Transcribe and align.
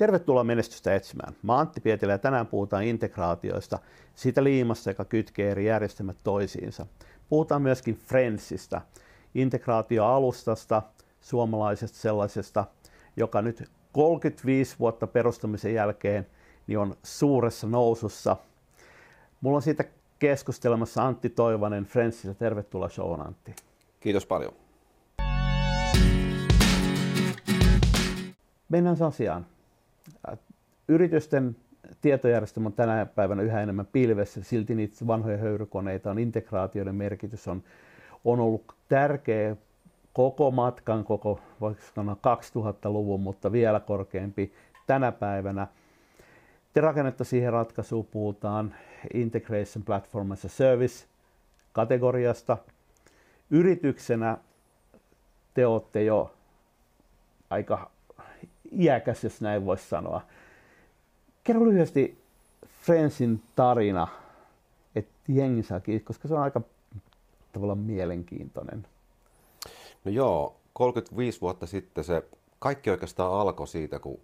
Tervetuloa 0.00 0.44
menestystä 0.44 0.94
etsimään. 0.94 1.36
Mä 1.42 1.58
Antti 1.58 1.80
Pietilä 1.80 2.12
ja 2.12 2.18
tänään 2.18 2.46
puhutaan 2.46 2.84
integraatioista, 2.84 3.78
siitä 4.14 4.44
liimasta, 4.44 4.90
joka 4.90 5.04
kytkee 5.04 5.50
eri 5.50 5.66
järjestelmät 5.66 6.16
toisiinsa. 6.24 6.86
Puhutaan 7.28 7.62
myöskin 7.62 7.94
Friendsistä, 7.94 8.80
integraatioalustasta, 9.34 10.82
suomalaisesta 11.20 11.98
sellaisesta, 11.98 12.64
joka 13.16 13.42
nyt 13.42 13.70
35 13.92 14.76
vuotta 14.78 15.06
perustamisen 15.06 15.74
jälkeen 15.74 16.26
niin 16.66 16.78
on 16.78 16.96
suuressa 17.02 17.66
nousussa. 17.66 18.36
Mulla 19.40 19.56
on 19.56 19.62
siitä 19.62 19.84
keskustelemassa 20.18 21.06
Antti 21.06 21.30
Toivonen 21.30 21.84
Friendsistä. 21.84 22.34
Tervetuloa 22.34 22.88
showan 22.88 23.26
Antti. 23.26 23.54
Kiitos 24.00 24.26
paljon. 24.26 24.52
Mennään 28.68 29.02
asiaan. 29.02 29.46
Yritysten 30.88 31.56
tietojärjestelmä 32.00 32.66
on 32.66 32.72
tänä 32.72 33.06
päivänä 33.06 33.42
yhä 33.42 33.62
enemmän 33.62 33.86
pilvessä, 33.86 34.42
silti 34.42 34.74
niitä 34.74 35.06
vanhoja 35.06 35.38
höyrykoneita 35.38 36.10
on, 36.10 36.18
integraatioiden 36.18 36.94
merkitys 36.94 37.48
on, 37.48 37.62
on 38.24 38.40
ollut 38.40 38.74
tärkeä 38.88 39.56
koko 40.12 40.50
matkan, 40.50 41.04
koko 41.04 41.40
2000-luvun, 41.60 43.20
mutta 43.20 43.52
vielä 43.52 43.80
korkeampi 43.80 44.52
tänä 44.86 45.12
päivänä. 45.12 45.66
Te 46.72 46.80
rakennetta 46.80 47.24
siihen 47.24 47.52
ratkaisuun 47.52 48.06
puhutaan 48.06 48.74
Integration 49.14 49.84
Platform 49.84 50.30
as 50.30 50.44
a 50.44 50.48
Service 50.48 51.06
kategoriasta. 51.72 52.58
Yrityksenä 53.50 54.38
te 55.54 55.66
olette 55.66 56.04
jo 56.04 56.34
aika 57.50 57.90
iäkäs, 58.78 59.24
jos 59.24 59.40
näin 59.40 59.66
voisi 59.66 59.88
sanoa. 59.88 60.20
Kerro 61.44 61.64
lyhyesti 61.64 62.18
Friendsin 62.66 63.42
tarina, 63.56 64.08
että 64.94 65.12
jengi 65.28 65.62
saa 65.62 65.80
kiinni, 65.80 66.00
koska 66.00 66.28
se 66.28 66.34
on 66.34 66.42
aika 66.42 66.60
tavallaan 67.52 67.78
mielenkiintoinen. 67.78 68.86
No 70.04 70.10
joo, 70.10 70.56
35 70.72 71.40
vuotta 71.40 71.66
sitten 71.66 72.04
se 72.04 72.24
kaikki 72.58 72.90
oikeastaan 72.90 73.32
alkoi 73.32 73.68
siitä, 73.68 73.98
kun, 73.98 74.20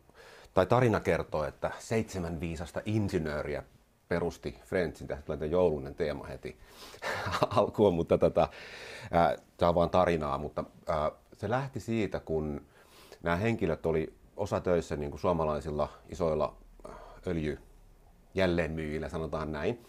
tai 0.55 0.67
tarina 0.67 1.01
kertoo, 1.01 1.45
että 1.45 1.71
seitsemän 1.79 2.41
viisasta 2.41 2.83
insinööriä 2.85 3.63
perusti 4.09 4.59
Friendsin, 4.65 5.07
tästä 5.07 5.25
tulee 5.25 5.47
joulunen 5.47 5.95
teema 5.95 6.27
heti 6.27 6.57
alkuun, 7.57 7.95
mutta 7.95 8.19
tätä, 8.19 8.49
ää, 9.11 9.37
tämä 9.57 9.69
on 9.69 9.75
vain 9.75 9.91
tarinaa, 9.91 10.39
mutta 10.39 10.65
se 11.33 11.51
lähti 11.51 11.81
siitä, 11.81 12.21
kun 12.21 12.61
nämä 13.23 13.37
henkilöt 13.37 13.87
oli 13.87 14.13
osa 14.37 14.61
töissä 14.61 14.97
niin 14.97 15.11
kuin 15.11 15.21
suomalaisilla 15.21 15.89
isoilla 16.09 16.57
öljy 17.27 17.59
jälleenmyyjillä, 18.35 19.09
sanotaan 19.09 19.53
näin. 19.53 19.85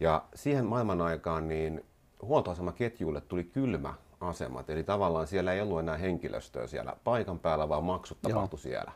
Ja 0.00 0.24
siihen 0.34 0.64
maailman 0.66 1.00
aikaan 1.00 1.48
niin 1.48 1.84
huoltoasemaketjuille 2.22 3.20
tuli 3.20 3.44
kylmä 3.44 3.94
asemat, 4.20 4.70
eli 4.70 4.82
tavallaan 4.82 5.26
siellä 5.26 5.52
ei 5.52 5.60
ollut 5.60 5.80
enää 5.80 5.96
henkilöstöä 5.96 6.66
siellä 6.66 6.96
paikan 7.04 7.38
päällä, 7.38 7.68
vaan 7.68 7.84
maksut 7.84 8.18
tapahtui 8.22 8.58
siellä. 8.58 8.92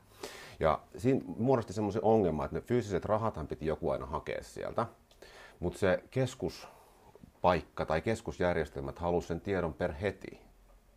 Ja 0.61 0.81
siinä 0.97 1.21
muodosti 1.39 1.73
semmoisen 1.73 2.05
ongelman, 2.05 2.45
että 2.45 2.57
ne 2.57 2.61
fyysiset 2.61 3.05
rahathan 3.05 3.47
piti 3.47 3.67
joku 3.67 3.91
aina 3.91 4.07
hakea 4.07 4.43
sieltä, 4.43 4.87
mutta 5.61 5.79
se 5.79 6.03
keskuspaikka 6.11 7.87
tai 7.87 8.01
keskusjärjestelmät 8.01 8.99
halusi 8.99 9.29
sen 9.29 9.41
tiedon 9.41 9.75
per 9.75 9.93
heti. 9.93 10.46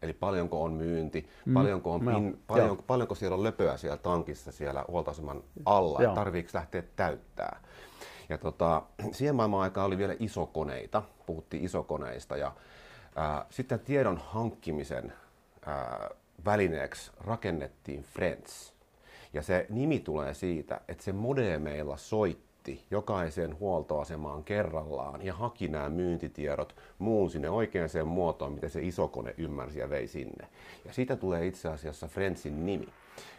Eli 0.02 0.14
paljonko 0.14 0.64
on 0.64 0.74
myynti, 0.74 1.30
mm. 1.46 1.54
paljonko, 1.54 1.94
on 1.94 2.00
pin, 2.00 2.44
paljon, 2.48 2.78
paljonko 2.88 3.16
siellä 3.16 3.36
on 3.36 3.44
löpöä 3.44 3.78
siellä 3.78 3.98
tankissa 3.98 4.52
siellä 4.52 4.86
huoltoaseman 4.88 5.44
alla, 5.66 6.04
ja 6.04 6.14
tarviiko 6.14 6.50
lähteä 6.54 6.84
täyttää. 6.96 7.62
Ja 8.30 8.38
tota, 8.38 8.82
siihen 9.12 9.36
maailman 9.36 9.62
aikaan 9.62 9.88
oli 9.88 9.98
vielä 9.98 10.16
isokoneita, 10.20 11.04
puhuttiin 11.26 11.64
isokoneista 11.64 12.38
ja 12.38 12.52
ää, 13.16 13.46
sitten 13.50 13.80
tiedon 13.80 14.18
hankkimisen 14.18 15.14
ää, 15.66 16.10
välineeksi 16.46 17.12
rakennettiin 17.18 18.04
Friends. 18.04 18.74
Ja 19.34 19.42
se 19.42 19.66
nimi 19.70 20.00
tulee 20.00 20.34
siitä, 20.34 20.82
että 20.88 21.04
se 21.04 21.12
modemeilla 21.12 21.98
soitti 21.98 22.49
soitti 22.60 22.86
jokaiseen 22.92 23.60
huoltoasemaan 23.60 24.44
kerrallaan 24.44 25.26
ja 25.26 25.34
haki 25.34 25.68
nämä 25.68 25.90
myyntitiedot 25.90 26.76
muun 27.00 27.30
sinne 27.30 27.50
oikeaan 27.50 27.90
muotoon, 28.06 28.52
mitä 28.52 28.70
se 28.70 28.82
isokone 28.82 29.36
ymmärsi 29.38 29.80
ja 29.80 29.90
vei 29.90 30.08
sinne. 30.08 30.48
Ja 30.86 30.94
siitä 30.94 31.16
tulee 31.16 31.48
itse 31.48 31.70
asiassa 31.70 32.08
Friendsin 32.08 32.66
nimi. 32.66 32.88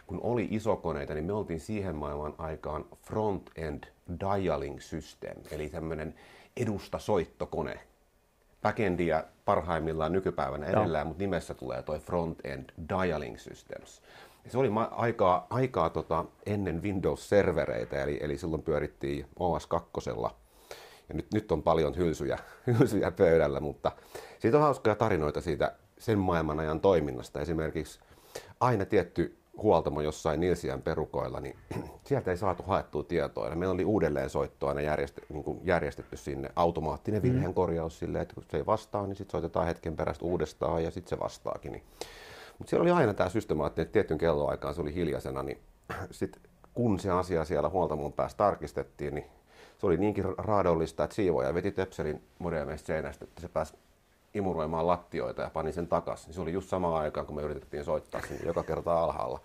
Kun 0.07 0.19
oli 0.23 0.47
isokoneita, 0.51 1.13
niin 1.13 1.25
me 1.25 1.33
oltiin 1.33 1.59
siihen 1.59 1.95
maailman 1.95 2.33
aikaan 2.37 2.85
front-end 3.07 3.83
dialing 4.19 4.79
system, 4.79 5.37
eli 5.51 5.69
tämmöinen 5.69 6.15
edustasoittokone. 6.57 7.79
Backendia 8.61 9.23
parhaimmillaan 9.45 10.11
nykypäivänä 10.11 10.65
edellään, 10.65 11.07
mutta 11.07 11.23
nimessä 11.23 11.53
tulee 11.53 11.83
toi 11.83 11.99
front-end 11.99 12.69
dialing 12.89 13.37
systems. 13.37 14.01
Se 14.47 14.57
oli 14.57 14.69
aikaa, 14.91 15.47
aikaa 15.49 15.89
tota, 15.89 16.25
ennen 16.45 16.83
Windows-servereitä, 16.83 18.03
eli, 18.03 18.19
eli 18.21 18.37
silloin 18.37 18.63
pyörittiin 18.63 19.25
OS 19.39 19.67
2. 19.67 19.91
Ja 21.09 21.15
nyt, 21.15 21.33
nyt 21.33 21.51
on 21.51 21.63
paljon 21.63 21.97
hylsyjä, 21.97 22.39
hylsyjä 22.67 23.11
pöydällä, 23.11 23.59
mutta 23.59 23.91
siitä 24.39 24.57
on 24.57 24.63
hauskoja 24.63 24.95
tarinoita 24.95 25.41
siitä 25.41 25.75
sen 25.97 26.19
maailman 26.19 26.59
ajan 26.59 26.81
toiminnasta. 26.81 27.41
Esimerkiksi 27.41 27.99
aina 28.59 28.85
tietty 28.85 29.37
huoltamo 29.61 30.01
jossain 30.01 30.39
Nilsiän 30.39 30.81
perukoilla, 30.81 31.39
niin 31.39 31.55
sieltä 32.07 32.31
ei 32.31 32.37
saatu 32.37 32.63
haettua 32.63 33.03
tietoa. 33.03 33.47
Ja 33.47 33.55
meillä 33.55 33.73
oli 33.73 33.85
uudelleen 33.85 34.29
soitto 34.29 34.67
aina 34.67 34.81
järjestetty, 34.81 35.33
niin 35.33 35.59
järjestetty 35.63 36.17
sinne 36.17 36.49
automaattinen 36.55 37.21
mm. 37.21 37.29
virheenkorjaus 37.29 37.99
silleen, 37.99 38.21
että 38.21 38.35
kun 38.35 38.43
se 38.51 38.57
ei 38.57 38.65
vastaa, 38.65 39.07
niin 39.07 39.15
sitten 39.15 39.31
soitetaan 39.31 39.65
hetken 39.65 39.95
perästä 39.95 40.25
uudestaan 40.25 40.83
ja 40.83 40.91
sitten 40.91 41.09
se 41.09 41.19
vastaakin. 41.19 41.71
Niin 41.71 41.83
mutta 42.61 42.69
siellä 42.69 42.83
oli 42.83 42.91
aina 42.91 43.13
tämä 43.13 43.29
systemaattinen, 43.29 43.85
että 43.85 43.93
tietyn 43.93 44.17
kelloaikaan 44.17 44.73
se 44.73 44.81
oli 44.81 44.93
hiljaisena, 44.93 45.43
niin 45.43 45.59
sit 46.11 46.39
kun 46.73 46.99
se 46.99 47.11
asia 47.11 47.45
siellä 47.45 47.69
huoltamon 47.69 48.13
päässä 48.13 48.37
tarkistettiin, 48.37 49.15
niin 49.15 49.25
se 49.77 49.85
oli 49.85 49.97
niinkin 49.97 50.25
raadollista, 50.37 51.03
että 51.03 51.15
siivoja 51.15 51.53
veti 51.53 51.71
töpselin 51.71 52.23
modemeista 52.39 52.87
seinästä, 52.87 53.25
että 53.25 53.41
se 53.41 53.47
pääsi 53.47 53.73
imuroimaan 54.33 54.87
lattioita 54.87 55.41
ja 55.41 55.49
pani 55.49 55.71
sen 55.71 55.87
takaisin. 55.87 56.33
Se 56.33 56.41
oli 56.41 56.53
just 56.53 56.69
samaan 56.69 57.03
aikaan, 57.03 57.25
kun 57.25 57.35
me 57.35 57.41
yritettiin 57.41 57.83
soittaa 57.83 58.21
sinne 58.21 58.45
joka 58.45 58.63
kerta 58.63 59.03
alhaalla. 59.03 59.39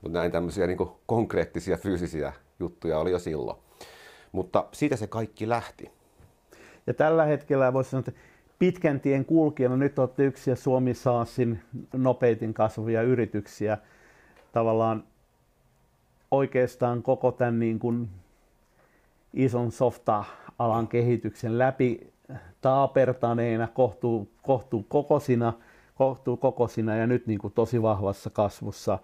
Mutta 0.00 0.18
näin 0.18 0.32
tämmöisiä 0.32 0.66
niin 0.66 0.78
konkreettisia 1.06 1.76
fyysisiä 1.76 2.32
juttuja 2.60 2.98
oli 2.98 3.10
jo 3.10 3.18
silloin. 3.18 3.58
Mutta 4.32 4.64
siitä 4.72 4.96
se 4.96 5.06
kaikki 5.06 5.48
lähti. 5.48 5.90
Ja 6.86 6.94
tällä 6.94 7.24
hetkellä 7.24 7.72
voisi 7.72 7.90
sanoa, 7.90 8.04
että 8.08 8.20
pitkän 8.60 9.00
tien 9.00 9.24
kulkijana 9.24 9.76
nyt 9.76 9.98
olette 9.98 10.24
yksi 10.24 10.50
ja 10.50 10.56
Suomi 10.56 10.94
Saasin 10.94 11.60
nopeitin 11.92 12.54
kasvavia 12.54 13.02
yrityksiä. 13.02 13.78
Tavallaan 14.52 15.04
oikeastaan 16.30 17.02
koko 17.02 17.32
tämän 17.32 17.58
niin 17.58 17.78
kuin 17.78 18.08
ison 19.34 19.72
softa-alan 19.72 20.88
kehityksen 20.88 21.58
läpi 21.58 22.12
taapertaneena, 22.60 23.66
kohtuu, 23.66 24.30
kohtuu 24.42 24.86
kokosina, 24.88 25.52
kohtuu 25.94 26.36
kokosina 26.36 26.96
ja 26.96 27.06
nyt 27.06 27.26
niin 27.26 27.38
kuin 27.38 27.52
tosi 27.52 27.82
vahvassa 27.82 28.30
kasvussa. 28.30 28.98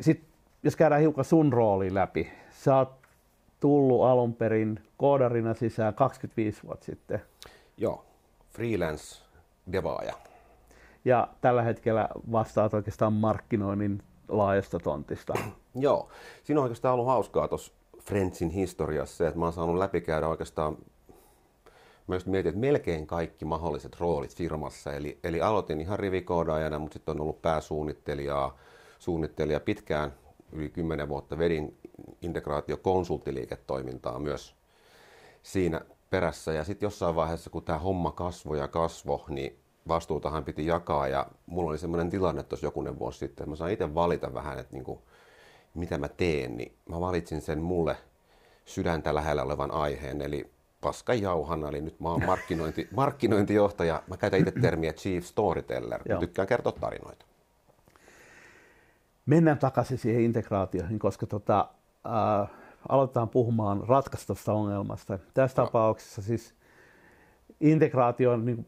Sitten 0.00 0.28
jos 0.62 0.76
käydään 0.76 1.00
hiukan 1.00 1.24
sun 1.24 1.52
rooli 1.52 1.94
läpi. 1.94 2.30
Sä 2.50 2.76
oot 2.76 2.92
tullut 3.60 4.04
alun 4.04 4.34
perin 4.34 4.80
koodarina 4.96 5.54
sisään 5.54 5.94
25 5.94 6.62
vuotta 6.62 6.86
sitten. 6.86 7.22
Joo, 7.76 8.04
freelance 8.56 9.22
devaaja. 9.72 10.14
Ja 11.04 11.28
tällä 11.40 11.62
hetkellä 11.62 12.08
vastaat 12.32 12.74
oikeastaan 12.74 13.12
markkinoinnin 13.12 14.02
laajasta 14.28 14.78
tontista. 14.78 15.34
Joo, 15.74 16.08
siinä 16.44 16.60
on 16.60 16.62
oikeastaan 16.62 16.94
ollut 16.94 17.06
hauskaa 17.06 17.48
tuossa 17.48 17.72
Friendsin 18.04 18.50
historiassa 18.50 19.16
se, 19.16 19.26
että 19.26 19.38
mä 19.38 19.46
oon 19.46 19.52
saanut 19.52 19.76
läpikäydä 19.76 20.28
oikeastaan 20.28 20.76
Mä 22.06 22.14
just 22.14 22.26
mietin, 22.26 22.48
että 22.48 22.60
melkein 22.60 23.06
kaikki 23.06 23.44
mahdolliset 23.44 24.00
roolit 24.00 24.36
firmassa. 24.36 24.92
Eli, 24.92 25.18
eli 25.24 25.40
aloitin 25.40 25.80
ihan 25.80 25.98
rivikoodaajana, 25.98 26.78
mutta 26.78 26.94
sitten 26.94 27.12
on 27.16 27.20
ollut 27.20 27.42
pääsuunnittelijaa, 27.42 28.58
suunnittelija 28.98 29.60
pitkään, 29.60 30.14
yli 30.52 30.68
10 30.68 31.08
vuotta 31.08 31.38
vedin 31.38 31.78
integraatiokonsulttiliiketoimintaa 32.22 34.18
myös 34.18 34.54
siinä 35.42 35.80
perässä. 36.10 36.52
Ja 36.52 36.64
sitten 36.64 36.86
jossain 36.86 37.16
vaiheessa, 37.16 37.50
kun 37.50 37.62
tämä 37.62 37.78
homma 37.78 38.10
kasvoi 38.10 38.58
ja 38.58 38.68
kasvoi, 38.68 39.24
niin 39.28 39.58
vastuutahan 39.88 40.44
piti 40.44 40.66
jakaa. 40.66 41.08
Ja 41.08 41.26
mulla 41.46 41.70
oli 41.70 41.78
semmoinen 41.78 42.10
tilanne 42.10 42.42
tuossa 42.42 42.66
jokunen 42.66 42.98
vuosi 42.98 43.18
sitten, 43.18 43.44
että 43.44 43.50
mä 43.50 43.56
sain 43.56 43.72
itse 43.72 43.94
valita 43.94 44.34
vähän, 44.34 44.58
että 44.58 44.72
niinku, 44.72 45.02
mitä 45.74 45.98
mä 45.98 46.08
teen. 46.08 46.56
Niin 46.56 46.76
mä 46.88 47.00
valitsin 47.00 47.40
sen 47.40 47.58
mulle 47.62 47.96
sydäntä 48.64 49.14
lähellä 49.14 49.42
olevan 49.42 49.70
aiheen, 49.70 50.20
eli 50.20 50.50
paskan 50.80 51.22
jauhana, 51.22 51.68
eli 51.68 51.80
nyt 51.80 52.00
mä 52.00 52.08
oon 52.08 52.24
markkinointi, 52.32 52.88
markkinointijohtaja. 52.90 54.02
Mä 54.08 54.16
käytän 54.16 54.40
itse 54.40 54.52
termiä 54.60 54.92
chief 54.92 55.24
storyteller, 55.24 56.02
kun 56.02 56.18
tykkään 56.20 56.48
kertoa 56.48 56.72
tarinoita. 56.72 57.26
Mennään 59.26 59.58
takaisin 59.58 59.98
siihen 59.98 60.22
integraatioihin, 60.22 60.98
koska 60.98 61.26
tota, 61.26 61.68
äh, 62.06 62.50
aloitetaan 62.88 63.28
puhumaan 63.28 63.82
ratkaistavasta 63.88 64.52
ongelmasta. 64.52 65.18
Tässä 65.34 65.62
no. 65.62 65.66
tapauksessa 65.66 66.22
siis 66.22 66.54
integraatio 67.60 68.32
on, 68.32 68.44
niin 68.44 68.66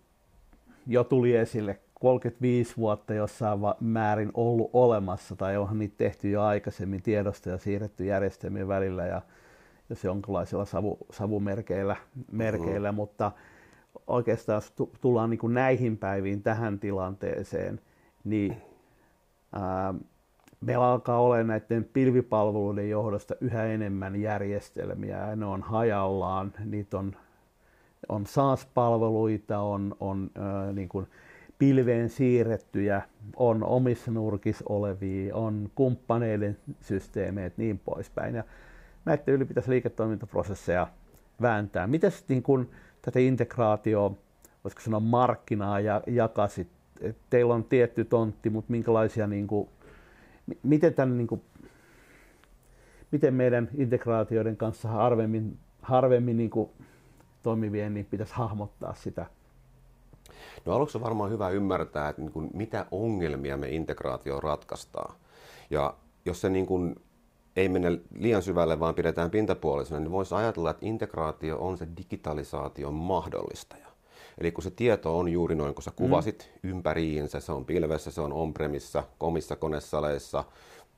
jo 0.86 1.04
tuli 1.04 1.36
esille 1.36 1.78
35 1.94 2.76
vuotta 2.76 3.14
jossain 3.14 3.58
määrin 3.80 4.30
ollut 4.34 4.70
olemassa, 4.72 5.36
tai 5.36 5.56
onhan 5.56 5.78
niitä 5.78 5.94
tehty 5.98 6.30
jo 6.30 6.42
aikaisemmin 6.42 7.02
tiedosta 7.02 7.50
ja 7.50 7.58
siirretty 7.58 8.04
järjestelmien 8.04 8.68
välillä 8.68 9.06
ja 9.06 9.22
jos 9.90 10.04
jonkinlaisilla 10.04 10.64
savu, 10.64 10.98
savumerkeillä, 11.12 11.96
merkeillä, 12.32 12.88
mm-hmm. 12.88 12.96
mutta 12.96 13.32
oikeastaan 14.06 14.56
jos 14.56 14.72
tullaan 15.00 15.30
niin 15.30 15.38
kuin 15.38 15.54
näihin 15.54 15.98
päiviin 15.98 16.42
tähän 16.42 16.78
tilanteeseen, 16.78 17.80
niin 18.24 18.56
ää, 19.52 19.94
meillä 20.60 20.92
alkaa 20.92 21.20
olla 21.20 21.42
näiden 21.42 21.84
pilvipalveluiden 21.84 22.90
johdosta 22.90 23.34
yhä 23.40 23.64
enemmän 23.64 24.20
järjestelmiä 24.20 25.28
ja 25.28 25.36
ne 25.36 25.46
on 25.46 25.62
hajallaan, 25.62 26.52
niitä 26.64 26.98
on, 26.98 27.16
on 28.08 28.26
SaaS-palveluita, 28.26 29.58
on, 29.58 29.96
on 30.00 30.30
ää, 30.34 30.72
niin 30.72 30.88
kuin 30.88 31.06
pilveen 31.58 32.08
siirrettyjä, 32.08 33.02
on 33.36 33.64
omissa 33.64 34.10
nurkissa 34.10 34.64
olevia, 34.68 35.36
on 35.36 35.70
kumppaneiden 35.74 36.58
systeemeitä 36.80 37.54
niin 37.58 37.78
poispäin. 37.78 38.34
Ja 38.34 38.44
näiden 39.04 39.34
yli 39.34 39.44
pitäisi 39.44 39.70
liiketoimintaprosesseja 39.70 40.86
vääntää. 41.42 41.86
Miten 41.86 42.12
niin 42.28 42.42
kun 42.42 42.68
tätä 43.02 43.18
integraatio, 43.18 44.18
voisiko 44.64 44.82
sanoa 44.82 45.00
markkinaa 45.00 45.80
ja 45.80 46.02
jakasit? 46.06 46.68
Teillä 47.30 47.54
on 47.54 47.64
tietty 47.64 48.04
tontti, 48.04 48.50
mutta 48.50 48.70
minkälaisia, 48.70 49.26
niin 49.26 49.46
kuin, 49.46 49.68
miten, 50.62 50.94
tämän, 50.94 51.18
niin 51.18 51.26
kuin, 51.26 51.42
miten 53.10 53.34
meidän 53.34 53.68
integraatioiden 53.76 54.56
kanssa 54.56 54.88
harvemmin, 54.88 55.58
harvemmin 55.82 56.36
niin 56.36 56.50
kuin, 56.50 56.70
toimivien 57.42 57.94
niin 57.94 58.06
pitäisi 58.06 58.34
hahmottaa 58.34 58.94
sitä 58.94 59.26
No 60.66 60.72
aluksi 60.72 60.98
on 60.98 61.04
varmaan 61.04 61.30
hyvä 61.30 61.48
ymmärtää, 61.48 62.08
että 62.08 62.22
niin 62.22 62.32
kuin, 62.32 62.50
mitä 62.54 62.86
ongelmia 62.90 63.56
me 63.56 63.68
integraatio 63.68 64.40
ratkaistaan. 64.40 65.14
Ja 65.70 65.94
jos 66.24 66.40
se 66.40 66.48
niin 66.48 66.66
kuin, 66.66 66.96
ei 67.56 67.68
mennä 67.68 67.88
liian 68.14 68.42
syvälle, 68.42 68.80
vaan 68.80 68.94
pidetään 68.94 69.30
pintapuolisena, 69.30 70.00
niin 70.00 70.10
voisi 70.10 70.34
ajatella, 70.34 70.70
että 70.70 70.86
integraatio 70.86 71.58
on 71.58 71.78
se 71.78 71.88
digitalisaation 71.96 72.94
mahdollistaja. 72.94 73.88
Eli 74.40 74.52
kun 74.52 74.64
se 74.64 74.70
tieto 74.70 75.18
on 75.18 75.28
juuri 75.28 75.54
noin, 75.54 75.74
kun 75.74 75.82
sä 75.82 75.90
kuvasit 75.96 76.50
mm. 76.62 76.70
ympäriinsä, 76.70 77.40
se 77.40 77.52
on 77.52 77.64
pilvessä, 77.64 78.10
se 78.10 78.20
on 78.20 78.32
on-premissa, 78.32 79.04
komissa 79.18 79.56
konesaleissa, 79.56 80.44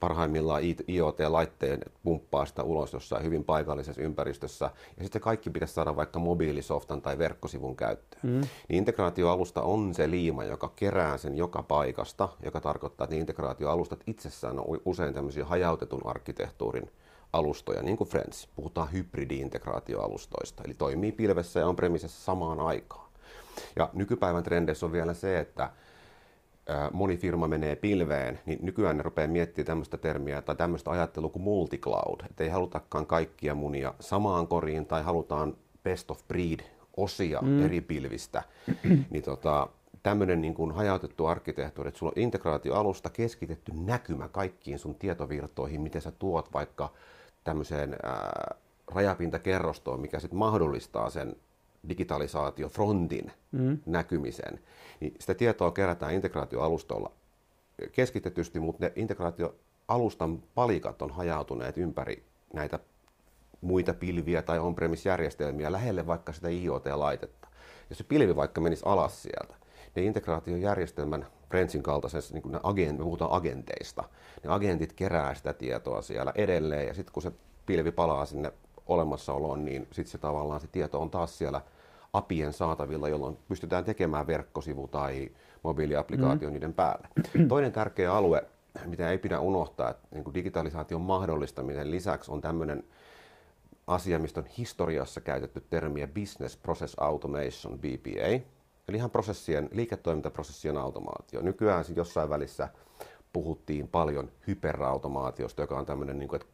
parhaimmillaan 0.00 0.62
IoT-laitteen 0.88 1.81
pumppaa 2.02 2.46
sitä 2.46 2.62
ulos 2.62 2.92
jossain 2.92 3.25
hyvin 3.25 3.44
paikallisessa 3.44 4.02
ympäristössä, 4.02 4.70
ja 4.96 5.02
sitten 5.02 5.22
kaikki 5.22 5.50
pitäisi 5.50 5.75
saada 5.75 5.96
vaikka 5.96 6.19
mobiilisoftan 6.19 7.02
tai 7.02 7.19
verkkosivun 7.19 7.76
käyttöön. 7.76 8.20
Mm. 8.22 8.40
Niin 8.40 8.48
integraatioalusta 8.78 9.62
on 9.62 9.94
se 9.94 10.10
liima, 10.10 10.44
joka 10.44 10.72
kerää 10.76 11.19
sen 11.19 11.37
joka 11.37 11.62
paikasta, 11.62 12.28
joka 12.44 12.60
tarkoittaa, 12.60 13.04
että 13.04 13.16
integraatioalustat 13.16 14.00
itsessään 14.06 14.58
on 14.58 14.81
usein 14.84 15.14
tämmöisiä 15.14 15.44
hajautetun 15.44 16.00
arkkitehtuurin 16.04 16.90
alustoja, 17.32 17.82
niin 17.82 17.96
kuin 17.96 18.10
Friends. 18.10 18.48
Puhutaan 18.56 18.88
hybridi-integraatioalustoista, 18.92 20.62
eli 20.64 20.75
toimii 20.75 21.12
pilvessä 21.12 21.60
ja 21.60 21.66
on 21.66 21.76
premisessä 21.76 22.25
samaan 22.25 22.60
aikaan. 22.60 23.09
Ja 23.76 23.91
nykypäivän 23.93 24.43
trendeissä 24.43 24.87
on 24.87 24.93
vielä 24.93 25.14
se, 25.14 25.38
että 25.38 25.70
moni 26.93 27.17
firma 27.17 27.49
menee 27.49 27.76
pilveen, 27.76 28.41
niin 28.47 28.58
nykyään 28.62 28.97
ne 28.97 29.02
rupeaa 29.02 29.29
miettimään 29.29 29.67
tämmöistä 29.67 29.97
termiä 29.97 30.43
tai 30.43 30.56
tämmöistä 30.56 30.91
ajattelua 30.91 31.31
kuin 31.31 31.43
multicloud. 31.43 32.20
Että 32.31 32.44
ei 32.44 32.50
halutakaan 32.50 33.06
kaikkia 33.06 33.55
munia 33.55 33.94
samaan 34.00 34.47
koriin 34.47 34.87
tai 34.87 35.02
halutaan 35.02 35.56
best 35.85 36.11
of 36.11 36.29
breed 36.29 36.61
osia 36.97 37.41
mm. 37.43 37.64
eri 37.64 37.81
pilvistä. 37.81 38.43
niin 39.11 39.23
tota, 39.23 39.69
tämmöinen 40.02 40.41
niin 40.41 40.55
kuin 40.55 40.73
hajautettu 40.73 41.26
arkkitehtuuri, 41.26 41.88
että 41.88 41.99
sulla 41.99 42.12
on 42.17 42.23
integraatioalusta 42.23 43.11
keskitetty 43.11 43.73
näkymä 43.75 44.29
kaikkiin 44.29 44.79
sun 44.79 44.94
tietovirtoihin, 44.94 45.81
miten 45.81 46.02
sä 46.02 46.11
tuot 46.11 46.52
vaikka 46.52 46.93
tämmöiseen 47.44 47.97
ää, 48.02 48.55
rajapintakerrostoon, 48.94 50.00
mikä 50.00 50.20
sitten 50.20 50.38
mahdollistaa 50.38 51.11
sen 51.11 51.37
digitalisaatiofrontin 51.88 53.32
mm. 53.52 53.78
näkymisen, 53.86 54.60
niin 55.00 55.14
sitä 55.18 55.34
tietoa 55.34 55.70
kerätään 55.70 56.14
integraatioalustoilla 56.14 57.12
keskitetysti, 57.92 58.60
mutta 58.60 58.84
ne 58.84 58.92
integraatioalustan 58.96 60.42
palikat 60.54 61.02
on 61.02 61.10
hajautuneet 61.10 61.78
ympäri 61.78 62.24
näitä 62.52 62.78
muita 63.60 63.94
pilviä 63.94 64.42
tai 64.42 64.58
on-premise-järjestelmiä 64.58 65.72
lähelle 65.72 66.06
vaikka 66.06 66.32
sitä 66.32 66.48
IoT-laitetta. 66.48 67.48
Jos 67.90 67.98
se 67.98 68.04
pilvi 68.04 68.36
vaikka 68.36 68.60
menisi 68.60 68.82
alas 68.86 69.22
sieltä, 69.22 69.54
ne 69.96 70.02
integraatiojärjestelmän 70.02 71.26
Friendsin 71.48 71.82
kaltaisessa, 71.82 72.34
niin 72.34 72.52
ne 72.52 72.60
agent, 72.62 72.98
me 72.98 73.04
puhutaan 73.04 73.32
agenteista, 73.32 74.04
ne 74.44 74.50
agentit 74.50 74.92
kerää 74.92 75.34
sitä 75.34 75.52
tietoa 75.52 76.02
siellä 76.02 76.32
edelleen 76.34 76.86
ja 76.86 76.94
sitten 76.94 77.12
kun 77.12 77.22
se 77.22 77.32
pilvi 77.66 77.92
palaa 77.92 78.26
sinne 78.26 78.52
olemassaoloon, 78.90 79.64
niin 79.64 79.88
sitten 79.92 80.12
se 80.12 80.19
tavallaan 80.19 80.60
se 80.60 80.66
tieto 80.66 81.00
on 81.00 81.10
taas 81.10 81.38
siellä 81.38 81.60
apien 82.12 82.52
saatavilla, 82.52 83.08
jolloin 83.08 83.38
pystytään 83.48 83.84
tekemään 83.84 84.26
verkkosivu 84.26 84.88
tai 84.88 85.31
mobiiliaplikaatio 85.62 86.48
mm. 86.48 86.52
niiden 86.52 86.75
päälle. 86.75 87.08
Toinen 87.48 87.72
tärkeä 87.72 88.14
alue, 88.14 88.44
mitä 88.87 89.10
ei 89.10 89.19
pidä 89.19 89.40
unohtaa, 89.40 89.90
että 89.90 90.08
niin 90.10 90.34
digitalisaation 90.34 91.00
mahdollistamisen 91.00 91.90
lisäksi 91.90 92.32
on 92.32 92.40
tämmöinen 92.40 92.84
asia, 93.87 94.19
mistä 94.19 94.40
on 94.40 94.46
historiassa 94.46 95.20
käytetty 95.20 95.64
termiä 95.70 96.08
Business 96.08 96.56
Process 96.56 96.96
Automation, 96.98 97.78
BPA, 97.78 98.44
eli 98.88 98.96
ihan 98.96 99.10
prosessien, 99.10 99.69
liiketoimintaprosessien 99.72 100.76
automaatio. 100.78 101.40
Nykyään 101.40 101.84
jossain 101.96 102.31
välissä 102.31 102.69
puhuttiin 103.32 103.88
paljon 103.88 104.31
hyperautomaatiosta, 104.46 105.60
joka 105.60 105.78
on 105.78 105.87
tämmöinen, 105.87 106.19
niin 106.19 106.28
kuin, 106.28 106.40
että 106.40 106.52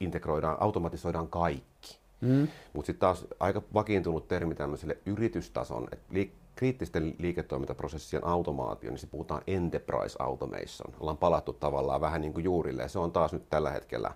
integroidaan, 0.00 0.56
automatisoidaan 0.60 1.28
kaikki. 1.28 1.98
Mm. 2.20 2.48
Mutta 2.72 2.86
sitten 2.86 3.00
taas 3.00 3.26
aika 3.40 3.62
vakiintunut 3.74 4.28
termi 4.28 4.54
tämmöiselle 4.54 4.98
yritystason, 5.06 5.88
että 5.92 6.14
liik- 6.14 6.46
kriittisten 6.56 7.14
liiketoimintaprosessien 7.18 8.26
automaatio, 8.26 8.90
niin 8.90 8.98
se 8.98 9.06
puhutaan 9.06 9.42
enterprise 9.46 10.16
automation. 10.18 10.94
Ollaan 11.00 11.16
palattu 11.16 11.52
tavallaan 11.52 12.00
vähän 12.00 12.20
niin 12.20 12.32
kuin 12.32 12.44
juurille, 12.44 12.88
se 12.88 12.98
on 12.98 13.12
taas 13.12 13.32
nyt 13.32 13.50
tällä 13.50 13.70
hetkellä 13.70 14.10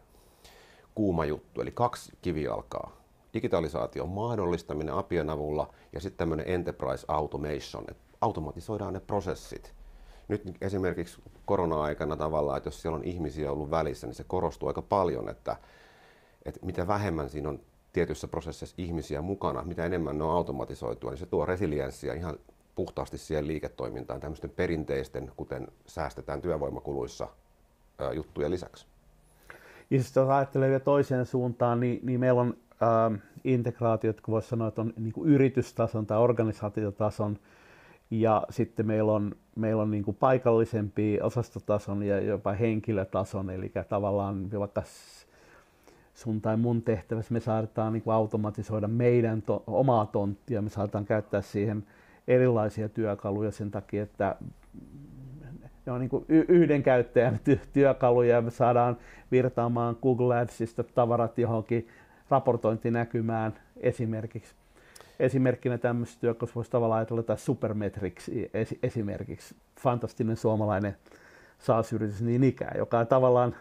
kuuma 0.95 1.25
juttu. 1.25 1.61
Eli 1.61 1.71
kaksi 1.71 2.13
kivijalkaa. 2.23 2.97
Digitalisaation 3.35 4.09
mahdollistaminen 4.09 4.95
Apien 4.95 5.31
avulla 5.31 5.75
ja 5.93 6.01
sitten 6.01 6.19
tämmöinen 6.19 6.49
enterprise 6.49 7.05
automation, 7.09 7.85
että 7.89 8.03
automatisoidaan 8.21 8.93
ne 8.93 9.01
prosessit. 9.01 9.75
Nyt 10.29 10.43
esimerkiksi 10.61 11.21
korona-aikana 11.51 12.17
tavallaan, 12.17 12.57
että 12.57 12.67
jos 12.67 12.83
siellä 12.83 12.97
on 12.97 13.05
ihmisiä 13.05 13.53
ollut 13.53 13.71
välissä, 13.71 14.07
niin 14.07 14.15
se 14.15 14.25
korostuu 14.25 14.69
aika 14.69 14.83
paljon, 14.83 15.29
että, 15.29 15.57
että 16.45 16.67
mitä 16.67 16.87
vähemmän 16.87 17.31
siinä 17.31 17.49
on 17.49 17.61
tietyssä 17.93 18.29
prosessissa 18.29 18.75
ihmisiä 18.79 19.23
mukana, 19.23 19.63
mitä 19.63 19.85
enemmän 19.85 20.19
ne 20.19 20.25
on 20.25 20.31
automatisoitua, 20.31 21.11
niin 21.11 21.19
se 21.19 21.27
tuo 21.27 21.47
resilienssiä 21.47 22.15
ihan 22.15 22.37
puhtaasti 22.75 23.19
siihen 23.19 23.47
liiketoimintaan 23.47 24.21
tämmöisten 24.21 24.51
perinteisten, 24.51 25.33
kuten 25.37 25.69
säästetään 25.87 26.43
työvoimakuluissa 26.43 27.29
juttuja 28.15 28.51
lisäksi. 28.51 28.87
Ja 29.91 29.97
jos 29.97 30.19
ajattelee 30.19 30.69
vielä 30.69 30.81
toiseen 30.81 31.27
suuntaan, 31.27 31.81
niin, 31.81 32.01
niin 32.03 32.21
meillä 32.21 32.41
on 32.41 32.57
äh, 32.83 33.21
integraatiot, 33.45 34.21
kun 34.21 34.33
voisi 34.33 34.49
sanoa, 34.49 34.69
että 34.69 34.81
on 34.81 34.93
niin 34.97 35.13
yritystason 35.25 36.07
tai 36.07 36.19
organisaatiotason, 36.19 37.39
ja 38.11 38.47
sitten 38.51 38.87
meillä 38.87 39.13
on, 39.13 39.37
meillä 39.57 39.83
on 39.83 39.91
niin 39.91 40.05
kuin 40.05 40.17
paikallisempi 40.21 41.19
osastotason 41.23 42.03
ja 42.03 42.21
jopa 42.21 42.53
henkilötason, 42.53 43.51
eli 43.51 43.73
tavallaan 43.89 44.51
vaikka 44.59 44.83
sun 46.15 46.41
tai 46.41 46.57
mun 46.57 46.83
tehtävässä 46.83 47.35
me 47.35 47.41
saadaan 47.41 47.93
niin 47.93 48.03
automatisoida 48.07 48.89
meidän 48.89 49.43
to, 49.43 49.63
omaa 49.67 50.07
tonttia, 50.07 50.63
me 50.63 50.71
saadaan 50.71 51.05
käyttää 51.05 51.43
siihen 51.43 51.87
erilaisia 52.29 52.89
työkaluja 52.89 53.51
sen 53.51 53.71
takia, 53.71 54.03
että 54.03 54.37
ne 55.87 55.93
on 55.93 56.01
niin 56.01 56.11
kuin 56.11 56.25
yhden 56.29 56.83
käyttäjän 56.83 57.41
ty- 57.45 57.67
työkaluja 57.73 58.35
ja 58.35 58.43
me 58.43 58.51
saadaan 58.51 58.97
virtaamaan 59.33 59.97
Google 60.03 60.39
Adsista 60.39 60.85
tavarat 60.85 61.39
johonkin 61.39 61.89
raportointinäkymään 62.31 63.55
esimerkiksi. 63.77 64.60
Esimerkkinä 65.21 65.79
tämmöistä 65.79 66.21
työkalusta 66.21 66.55
voisi 66.55 66.71
tavallaan 66.71 66.99
ajatella 66.99 67.19
jotain 67.19 67.39
Supermetrics 67.39 68.31
esimerkiksi, 68.83 69.57
fantastinen 69.81 70.37
suomalainen 70.37 70.97
SaaS-yritys 71.59 72.23
niin 72.23 72.45
ikään, 72.45 72.79
joka 72.79 72.99
on 72.99 73.07
tavallaan, 73.07 73.57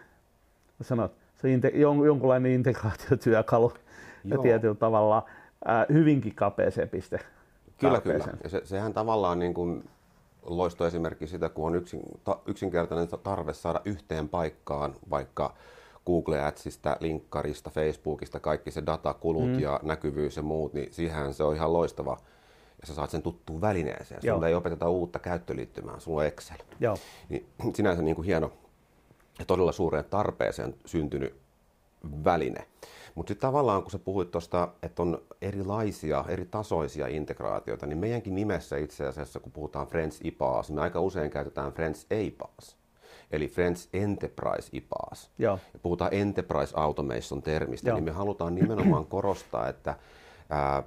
sanot, 0.82 1.12
se 1.36 1.52
inte, 1.52 1.72
jon, 1.74 2.06
jonkunlainen 2.06 2.52
integraatiotyökalu 2.52 3.72
ja 4.24 4.38
tietyllä 4.38 4.74
tavalla 4.74 5.26
ää, 5.64 5.86
hyvinkin 5.92 6.34
kapeeseen 6.34 6.88
piste. 6.88 7.18
Kyllä, 7.78 8.00
kyllä. 8.00 8.24
Ja 8.44 8.48
se, 8.48 8.60
sehän 8.64 8.92
tavallaan 8.92 9.38
niin 9.38 9.54
kuin 9.54 9.88
loistoesimerkki 10.42 11.26
sitä, 11.26 11.48
kun 11.48 11.66
on 11.66 11.74
yksin, 11.74 12.00
ta, 12.24 12.38
yksinkertainen 12.46 13.08
tarve 13.22 13.52
saada 13.52 13.80
yhteen 13.84 14.28
paikkaan 14.28 14.94
vaikka 15.10 15.54
Google 16.06 16.40
Adsista, 16.40 16.96
linkkarista, 17.00 17.70
Facebookista, 17.70 18.40
kaikki 18.40 18.70
se 18.70 18.82
datakulut 18.86 19.48
mm. 19.48 19.60
ja 19.60 19.80
näkyvyys 19.82 20.36
ja 20.36 20.42
muut, 20.42 20.72
niin 20.72 20.92
siihen 20.92 21.34
se 21.34 21.44
on 21.44 21.54
ihan 21.54 21.72
loistava. 21.72 22.16
Ja 22.80 22.86
sä 22.86 22.94
saat 22.94 23.10
sen 23.10 23.22
tuttuun 23.22 23.60
välineeseen. 23.60 24.22
Sulle 24.22 24.48
ei 24.48 24.54
opeteta 24.54 24.88
uutta 24.88 25.18
käyttöliittymää, 25.18 26.00
sulla 26.00 26.20
on 26.20 26.26
Excel. 26.26 26.58
Joo. 26.80 26.96
Niin 27.28 27.46
sinänsä 27.76 28.02
niin 28.02 28.16
kuin 28.16 28.26
hieno 28.26 28.52
ja 29.38 29.44
todella 29.44 29.72
suureen 29.72 30.04
tarpeeseen 30.04 30.74
syntynyt 30.86 31.34
väline. 32.24 32.66
Mutta 33.14 33.30
sitten 33.30 33.48
tavallaan, 33.48 33.82
kun 33.82 33.90
sä 33.90 33.98
puhuit 33.98 34.30
tuosta, 34.30 34.68
että 34.82 35.02
on 35.02 35.22
erilaisia, 35.42 36.24
eri 36.28 36.46
tasoisia 36.46 37.06
integraatioita, 37.06 37.86
niin 37.86 37.98
meidänkin 37.98 38.34
nimessä 38.34 38.76
itse 38.76 39.06
asiassa, 39.06 39.40
kun 39.40 39.52
puhutaan 39.52 39.86
Friends 39.86 40.20
IPAS, 40.24 40.70
me 40.70 40.80
aika 40.80 41.00
usein 41.00 41.30
käytetään 41.30 41.72
Friends 41.72 42.06
EIPAS, 42.10 42.76
eli 43.30 43.48
Friends 43.48 43.88
Enterprise 43.92 44.68
IPAS. 44.72 45.30
Joo. 45.38 45.58
Ja 45.72 45.78
puhutaan 45.82 46.14
Enterprise 46.14 46.72
Automation 46.76 47.42
termistä, 47.42 47.88
Joo. 47.88 47.96
niin 47.96 48.04
me 48.04 48.10
halutaan 48.10 48.54
nimenomaan 48.54 49.06
korostaa, 49.16 49.68
että 49.68 49.94
ää, 50.50 50.82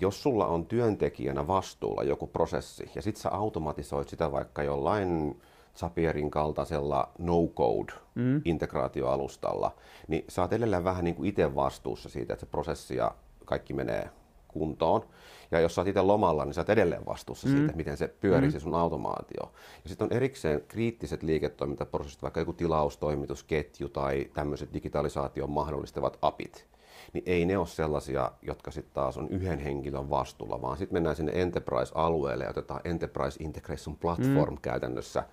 jos 0.00 0.22
sulla 0.22 0.46
on 0.46 0.66
työntekijänä 0.66 1.46
vastuulla 1.46 2.02
joku 2.02 2.26
prosessi 2.26 2.90
ja 2.94 3.02
sitten 3.02 3.22
sä 3.22 3.30
automatisoit 3.30 4.08
sitä 4.08 4.32
vaikka 4.32 4.62
jollain 4.62 5.40
Zapierin 5.76 6.30
kaltaisella 6.30 7.08
no-code 7.18 7.92
mm. 8.14 8.42
integraatioalustalla, 8.44 9.74
niin 10.08 10.24
sä 10.28 10.42
oot 10.42 10.52
edelleen 10.52 10.84
vähän 10.84 11.04
niin 11.04 11.14
kuin 11.14 11.28
itse 11.28 11.54
vastuussa 11.54 12.08
siitä, 12.08 12.32
että 12.32 12.46
se 12.46 12.50
prosessi 12.50 12.96
ja 12.96 13.14
kaikki 13.44 13.72
menee 13.72 14.10
kuntoon. 14.48 15.04
Ja 15.50 15.60
jos 15.60 15.74
sä 15.74 15.80
oot 15.80 15.88
itse 15.88 16.02
lomalla, 16.02 16.44
niin 16.44 16.54
sä 16.54 16.60
oot 16.60 16.70
edelleen 16.70 17.06
vastuussa 17.06 17.48
mm. 17.48 17.56
siitä, 17.56 17.76
miten 17.76 17.96
se 17.96 18.08
pyörii 18.08 18.48
mm. 18.48 18.52
se 18.52 18.60
sun 18.60 18.74
automaatio. 18.74 19.52
Ja 19.82 19.88
sitten 19.88 20.04
on 20.04 20.16
erikseen 20.16 20.64
kriittiset 20.68 21.22
liiketoimintaprosessit, 21.22 22.22
vaikka 22.22 22.40
joku 22.40 22.52
tilaustoimitusketju 22.52 23.88
tai 23.88 24.30
tämmöiset 24.34 24.72
digitalisaation 24.72 25.50
mahdollistavat 25.50 26.18
apit 26.22 26.68
niin 27.12 27.22
ei 27.26 27.44
ne 27.44 27.58
ole 27.58 27.66
sellaisia, 27.66 28.32
jotka 28.42 28.70
sitten 28.70 28.94
taas 28.94 29.18
on 29.18 29.28
yhden 29.28 29.58
henkilön 29.58 30.10
vastuulla, 30.10 30.62
vaan 30.62 30.76
sitten 30.78 30.96
mennään 30.96 31.16
sinne 31.16 31.32
enterprise-alueelle 31.34 32.44
ja 32.44 32.50
otetaan 32.50 32.80
Enterprise 32.84 33.44
Integration 33.44 33.96
Platform 33.96 34.54
mm. 34.54 34.60
käytännössä 34.62 35.24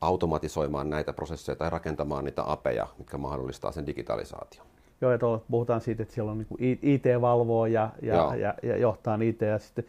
automatisoimaan 0.00 0.90
näitä 0.90 1.12
prosesseja 1.12 1.56
tai 1.56 1.70
rakentamaan 1.70 2.24
niitä 2.24 2.52
apeja, 2.52 2.86
mitkä 2.98 3.18
mahdollistaa 3.18 3.72
sen 3.72 3.86
digitalisaation. 3.86 4.69
Joo, 5.00 5.12
ja 5.12 5.18
puhutaan 5.50 5.80
siitä, 5.80 6.02
että 6.02 6.14
siellä 6.14 6.32
on 6.32 6.38
niin 6.38 6.78
IT 6.82 7.04
valvoo 7.20 7.66
ja, 7.66 7.90
ja, 8.02 8.34
ja, 8.36 8.54
ja 8.62 8.76
johtaa 8.76 9.16
niitä. 9.16 9.44
Ja 9.44 9.58
sitten 9.58 9.84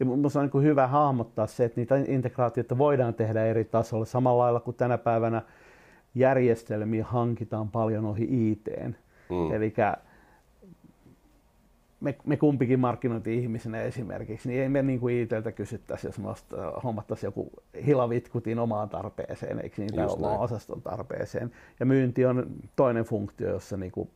ja 0.00 0.06
minusta 0.06 0.40
on 0.40 0.50
niin 0.52 0.62
hyvä 0.62 0.86
hahmottaa 0.86 1.46
se, 1.46 1.64
että 1.64 1.80
niitä 1.80 1.96
integraatioita 1.96 2.78
voidaan 2.78 3.14
tehdä 3.14 3.46
eri 3.46 3.64
tasolla. 3.64 4.04
Samalla 4.04 4.42
lailla 4.42 4.60
kuin 4.60 4.76
tänä 4.76 4.98
päivänä 4.98 5.42
järjestelmiä 6.14 7.04
hankitaan 7.04 7.68
paljon 7.68 8.06
ohi 8.06 8.50
IT. 8.50 8.66
Mm. 9.30 9.52
Eli 9.52 9.74
me, 12.00 12.16
me 12.26 12.36
kumpikin 12.36 12.80
markkinointi-ihmisenä 12.80 13.82
esimerkiksi, 13.82 14.48
niin 14.48 14.62
ei 14.62 14.68
me 14.68 14.82
niin 14.82 15.00
kuin 15.00 15.16
ITltä 15.16 15.52
kysyttäisi, 15.52 16.06
jos 16.06 16.18
me 16.18 16.28
hommattaisiin 16.84 17.28
joku 17.28 17.50
hilavitkutin 17.86 18.58
omaan 18.58 18.88
tarpeeseen, 18.88 19.60
eikö 19.62 19.82
niin, 19.82 20.00
omaan 20.08 20.40
osaston 20.40 20.82
tarpeeseen. 20.82 21.52
Ja 21.80 21.86
myynti 21.86 22.26
on 22.26 22.46
toinen 22.76 23.04
funktio, 23.04 23.48
jossa 23.50 23.76
niin 23.76 23.92
kuin 23.92 24.10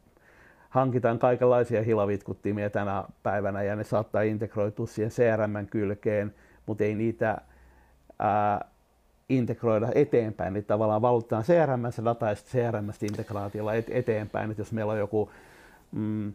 hankitaan 0.73 1.19
kaikenlaisia 1.19 1.83
hilavitkuttimia 1.83 2.71
tänä 2.71 3.05
päivänä 3.23 3.63
ja 3.63 3.77
ne 3.77 3.85
saattaa 3.85 4.23
integroitua 4.23 4.87
siihen 4.87 5.11
CRM-kylkeen, 5.11 6.35
mutta 6.67 6.85
ei 6.85 6.95
niitä 6.95 7.39
ää, 8.19 8.65
integroida 9.29 9.89
eteenpäin. 9.95 10.55
Niin 10.55 10.65
tavallaan 10.65 11.03
valutetaan 11.03 11.45
CRM, 11.45 11.91
se 11.91 12.05
data 12.05 12.29
ja 12.29 12.35
CRM 12.35 12.91
integraatiolla 13.03 13.75
eteenpäin. 13.75 14.51
että 14.51 14.61
jos 14.61 14.73
meillä 14.73 14.93
on 14.93 14.99
joku 14.99 15.31
mm, 15.93 16.33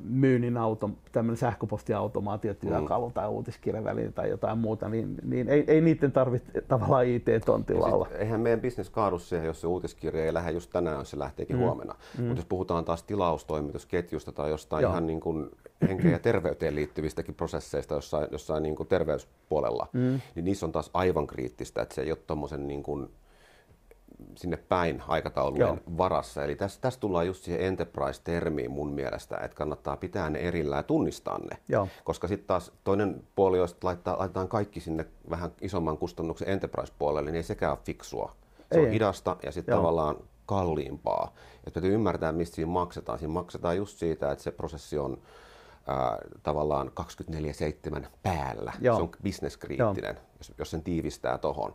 myynnin 0.00 0.56
auto, 0.56 0.90
tämmöinen 1.12 1.36
sähköpostiautomaatiotyökalu 1.36 3.08
mm. 3.08 3.12
tai 3.12 3.28
uutiskirjaväline 3.28 4.12
tai 4.12 4.30
jotain 4.30 4.58
muuta, 4.58 4.88
niin, 4.88 5.16
niin 5.22 5.48
ei, 5.48 5.64
ei 5.66 5.80
niiden 5.80 6.12
tarvitse 6.12 6.60
tavallaan 6.60 7.06
IT-tontilla 7.06 7.86
olla. 7.86 8.08
Eihän 8.18 8.40
meidän 8.40 8.60
bisnes 8.60 8.90
kaadu 8.90 9.18
siihen, 9.18 9.46
jos 9.46 9.60
se 9.60 9.66
uutiskirja 9.66 10.24
ei 10.24 10.34
lähde 10.34 10.50
just 10.50 10.70
tänään, 10.70 10.98
jos 10.98 11.10
se 11.10 11.18
lähteekin 11.18 11.56
mm. 11.56 11.62
huomenna. 11.62 11.94
Mm. 12.18 12.24
Mutta 12.24 12.38
jos 12.38 12.46
puhutaan 12.46 12.84
taas 12.84 13.02
tilaustoimitusketjusta 13.02 14.32
tai 14.32 14.50
jostain 14.50 14.82
Joo. 14.82 14.90
ihan 14.92 15.06
niin 15.06 15.20
kuin 15.20 15.50
henkeen 15.88 16.12
ja 16.12 16.18
terveyteen 16.18 16.74
liittyvistäkin 16.74 17.34
prosesseista 17.34 17.94
jossain, 17.94 18.28
jossain 18.32 18.62
niin 18.62 18.76
kuin 18.76 18.88
terveyspuolella, 18.88 19.86
mm. 19.92 20.20
niin 20.34 20.44
niissä 20.44 20.66
on 20.66 20.72
taas 20.72 20.90
aivan 20.94 21.26
kriittistä, 21.26 21.82
että 21.82 21.94
se 21.94 22.02
ei 22.02 22.10
ole 22.10 22.18
tuommoisen 22.26 22.66
niin 22.66 22.82
kuin 22.82 23.08
sinne 24.36 24.56
päin 24.56 25.02
aikataulujen 25.08 25.66
Joo. 25.66 25.78
varassa. 25.98 26.44
Eli 26.44 26.56
tässä, 26.56 26.80
tässä 26.80 27.00
tullaan 27.00 27.26
just 27.26 27.44
siihen 27.44 27.60
enterprise-termiin 27.60 28.70
mun 28.70 28.92
mielestä, 28.92 29.36
että 29.36 29.56
kannattaa 29.56 29.96
pitää 29.96 30.30
ne 30.30 30.38
erillään 30.38 30.78
ja 30.78 30.82
tunnistaa 30.82 31.38
ne. 31.38 31.58
Joo. 31.68 31.88
Koska 32.04 32.28
sitten 32.28 32.46
taas 32.46 32.72
toinen 32.84 33.22
puoli, 33.36 33.58
jos 33.58 33.76
laittaa, 33.82 34.18
laitetaan 34.18 34.48
kaikki 34.48 34.80
sinne 34.80 35.06
vähän 35.30 35.50
isomman 35.60 35.98
kustannuksen 35.98 36.48
enterprise-puolelle, 36.48 37.30
niin 37.30 37.36
ei 37.36 37.42
sekään 37.42 37.72
ole 37.72 37.80
fiksua. 37.84 38.36
Se 38.72 38.78
ei. 38.78 38.86
on 38.86 38.92
hidasta 38.92 39.36
ja 39.42 39.52
sitten 39.52 39.74
tavallaan 39.74 40.16
kalliimpaa. 40.46 41.34
Että 41.56 41.70
täytyy 41.80 41.94
ymmärtää, 41.94 42.32
mistä 42.32 42.54
siinä 42.54 42.70
maksetaan. 42.70 43.18
Siinä 43.18 43.32
maksetaan 43.32 43.76
just 43.76 43.98
siitä, 43.98 44.32
että 44.32 44.44
se 44.44 44.50
prosessi 44.50 44.98
on 44.98 45.18
ää, 45.86 46.18
tavallaan 46.42 46.92
24-7 48.00 48.06
päällä. 48.22 48.72
Joo. 48.80 48.96
Se 48.96 49.02
on 49.02 49.10
bisneskriittinen, 49.22 50.18
jos, 50.38 50.52
jos 50.58 50.70
sen 50.70 50.82
tiivistää 50.82 51.38
tuohon. 51.38 51.74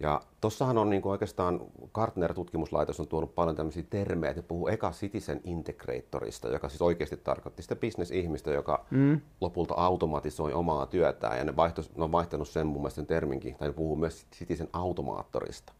Ja 0.00 0.20
tuossahan 0.40 0.78
on 0.78 0.90
niin 0.90 1.02
kuin 1.02 1.10
oikeastaan 1.10 1.60
Gartner-tutkimuslaitos 1.92 3.00
on 3.00 3.08
tuonut 3.08 3.34
paljon 3.34 3.56
tämmöisiä 3.56 3.82
termejä, 3.90 4.30
että 4.30 4.42
puhuu 4.42 4.68
eka 4.68 4.90
Citizen 4.90 5.40
Integratorista, 5.44 6.48
joka 6.48 6.68
siis 6.68 6.82
oikeasti 6.82 7.16
tarkoitti 7.16 7.62
sitä 7.62 7.76
bisnesihmistä, 7.76 8.50
joka 8.50 8.84
mm. 8.90 9.20
lopulta 9.40 9.74
automatisoi 9.74 10.52
omaa 10.52 10.86
työtään. 10.86 11.38
Ja 11.38 11.44
ne, 11.44 11.56
vaihtos, 11.56 11.96
ne 11.96 12.04
on 12.04 12.12
vaihtanut 12.12 12.48
sen 12.48 12.66
mun 12.66 12.82
mielestä 12.82 12.96
sen 12.96 13.06
terminkin, 13.06 13.54
tai 13.54 13.68
ne 13.68 13.74
puhuu 13.74 13.96
myös 13.96 14.26
Citizen 14.34 14.68
Automaattorista. 14.72 15.72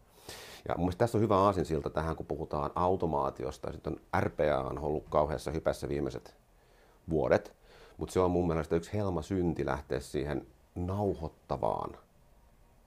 Ja 0.69 0.75
mun 0.79 0.93
tässä 0.99 1.19
on 1.19 1.23
hyvä 1.23 1.37
aasinsilta 1.37 1.91
tähän, 1.91 2.17
kun 2.17 2.27
puhutaan 2.27 2.71
automaatiosta. 2.75 3.73
Sitten 3.73 3.93
on 3.93 4.21
RPA 4.21 4.59
on 4.71 4.79
ollut 4.79 5.05
kauheassa 5.09 5.51
hypässä 5.51 5.89
viimeiset 5.89 6.37
vuodet, 7.11 7.57
mutta 7.97 8.13
se 8.13 8.21
on 8.21 8.31
mun 8.31 8.47
mielestä 8.47 8.77
yksi 8.77 8.93
helma 8.93 9.23
synti 9.23 9.67
lähteä 9.67 10.01
siihen 10.01 10.47
nauhoittavaan 10.75 11.99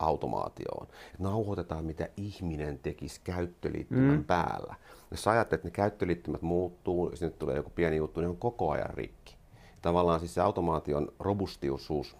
automaatioon. 0.01 0.87
Nauhoitetaan, 1.19 1.85
mitä 1.85 2.09
ihminen 2.17 2.79
tekisi 2.79 3.21
käyttöliittymän 3.23 4.17
mm. 4.17 4.23
päällä. 4.23 4.75
Jos 5.11 5.27
ajattelet, 5.27 5.59
että 5.59 5.67
ne 5.67 5.71
käyttöliittymät 5.71 6.41
muuttuu, 6.41 7.11
sinne 7.15 7.33
tulee 7.39 7.55
joku 7.55 7.71
pieni 7.75 7.97
juttu, 7.97 8.19
niin 8.19 8.29
on 8.29 8.37
koko 8.37 8.71
ajan 8.71 8.93
rikki. 8.93 9.35
Tavallaan 9.81 10.19
siis 10.19 10.33
se 10.33 10.41
automaation 10.41 11.11
robustiusuus, 11.19 12.15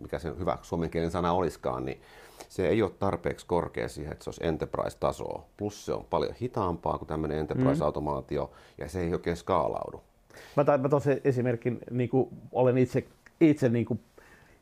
mikä 0.00 0.18
se 0.18 0.32
hyvä 0.38 0.58
suomenkielinen 0.62 1.10
sana 1.10 1.32
olisikaan, 1.32 1.84
niin 1.84 2.00
se 2.48 2.68
ei 2.68 2.82
ole 2.82 2.90
tarpeeksi 2.90 3.46
korkea 3.46 3.88
siihen, 3.88 4.12
että 4.12 4.24
se 4.24 4.30
olisi 4.30 4.46
enterprise-tasoa. 4.46 5.44
Plus 5.56 5.86
se 5.86 5.92
on 5.92 6.04
paljon 6.10 6.34
hitaampaa 6.40 6.98
kuin 6.98 7.08
tämmöinen 7.08 7.38
enterprise-automaatio, 7.38 8.44
mm. 8.44 8.52
ja 8.78 8.88
se 8.88 9.00
ei 9.00 9.12
oikein 9.12 9.36
skaalaudu. 9.36 10.02
Mä, 10.56 10.64
mä 10.64 10.88
esimerkin, 11.24 11.78
niin 11.90 12.08
kuin 12.08 12.28
olen 12.52 12.78
itse, 12.78 13.04
itse 13.40 13.68
niin 13.68 13.86
kuin 13.86 14.00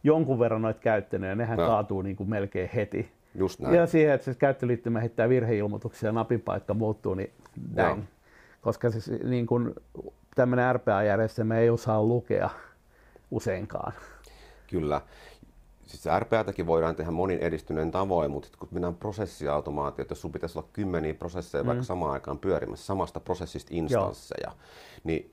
jonkun 0.07 0.39
verran 0.39 0.63
noita 0.63 0.81
käyttänyt 0.81 1.29
ja 1.29 1.35
nehän 1.35 1.59
no. 1.59 1.67
kaatuu 1.67 2.03
niin 2.03 2.17
kuin 2.17 2.31
melkein 2.31 2.71
heti. 2.75 3.13
Just 3.35 3.61
näin. 3.61 3.75
Ja 3.75 3.87
siihen, 3.87 4.15
että 4.15 4.25
se 4.25 4.35
käyttöliittymä 4.35 5.01
heittää 5.01 5.29
virheilmoituksia 5.29 6.09
ja 6.09 6.13
napin 6.13 6.41
paikka 6.41 6.75
muuttuu, 6.75 7.15
niin 7.15 7.31
näin. 7.75 8.09
Koska 8.61 8.91
siis, 8.91 9.11
niin 9.25 9.47
kuin, 9.47 9.75
tämmöinen 10.35 10.75
RPA-järjestelmä 10.75 11.59
ei 11.59 11.71
osaa 11.71 12.03
lukea 12.03 12.51
useinkaan. 13.31 13.93
Kyllä. 14.71 15.01
Siis 15.87 16.05
RPAtakin 16.19 16.67
voidaan 16.67 16.97
tehdä 16.97 17.11
monin 17.11 17.39
edistyneen 17.39 17.91
tavoin, 17.91 18.31
mutta 18.31 18.49
kun 18.59 18.69
mennään 18.71 18.95
prosessiautomaatio, 18.95 20.05
jos 20.11 20.21
sinulla 20.21 20.33
pitäisi 20.33 20.59
olla 20.59 20.69
kymmeniä 20.73 21.15
prosesseja 21.15 21.65
mm. 21.65 21.67
vaikka 21.67 21.85
samaan 21.85 22.13
aikaan 22.13 22.39
pyörimässä 22.39 22.87
samasta 22.87 23.21
prosessista 23.21 23.71
instansseja, 23.75 24.49
Joo. 24.49 24.57
niin 25.05 25.31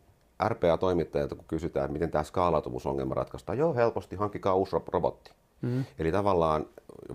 RPA-toimittajilta, 0.49 1.35
kun 1.35 1.45
kysytään, 1.47 1.85
että 1.85 1.93
miten 1.93 2.11
tämä 2.11 2.23
skaalautuvuusongelma 2.23 3.13
ratkaistaan, 3.13 3.57
joo, 3.57 3.75
helposti 3.75 4.15
hankkikaa 4.15 4.55
uusi 4.55 4.75
robotti. 4.87 5.31
Mm. 5.63 5.85
Eli 5.99 6.11
tavallaan 6.11 6.65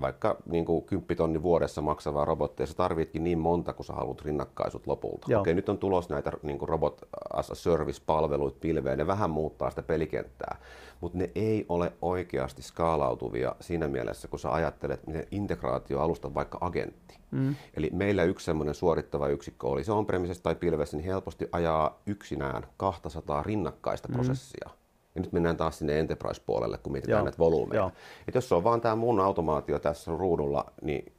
vaikka 0.01 0.37
niin 0.47 0.65
kuin 0.65 0.85
10 0.85 1.17
tonni 1.17 1.43
vuodessa 1.43 1.83
maksavaa 1.83 2.25
robottia, 2.25 2.67
sä 2.67 2.75
tarvitkin 2.75 3.25
niin 3.25 3.39
monta, 3.39 3.73
kun 3.73 3.85
sä 3.85 3.93
haluat 3.93 4.23
rinnakkaisut 4.23 4.87
lopulta. 4.87 5.27
Joo. 5.29 5.41
Okei, 5.41 5.55
nyt 5.55 5.69
on 5.69 5.79
tulos 5.79 6.09
näitä 6.09 6.33
niin 6.43 6.59
kuin 6.59 6.69
robot 6.69 7.01
as 7.33 7.51
a 7.51 7.55
service-palveluita 7.55 8.59
pilveen, 8.61 8.99
ne 8.99 9.07
vähän 9.07 9.31
muuttaa 9.31 9.71
sitä 9.71 9.83
pelikenttää, 9.83 10.57
mutta 11.01 11.19
ne 11.19 11.31
ei 11.35 11.67
ole 11.69 11.93
oikeasti 12.03 12.63
skaalautuvia 12.63 13.55
siinä 13.61 13.89
mielessä, 13.89 14.29
kun 14.29 14.39
sä 14.39 14.53
ajattelet, 14.53 15.07
miten 15.07 15.27
integraatio 15.31 16.01
alusta 16.01 16.35
vaikka 16.35 16.59
agentti. 16.61 17.19
Mm. 17.31 17.55
Eli 17.75 17.91
meillä 17.93 18.25
yksi 18.25 18.45
semmoinen 18.45 18.75
suorittava 18.75 19.29
yksikkö 19.29 19.67
oli 19.67 19.85
se 19.85 19.93
on 19.93 20.07
tai 20.43 20.55
pilvessä, 20.55 20.97
niin 20.97 21.07
helposti 21.07 21.49
ajaa 21.53 22.01
yksinään 22.07 22.67
200 22.77 23.43
rinnakkaista 23.43 24.09
mm. 24.09 24.15
prosessia 24.15 24.71
ja 25.19 25.23
nyt 25.23 25.33
mennään 25.33 25.57
taas 25.57 25.79
sinne 25.79 25.99
enterprise-puolelle, 25.99 26.79
kun 26.79 26.93
mietitään 26.93 27.19
Joo. 27.19 27.25
näitä 27.25 27.39
volyymeja. 27.39 27.91
Et 28.29 28.35
jos 28.35 28.49
se 28.49 28.55
on 28.55 28.65
vaan 28.65 28.81
tämä 28.81 28.97
mun 28.97 29.21
automaatio 29.21 29.79
tässä 29.79 30.11
ruudulla, 30.17 30.73
niin 30.83 31.13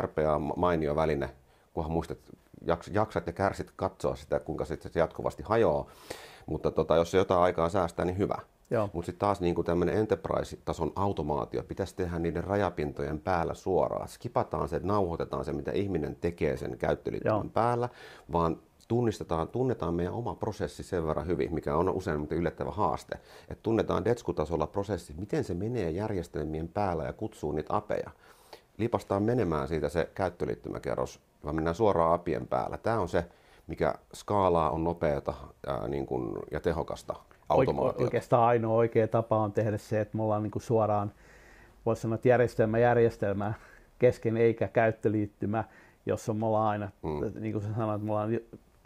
RPA 0.00 0.34
on 0.34 0.52
mainio 0.56 0.96
väline, 0.96 1.30
kunhan 1.74 1.92
muistat 1.92 2.18
jaksat 2.92 3.26
ja 3.26 3.32
kärsit 3.32 3.72
katsoa 3.76 4.16
sitä, 4.16 4.40
kuinka 4.40 4.64
se 4.64 4.78
jatkuvasti 4.94 5.42
hajoaa. 5.42 5.86
Mutta 6.46 6.70
tota, 6.70 6.96
jos 6.96 7.10
se 7.10 7.18
jotain 7.18 7.40
aikaa 7.40 7.68
säästää, 7.68 8.04
niin 8.04 8.18
hyvä. 8.18 8.38
Mutta 8.92 9.06
sitten 9.06 9.20
taas 9.20 9.40
niin 9.40 9.64
tämmöinen 9.64 9.96
enterprise-tason 9.96 10.92
automaatio 10.96 11.62
pitäisi 11.62 11.96
tehdä 11.96 12.18
niiden 12.18 12.44
rajapintojen 12.44 13.20
päällä 13.20 13.54
suoraan. 13.54 14.08
Skipataan 14.08 14.68
se, 14.68 14.80
nauhoitetaan 14.82 15.44
se, 15.44 15.52
mitä 15.52 15.72
ihminen 15.72 16.16
tekee 16.16 16.56
sen 16.56 16.78
käyttöliittymän 16.78 17.50
päällä, 17.50 17.88
vaan 18.32 18.58
tunnistetaan, 18.90 19.48
tunnetaan 19.48 19.94
meidän 19.94 20.12
oma 20.12 20.34
prosessi 20.34 20.82
sen 20.82 21.06
verran 21.06 21.26
hyvin, 21.26 21.54
mikä 21.54 21.76
on 21.76 21.88
usein 21.88 22.26
yllättävä 22.30 22.70
haaste. 22.70 23.18
Että 23.48 23.62
tunnetaan 23.62 24.04
Detsku-tasolla 24.04 24.66
prosessi, 24.66 25.14
miten 25.18 25.44
se 25.44 25.54
menee 25.54 25.90
järjestelmien 25.90 26.68
päällä 26.68 27.04
ja 27.04 27.12
kutsuu 27.12 27.52
niitä 27.52 27.76
apeja. 27.76 28.10
Lipastaan 28.78 29.22
menemään 29.22 29.68
siitä 29.68 29.88
se 29.88 30.10
käyttöliittymäkerros, 30.14 31.20
vaan 31.44 31.54
mennään 31.54 31.74
suoraan 31.74 32.14
apien 32.14 32.46
päällä. 32.46 32.76
Tämä 32.76 33.00
on 33.00 33.08
se, 33.08 33.24
mikä 33.66 33.94
skaalaa 34.14 34.70
on 34.70 34.84
nopeata 34.84 35.34
ää, 35.66 35.88
niin 35.88 36.06
kuin, 36.06 36.36
ja 36.50 36.60
tehokasta 36.60 37.14
automaatiota. 37.48 38.04
Oikeastaan 38.04 38.44
ainoa 38.44 38.74
oikea 38.74 39.08
tapa 39.08 39.36
on 39.36 39.52
tehdä 39.52 39.78
se, 39.78 40.00
että 40.00 40.16
me 40.16 40.22
ollaan 40.22 40.42
niin 40.42 40.50
kuin 40.50 40.62
suoraan, 40.62 41.12
voisi 41.86 42.02
sanoa, 42.02 42.14
että 42.14 42.28
järjestelmä 42.28 42.78
järjestelmää 42.78 43.54
kesken 43.98 44.36
eikä 44.36 44.68
käyttöliittymä, 44.68 45.64
jossa 46.06 46.34
me 46.34 46.46
ollaan 46.46 46.68
aina, 46.68 46.88
mm. 47.02 47.40
niin 47.40 47.52
kuin 47.52 47.62
sä 47.62 47.68
sanoit, 47.76 48.02
me 48.02 48.12
ollaan 48.12 48.30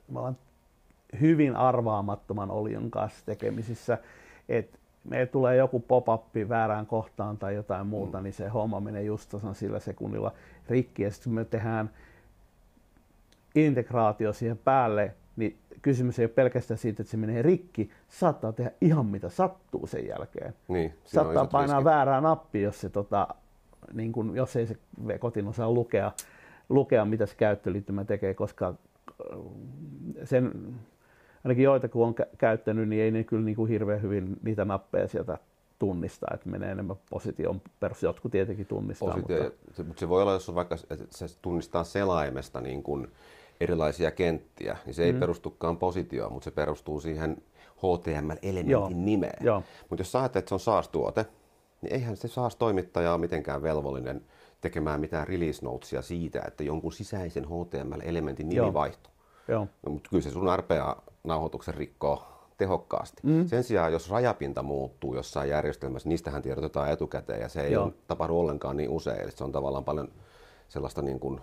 me 0.09 0.19
ollaan 0.19 0.37
hyvin 1.21 1.57
arvaamattoman 1.57 2.51
olion 2.51 2.91
kanssa 2.91 3.27
tekemisissä, 3.27 3.99
että 4.49 4.79
me 5.05 5.27
tulee 5.27 5.57
joku 5.57 5.81
pop-up 5.81 6.25
väärään 6.49 6.87
kohtaan 6.87 7.39
tai 7.39 7.55
jotain 7.55 7.87
muuta, 7.87 8.19
mm. 8.19 8.25
niin 8.25 8.33
se 8.33 8.49
homma 8.49 8.81
menee 8.81 9.03
just 9.03 9.31
tasan 9.31 9.55
sillä 9.55 9.79
sekunnilla 9.81 10.33
rikki. 10.69 11.03
Ja 11.03 11.11
sitten 11.11 11.31
kun 11.31 11.35
me 11.35 11.45
tehdään 11.45 11.91
integraatio 13.55 14.33
siihen 14.33 14.59
päälle, 14.59 15.15
niin 15.37 15.57
kysymys 15.83 16.19
ei 16.19 16.25
ole 16.25 16.31
pelkästään 16.31 16.79
siitä, 16.79 17.03
että 17.03 17.11
se 17.11 17.17
menee 17.17 17.43
rikki, 17.43 17.91
saattaa 18.09 18.53
tehdä 18.53 18.71
ihan 18.81 19.07
mitä 19.07 19.29
sattuu 19.29 19.87
sen 19.87 20.07
jälkeen. 20.07 20.55
Niin, 20.69 20.95
saattaa 21.05 21.47
painaa 21.47 21.77
riskit. 21.77 21.85
väärää 21.85 22.21
nappia, 22.21 22.63
jos, 22.63 22.81
se, 22.81 22.89
tota, 22.89 23.29
niin 23.93 24.13
kun, 24.13 24.37
jos 24.37 24.57
ei 24.57 24.67
se 24.67 24.77
kotiin 25.19 25.49
osaa 25.49 25.71
lukea, 25.71 26.13
lukea, 26.69 27.05
mitä 27.05 27.27
se 27.27 27.35
käyttöliittymä 27.37 28.05
tekee, 28.05 28.35
koska 28.35 28.75
sen, 30.25 30.75
ainakin 31.45 31.65
joita 31.65 31.89
kun 31.89 32.07
on 32.07 32.15
käyttänyt, 32.39 32.89
niin 32.89 33.03
ei 33.03 33.11
ne 33.11 33.25
kyllä 33.25 33.45
niin 33.45 33.57
kuin 33.57 33.69
hirveän 33.69 34.03
hyvin 34.03 34.37
niitä 34.43 34.65
nappeja 34.65 35.09
sieltä 35.09 35.39
tunnista, 35.79 36.27
että 36.35 36.49
menee 36.49 36.71
enemmän 36.71 36.97
position 37.11 37.63
perus. 37.81 38.03
Jotkut 38.03 38.33
tietenkin 38.33 38.67
tunnistaa. 38.67 39.09
Positio, 39.09 39.43
mutta... 39.43 39.75
Se, 39.75 39.83
mutta 39.83 40.01
se 40.01 40.09
voi 40.09 40.23
olla, 40.23 40.33
jos 40.33 40.49
on 40.49 40.55
vaikka 40.55 40.77
että 40.91 41.07
se 41.11 41.27
tunnistaa 41.43 41.85
selaimesta 41.85 42.61
niin 42.61 42.83
kuin 42.83 43.09
erilaisia 43.61 44.11
kenttiä, 44.11 44.77
niin 44.87 44.95
se 44.95 45.05
ei 45.05 45.13
mm. 45.13 45.21
perustukaan 45.21 45.77
positioon, 45.77 46.33
mutta 46.33 46.45
se 46.45 46.51
perustuu 46.51 47.01
siihen 47.01 47.37
HTML-elementin 47.77 48.71
Joo. 48.71 48.91
nimeen. 48.95 49.45
Mutta 49.91 50.01
jos 50.01 50.13
sä 50.13 50.19
ajattelet, 50.19 50.43
että 50.43 50.49
se 50.49 50.55
on 50.55 50.61
SaaS-tuote, 50.61 51.27
niin 51.83 51.93
eihän 51.93 52.17
se 52.17 52.29
SaaS-toimittaja 52.29 53.13
ole 53.13 53.21
mitenkään 53.21 53.63
velvollinen– 53.63 54.21
tekemään 54.65 55.01
mitään 55.01 55.29
release 55.29 55.65
notesia 55.65 56.03
siitä, 56.03 56.43
että 56.47 56.65
jonkun 56.65 56.93
sisäisen 56.93 57.45
HTML-elementin 57.45 58.49
nimi 58.49 58.57
Joo. 58.57 58.75
vaihtuu. 58.75 59.13
Joo. 59.49 59.69
No, 59.87 59.93
mutta 59.93 60.11
kyllä 60.11 60.23
se 60.23 60.31
sun 60.31 60.49
RPA-nauhoituksen 60.57 61.75
rikkoo 61.75 62.23
tehokkaasti. 62.59 63.23
Mm. 63.23 63.47
Sen 63.47 63.65
sijaan, 63.65 63.93
jos 63.93 64.11
rajapinta 64.11 64.63
muuttuu 64.63 65.15
jossain 65.15 65.51
järjestelmässä, 65.51 66.09
niistähän 66.09 66.43
tiedotetaan 66.43 66.91
etukäteen 66.91 67.41
ja 67.41 67.49
se 67.49 67.61
ei 67.61 67.73
Joo. 67.73 67.93
tapahdu 68.07 68.39
ollenkaan 68.39 68.77
niin 68.77 68.91
usein. 68.91 69.21
Eli 69.21 69.31
se 69.31 69.45
on 69.45 69.53
tavallaan 69.53 69.85
paljon 69.85 70.09
sellaista 70.69 71.03
niin 71.03 71.21
kuin, 71.21 71.41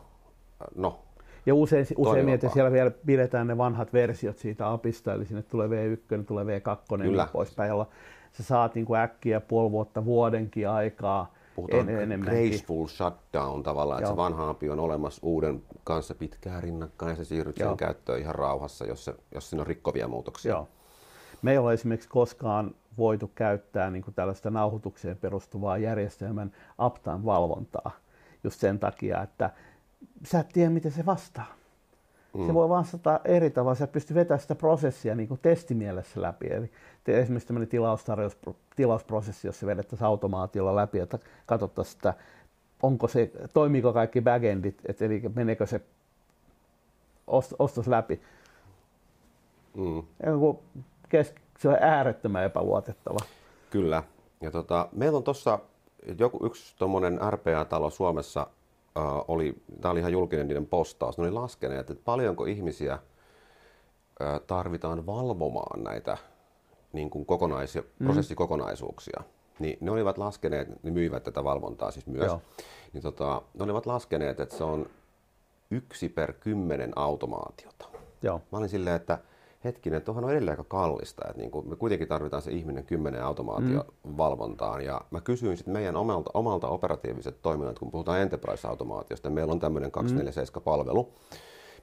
no, 0.75 0.99
ja 1.45 1.55
usein, 1.55 1.85
usein 1.97 2.29
että 2.29 2.49
siellä 2.49 2.71
vielä 2.71 2.91
pidetään 3.05 3.47
ne 3.47 3.57
vanhat 3.57 3.93
versiot 3.93 4.37
siitä 4.37 4.71
apista, 4.71 5.13
eli 5.13 5.25
sinne 5.25 5.41
tulee 5.41 5.67
V1, 5.67 6.23
tulee 6.23 6.45
V2 6.45 6.77
ja 6.91 6.97
niin 6.97 7.27
poispäin, 7.33 7.69
jolla 7.69 7.87
sä 8.31 8.43
saat 8.43 8.75
niin 8.75 8.85
kuin 8.85 8.99
äkkiä 8.99 9.41
puoli 9.41 9.71
vuotta, 9.71 10.05
vuodenkin 10.05 10.69
aikaa 10.69 11.33
puhutaan 11.55 11.89
en, 11.89 12.19
graceful 12.19 12.87
shutdown 12.87 13.63
tavallaan, 13.63 13.99
että 13.99 14.11
se 14.11 14.17
vanha 14.17 14.49
API 14.49 14.69
on 14.69 14.79
olemassa 14.79 15.19
uuden 15.23 15.63
kanssa 15.83 16.15
pitkään 16.15 16.63
rinnakkain 16.63 17.09
ja 17.09 17.15
se 17.15 17.25
siirryt 17.25 17.57
sen 17.57 17.77
käyttöön 17.77 18.19
ihan 18.19 18.35
rauhassa, 18.35 18.85
jos, 18.85 19.05
se, 19.05 19.15
jos 19.33 19.49
siinä 19.49 19.61
on 19.61 19.67
rikkovia 19.67 20.07
muutoksia. 20.07 20.51
Joo. 20.51 20.67
Me 21.41 21.51
ei 21.51 21.57
ole 21.57 21.73
esimerkiksi 21.73 22.09
koskaan 22.09 22.75
voitu 22.97 23.31
käyttää 23.35 23.91
niin 23.91 24.03
kuin 24.03 24.15
tällaista 24.15 24.49
nauhoitukseen 24.49 25.17
perustuvaa 25.17 25.77
järjestelmän 25.77 26.51
uptime 26.85 27.25
valvontaa 27.25 27.91
just 28.43 28.59
sen 28.59 28.79
takia, 28.79 29.21
että 29.21 29.49
sä 30.23 30.39
et 30.39 30.49
tiedä, 30.49 30.69
miten 30.69 30.91
se 30.91 31.05
vastaa. 31.05 31.60
Mm. 32.33 32.47
Se 32.47 32.53
voi 32.53 32.69
vastata 32.69 33.19
eri 33.25 33.49
tavalla. 33.49 33.75
Sä 33.75 33.87
pystyy 33.87 34.15
vetämään 34.15 34.39
sitä 34.39 34.55
prosessia 34.55 35.15
niin 35.15 35.27
kuin 35.27 35.39
testimielessä 35.41 36.21
läpi. 36.21 36.47
Eli 36.47 36.71
esimerkiksi 37.07 37.47
tämmöinen 37.47 37.69
tilausprosessi, 38.75 39.47
jossa 39.47 39.67
vedettäisiin 39.67 40.07
automaatiolla 40.07 40.75
läpi, 40.75 40.99
että 40.99 41.19
katsottaisiin 41.45 41.95
sitä, 41.95 42.13
onko 42.83 43.07
se, 43.07 43.31
toimiiko 43.53 43.93
kaikki 43.93 44.21
backendit, 44.21 44.81
että 44.85 45.05
eli 45.05 45.21
meneekö 45.35 45.65
se 45.65 45.81
ostos 47.59 47.87
läpi. 47.87 48.21
Mm. 49.75 50.03
se 51.57 51.69
on 51.69 51.77
äärettömän 51.81 52.43
epäluotettava. 52.43 53.19
Kyllä. 53.69 54.03
Ja 54.41 54.51
tota, 54.51 54.89
meillä 54.91 55.17
on 55.17 55.23
tuossa 55.23 55.59
joku 56.19 56.45
yksi 56.45 56.75
tuommoinen 56.77 57.19
RPA-talo 57.29 57.89
Suomessa, 57.89 58.47
oli, 59.27 59.55
tämä 59.81 59.91
oli 59.91 59.99
ihan 59.99 60.11
julkinen 60.11 60.47
niiden 60.47 60.67
postaus, 60.67 61.17
ne 61.17 61.23
oli 61.23 61.31
laskeneet, 61.31 61.89
että 61.89 62.03
paljonko 62.05 62.45
ihmisiä 62.45 62.93
äh, 62.93 64.41
tarvitaan 64.47 65.05
valvomaan 65.05 65.83
näitä 65.83 66.17
niin 66.93 67.09
kuin 67.09 67.25
kokonais- 67.25 67.75
mm. 67.75 68.05
prosessikokonaisuuksia. 68.05 69.21
Niin 69.59 69.77
ne 69.81 69.91
olivat 69.91 70.17
laskeneet, 70.17 70.83
ne 70.83 70.91
myivät 70.91 71.23
tätä 71.23 71.43
valvontaa 71.43 71.91
siis 71.91 72.07
myös, 72.07 72.25
Joo. 72.25 72.41
niin 72.93 73.01
tota, 73.01 73.41
ne 73.53 73.63
olivat 73.63 73.85
laskeneet, 73.85 74.39
että 74.39 74.57
se 74.57 74.63
on 74.63 74.85
yksi 75.71 76.09
per 76.09 76.33
kymmenen 76.33 76.91
automaatiota. 76.95 77.85
Joo. 78.21 78.41
Mä 78.51 78.57
olin 78.57 78.69
silleen, 78.69 78.95
että 78.95 79.17
hetkinen, 79.63 80.01
tuohon 80.01 80.23
on 80.23 80.31
edelleen 80.31 80.59
aika 80.59 80.63
kallista, 80.63 81.27
että 81.27 81.41
niin 81.41 81.51
kuin 81.51 81.69
me 81.69 81.75
kuitenkin 81.75 82.07
tarvitaan 82.07 82.41
se 82.41 82.51
ihminen 82.51 82.85
kymmenen 82.85 83.23
automaatiovalvontaan. 83.23 84.79
Mm. 84.79 84.85
Ja 84.85 85.01
mä 85.11 85.21
kysyin 85.21 85.57
sitten 85.57 85.73
meidän 85.73 85.95
omalta, 85.95 86.31
omalta 86.33 86.67
operatiiviset 86.67 87.41
toiminnat, 87.41 87.79
kun 87.79 87.91
puhutaan 87.91 88.19
enterprise-automaatiosta, 88.21 89.29
meillä 89.29 89.51
on 89.51 89.59
tämmöinen 89.59 89.91
247-palvelu, 89.91 91.13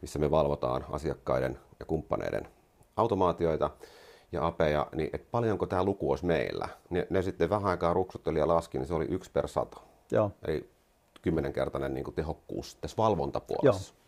missä 0.02 0.18
me 0.18 0.30
valvotaan 0.30 0.84
asiakkaiden 0.90 1.58
ja 1.80 1.86
kumppaneiden 1.86 2.48
automaatioita 2.96 3.70
ja 4.32 4.46
apeja, 4.46 4.86
niin 4.94 5.10
että 5.12 5.28
paljonko 5.30 5.66
tämä 5.66 5.84
luku 5.84 6.10
olisi 6.10 6.26
meillä. 6.26 6.68
Ne, 6.90 7.06
ne 7.10 7.22
sitten 7.22 7.50
vähän 7.50 7.70
aikaa 7.70 7.92
ruksutteli 7.92 8.38
ja 8.38 8.48
laski, 8.48 8.78
niin 8.78 8.86
se 8.86 8.94
oli 8.94 9.06
yksi 9.10 9.30
per 9.30 9.48
sata. 9.48 9.80
Joo. 10.12 10.30
Eli 10.46 10.70
kymmenenkertainen 11.22 11.94
niin 11.94 12.14
tehokkuus 12.14 12.74
tässä 12.74 12.96
valvontapuolessa. 12.96 13.94
Joo. 13.94 13.98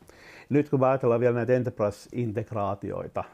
Nyt 0.48 0.68
kun 0.68 0.84
ajatellaan 0.84 1.20
vielä 1.20 1.34
näitä 1.34 1.52
enterprise-integraatioita, 1.52 3.24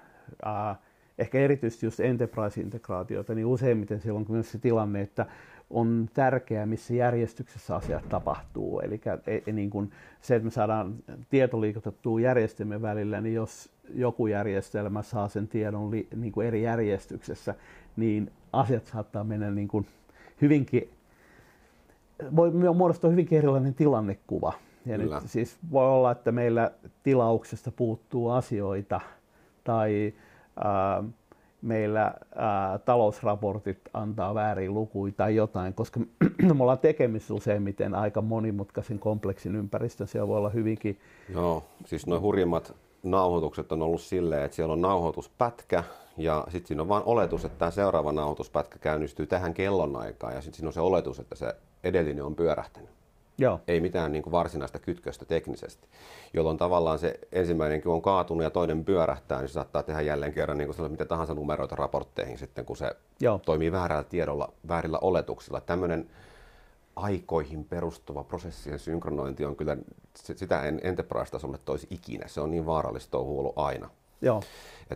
äh, 0.46 0.78
ehkä 1.18 1.38
erityisesti 1.38 1.86
just 1.86 2.00
enterprise-integraatioita, 2.00 3.34
niin 3.34 3.46
useimmiten 3.46 4.00
siellä 4.00 4.20
on 4.20 4.26
myös 4.28 4.52
se 4.52 4.58
tilanne, 4.58 5.00
että 5.00 5.26
on 5.70 6.08
tärkeää, 6.14 6.66
missä 6.66 6.94
järjestyksessä 6.94 7.76
asiat 7.76 8.08
tapahtuu. 8.08 8.80
Eli 8.80 9.00
e, 9.26 9.42
e, 9.46 9.52
niin 9.52 9.70
kuin 9.70 9.90
se, 10.20 10.34
että 10.34 10.44
me 10.44 10.50
saadaan 10.50 10.94
tieto 11.30 11.60
liikutettua 11.60 12.20
järjestelmien 12.20 12.82
välillä, 12.82 13.20
niin 13.20 13.34
jos 13.34 13.70
joku 13.94 14.26
järjestelmä 14.26 15.02
saa 15.02 15.28
sen 15.28 15.48
tiedon 15.48 15.90
li, 15.90 16.08
niin 16.16 16.32
kuin 16.32 16.46
eri 16.46 16.62
järjestyksessä, 16.62 17.54
niin 17.96 18.30
asiat 18.52 18.86
saattaa 18.86 19.24
mennä 19.24 19.50
niin 19.50 19.68
kuin 19.68 19.86
hyvinkin, 20.40 20.90
voi 22.36 22.50
muodostua 22.50 23.10
hyvinkin 23.10 23.38
erilainen 23.38 23.74
tilannekuva. 23.74 24.52
Ja 24.86 24.98
nyt 24.98 25.10
siis 25.26 25.56
voi 25.70 25.86
olla, 25.86 26.10
että 26.10 26.32
meillä 26.32 26.70
tilauksesta 27.02 27.72
puuttuu 27.72 28.30
asioita 28.30 29.00
tai 29.66 30.12
ää, 30.64 31.04
meillä 31.62 32.14
ää, 32.34 32.78
talousraportit 32.78 33.78
antaa 33.94 34.34
väärin 34.34 34.74
lukuja 34.74 35.12
tai 35.16 35.36
jotain, 35.36 35.74
koska 35.74 36.00
me 36.54 36.62
ollaan 36.62 36.78
tekemisissä 36.78 37.34
useimmiten 37.34 37.94
aika 37.94 38.22
monimutkaisen 38.22 38.98
kompleksin 38.98 39.56
ympäristön. 39.56 40.08
Siellä 40.08 40.28
voi 40.28 40.38
olla 40.38 40.48
hyvinkin... 40.48 41.00
Joo, 41.34 41.64
siis 41.84 42.06
nuo 42.06 42.20
hurjimmat 42.20 42.74
nauhoitukset 43.02 43.72
on 43.72 43.82
ollut 43.82 44.00
silleen, 44.00 44.42
että 44.42 44.54
siellä 44.54 44.72
on 44.72 44.80
nauhoituspätkä 44.80 45.84
ja 46.16 46.44
sitten 46.48 46.66
siinä 46.66 46.82
on 46.82 46.88
vain 46.88 47.02
oletus, 47.06 47.44
että 47.44 47.58
tämä 47.58 47.70
seuraava 47.70 48.12
nauhoituspätkä 48.12 48.78
käynnistyy 48.78 49.26
tähän 49.26 49.54
kellonaikaan 49.54 50.34
ja 50.34 50.40
sitten 50.40 50.56
siinä 50.56 50.68
on 50.68 50.72
se 50.72 50.80
oletus, 50.80 51.20
että 51.20 51.34
se 51.34 51.54
edellinen 51.84 52.24
on 52.24 52.34
pyörähtänyt. 52.34 52.90
Joo. 53.38 53.60
Ei 53.68 53.80
mitään 53.80 54.12
niin 54.12 54.22
kuin 54.22 54.32
varsinaista 54.32 54.78
kytköstä 54.78 55.24
teknisesti, 55.24 55.88
jolloin 56.34 56.56
tavallaan 56.56 56.98
se 56.98 57.20
ensimmäinenkin 57.32 57.90
on 57.90 58.02
kaatunut 58.02 58.44
ja 58.44 58.50
toinen 58.50 58.84
pyörähtää, 58.84 59.38
niin 59.38 59.48
se 59.48 59.52
saattaa 59.52 59.82
tehdä 59.82 60.00
jälleen 60.00 60.32
kerran 60.32 60.58
niin 60.58 60.74
kuin 60.74 60.90
mitä 60.90 61.04
tahansa 61.04 61.34
numeroita 61.34 61.76
raportteihin 61.76 62.38
sitten, 62.38 62.64
kun 62.64 62.76
se 62.76 62.90
Joo. 63.20 63.40
toimii 63.46 63.72
väärällä 63.72 64.04
tiedolla, 64.04 64.52
väärillä 64.68 64.98
oletuksilla. 64.98 65.60
Tämmöinen 65.60 66.10
aikoihin 66.96 67.64
perustuva 67.64 68.24
prosessien 68.24 68.78
synkronointi 68.78 69.44
on 69.44 69.56
kyllä, 69.56 69.76
sitä 70.14 70.62
en 70.62 70.80
Enterprise-tasolle 70.82 71.58
toisi 71.64 71.86
ikinä. 71.90 72.28
Se 72.28 72.40
on 72.40 72.50
niin 72.50 72.66
vaarallista 72.66 73.18
ollut 73.18 73.58
aina. 73.58 73.90
Joo. 74.22 74.42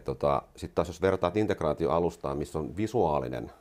Tota, 0.05 0.43
Sitten 0.57 0.75
taas 0.75 0.89
jos 0.89 1.03
vertaat 1.03 1.37
integraatioalustaan, 1.37 2.39
missä 2.39 2.59
on 2.59 2.77
visuaalinen 2.77 3.53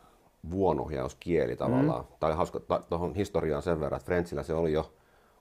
vuonohjauskieli 0.51 1.55
tavallaan, 1.55 2.01
mm. 2.01 2.15
tai 2.19 2.33
hauska 2.33 2.61
tuohon 2.89 3.15
historiaan 3.15 3.61
sen 3.61 3.79
verran, 3.79 3.97
että 3.97 4.05
Frenchillä 4.05 4.43
se 4.43 4.53
oli 4.53 4.73
jo 4.73 4.93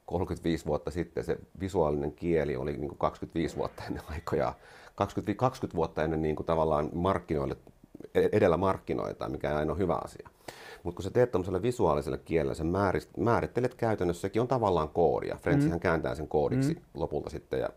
35 0.06 0.66
vuotta 0.66 0.90
sitten, 0.90 1.24
se 1.24 1.38
visuaalinen 1.60 2.12
kieli 2.12 2.56
oli 2.56 2.72
niin 2.72 2.88
kuin 2.88 2.98
25 2.98 3.56
vuotta 3.56 3.82
ennen 3.84 4.02
aikoja, 4.10 4.54
20, 4.94 5.38
20 5.38 5.76
vuotta 5.76 6.04
ennen 6.04 6.22
niin 6.22 6.36
kuin 6.36 6.46
tavallaan 6.46 6.90
markkinoille, 6.92 7.56
edellä 8.14 8.56
markkinoita, 8.56 9.28
mikä 9.28 9.56
aina 9.56 9.72
on 9.72 9.78
hyvä 9.78 9.98
asia. 10.04 10.28
Mutta 10.82 10.96
kun 10.96 11.04
sä 11.04 11.10
teet 11.10 11.30
tämmöiselle 11.30 11.62
visuaaliselle 11.62 12.18
kielelle, 12.18 12.54
sä 12.54 12.64
määrittelet 13.16 13.74
käytännössä, 13.74 14.20
sekin 14.20 14.42
on 14.42 14.48
tavallaan 14.48 14.88
koodia. 14.88 15.36
Frenchihän 15.36 15.78
mm. 15.78 15.80
kääntää 15.80 16.14
sen 16.14 16.28
koodiksi 16.28 16.74
mm. 16.74 16.80
lopulta 16.94 17.30
sitten 17.30 17.60
ja 17.60 17.68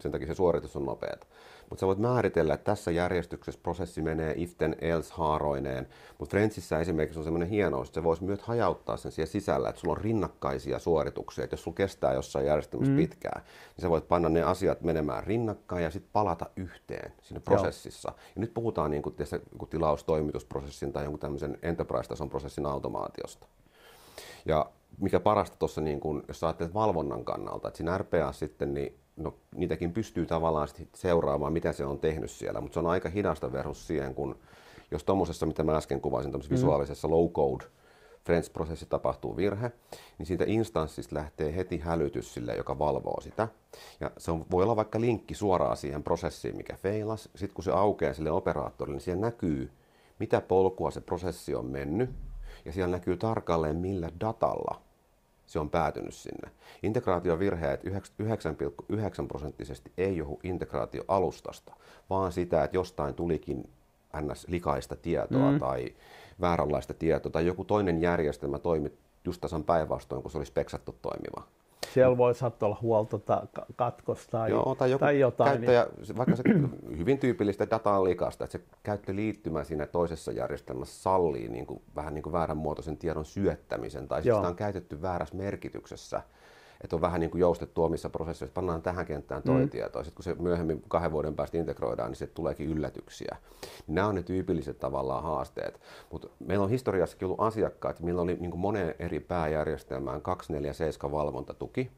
sen 0.00 0.12
takia 0.12 0.26
se 0.26 0.34
suoritus 0.34 0.76
on 0.76 0.84
nopeata. 0.84 1.26
Mutta 1.70 1.80
sä 1.80 1.86
voit 1.86 1.98
määritellä, 1.98 2.54
että 2.54 2.64
tässä 2.64 2.90
järjestyksessä 2.90 3.60
prosessi 3.62 4.02
menee 4.02 4.34
iften 4.36 4.76
else 4.80 5.14
haaroineen. 5.14 5.88
Mutta 6.18 6.30
Frenchissä 6.30 6.78
esimerkiksi 6.78 7.18
on 7.18 7.24
semmoinen 7.24 7.48
hienous, 7.48 7.88
että 7.88 8.00
se 8.00 8.04
voisi 8.04 8.24
myös 8.24 8.42
hajauttaa 8.42 8.96
sen 8.96 9.12
siellä 9.12 9.30
sisällä, 9.30 9.68
että 9.68 9.80
sulla 9.80 9.94
on 9.94 10.00
rinnakkaisia 10.00 10.78
suorituksia. 10.78 11.44
Että 11.44 11.54
jos 11.54 11.62
sulla 11.62 11.74
kestää 11.74 12.12
jossain 12.12 12.46
järjestelmässä 12.46 12.92
mm. 12.92 12.96
pitkään, 12.96 13.42
niin 13.76 13.82
sä 13.82 13.90
voit 13.90 14.08
panna 14.08 14.28
ne 14.28 14.42
asiat 14.42 14.82
menemään 14.82 15.24
rinnakkain 15.24 15.84
ja 15.84 15.90
sitten 15.90 16.10
palata 16.12 16.46
yhteen 16.56 17.12
siinä 17.22 17.40
prosessissa. 17.40 18.08
Joo. 18.08 18.18
Ja 18.36 18.40
nyt 18.40 18.54
puhutaan 18.54 18.90
niin 18.90 19.02
kuin, 19.02 19.14
tietysti, 19.14 19.40
tilaustoimitusprosessin 19.70 20.92
tai 20.92 21.04
jonkun 21.04 21.20
tämmöisen 21.20 21.58
enterprise-tason 21.62 22.30
prosessin 22.30 22.66
automaatiosta. 22.66 23.46
Ja 24.46 24.70
mikä 25.00 25.20
parasta 25.20 25.56
tuossa, 25.58 25.80
niin 25.80 26.00
kun, 26.00 26.24
jos 26.28 26.44
ajattelet 26.44 26.74
valvonnan 26.74 27.24
kannalta, 27.24 27.68
että 27.68 27.78
siinä 27.78 27.98
RPA 27.98 28.32
sitten, 28.32 28.74
niin 28.74 28.98
no, 29.16 29.34
niitäkin 29.54 29.92
pystyy 29.92 30.26
tavallaan 30.26 30.68
seuraamaan, 30.94 31.52
mitä 31.52 31.72
se 31.72 31.84
on 31.84 31.98
tehnyt 31.98 32.30
siellä, 32.30 32.60
mutta 32.60 32.74
se 32.74 32.80
on 32.80 32.86
aika 32.86 33.08
hidasta 33.08 33.52
versus 33.52 33.86
siihen, 33.86 34.14
kun 34.14 34.38
jos 34.90 35.04
tuommoisessa, 35.04 35.46
mitä 35.46 35.62
mä 35.62 35.76
äsken 35.76 36.00
kuvasin, 36.00 36.32
mm. 36.32 36.40
visuaalisessa 36.50 37.08
low-code 37.08 37.66
French-prosessi 38.24 38.86
tapahtuu 38.88 39.36
virhe, 39.36 39.72
niin 40.18 40.26
siitä 40.26 40.44
instanssista 40.46 41.14
lähtee 41.14 41.56
heti 41.56 41.78
hälytys 41.78 42.34
sille, 42.34 42.56
joka 42.56 42.78
valvoo 42.78 43.20
sitä. 43.20 43.48
Ja 44.00 44.10
se 44.18 44.30
on, 44.30 44.44
voi 44.50 44.62
olla 44.62 44.76
vaikka 44.76 45.00
linkki 45.00 45.34
suoraan 45.34 45.76
siihen 45.76 46.02
prosessiin, 46.02 46.56
mikä 46.56 46.76
feilas. 46.76 47.22
Sitten 47.22 47.54
kun 47.54 47.64
se 47.64 47.70
aukeaa 47.70 48.14
sille 48.14 48.30
operaattorille, 48.30 48.96
niin 48.96 49.04
siellä 49.04 49.20
näkyy, 49.20 49.70
mitä 50.18 50.40
polkua 50.40 50.90
se 50.90 51.00
prosessi 51.00 51.54
on 51.54 51.66
mennyt. 51.66 52.10
Ja 52.64 52.72
siellä 52.72 52.96
näkyy 52.96 53.16
tarkalleen, 53.16 53.76
millä 53.76 54.10
datalla 54.20 54.80
se 55.46 55.58
on 55.58 55.70
päätynyt 55.70 56.14
sinne. 56.14 56.50
Integraatiovirheet 56.82 57.84
9,9 57.84 57.90
prosenttisesti 59.28 59.92
ei 59.98 60.16
johdu 60.16 60.40
integraatioalustasta, 60.42 61.74
vaan 62.10 62.32
sitä, 62.32 62.64
että 62.64 62.76
jostain 62.76 63.14
tulikin 63.14 63.70
ns. 64.20 64.48
likaista 64.48 64.96
tietoa 64.96 65.52
mm. 65.52 65.58
tai 65.58 65.94
vääränlaista 66.40 66.94
tietoa 66.94 67.32
tai 67.32 67.46
joku 67.46 67.64
toinen 67.64 68.02
järjestelmä 68.02 68.58
toimi 68.58 68.92
just 69.24 69.40
tasan 69.40 69.64
päinvastoin, 69.64 70.22
kun 70.22 70.30
se 70.30 70.38
olisi 70.38 70.50
speksattu 70.50 70.96
toimiva 71.02 71.46
siellä 71.94 72.16
voi 72.16 72.34
saattaa 72.34 72.66
olla 72.66 72.78
huolto 72.82 73.22
katkosta 73.76 74.30
tai, 74.30 74.50
Joo, 74.50 74.74
tai, 74.74 74.90
joku 74.90 75.04
tai 75.04 75.20
jotain. 75.20 75.50
Käyttäjä, 75.50 75.86
niin... 76.06 76.16
Vaikka 76.16 76.36
se 76.36 76.42
hyvin 76.98 77.18
tyypillistä 77.18 77.70
dataa 77.70 78.04
likasta, 78.04 78.44
että 78.44 78.58
se 78.58 78.64
käyttöliittymä 78.82 79.64
siinä 79.64 79.86
toisessa 79.86 80.32
järjestelmässä 80.32 81.02
sallii 81.02 81.48
niin 81.48 81.66
kuin, 81.66 81.82
vähän 81.96 82.14
niin 82.14 82.22
kuin 82.22 82.32
vääränmuotoisen 82.32 82.96
tiedon 82.96 83.24
syöttämisen, 83.24 84.08
tai 84.08 84.22
sitä 84.22 84.38
on 84.38 84.56
käytetty 84.56 85.02
väärässä 85.02 85.36
merkityksessä 85.36 86.22
että 86.84 86.96
on 86.96 87.02
vähän 87.02 87.20
niin 87.20 87.30
kuin 87.30 87.40
joustettu 87.40 87.84
omissa 87.84 88.10
prosesseissa, 88.10 88.54
pannaan 88.54 88.82
tähän 88.82 89.06
kenttään 89.06 89.42
toi 89.42 89.62
mm. 89.62 89.68
tieto, 89.68 90.04
sitten 90.04 90.14
kun 90.14 90.24
se 90.24 90.34
myöhemmin 90.34 90.82
kahden 90.88 91.12
vuoden 91.12 91.34
päästä 91.34 91.58
integroidaan, 91.58 92.10
niin 92.10 92.16
se 92.16 92.26
tuleekin 92.26 92.68
yllätyksiä. 92.68 93.36
Nämä 93.86 94.06
on 94.06 94.14
ne 94.14 94.22
tyypilliset 94.22 94.78
tavallaan 94.78 95.22
haasteet. 95.22 95.80
Mutta 96.12 96.28
meillä 96.38 96.64
on 96.64 96.70
historiassakin 96.70 97.26
ollut 97.26 97.40
asiakkaat, 97.40 98.00
millä 98.00 98.22
oli 98.22 98.36
niin 98.40 98.50
kuin 98.50 98.60
moneen 98.60 98.94
eri 98.98 99.20
pääjärjestelmään 99.20 100.22
247 100.22 101.12
valvontatuki, 101.12 101.90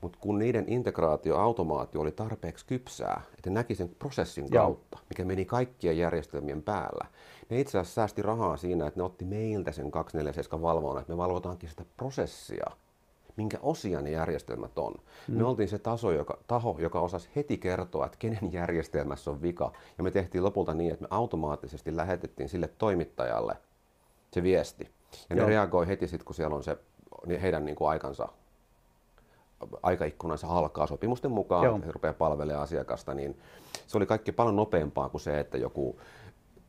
mutta 0.00 0.18
kun 0.20 0.38
niiden 0.38 0.64
integraatio, 0.68 1.36
automaatio 1.36 2.00
oli 2.00 2.12
tarpeeksi 2.12 2.66
kypsää, 2.66 3.20
että 3.38 3.50
ne 3.50 3.54
näki 3.54 3.74
sen 3.74 3.88
prosessin 3.88 4.50
kautta, 4.50 4.98
Joo. 4.98 5.06
mikä 5.08 5.24
meni 5.24 5.44
kaikkien 5.44 5.98
järjestelmien 5.98 6.62
päällä, 6.62 7.06
ne 7.50 7.60
itse 7.60 7.78
asiassa 7.78 7.94
säästi 7.94 8.22
rahaa 8.22 8.56
siinä, 8.56 8.86
että 8.86 9.00
ne 9.00 9.04
otti 9.04 9.24
meiltä 9.24 9.72
sen 9.72 9.90
247 9.90 10.62
valvonnan, 10.62 11.00
että 11.00 11.12
me 11.12 11.16
valvotaankin 11.16 11.68
sitä 11.68 11.84
prosessia 11.96 12.66
minkä 13.36 13.58
osia 13.62 14.00
ne 14.00 14.10
järjestelmät 14.10 14.78
on. 14.78 14.94
Mm. 15.28 15.34
Me 15.34 15.44
oltiin 15.44 15.68
se 15.68 15.78
taso, 15.78 16.12
joka, 16.12 16.38
taho, 16.46 16.76
joka 16.78 17.00
osasi 17.00 17.28
heti 17.36 17.58
kertoa, 17.58 18.06
että 18.06 18.18
kenen 18.18 18.52
järjestelmässä 18.52 19.30
on 19.30 19.42
vika. 19.42 19.72
Ja 19.98 20.04
me 20.04 20.10
tehtiin 20.10 20.44
lopulta 20.44 20.74
niin, 20.74 20.92
että 20.92 21.02
me 21.02 21.08
automaattisesti 21.10 21.96
lähetettiin 21.96 22.48
sille 22.48 22.70
toimittajalle 22.78 23.56
se 24.32 24.42
viesti. 24.42 24.90
Ja 25.30 25.36
Joo. 25.36 25.46
ne 25.46 25.50
reagoi 25.50 25.86
heti 25.86 26.08
sitten, 26.08 26.24
kun 26.24 26.34
siellä 26.34 26.56
on 26.56 26.62
se 26.62 26.78
heidän 27.42 27.64
niin 27.64 27.76
kuin 27.76 27.90
aikansa 27.90 28.28
aikaikkunansa 29.82 30.46
alkaa 30.46 30.86
sopimusten 30.86 31.30
mukaan, 31.30 31.64
Joo. 31.64 31.80
he 31.86 31.92
rupeaa 31.92 32.14
palvelemaan 32.14 32.62
asiakasta, 32.62 33.14
niin 33.14 33.38
se 33.86 33.96
oli 33.96 34.06
kaikki 34.06 34.32
paljon 34.32 34.56
nopeampaa 34.56 35.08
kuin 35.08 35.20
se, 35.20 35.40
että 35.40 35.58
joku 35.58 36.00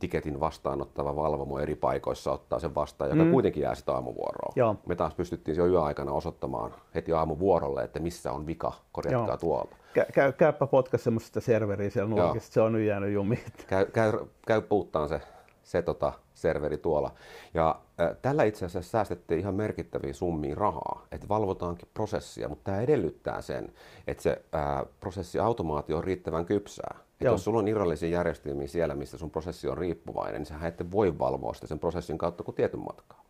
tiketin 0.02 0.40
vastaanottava 0.40 1.16
valvomo 1.16 1.58
eri 1.58 1.74
paikoissa 1.74 2.32
ottaa 2.32 2.58
sen 2.58 2.74
vastaan, 2.74 3.10
joka 3.10 3.24
mm. 3.24 3.30
kuitenkin 3.30 3.62
jää 3.62 3.74
sitä 3.74 3.92
aamuvuoroon. 3.92 4.52
Joo. 4.56 4.76
Me 4.86 4.94
taas 4.94 5.14
pystyttiin 5.14 5.56
jo 5.56 5.66
yöaikana 5.66 6.12
osoittamaan 6.12 6.74
heti 6.94 7.12
aamuvuorolle, 7.12 7.82
että 7.84 8.00
missä 8.00 8.32
on 8.32 8.46
vika, 8.46 8.72
korjatkaa 8.92 9.28
Joo. 9.28 9.36
tuolta. 9.36 9.76
Käy, 10.14 10.32
käypä 10.32 10.66
potkas 10.66 11.04
semmoista 11.04 11.40
serveriä 11.40 11.90
siellä 11.90 12.10
nurkissa, 12.10 12.52
se 12.52 12.60
on 12.60 12.72
nyt 12.72 12.86
jäänyt 12.86 13.12
jumiin. 13.12 13.44
Käy, 13.66 13.86
käy, 13.86 14.12
käy 14.46 14.60
puuttaan 14.60 15.08
se, 15.08 15.20
se 15.62 15.82
tota, 15.82 16.12
serveri 16.34 16.78
tuolla. 16.78 17.10
Ja 17.54 17.80
äh, 18.00 18.16
tällä 18.22 18.44
itse 18.44 18.66
asiassa 18.66 18.90
säästettiin 18.90 19.40
ihan 19.40 19.54
merkittäviä 19.54 20.12
summia 20.12 20.54
rahaa, 20.54 21.06
että 21.12 21.28
valvotaankin 21.28 21.88
prosessia, 21.94 22.48
mutta 22.48 22.64
tämä 22.64 22.80
edellyttää 22.80 23.42
sen, 23.42 23.72
että 24.06 24.22
se 24.22 24.42
äh, 24.54 24.82
prosessiautomaatio 25.00 25.96
on 25.96 26.04
riittävän 26.04 26.46
kypsää. 26.46 26.94
Että 27.22 27.34
jos 27.34 27.44
sulla 27.44 27.58
on 27.58 27.68
irrallisia 27.68 28.08
järjestelmiä 28.08 28.66
siellä, 28.66 28.94
missä 28.94 29.18
sun 29.18 29.30
prosessi 29.30 29.68
on 29.68 29.78
riippuvainen, 29.78 30.40
niin 30.40 30.46
sä 30.46 30.66
ette 30.66 30.90
voi 30.90 31.18
valvoa 31.18 31.54
sitä 31.54 31.66
sen 31.66 31.78
prosessin 31.78 32.18
kautta 32.18 32.44
kuin 32.44 32.54
tietyn 32.54 32.80
matkaa. 32.80 33.24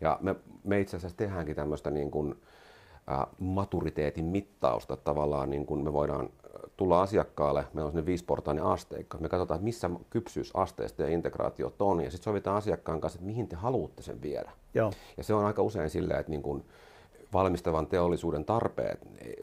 Ja 0.00 0.18
me, 0.22 0.34
me 0.64 0.80
itse 0.80 0.96
asiassa 0.96 1.16
tehdäänkin 1.16 1.56
tämmöistä 1.56 1.90
niin 1.90 2.10
kuin, 2.10 2.34
ä, 3.10 3.26
maturiteetin 3.38 4.24
mittausta 4.24 4.96
tavallaan, 4.96 5.50
niin 5.50 5.66
kuin 5.66 5.84
me 5.84 5.92
voidaan 5.92 6.30
tulla 6.76 7.02
asiakkaalle, 7.02 7.64
meillä 7.72 7.86
on 7.86 7.92
sinne 7.92 8.06
viisiportainen 8.06 8.64
asteikko, 8.64 9.18
me 9.18 9.28
katsotaan, 9.28 9.58
että 9.58 9.64
missä 9.64 9.90
kypsyysasteesta 10.10 11.02
ja 11.02 11.08
integraatiot 11.08 11.82
on, 11.82 12.00
ja 12.00 12.10
sitten 12.10 12.24
sovitaan 12.24 12.56
asiakkaan 12.56 13.00
kanssa, 13.00 13.16
että 13.16 13.26
mihin 13.26 13.48
te 13.48 13.56
haluatte 13.56 14.02
sen 14.02 14.22
viedä. 14.22 14.50
Joo. 14.74 14.92
Ja 15.16 15.24
se 15.24 15.34
on 15.34 15.44
aika 15.44 15.62
usein 15.62 15.90
silleen, 15.90 16.20
että 16.20 16.30
niin 16.30 16.42
kuin, 16.42 16.64
valmistavan 17.32 17.86
teollisuuden 17.86 18.44
tarpeet 18.44 18.98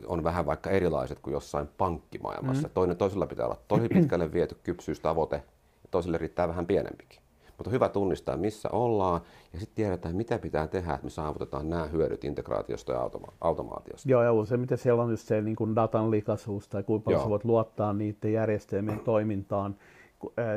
on 0.05 0.23
vähän 0.23 0.45
vaikka 0.45 0.69
erilaiset 0.69 1.19
kuin 1.19 1.33
jossain 1.33 1.69
pankkimaailmassa. 1.77 2.67
Mm. 2.67 2.73
Toinen 2.73 2.97
toisella 2.97 3.27
pitää 3.27 3.45
olla 3.45 3.57
tosi 3.67 3.87
pitkälle 3.87 4.33
viety 4.33 4.57
kypsyystavoite 4.63 5.35
ja 5.35 5.89
toiselle 5.91 6.17
riittää 6.17 6.47
vähän 6.47 6.65
pienempikin. 6.65 7.23
Mutta 7.57 7.69
on 7.69 7.73
hyvä 7.73 7.89
tunnistaa, 7.89 8.37
missä 8.37 8.69
ollaan 8.71 9.21
ja 9.53 9.59
sitten 9.59 9.75
tiedetään, 9.75 10.15
mitä 10.15 10.39
pitää 10.39 10.67
tehdä, 10.67 10.93
että 10.93 11.03
me 11.03 11.09
saavutetaan 11.09 11.69
nämä 11.69 11.85
hyödyt 11.85 12.23
integraatiosta 12.23 12.93
ja 12.93 12.99
automa- 12.99 13.33
automaatiosta. 13.41 14.09
Joo, 14.09 14.23
ja 14.23 14.33
useimmiten 14.33 14.77
siellä 14.77 15.03
on 15.03 15.11
just 15.11 15.27
se 15.27 15.41
niin 15.41 15.55
kuin 15.55 15.75
datan 15.75 16.11
likaisuus 16.11 16.67
tai 16.67 16.83
kuinka 16.83 17.05
paljon 17.05 17.29
voit 17.29 17.45
luottaa 17.45 17.93
niiden 17.93 18.33
järjestelmien 18.33 18.99
toimintaan. 18.99 19.75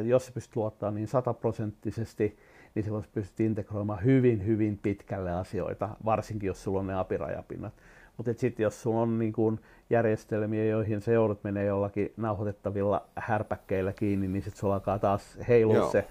Jos 0.04 0.26
sä 0.26 0.32
pystyt 0.32 0.56
luottaa 0.56 0.90
niin 0.90 1.08
sataprosenttisesti, 1.08 2.36
niin 2.76 2.84
silloin 2.84 3.04
pystyt 3.14 3.40
integroimaan 3.40 4.04
hyvin, 4.04 4.46
hyvin 4.46 4.78
pitkälle 4.82 5.32
asioita, 5.32 5.88
varsinkin 6.04 6.46
jos 6.46 6.64
sulla 6.64 6.80
on 6.80 6.86
ne 6.86 6.94
apirajapinnat. 6.94 7.72
Mutta 8.16 8.32
sitten 8.36 8.64
jos 8.64 8.82
sulla 8.82 9.00
on 9.00 9.18
niin 9.18 9.32
kun 9.32 9.60
järjestelmiä, 9.90 10.64
joihin 10.64 11.00
se 11.00 11.12
joudut 11.12 11.44
menee 11.44 11.64
jollakin 11.64 12.12
nauhoitettavilla 12.16 13.06
härpäkkeillä 13.16 13.92
kiinni, 13.92 14.28
niin 14.28 14.42
sitten 14.42 14.60
sulla 14.60 14.74
alkaa 14.74 14.98
taas 14.98 15.38
heilua 15.48 15.90
se, 15.90 16.04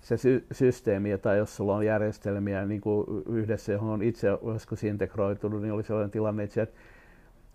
se 0.00 0.16
sy- 0.16 0.46
systeemi. 0.52 1.18
Tai 1.18 1.38
jos 1.38 1.56
sulla 1.56 1.76
on 1.76 1.86
järjestelmiä 1.86 2.66
niin 2.66 2.80
kuin 2.80 3.06
yhdessä, 3.28 3.72
johon 3.72 3.90
on 3.90 4.02
itse 4.02 4.28
joskus 4.28 4.84
integroitunut, 4.84 5.62
niin 5.62 5.72
oli 5.72 5.82
sellainen 5.82 6.10
tilanne, 6.10 6.42
että 6.42 6.66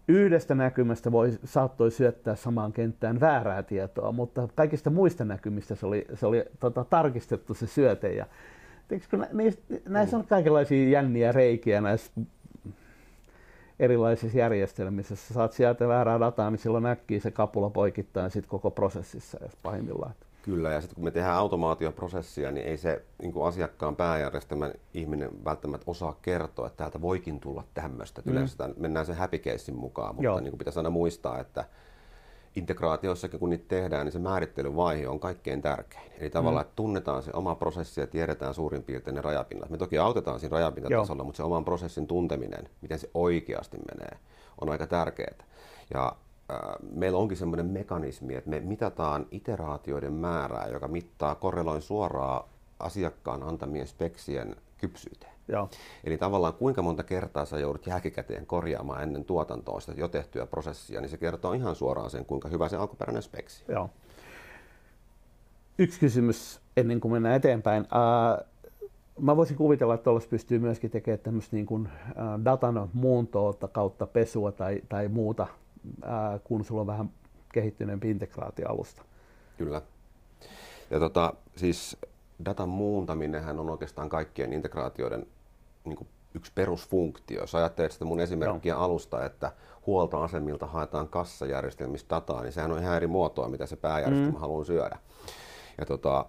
yhdestä 0.08 0.56
näkymästä 0.56 1.12
voi, 1.12 1.32
saattoi 1.44 1.92
syöttää 1.92 2.36
samaan 2.36 2.74
kenttään 2.74 3.20
väärää 3.20 3.64
tietoa, 3.64 4.12
mutta 4.12 4.48
kaikista 4.56 4.90
muista 4.90 5.26
näkymistä 5.26 5.76
se 5.76 5.86
oli, 5.86 6.06
se 6.14 6.26
oli 6.26 6.46
tota, 6.60 6.84
tarkistettu 6.84 7.54
se 7.54 7.68
syöte. 7.68 8.14
Ja 8.14 8.26
kun 9.10 9.26
näissä 9.86 10.18
on 10.18 10.28
kaikenlaisia 10.28 10.90
jänniä 10.90 11.32
reikiä 11.32 11.82
näissä 11.82 12.12
erilaisissa 13.80 14.38
järjestelmissä. 14.38 15.16
Sä 15.16 15.34
saat 15.34 15.54
sieltä 15.54 15.88
väärää 15.88 16.20
dataa, 16.20 16.52
niin 16.52 16.60
silloin 16.60 16.84
näkkii 16.84 17.20
se 17.20 17.32
kapula 17.32 17.70
poikittaa 17.70 18.30
sitten 18.30 18.50
koko 18.50 18.72
prosessissa, 18.72 19.38
jos 19.42 19.56
pahimmillaan. 19.56 20.14
Kyllä, 20.42 20.72
ja 20.72 20.82
sitten 20.82 20.96
kun 20.96 21.04
me 21.04 21.12
tehdään 21.12 21.38
automaatioprosessia, 21.38 22.52
niin 22.52 22.66
ei 22.66 22.78
se 22.78 23.02
niin 23.22 23.34
kuin 23.34 23.48
asiakkaan 23.48 23.96
pääjärjestelmän 23.96 24.74
ihminen 24.94 25.30
välttämättä 25.46 25.92
osaa 25.92 26.20
kertoa, 26.22 26.68
että 26.68 26.78
täältä 26.78 27.02
voikin 27.02 27.40
tulla 27.40 27.64
tämmöistä. 27.74 28.22
Mm. 28.26 28.32
Yleensä 28.32 28.70
mennään 28.78 29.06
sen 29.06 29.16
happy 29.16 29.42
mukaan, 29.72 30.16
mutta 30.16 30.42
niin 30.42 30.52
kuin 30.52 30.58
pitäisi 30.58 30.80
aina 30.80 30.90
muistaa, 30.90 31.40
että 31.40 31.66
integraatiossakin 32.56 33.40
kun 33.40 33.50
niitä 33.50 33.66
tehdään, 33.68 34.06
niin 34.06 34.14
se 34.14 34.20
määrittelyvaihe 34.20 35.08
on 35.08 35.20
kaikkein 35.20 35.62
tärkein. 35.62 36.12
Eli 36.20 36.30
tavallaan, 36.30 36.66
mm. 36.66 36.68
että 36.68 36.76
tunnetaan 36.76 37.24
se 37.24 37.32
oma 37.34 37.56
prosessi 37.56 38.02
ja 38.02 38.08
tiedetään 38.08 38.54
suurin 38.54 38.84
piirtein 38.84 39.16
ne 39.16 39.22
rajapinnat. 39.22 39.70
Me 39.70 39.78
toki 39.78 39.98
autetaan 39.98 40.40
siinä 40.40 40.54
rajapintatasolla, 40.54 41.20
Joo. 41.20 41.26
mutta 41.26 41.38
se 41.38 41.44
oman 41.44 41.66
prosessin 41.66 42.08
tunteminen, 42.08 42.70
miten 42.82 43.00
se 43.00 43.10
oikeasti 43.14 43.78
menee, 43.78 44.18
on 44.62 44.70
aika 44.70 44.88
tärkeää. 44.88 45.36
Ja 45.94 46.16
äh, 46.52 46.60
meillä 46.92 47.18
onkin 47.18 47.38
sellainen 47.38 47.66
mekanismi, 47.66 48.36
että 48.36 48.50
me 48.50 48.60
mitataan 48.60 49.26
iteraatioiden 49.32 50.14
määrää, 50.14 50.68
joka 50.68 50.88
mittaa 50.88 51.36
korreloin 51.36 51.82
suoraan 51.82 52.44
asiakkaan 52.80 53.44
antamien 53.44 53.88
speksien 53.88 54.56
kypsyyteen. 54.78 55.33
Joo. 55.48 55.70
Eli 56.04 56.18
tavallaan 56.18 56.54
kuinka 56.54 56.82
monta 56.82 57.04
kertaa 57.04 57.46
sä 57.46 57.60
joudut 57.60 57.88
jälkikäteen 57.88 58.46
korjaamaan 58.46 59.04
ennen 59.04 59.26
tuotantoa 59.26 59.80
sitä 59.80 59.94
jo 59.98 60.08
tehtyä 60.08 60.46
prosessia, 60.46 61.02
niin 61.02 61.10
se 61.10 61.18
kertoo 61.18 61.54
ihan 61.54 61.76
suoraan 61.76 62.10
sen, 62.10 62.26
kuinka 62.26 62.50
hyvä 62.50 62.70
se 62.70 62.78
alkuperäinen 62.78 63.24
speksi. 63.24 63.64
Joo. 63.68 63.90
Yksi 65.78 66.00
kysymys 66.00 66.62
ennen 66.78 67.00
kuin 67.00 67.12
mennään 67.12 67.36
eteenpäin. 67.36 67.84
Uh, 67.84 68.46
mä 69.20 69.38
voisin 69.38 69.58
kuvitella, 69.58 69.94
että 69.94 70.04
tuollaista 70.04 70.30
pystyy 70.30 70.60
myöskin 70.60 70.92
tekemään 70.92 71.20
tämmöistä 71.20 71.56
niin 71.56 71.66
kuin, 71.66 71.90
datan 72.46 72.90
muuntoa 72.94 73.54
kautta 73.72 74.08
pesua 74.08 74.52
tai, 74.52 74.82
tai 74.90 75.08
muuta, 75.08 75.48
uh, 75.86 76.42
kun 76.44 76.66
sulla 76.66 76.82
on 76.82 76.88
vähän 76.88 77.10
kehittyneempi 77.54 78.10
integraatioalusta. 78.10 79.02
Kyllä. 79.58 79.82
Ja 80.90 81.00
tota, 81.00 81.34
siis 81.56 81.98
datan 82.46 82.70
muuntaminenhän 82.70 83.60
on 83.60 83.70
oikeastaan 83.70 84.10
kaikkien 84.10 84.54
integraatioiden 84.54 85.26
niin 85.86 85.96
kuin 85.96 86.08
yksi 86.36 86.52
perusfunktio. 86.56 87.42
Jos 87.42 87.56
ajattelet 87.56 87.92
sitä 87.92 88.06
mun 88.06 88.20
esimerkkiä 88.20 88.74
Joo. 88.74 88.82
alusta, 88.82 89.26
että 89.26 89.52
huoltoasemilta 89.88 90.66
haetaan 90.66 91.08
kassajärjestelmistä 91.08 92.16
dataa, 92.16 92.42
niin 92.42 92.54
sehän 92.54 92.72
on 92.72 92.80
ihan 92.80 92.96
eri 92.96 93.08
muotoa, 93.08 93.50
mitä 93.50 93.66
se 93.66 93.76
pääjärjestelmä 93.76 94.32
mm. 94.32 94.40
haluaa 94.40 94.64
syödä. 94.64 94.98
Ja 95.78 95.86
tota, 95.86 96.26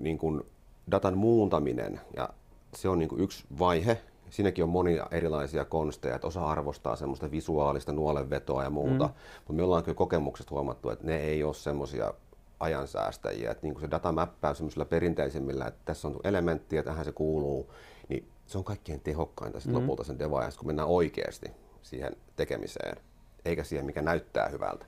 niin 0.00 0.18
kuin 0.18 0.42
datan 0.90 1.18
muuntaminen, 1.18 2.00
ja 2.16 2.28
se 2.74 2.88
on 2.88 2.98
niin 2.98 3.08
kuin 3.08 3.20
yksi 3.20 3.44
vaihe. 3.58 4.00
Siinäkin 4.30 4.64
on 4.64 4.70
monia 4.70 5.06
erilaisia 5.10 5.64
konsteja, 5.64 6.14
että 6.14 6.26
osa 6.26 6.46
arvostaa 6.46 6.96
semmoista 6.96 7.30
visuaalista 7.30 7.92
nuolenvetoa 7.92 8.64
ja 8.64 8.70
muuta, 8.70 9.06
mm. 9.06 9.12
mutta 9.38 9.52
me 9.52 9.62
ollaan 9.62 9.82
kyllä 9.82 9.96
kokemuksesta 9.96 10.54
huomattu, 10.54 10.90
että 10.90 11.06
ne 11.06 11.16
ei 11.16 11.44
ole 11.44 11.54
semmoisia 11.54 12.14
ajansäästäjiä. 12.60 13.50
Että 13.50 13.62
niin 13.62 13.74
kuin 13.74 13.82
se 13.82 13.90
datamäppää 13.90 14.54
semmoisilla 14.54 14.84
perinteisemmillä, 14.84 15.66
että 15.66 15.80
tässä 15.84 16.08
on 16.08 16.20
elementti 16.24 16.76
ja 16.76 16.82
tähän 16.82 17.04
se 17.04 17.12
kuuluu, 17.12 17.72
niin 18.08 18.28
se 18.46 18.58
on 18.58 18.64
kaikkein 18.64 19.00
tehokkainta 19.00 19.60
sitten 19.60 19.74
mm. 19.74 19.82
lopulta 19.82 20.04
sen 20.04 20.18
devaajassa, 20.18 20.58
kun 20.58 20.66
mennään 20.66 20.88
oikeasti 20.88 21.50
siihen 21.82 22.16
tekemiseen, 22.36 22.96
eikä 23.44 23.64
siihen, 23.64 23.86
mikä 23.86 24.02
näyttää 24.02 24.48
hyvältä. 24.48 24.86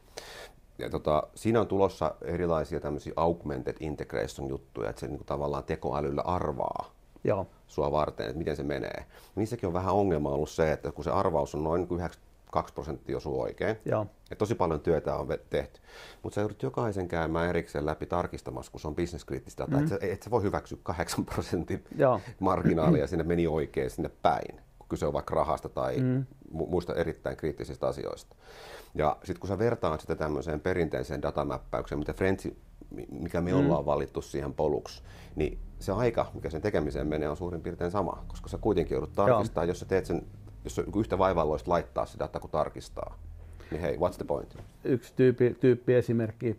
Ja 0.79 0.91
tota, 0.91 1.23
siinä 1.35 1.61
on 1.61 1.67
tulossa 1.67 2.15
erilaisia 2.23 2.81
tämmöisiä 2.81 3.13
augmented 3.17 3.77
integration 3.81 4.49
juttuja, 4.49 4.91
että 4.91 5.01
se 5.01 5.07
niin 5.07 5.19
kuin 5.19 5.27
tavallaan 5.27 5.65
tekoälyllä 5.65 6.23
arvaa 6.23 6.95
Joo. 7.25 7.47
sua 7.67 7.93
varten, 7.93 8.27
että 8.27 8.39
miten 8.39 8.57
se 8.57 8.63
menee. 8.63 9.07
Niissäkin 9.35 9.67
on 9.67 9.73
vähän 9.73 9.95
ongelma 9.95 10.31
ollut 10.31 10.51
se, 10.51 10.73
että 10.73 10.93
kun 10.93 11.05
se 11.05 11.11
arvaus 11.11 11.55
on 11.55 11.65
noin 11.65 11.87
2 12.53 12.75
prosenttia 12.75 13.17
osuu 13.17 13.41
oikein. 13.41 13.77
Joo. 13.85 14.07
Ja 14.31 14.37
tosi 14.37 14.55
paljon 14.55 14.81
työtä 14.81 15.17
on 15.17 15.29
tehty. 15.51 15.81
Mutta 16.23 16.35
sä 16.35 16.41
joudut 16.41 16.63
jokaisen 16.63 17.09
käymään 17.09 17.49
erikseen 17.49 17.87
läpi 17.87 18.07
tarkistamassa, 18.07 18.73
kun 18.73 18.81
se 18.81 18.89
on 18.89 18.95
bisneskriittistä 18.95 19.63
dataa. 19.63 19.81
Mm-hmm. 19.81 19.97
Et, 19.97 20.03
et 20.03 20.23
sä 20.23 20.31
voi 20.31 20.43
hyväksyä 20.43 20.79
8 20.83 21.25
prosentin 21.25 21.85
Joo. 21.97 22.21
marginaalia 22.41 23.07
sinne 23.07 23.25
meni 23.25 23.47
oikein 23.47 23.91
sinne 23.91 24.11
päin, 24.23 24.61
kun 24.79 24.89
kyse 24.89 25.07
on 25.07 25.13
vaikka 25.13 25.35
rahasta 25.35 25.69
tai 25.69 26.01
mm. 26.01 26.27
muista 26.51 26.95
erittäin 26.95 27.37
kriittisistä 27.37 27.87
asioista. 27.87 28.37
Ja 28.95 29.17
sitten 29.25 29.41
kun 29.41 29.49
sä 29.49 29.59
vertaat 29.59 30.01
sitä 30.01 30.15
tämmöiseen 30.15 30.61
perinteiseen 30.61 31.23
datamäppäykseen, 31.23 31.99
mitä 31.99 32.13
Frenchi, 32.13 32.57
mikä 33.11 33.41
me 33.41 33.53
mm. 33.53 33.59
ollaan 33.59 33.87
valittu 33.87 34.23
siihen 34.23 34.55
poluksi, 34.55 35.03
niin 35.37 35.59
se 35.79 35.93
aika, 35.93 36.31
mikä 36.35 36.51
sen 36.51 36.63
tekemiseen 36.63 37.07
menee, 37.07 37.29
on 37.29 37.37
suurin 37.37 37.63
piirtein 37.63 37.91
sama, 37.91 38.25
koska 38.27 38.49
sä 38.49 38.59
kuitenkin 38.59 38.95
joudut 38.95 39.13
tarkistamaan, 39.13 39.69
jos 39.69 39.81
sä 39.81 39.87
teet 39.87 40.07
sen 40.07 40.27
jos 40.65 40.79
on 40.79 40.85
yhtä 40.97 41.19
vaivalloista 41.19 41.71
laittaa 41.71 42.07
sitä 42.07 42.25
data 42.25 42.41
kuin 42.41 42.51
tarkistaa, 42.51 43.19
niin 43.71 43.81
hei, 43.81 43.97
what's 43.97 44.17
the 44.17 44.25
point? 44.25 44.57
Yksi 44.85 45.13
tyyppi, 45.17 45.57
tyyppi 45.61 45.95
esimerkki, 45.95 46.59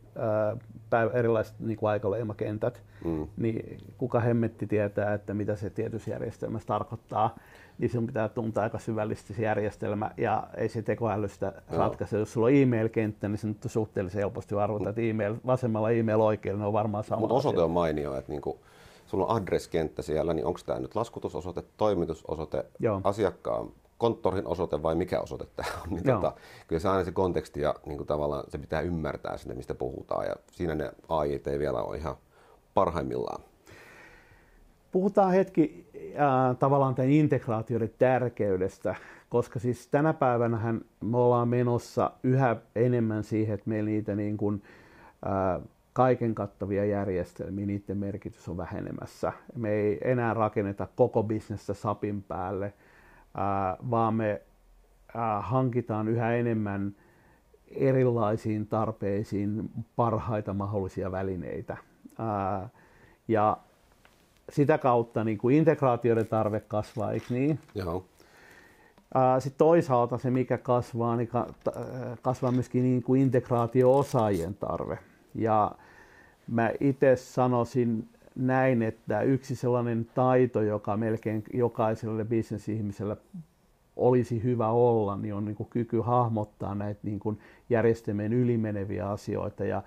ää, 0.92 1.10
erilaiset 1.14 1.56
niin 1.60 1.78
kuin 1.78 1.90
aikaleimakentät, 1.90 2.82
mm. 3.06 3.28
niin 3.38 3.78
kuka 3.98 4.20
hemmetti 4.20 4.68
tietää, 4.68 5.14
että 5.14 5.34
mitä 5.34 5.56
se 5.56 5.70
tietysjärjestelmässä 5.70 6.68
tarkoittaa, 6.68 7.36
niin 7.78 7.90
sinun 7.90 8.08
pitää 8.08 8.30
tuntea 8.30 8.64
aika 8.64 8.80
syvällisesti 8.80 9.34
se 9.34 9.42
järjestelmä, 9.42 10.12
ja 10.18 10.48
ei 10.58 10.70
se 10.70 10.82
tekoälystä 10.82 11.54
ratkaise. 11.70 12.18
Jos 12.18 12.34
sulla 12.34 12.48
on 12.48 12.54
e-mail-kenttä, 12.54 13.28
niin 13.28 13.38
se 13.38 13.48
nyt 13.48 13.66
on 13.66 13.72
suhteellisen 13.72 14.20
helposti 14.20 14.56
arvota, 14.56 14.90
että 14.90 15.02
email, 15.02 15.36
vasemmalla 15.46 15.92
e-mail 15.92 16.22
oikealla, 16.22 16.60
ne 16.60 16.68
on 16.68 16.74
varmaan 16.74 17.04
sama 17.04 17.20
Mutta 17.20 17.36
osoite 17.36 17.62
on 17.62 17.72
mainio, 17.72 18.16
että 18.16 18.32
niinku, 18.32 18.60
sulla 19.06 19.26
on 19.26 19.42
adresskenttä 19.42 20.02
siellä, 20.02 20.34
niin 20.34 20.46
onko 20.46 20.60
tämä 20.66 20.80
nyt 20.80 20.96
laskutusosoite, 20.96 21.64
toimitusosoite, 21.78 22.66
Joo. 22.80 23.02
asiakkaan 23.04 23.72
konttorin 24.04 24.48
osoite 24.48 24.84
vai 24.84 24.96
mikä 24.96 25.20
osoite 25.20 25.46
tämä 25.56 25.70
on, 25.84 25.90
niin 25.90 26.04
tota, 26.04 26.34
kyllä 26.68 26.80
se 26.80 26.90
aina 26.90 27.04
se 27.04 27.12
konteksti 27.12 27.62
ja 27.62 27.76
niin 27.86 27.98
kuin 27.98 28.08
tavallaan 28.08 28.44
se 28.48 28.58
pitää 28.58 28.82
ymmärtää 28.82 29.38
sinne, 29.38 29.56
mistä 29.56 29.74
puhutaan 29.74 30.26
ja 30.26 30.36
siinä 30.52 30.76
ne 30.76 30.92
AI 31.10 31.42
ei 31.48 31.60
vielä 31.60 31.84
ole 31.84 31.98
ihan 31.98 32.16
parhaimmillaan. 32.74 33.44
Puhutaan 34.92 35.32
hetki 35.32 35.88
äh, 35.96 36.58
tavallaan 36.60 36.96
tämän 36.96 37.12
integraatioiden 37.12 37.92
tärkeydestä, 38.00 38.96
koska 39.30 39.60
siis 39.60 39.88
tänä 39.88 40.14
päivänä 40.14 40.74
me 41.02 41.18
ollaan 41.18 41.48
menossa 41.48 42.12
yhä 42.24 42.56
enemmän 42.76 43.24
siihen, 43.24 43.54
että 43.54 43.70
meillä 43.70 43.90
niitä 43.90 44.16
niin 44.16 44.38
kuin, 44.38 44.64
äh, 45.26 45.62
kaiken 45.94 46.36
kattavia 46.36 46.86
järjestelmiä, 46.86 47.66
niiden 47.66 47.98
merkitys 47.98 48.50
on 48.50 48.58
vähenemässä. 48.58 49.34
Me 49.56 49.70
ei 49.70 49.98
enää 50.04 50.34
rakenneta 50.34 50.88
koko 50.96 51.24
bisnestä 51.24 51.74
SAPin 51.74 52.24
päälle, 52.24 52.74
vaan 53.92 54.14
me 54.14 54.42
hankitaan 55.42 56.08
yhä 56.08 56.34
enemmän 56.34 56.96
erilaisiin 57.68 58.68
tarpeisiin 58.68 59.70
parhaita 59.96 60.54
mahdollisia 60.54 61.12
välineitä. 61.12 61.78
Ja 63.28 63.58
sitä 64.50 64.78
kautta 64.78 65.24
niin 65.24 65.38
kuin 65.38 65.56
integraatioiden 65.56 66.28
tarve 66.28 66.60
kasvaa, 66.60 67.12
eikö 67.12 67.26
niin? 67.30 67.60
Joo. 67.76 68.06
Sitten 69.40 69.58
toisaalta 69.58 70.18
se, 70.18 70.30
mikä 70.30 70.58
kasvaa, 70.58 71.16
niin 71.16 71.30
kasvaa 72.22 72.52
myöskin 72.52 72.84
niin 72.84 73.04
kuin 73.04 73.22
integraatio-osaajien 73.22 74.56
tarve. 74.56 74.98
Ja 75.36 75.72
mä 76.48 76.72
itse 76.80 77.16
sanoisin 77.16 78.10
näin, 78.36 78.82
että 78.82 79.22
yksi 79.22 79.56
sellainen 79.56 80.08
taito, 80.16 80.62
joka 80.62 80.98
melkein 80.98 81.44
jokaiselle 81.54 82.26
bisnesihmiselle 82.26 83.18
olisi 83.96 84.44
hyvä 84.44 84.70
olla, 84.70 85.18
niin 85.18 85.34
on 85.34 85.46
niin 85.46 85.56
kuin 85.56 85.70
kyky 85.70 86.02
hahmottaa 86.02 86.76
näitä 86.76 87.00
niin 87.04 87.20
kuin 87.20 87.40
järjestelmien 87.70 88.34
ylimeneviä 88.34 89.10
asioita. 89.10 89.66
Ja, 89.66 89.84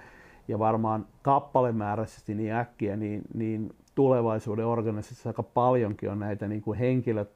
ja 0.49 0.59
varmaan 0.59 1.07
kappalemääräisesti 1.23 2.35
niin 2.35 2.53
äkkiä, 2.53 2.97
niin, 2.97 3.23
niin 3.35 3.75
tulevaisuuden 3.95 4.67
organisaatiossa 4.67 5.29
aika 5.29 5.43
paljonkin 5.43 6.11
on 6.11 6.19
näitä 6.19 6.49
niin 6.49 6.63
kuin 6.63 6.79
henkilöt, 6.79 7.31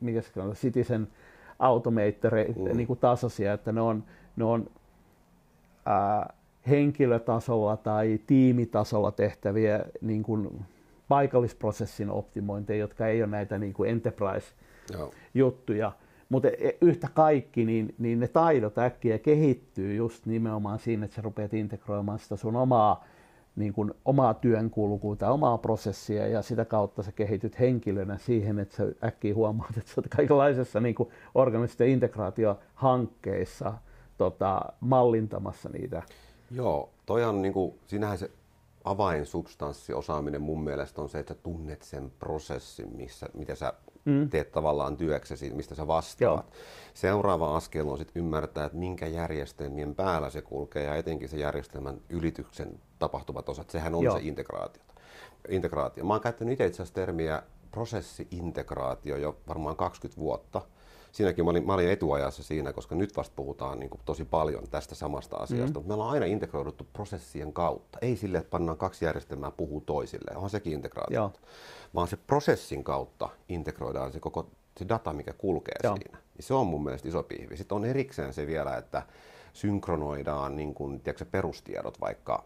mikä 0.00 0.22
se 0.22 0.40
on, 0.40 0.52
citizen 0.52 1.08
automator 1.58 2.32
mm. 2.32 2.76
niin 2.76 2.86
kuin 2.86 2.98
tasoisia, 2.98 3.52
että 3.52 3.72
ne 3.72 3.80
on, 3.80 4.04
ne 4.36 4.44
on 4.44 4.70
ää, 5.86 6.34
henkilötasolla 6.68 7.76
tai 7.76 8.20
tiimitasolla 8.26 9.12
tehtäviä 9.12 9.84
niin 10.00 10.22
kuin 10.22 10.64
paikallisprosessin 11.08 12.10
optimointeja, 12.10 12.80
jotka 12.80 13.06
ei 13.06 13.22
ole 13.22 13.30
näitä 13.30 13.58
niin 13.58 13.72
kuin 13.72 13.90
enterprise-juttuja. 13.90 15.92
Mutta 16.28 16.48
e, 16.48 16.76
yhtä 16.80 17.08
kaikki, 17.14 17.64
niin, 17.64 17.94
niin 17.98 18.20
ne 18.20 18.28
taidot 18.28 18.78
äkkiä 18.78 19.18
kehittyy 19.18 19.94
just 19.94 20.26
nimenomaan 20.26 20.78
siinä, 20.78 21.04
että 21.04 21.16
sä 21.16 21.22
rupeat 21.22 21.54
integroimaan 21.54 22.18
sitä 22.18 22.36
sun 22.36 22.56
omaa, 22.56 23.04
niin 23.56 23.72
kuin, 23.72 23.94
omaa 24.04 24.34
työnkulkua 24.34 25.16
tai 25.16 25.30
omaa 25.30 25.58
prosessia 25.58 26.26
ja 26.26 26.42
sitä 26.42 26.64
kautta 26.64 27.02
sä 27.02 27.12
kehityt 27.12 27.60
henkilönä 27.60 28.18
siihen, 28.18 28.58
että 28.58 28.76
sä 28.76 28.86
äkkiä 29.04 29.34
huomaat, 29.34 29.76
että 29.76 29.90
sä 29.90 30.00
oot 30.00 30.08
kaikenlaisessa 30.16 30.80
niin 30.80 30.94
organisista 31.34 31.84
integraatiohankkeissa 31.84 33.74
tota, 34.18 34.60
mallintamassa 34.80 35.68
niitä 35.68 36.02
Joo, 36.54 36.90
toi 37.06 37.24
on 37.24 37.42
niinku, 37.42 37.78
sinähän 37.86 38.18
se 38.18 38.30
avainsubstanssiosaaminen 38.84 40.42
mun 40.42 40.64
mielestä 40.64 41.02
on 41.02 41.08
se, 41.08 41.18
että 41.18 41.34
sä 41.34 41.40
tunnet 41.42 41.82
sen 41.82 42.12
prosessin, 42.18 42.96
missä, 42.96 43.26
mitä 43.34 43.54
sä 43.54 43.72
mm. 44.04 44.30
teet 44.30 44.52
tavallaan 44.52 44.96
työksesi, 44.96 45.50
mistä 45.50 45.74
sä 45.74 45.86
vastaat. 45.86 46.20
Joo. 46.20 46.44
Seuraava 46.94 47.56
askel 47.56 47.88
on 47.88 47.98
sitten 47.98 48.20
ymmärtää, 48.20 48.64
että 48.64 48.78
minkä 48.78 49.06
järjestelmien 49.06 49.94
päällä 49.94 50.30
se 50.30 50.42
kulkee 50.42 50.84
ja 50.84 50.96
etenkin 50.96 51.28
se 51.28 51.38
järjestelmän 51.38 52.00
ylityksen 52.08 52.80
tapahtuvat 52.98 53.48
osat. 53.48 53.70
Sehän 53.70 53.94
on 53.94 54.04
Joo. 54.04 54.16
se 54.18 54.22
integraatio. 54.22 54.82
integraatio. 55.48 56.04
Mä 56.04 56.14
oon 56.14 56.20
käyttänyt 56.20 56.60
itse 56.60 56.64
asiassa 56.64 56.94
termiä 56.94 57.42
prosessi-integraatio 57.70 59.16
jo 59.16 59.36
varmaan 59.48 59.76
20 59.76 60.20
vuotta– 60.20 60.62
siinäkin 61.14 61.44
mä 61.44 61.50
olin, 61.50 61.66
mä 61.66 61.74
olin 61.74 61.90
etuajassa 61.90 62.42
siinä, 62.42 62.72
koska 62.72 62.94
nyt 62.94 63.16
vasta 63.16 63.32
puhutaan 63.36 63.78
niin 63.78 63.90
kuin 63.90 64.00
tosi 64.04 64.24
paljon 64.24 64.68
tästä 64.70 64.94
samasta 64.94 65.36
asiasta. 65.36 65.80
Mm. 65.80 65.86
Me 65.86 65.94
ollaan 65.94 66.10
aina 66.10 66.26
integroiduttu 66.26 66.86
prosessien 66.92 67.52
kautta. 67.52 67.98
Ei 68.02 68.16
sille, 68.16 68.38
että 68.38 68.50
pannaan 68.50 68.78
kaksi 68.78 69.04
järjestelmää 69.04 69.50
puhuu 69.50 69.80
toisille, 69.80 70.30
onhan 70.34 70.50
sekin 70.50 70.72
integraatio. 70.72 71.20
Joo. 71.20 71.32
Vaan 71.94 72.08
se 72.08 72.16
prosessin 72.16 72.84
kautta 72.84 73.28
integroidaan 73.48 74.12
se 74.12 74.20
koko 74.20 74.50
se 74.78 74.88
data, 74.88 75.12
mikä 75.12 75.32
kulkee 75.32 75.74
Joo. 75.82 75.96
siinä. 75.96 76.18
Ja 76.36 76.42
se 76.42 76.54
on 76.54 76.66
mun 76.66 76.84
mielestä 76.84 77.08
iso 77.08 77.22
pihvi. 77.22 77.56
Sitten 77.56 77.76
on 77.76 77.84
erikseen 77.84 78.32
se 78.32 78.46
vielä, 78.46 78.76
että 78.76 79.02
synkronoidaan 79.52 80.56
niin 80.56 80.74
kuin, 80.74 81.00
tiedätkö, 81.00 81.24
perustiedot 81.24 82.00
vaikka 82.00 82.44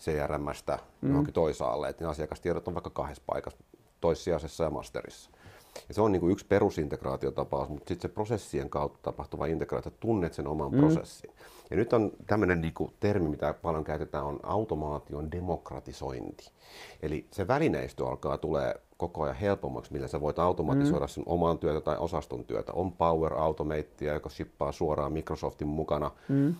CRMstä 0.00 0.78
mm. 1.00 1.08
johonkin 1.08 1.34
toisaalle, 1.34 1.88
että 1.88 2.04
ne 2.04 2.10
asiakastiedot 2.10 2.68
on 2.68 2.74
vaikka 2.74 2.90
kahdessa 2.90 3.22
paikassa, 3.26 3.58
toissijaisessa 4.00 4.64
ja 4.64 4.70
masterissa. 4.70 5.30
Ja 5.88 5.94
se 5.94 6.02
on 6.02 6.12
niin 6.12 6.20
kuin 6.20 6.32
yksi 6.32 6.46
perusintegraatiotapaus, 6.46 7.68
mutta 7.68 7.88
sitten 7.88 8.10
se 8.10 8.14
prosessien 8.14 8.70
kautta 8.70 8.98
tapahtuva 9.02 9.46
integraatio, 9.46 9.92
tunnet 10.00 10.34
sen 10.34 10.46
oman 10.46 10.72
mm. 10.72 10.78
prosessin. 10.78 11.30
Ja 11.70 11.76
nyt 11.76 11.92
on 11.92 12.12
tämmöinen 12.26 12.60
niin 12.60 12.74
kuin 12.74 12.92
termi, 13.00 13.28
mitä 13.28 13.54
paljon 13.62 13.84
käytetään, 13.84 14.24
on 14.24 14.40
automaation 14.42 15.32
demokratisointi. 15.32 16.50
Eli 17.02 17.26
se 17.30 17.48
välineistö 17.48 18.06
alkaa 18.06 18.38
tulee 18.38 18.74
koko 18.96 19.22
ajan 19.22 19.36
helpommaksi, 19.36 19.92
millä 19.92 20.08
sä 20.08 20.20
voit 20.20 20.38
automatisoida 20.38 21.04
mm. 21.04 21.08
sen 21.08 21.24
oman 21.26 21.58
työtä 21.58 21.80
tai 21.80 21.96
osaston 21.98 22.44
työtä. 22.44 22.72
On 22.72 22.92
Power 22.92 23.34
Automatea, 23.34 24.14
joka 24.14 24.28
shippaa 24.28 24.72
suoraan 24.72 25.12
Microsoftin 25.12 25.68
mukana. 25.68 26.10
Mm. 26.28 26.54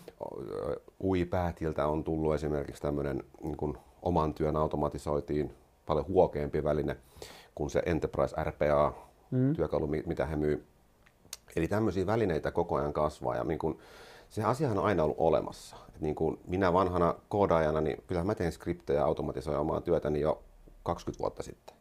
UI-päätiltä 1.05 1.87
on 1.87 2.05
tullut 2.05 2.35
esimerkiksi 2.35 2.83
tämmöinen 2.83 3.23
niin 3.43 3.57
kuin 3.57 3.79
oman 4.03 4.35
työn 4.35 4.57
automatisoitiin 4.57 5.55
paljon 5.87 6.07
huokeampi 6.09 6.65
väline 6.65 6.97
kuin 7.55 7.71
se 7.71 7.83
Enterprise 7.87 8.37
RPA 8.45 8.93
mm. 9.31 9.55
työkalu, 9.55 9.87
mitä 9.87 10.27
he 10.27 10.37
myy. 10.37 10.67
Eli 11.57 11.69
tämmöisiä 11.69 12.07
välineitä 12.07 12.51
koko 12.51 12.77
ajan 12.77 12.93
kasvaa 12.93 13.37
ja 13.37 13.45
niin 13.45 13.59
kun, 13.59 13.79
se 14.31 14.45
asiahan 14.45 14.79
on 14.79 14.85
aina 14.85 15.05
ollut 15.05 15.17
olemassa. 15.19 15.77
Et 15.95 16.01
niin 16.01 16.15
kun 16.15 16.39
minä 16.47 16.73
vanhana 16.73 17.15
koodaajana, 17.29 17.81
niin 17.81 18.03
kyllä 18.07 18.25
mä 18.25 18.35
teen 18.35 18.53
skriptejä 18.53 19.05
automatisoin 19.05 19.59
omaa 19.59 19.81
työtäni 19.81 20.21
jo 20.21 20.43
20 20.83 21.23
vuotta 21.23 21.43
sitten. 21.43 21.77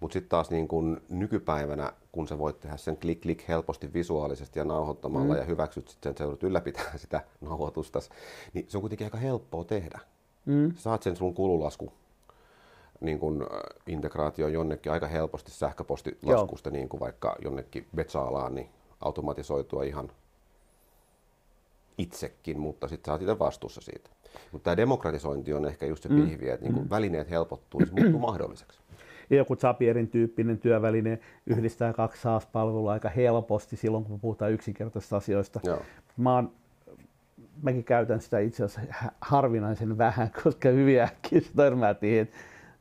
Mutta 0.00 0.12
sitten 0.12 0.28
taas 0.28 0.50
niin 0.50 0.68
kun 0.68 1.00
nykypäivänä, 1.08 1.92
kun 2.12 2.28
sä 2.28 2.38
voit 2.38 2.60
tehdä 2.60 2.76
sen 2.76 2.96
klik 2.96 3.20
klik 3.20 3.48
helposti 3.48 3.92
visuaalisesti 3.92 4.58
ja 4.58 4.64
nauhoittamalla 4.64 5.34
mm. 5.34 5.40
ja 5.40 5.44
hyväksyt 5.44 5.88
sitten 5.88 6.16
sen, 6.16 6.32
että 6.32 6.46
ylläpitää 6.46 6.98
sitä 6.98 7.20
nauhoitusta, 7.40 7.98
niin 8.54 8.66
se 8.68 8.78
on 8.78 8.80
kuitenkin 8.80 9.06
aika 9.06 9.18
helppoa 9.18 9.64
tehdä. 9.64 9.98
Mm. 10.44 10.72
Saat 10.76 11.02
sen 11.02 11.16
sun 11.16 11.34
kululasku 11.34 11.92
niin 13.00 13.18
kuin 13.18 13.42
integraatio 13.86 14.48
jonnekin 14.48 14.92
aika 14.92 15.06
helposti 15.06 15.50
sähköpostilaskusta, 15.50 16.70
niin 16.70 16.88
kuin 16.88 17.00
vaikka 17.00 17.36
jonnekin 17.44 17.86
Betsaalaan, 17.96 18.54
niin 18.54 18.68
automatisoitua 19.00 19.82
ihan 19.82 20.10
itsekin, 21.98 22.60
mutta 22.60 22.88
sitten 22.88 23.08
sä 23.08 23.12
oot 23.12 23.22
itse 23.22 23.38
vastuussa 23.38 23.80
siitä. 23.80 24.10
Mutta 24.52 24.64
tämä 24.64 24.76
demokratisointi 24.76 25.52
on 25.52 25.66
ehkä 25.66 25.86
just 25.86 26.02
se 26.02 26.08
mm. 26.08 26.22
pihvi, 26.22 26.48
että 26.48 26.66
niin 26.66 26.82
mm. 26.82 26.90
välineet 26.90 27.30
helpottuu, 27.30 27.80
niin 27.80 27.88
se 27.88 27.94
muuttuu 27.94 28.20
mahdolliseksi. 28.30 28.80
Joku 29.30 29.56
Zapierin 29.56 30.08
tyyppinen 30.08 30.58
työväline 30.58 31.18
yhdistää 31.46 31.92
kaksi 31.92 32.22
SaaS-palvelua 32.22 32.92
aika 32.92 33.08
helposti 33.08 33.76
silloin, 33.76 34.04
kun 34.04 34.20
puhutaan 34.20 34.52
yksinkertaisista 34.52 35.16
asioista. 35.16 35.60
Joo. 35.64 35.82
Mä 36.16 36.34
oon 36.34 36.52
mäkin 37.62 37.84
käytän 37.84 38.20
sitä 38.20 38.38
itse 38.38 38.64
asiassa 38.64 39.10
harvinaisen 39.20 39.98
vähän, 39.98 40.30
koska 40.42 40.68
hyviä 40.68 41.04
äkkiä 41.04 41.40
törmätiin, 41.56 42.20
että 42.20 42.36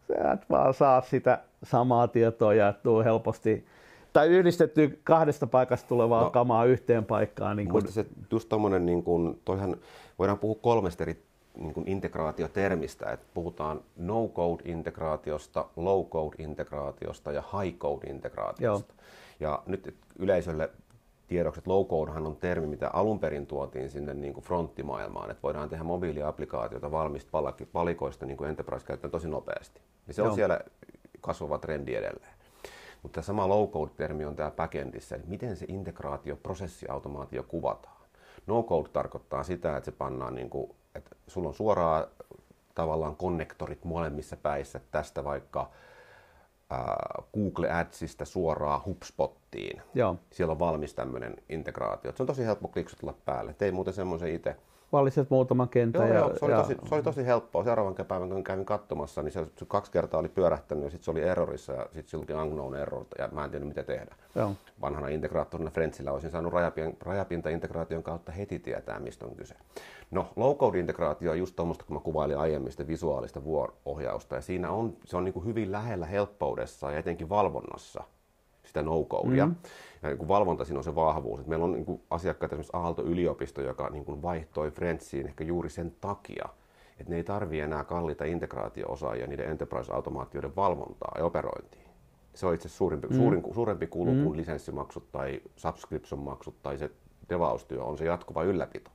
sä 0.08 0.32
et 0.32 0.50
vaan 0.50 0.74
saa 0.74 1.02
sitä 1.02 1.40
samaa 1.64 2.08
tietoa 2.08 2.54
ja 2.54 2.74
tuu 2.74 3.04
helposti 3.04 3.66
tai 4.14 4.28
yhdistetty 4.28 5.00
kahdesta 5.04 5.48
paikasta 5.48 5.88
tulevaa 5.88 6.24
no, 6.24 6.30
kamaa 6.30 6.66
yhteen 6.66 7.06
paikkaan. 7.06 7.58
Niin 7.58 7.70
kun... 7.70 7.88
se 7.88 8.06
just 8.32 8.50
tommonen, 8.50 8.86
niin 8.86 9.04
kun, 9.04 9.40
toihan, 9.46 9.78
voidaan 10.20 10.40
puhua 10.40 10.60
kolmesta 10.62 11.04
eri 11.04 11.24
niin 11.56 11.88
integraatiotermistä, 11.88 13.12
että 13.12 13.26
puhutaan 13.34 13.82
no-code-integraatiosta, 13.98 15.66
low-code-integraatiosta 15.76 17.32
ja 17.32 17.42
high-code-integraatiosta. 17.42 18.94
Joo. 18.94 19.50
Ja 19.52 19.64
nyt 19.66 19.96
yleisölle 20.20 20.70
tiedoksi, 21.28 21.60
että 21.60 21.70
low-codehan 21.70 22.28
on 22.28 22.36
termi, 22.36 22.68
mitä 22.68 22.90
alun 22.94 23.20
perin 23.20 23.48
tuotiin 23.48 23.90
sinne 23.90 24.14
niin 24.14 24.34
kuin 24.34 24.44
fronttimaailmaan, 24.44 25.32
että 25.32 25.44
voidaan 25.44 25.70
tehdä 25.70 25.84
mobiiliaplikaatioita 25.84 26.92
valmista 26.92 27.32
palikoista 27.74 28.26
niin 28.26 28.38
kuin 28.38 28.50
enterprise 28.50 28.86
käyttöön 28.86 29.12
tosi 29.12 29.28
nopeasti. 29.28 29.82
Ja 30.08 30.14
se 30.14 30.22
on 30.22 30.28
Joo. 30.28 30.36
siellä 30.36 30.60
kasvava 31.22 31.58
trendi 31.58 31.96
edelleen. 31.96 32.34
Mutta 33.04 33.22
sama 33.22 33.50
low-code-termi 33.50 34.26
on 34.26 34.36
täällä 34.36 34.56
backendissa, 34.56 35.16
että 35.16 35.28
miten 35.28 35.56
se 35.56 35.66
integraatio, 35.70 36.36
prosessiautomaatio 36.36 37.44
kuvataan. 37.44 37.96
No-code 38.48 38.90
tarkoittaa 38.90 39.44
sitä, 39.44 39.78
että 39.78 39.86
se 39.86 39.98
pannaan, 39.98 40.36
niin 40.36 40.50
kuin, 40.50 40.72
että 40.96 41.16
sulla 41.28 41.48
on 41.48 41.54
suoraan 41.54 42.08
tavallaan 42.76 43.16
konnektorit 43.16 43.84
molemmissa 43.84 44.38
päissä, 44.38 44.80
tästä 44.92 45.24
vaikka 45.24 45.72
Google 47.34 47.72
Adsista 47.72 48.26
suoraan 48.26 48.82
HubSpottiin. 48.86 49.82
Joo. 49.94 50.16
Siellä 50.32 50.52
on 50.52 50.60
valmis 50.60 50.94
tämmöinen 50.94 51.36
integraatio. 51.50 52.12
Se 52.16 52.24
on 52.24 52.28
tosi 52.28 52.46
helppo 52.46 52.68
kliksutella 52.68 53.16
päälle. 53.26 53.54
Tein 53.54 53.74
muuten 53.74 53.94
semmoisen 53.94 54.36
itse 54.36 54.56
valitset 54.96 55.30
muutaman 55.30 55.70
kentän. 55.70 56.08
Joo, 56.08 56.14
ja, 56.14 56.20
joo 56.20 56.36
se, 56.40 56.46
oli 56.46 56.54
ja... 56.54 56.62
tosi, 56.62 56.78
se 56.90 56.96
oli 56.96 57.04
tosi 57.04 57.26
helppoa. 57.26 57.64
Seuraavan 57.64 57.96
päivän, 58.08 58.30
kun 58.30 58.44
kävin 58.44 58.66
katsomassa, 58.66 59.24
niin 59.24 59.32
se, 59.32 59.48
se 59.58 59.66
kaksi 59.68 59.92
kertaa 59.92 60.20
oli 60.20 60.30
pyörähtänyt 60.30 60.84
ja 60.84 60.90
sitten 60.90 61.06
se 61.06 61.12
oli 61.12 61.22
errorissa 61.22 61.74
ja 61.74 61.86
sitten 61.94 62.20
oli 62.20 62.42
unknown 62.42 62.76
error 62.76 63.06
ja 63.18 63.28
mä 63.32 63.44
en 63.46 63.52
tiedä 63.52 63.66
mitä 63.66 63.84
tehdä. 63.84 64.16
Joo. 64.36 64.52
Vanhana 64.82 65.08
integraattorina 65.08 65.70
Friendsillä 65.70 66.12
olisin 66.12 66.32
saanut 66.32 66.54
rajapinta-integraation 67.02 68.04
kautta 68.04 68.32
heti 68.32 68.60
tietää, 68.60 69.00
mistä 69.00 69.26
on 69.26 69.36
kyse. 69.36 69.56
No, 70.12 70.28
low-code-integraatio 70.36 71.32
on 71.32 71.40
just 71.40 71.56
tuommoista, 71.56 71.86
kun 71.86 71.96
mä 71.96 72.00
kuvailin 72.00 72.38
aiemmin 72.38 72.72
sitä 72.72 72.88
visuaalista 72.88 73.44
vuorohjausta 73.44 74.36
ja 74.36 74.42
siinä 74.42 74.72
on, 74.72 74.94
se 75.06 75.18
on 75.18 75.24
niin 75.24 75.34
kuin 75.34 75.46
hyvin 75.46 75.72
lähellä 75.72 76.06
helppoudessa 76.06 76.92
ja 76.92 76.98
etenkin 77.00 77.30
valvonnassa 77.30 78.04
sitä 78.76 78.86
no-codea. 78.86 79.46
Mm 79.46 79.56
ja 80.06 80.10
niin 80.10 80.18
kuin 80.18 80.28
valvonta 80.28 80.66
siinä 80.66 80.78
on 80.78 80.84
se 80.84 80.96
vahvuus. 80.96 81.40
Et 81.40 81.48
meillä 81.48 81.66
on 81.66 81.72
niin 81.72 81.86
kuin 81.86 82.02
asiakkaita 82.10 82.56
esimerkiksi 82.56 82.78
Aalto-yliopisto, 82.78 83.62
joka 83.62 83.90
niin 83.90 84.06
kuin 84.06 84.22
vaihtoi 84.22 84.72
Friendsiin 84.72 85.28
ehkä 85.28 85.44
juuri 85.44 85.70
sen 85.70 85.96
takia, 86.02 86.46
että 87.00 87.10
ne 87.10 87.16
ei 87.16 87.24
tarvitse 87.24 87.64
enää 87.64 87.84
kalliita 87.84 88.26
integraatio-osaajia 88.26 89.28
niiden 89.28 89.50
enterprise-automaatioiden 89.50 90.56
valvontaa 90.56 91.16
ja 91.18 91.26
operointiin. 91.26 91.86
Se 92.34 92.46
on 92.46 92.54
itse 92.54 92.70
suurempi, 92.70 93.08
mm. 93.08 93.16
suurin, 93.16 93.44
suurempi 93.54 93.88
kulu 93.88 94.14
mm. 94.14 94.24
kuin 94.24 94.38
lisenssimaksut 94.38 95.12
tai 95.12 95.42
subscription-maksut 95.56 96.64
tai 96.64 96.78
se 96.78 96.92
devaustyö 97.30 97.84
on 97.84 97.98
se 97.98 98.06
jatkuva 98.06 98.44
ylläpito. 98.44 98.92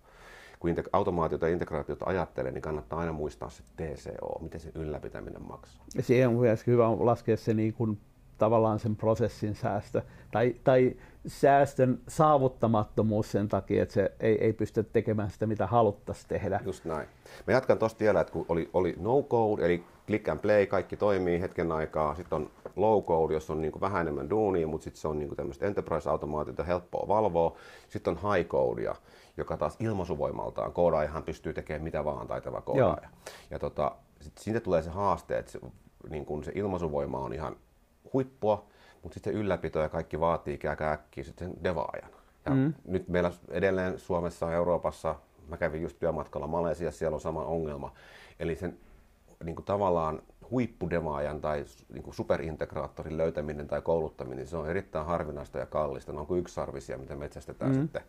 Kun 0.60 0.74
automaatiota 0.92 1.48
ja 1.48 1.52
integraatiota 1.52 2.04
ajattelee, 2.08 2.52
niin 2.52 2.62
kannattaa 2.62 2.98
aina 2.98 3.12
muistaa 3.12 3.50
se 3.50 3.62
TCO, 3.76 4.38
miten 4.42 4.60
se 4.60 4.72
ylläpitäminen 4.74 5.42
maksaa. 5.48 5.84
Ja 5.94 6.02
siihen 6.02 6.28
on 6.28 6.46
hyvä 6.66 6.90
laskea 6.98 7.36
se 7.36 7.54
niin 7.54 7.74
kuin 7.74 8.00
tavallaan 8.40 8.78
sen 8.78 8.96
prosessin 8.96 9.54
säästö 9.54 10.02
tai, 10.32 10.56
tai 10.64 10.96
säästön 11.26 12.00
saavuttamattomuus 12.08 13.32
sen 13.32 13.48
takia, 13.48 13.82
että 13.82 13.94
se 13.94 14.12
ei, 14.20 14.44
ei 14.44 14.52
pysty 14.52 14.84
tekemään 14.84 15.30
sitä, 15.30 15.46
mitä 15.46 15.66
haluttaisiin 15.66 16.28
tehdä. 16.28 16.60
Just 16.64 16.84
näin. 16.84 17.08
Mä 17.46 17.52
jatkan 17.52 17.78
tuosta 17.78 18.00
vielä, 18.00 18.20
että 18.20 18.32
kun 18.32 18.46
oli, 18.48 18.70
oli 18.72 18.94
no 18.98 19.22
code, 19.22 19.66
eli 19.66 19.84
click 20.06 20.28
and 20.28 20.40
play, 20.40 20.66
kaikki 20.66 20.96
toimii 20.96 21.40
hetken 21.40 21.72
aikaa. 21.72 22.14
Sitten 22.14 22.36
on 22.36 22.50
low 22.76 23.02
code, 23.02 23.34
jos 23.34 23.50
on 23.50 23.60
niin 23.60 23.72
kuin 23.72 23.80
vähän 23.80 24.00
enemmän 24.00 24.30
duunia, 24.30 24.66
mutta 24.66 24.84
sitten 24.84 25.00
se 25.00 25.08
on 25.08 25.18
niin 25.18 25.28
kuin 25.28 25.36
tämmöistä 25.36 25.66
enterprise-automaatiota, 25.66 26.64
helppoa 26.64 27.08
valvoa. 27.08 27.56
Sitten 27.88 28.16
on 28.16 28.34
high 28.34 28.48
codea, 28.48 28.94
joka 29.36 29.56
taas 29.56 29.76
ilmaisuvoimaltaan 29.80 30.72
koodaajahan 30.72 31.22
pystyy 31.22 31.52
tekemään 31.52 31.82
mitä 31.82 32.04
vaan 32.04 32.26
taitava 32.26 32.60
koodaaja. 32.60 32.96
Joo. 33.02 33.34
Ja 33.50 33.58
tota, 33.58 33.92
sitten 34.20 34.44
siitä 34.44 34.60
tulee 34.60 34.82
se 34.82 34.90
haaste, 34.90 35.38
että 35.38 35.52
se, 35.52 35.60
niin 36.10 36.26
kuin 36.26 36.44
se 36.44 36.52
ilmaisuvoima 36.54 37.18
on 37.18 37.32
ihan 37.32 37.56
huippua, 38.12 38.66
mutta 39.02 39.14
sitten 39.14 39.32
se 39.32 39.38
ylläpito 39.38 39.78
ja 39.78 39.88
kaikki 39.88 40.20
vaatii 40.20 40.58
aika 40.70 40.92
äkkiä 40.92 41.24
sitten 41.24 41.48
sen 41.48 41.64
devaajan. 41.64 42.10
Ja 42.44 42.54
mm. 42.54 42.74
nyt 42.84 43.08
meillä 43.08 43.32
edelleen 43.48 43.98
Suomessa 43.98 44.46
ja 44.46 44.56
Euroopassa, 44.56 45.14
mä 45.48 45.56
kävin 45.56 45.82
just 45.82 45.98
työmatkalla 45.98 46.46
Malesiassa, 46.46 46.98
siellä 46.98 47.14
on 47.14 47.20
sama 47.20 47.44
ongelma. 47.44 47.92
Eli 48.40 48.56
sen 48.56 48.78
niin 49.44 49.54
kuin 49.54 49.64
tavallaan 49.64 50.22
huippudevaajan 50.50 51.40
tai 51.40 51.64
niin 51.92 52.02
kuin 52.02 52.14
superintegraattorin 52.14 53.16
löytäminen 53.16 53.68
tai 53.68 53.82
kouluttaminen, 53.82 54.46
se 54.46 54.56
on 54.56 54.70
erittäin 54.70 55.06
harvinaista 55.06 55.58
ja 55.58 55.66
kallista. 55.66 56.12
Ne 56.12 56.20
on 56.20 56.26
kuin 56.26 56.40
yksisarvisia, 56.40 56.98
mitä 56.98 57.16
metsästetään 57.16 57.72
mm. 57.72 57.82
sitten 57.82 58.02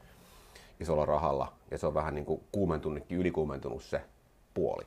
isolla 0.80 1.06
rahalla. 1.06 1.54
Ja 1.72 1.78
se 1.78 1.88
on 1.88 1.94
vähän 1.94 2.16
niin 2.16 2.26
kuin 2.26 2.44
kuumentunutkin, 2.52 3.18
ylikuumentunut 3.18 3.84
se 3.84 4.02
puoli. 4.54 4.84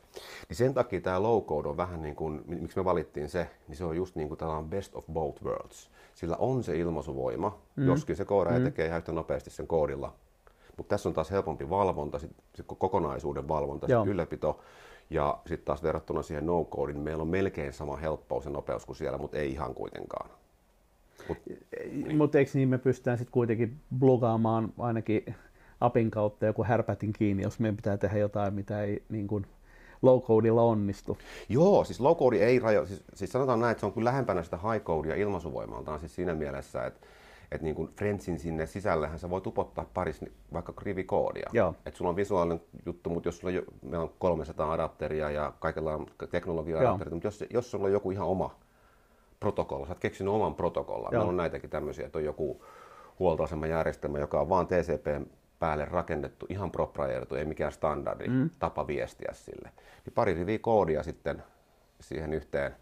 Niin 0.48 0.56
sen 0.56 0.74
takia 0.74 1.00
tämä 1.00 1.22
low 1.22 1.42
code 1.42 1.68
on 1.68 1.76
vähän 1.76 2.02
niin 2.02 2.16
kuin, 2.16 2.42
miksi 2.46 2.78
me 2.78 2.84
valittiin 2.84 3.28
se, 3.28 3.50
niin 3.68 3.76
se 3.76 3.84
on 3.84 3.96
just 3.96 4.16
niin 4.16 4.28
kuin 4.28 4.38
tällainen 4.38 4.70
best 4.70 4.94
of 4.94 5.04
both 5.12 5.44
worlds. 5.44 5.90
Sillä 6.14 6.36
on 6.36 6.62
se 6.62 6.78
ilmaisuvoima, 6.78 7.58
mm. 7.76 7.86
joskin 7.86 8.16
se 8.16 8.24
koodaaja 8.24 8.58
mm. 8.58 8.64
tekee 8.64 8.86
ihan 8.86 8.98
yhtä 8.98 9.12
nopeasti 9.12 9.50
sen 9.50 9.66
koodilla. 9.66 10.14
Mutta 10.76 10.90
tässä 10.90 11.08
on 11.08 11.14
taas 11.14 11.30
helpompi 11.30 11.70
valvonta, 11.70 12.18
sit, 12.18 12.30
sit 12.54 12.66
kokonaisuuden 12.78 13.48
valvonta, 13.48 13.86
sit 13.86 14.06
ylläpito. 14.06 14.60
Ja 15.10 15.38
sitten 15.46 15.64
taas 15.64 15.82
verrattuna 15.82 16.22
siihen 16.22 16.46
no 16.46 16.64
codeen, 16.64 16.94
niin 16.94 17.04
meillä 17.04 17.22
on 17.22 17.28
melkein 17.28 17.72
sama 17.72 17.96
helppous 17.96 18.44
ja 18.44 18.50
nopeus 18.50 18.86
kuin 18.86 18.96
siellä, 18.96 19.18
mutta 19.18 19.38
ei 19.38 19.50
ihan 19.50 19.74
kuitenkaan. 19.74 20.30
Mutta 21.28 21.50
niin. 21.92 22.16
Mut 22.16 22.34
eikö 22.34 22.50
niin 22.54 22.68
me 22.68 22.78
pystytään 22.78 23.18
sitten 23.18 23.32
kuitenkin 23.32 23.80
blogaamaan 23.98 24.72
ainakin 24.78 25.34
apin 25.80 26.10
kautta 26.10 26.46
joku 26.46 26.64
härpätin 26.64 27.12
kiinni, 27.12 27.42
jos 27.42 27.58
meidän 27.58 27.76
pitää 27.76 27.96
tehdä 27.96 28.18
jotain, 28.18 28.54
mitä 28.54 28.82
ei 28.82 29.02
niin 29.08 29.26
kuin 29.26 29.46
low 30.04 30.22
codeilla 30.22 30.62
onnistu. 30.62 31.18
Joo, 31.48 31.84
siis 31.84 32.00
low 32.00 32.16
code 32.16 32.36
ei 32.36 32.58
rajo, 32.58 32.86
siis, 32.86 33.04
siis 33.14 33.32
sanotaan 33.32 33.60
näin, 33.60 33.72
että 33.72 33.80
se 33.80 33.86
on 33.86 33.92
kyllä 33.92 34.08
lähempänä 34.08 34.42
sitä 34.42 34.56
high 34.56 34.84
codea 34.84 35.14
ilmaisuvoimaltaan 35.14 36.00
siis 36.00 36.14
siinä 36.14 36.34
mielessä, 36.34 36.86
että 36.86 37.06
että 37.52 37.64
niin 37.64 37.74
kuin 37.74 37.90
Friendsin 37.96 38.38
sinne 38.38 38.66
sisällähän 38.66 39.18
sä 39.18 39.30
voit 39.30 39.46
upottaa 39.46 39.86
paris 39.94 40.24
vaikka 40.52 40.72
rivikoodia. 40.82 41.50
Että 41.86 41.98
sulla 41.98 42.08
on 42.08 42.16
visuaalinen 42.16 42.60
juttu, 42.86 43.10
mutta 43.10 43.28
jos 43.28 43.38
sulla 43.38 43.50
on, 43.50 43.54
jo, 43.54 43.62
meillä 43.82 44.02
on 44.02 44.12
300 44.18 44.72
adapteria 44.72 45.30
ja 45.30 45.52
kaikella 45.58 45.94
on 45.94 46.06
teknologia-adapteria, 46.30 47.14
mutta 47.14 47.26
jos, 47.26 47.44
jos 47.50 47.70
sulla 47.70 47.86
on 47.86 47.92
joku 47.92 48.10
ihan 48.10 48.26
oma 48.26 48.56
protokolla, 49.40 49.86
sä 49.86 49.92
oot 49.92 50.00
keksinyt 50.00 50.32
oman 50.32 50.54
protokollan, 50.54 51.12
meillä 51.12 51.28
on 51.28 51.36
näitäkin 51.36 51.70
tämmöisiä, 51.70 52.06
että 52.06 52.18
on 52.18 52.24
joku 52.24 52.64
huoltoasemajärjestelmä, 53.18 54.18
joka 54.18 54.40
on 54.40 54.48
vaan 54.48 54.66
TCP 54.66 55.28
päälle 55.64 55.84
rakennettu, 55.84 56.46
ihan 56.48 56.70
proprieertu, 56.70 57.34
ei 57.34 57.44
mikään 57.44 57.72
standardi 57.72 58.28
mm. 58.28 58.50
tapa 58.58 58.86
viestiä 58.86 59.32
sille. 59.32 59.70
Niin 60.04 60.14
pari 60.14 60.34
riviä 60.34 60.58
koodia 60.58 61.02
sitten 61.02 61.42
siihen 62.00 62.32
yhteen 62.32 62.76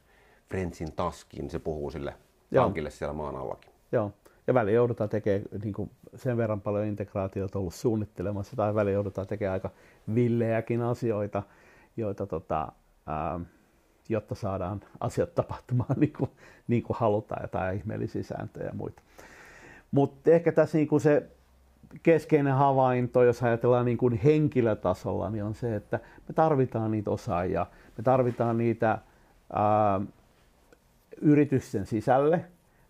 Friendsin 0.49 0.93
taskiin, 0.93 1.51
se 1.51 1.59
puhuu 1.59 1.91
sille 1.91 2.15
tankille 2.55 2.91
siellä 2.91 3.13
maan 3.13 3.37
allakin. 3.37 3.71
Joo. 3.93 4.13
Ja 4.47 4.55
väliin 4.55 4.75
joudutaan 4.75 5.11
tekemään 5.11 5.43
niin 5.63 5.75
kuin 5.75 5.91
sen 6.15 6.37
verran 6.37 6.61
paljon 6.61 6.85
integraatiota 6.85 7.59
ollut 7.59 7.75
suunnittelemassa, 7.75 8.57
tai 8.57 8.75
väliin 8.75 8.95
joudutaan 8.95 9.27
tekemään 9.27 9.53
aika 9.53 9.71
villejäkin 10.15 10.83
asioita, 10.83 11.43
joita 11.97 12.27
tota, 12.27 12.73
ää, 13.07 13.41
jotta 14.09 14.35
saadaan 14.35 14.81
asiat 15.01 15.35
tapahtumaan 15.41 16.01
niin 16.01 16.13
kuin, 16.13 16.31
niin 16.69 16.83
kuin 16.83 16.97
halutaan, 16.97 17.49
tai 17.49 17.77
ihmeellisiä 17.77 18.23
sääntöjä 18.23 18.67
ja 18.67 18.75
muita. 18.75 19.03
Mutta 19.91 20.31
ehkä 20.31 20.53
tässä 20.53 20.79
niin 20.79 20.89
kuin 20.89 21.01
se 21.01 21.31
keskeinen 22.03 22.55
havainto, 22.55 23.23
jos 23.23 23.43
ajatellaan 23.43 23.85
niin 23.85 23.99
kuin 23.99 24.21
henkilötasolla, 24.25 25.31
niin 25.31 25.45
on 25.45 25.55
se, 25.55 25.77
että 25.77 26.01
me 26.29 26.35
tarvitaan 26.35 26.91
niitä 26.91 27.11
osaajia, 27.11 27.67
me 27.99 28.03
tarvitaan 28.03 28.59
niitä 28.59 28.99
ää, 29.53 30.01
yritysten 31.21 31.87
sisälle, 31.87 32.45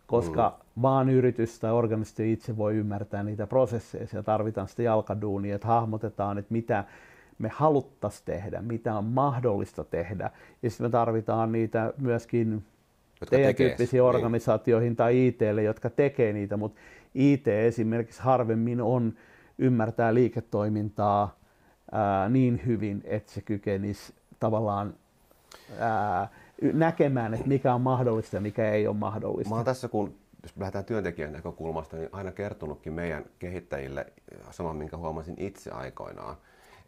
koska 0.06 0.56
mm. 0.56 0.82
vaan 0.82 1.08
yritys 1.08 1.60
tai 1.60 1.72
organisaatio 1.72 2.26
itse 2.26 2.56
voi 2.56 2.76
ymmärtää 2.76 3.22
niitä 3.22 3.46
prosesseja. 3.46 4.06
ja 4.12 4.22
tarvitaan 4.22 4.68
sitä 4.68 4.82
jalkaduunia, 4.82 5.54
että 5.54 5.68
hahmotetaan, 5.68 6.38
että 6.38 6.52
mitä 6.52 6.84
me 7.38 7.48
haluttaisiin 7.48 8.24
tehdä, 8.24 8.62
mitä 8.62 8.98
on 8.98 9.04
mahdollista 9.04 9.84
tehdä. 9.84 10.30
Ja 10.62 10.70
sitten 10.70 10.86
me 10.86 10.90
tarvitaan 10.90 11.52
niitä 11.52 11.92
myöskin 11.98 12.64
teidän 13.30 13.54
tyyppisiin 13.54 13.98
niin. 13.98 14.02
organisaatioihin 14.02 14.96
tai 14.96 15.26
ITlle, 15.26 15.62
jotka 15.62 15.90
tekee 15.90 16.32
niitä, 16.32 16.56
mutta 16.56 16.80
IT 17.14 17.48
esimerkiksi 17.48 18.22
harvemmin 18.22 18.80
on 18.80 19.14
ymmärtää 19.58 20.14
liiketoimintaa 20.14 21.38
ää, 21.92 22.28
niin 22.28 22.60
hyvin, 22.66 23.02
että 23.04 23.32
se 23.32 23.40
kykenisi 23.40 24.14
tavallaan 24.40 24.94
ää, 25.78 26.28
näkemään, 26.72 27.34
että 27.34 27.48
mikä 27.48 27.74
on 27.74 27.80
mahdollista 27.80 28.36
ja 28.36 28.40
mikä 28.40 28.70
ei 28.70 28.86
ole 28.86 28.96
mahdollista. 28.96 29.50
Mä 29.50 29.56
oon 29.56 29.64
tässä, 29.64 29.88
kun 29.88 30.14
jos 30.42 30.56
lähdetään 30.56 30.84
työntekijän 30.84 31.32
näkökulmasta, 31.32 31.96
niin 31.96 32.08
aina 32.12 32.32
kertonutkin 32.32 32.92
meidän 32.92 33.24
kehittäjille 33.38 34.06
saman, 34.50 34.76
minkä 34.76 34.96
huomasin 34.96 35.34
itse 35.38 35.70
aikoinaan, 35.70 36.36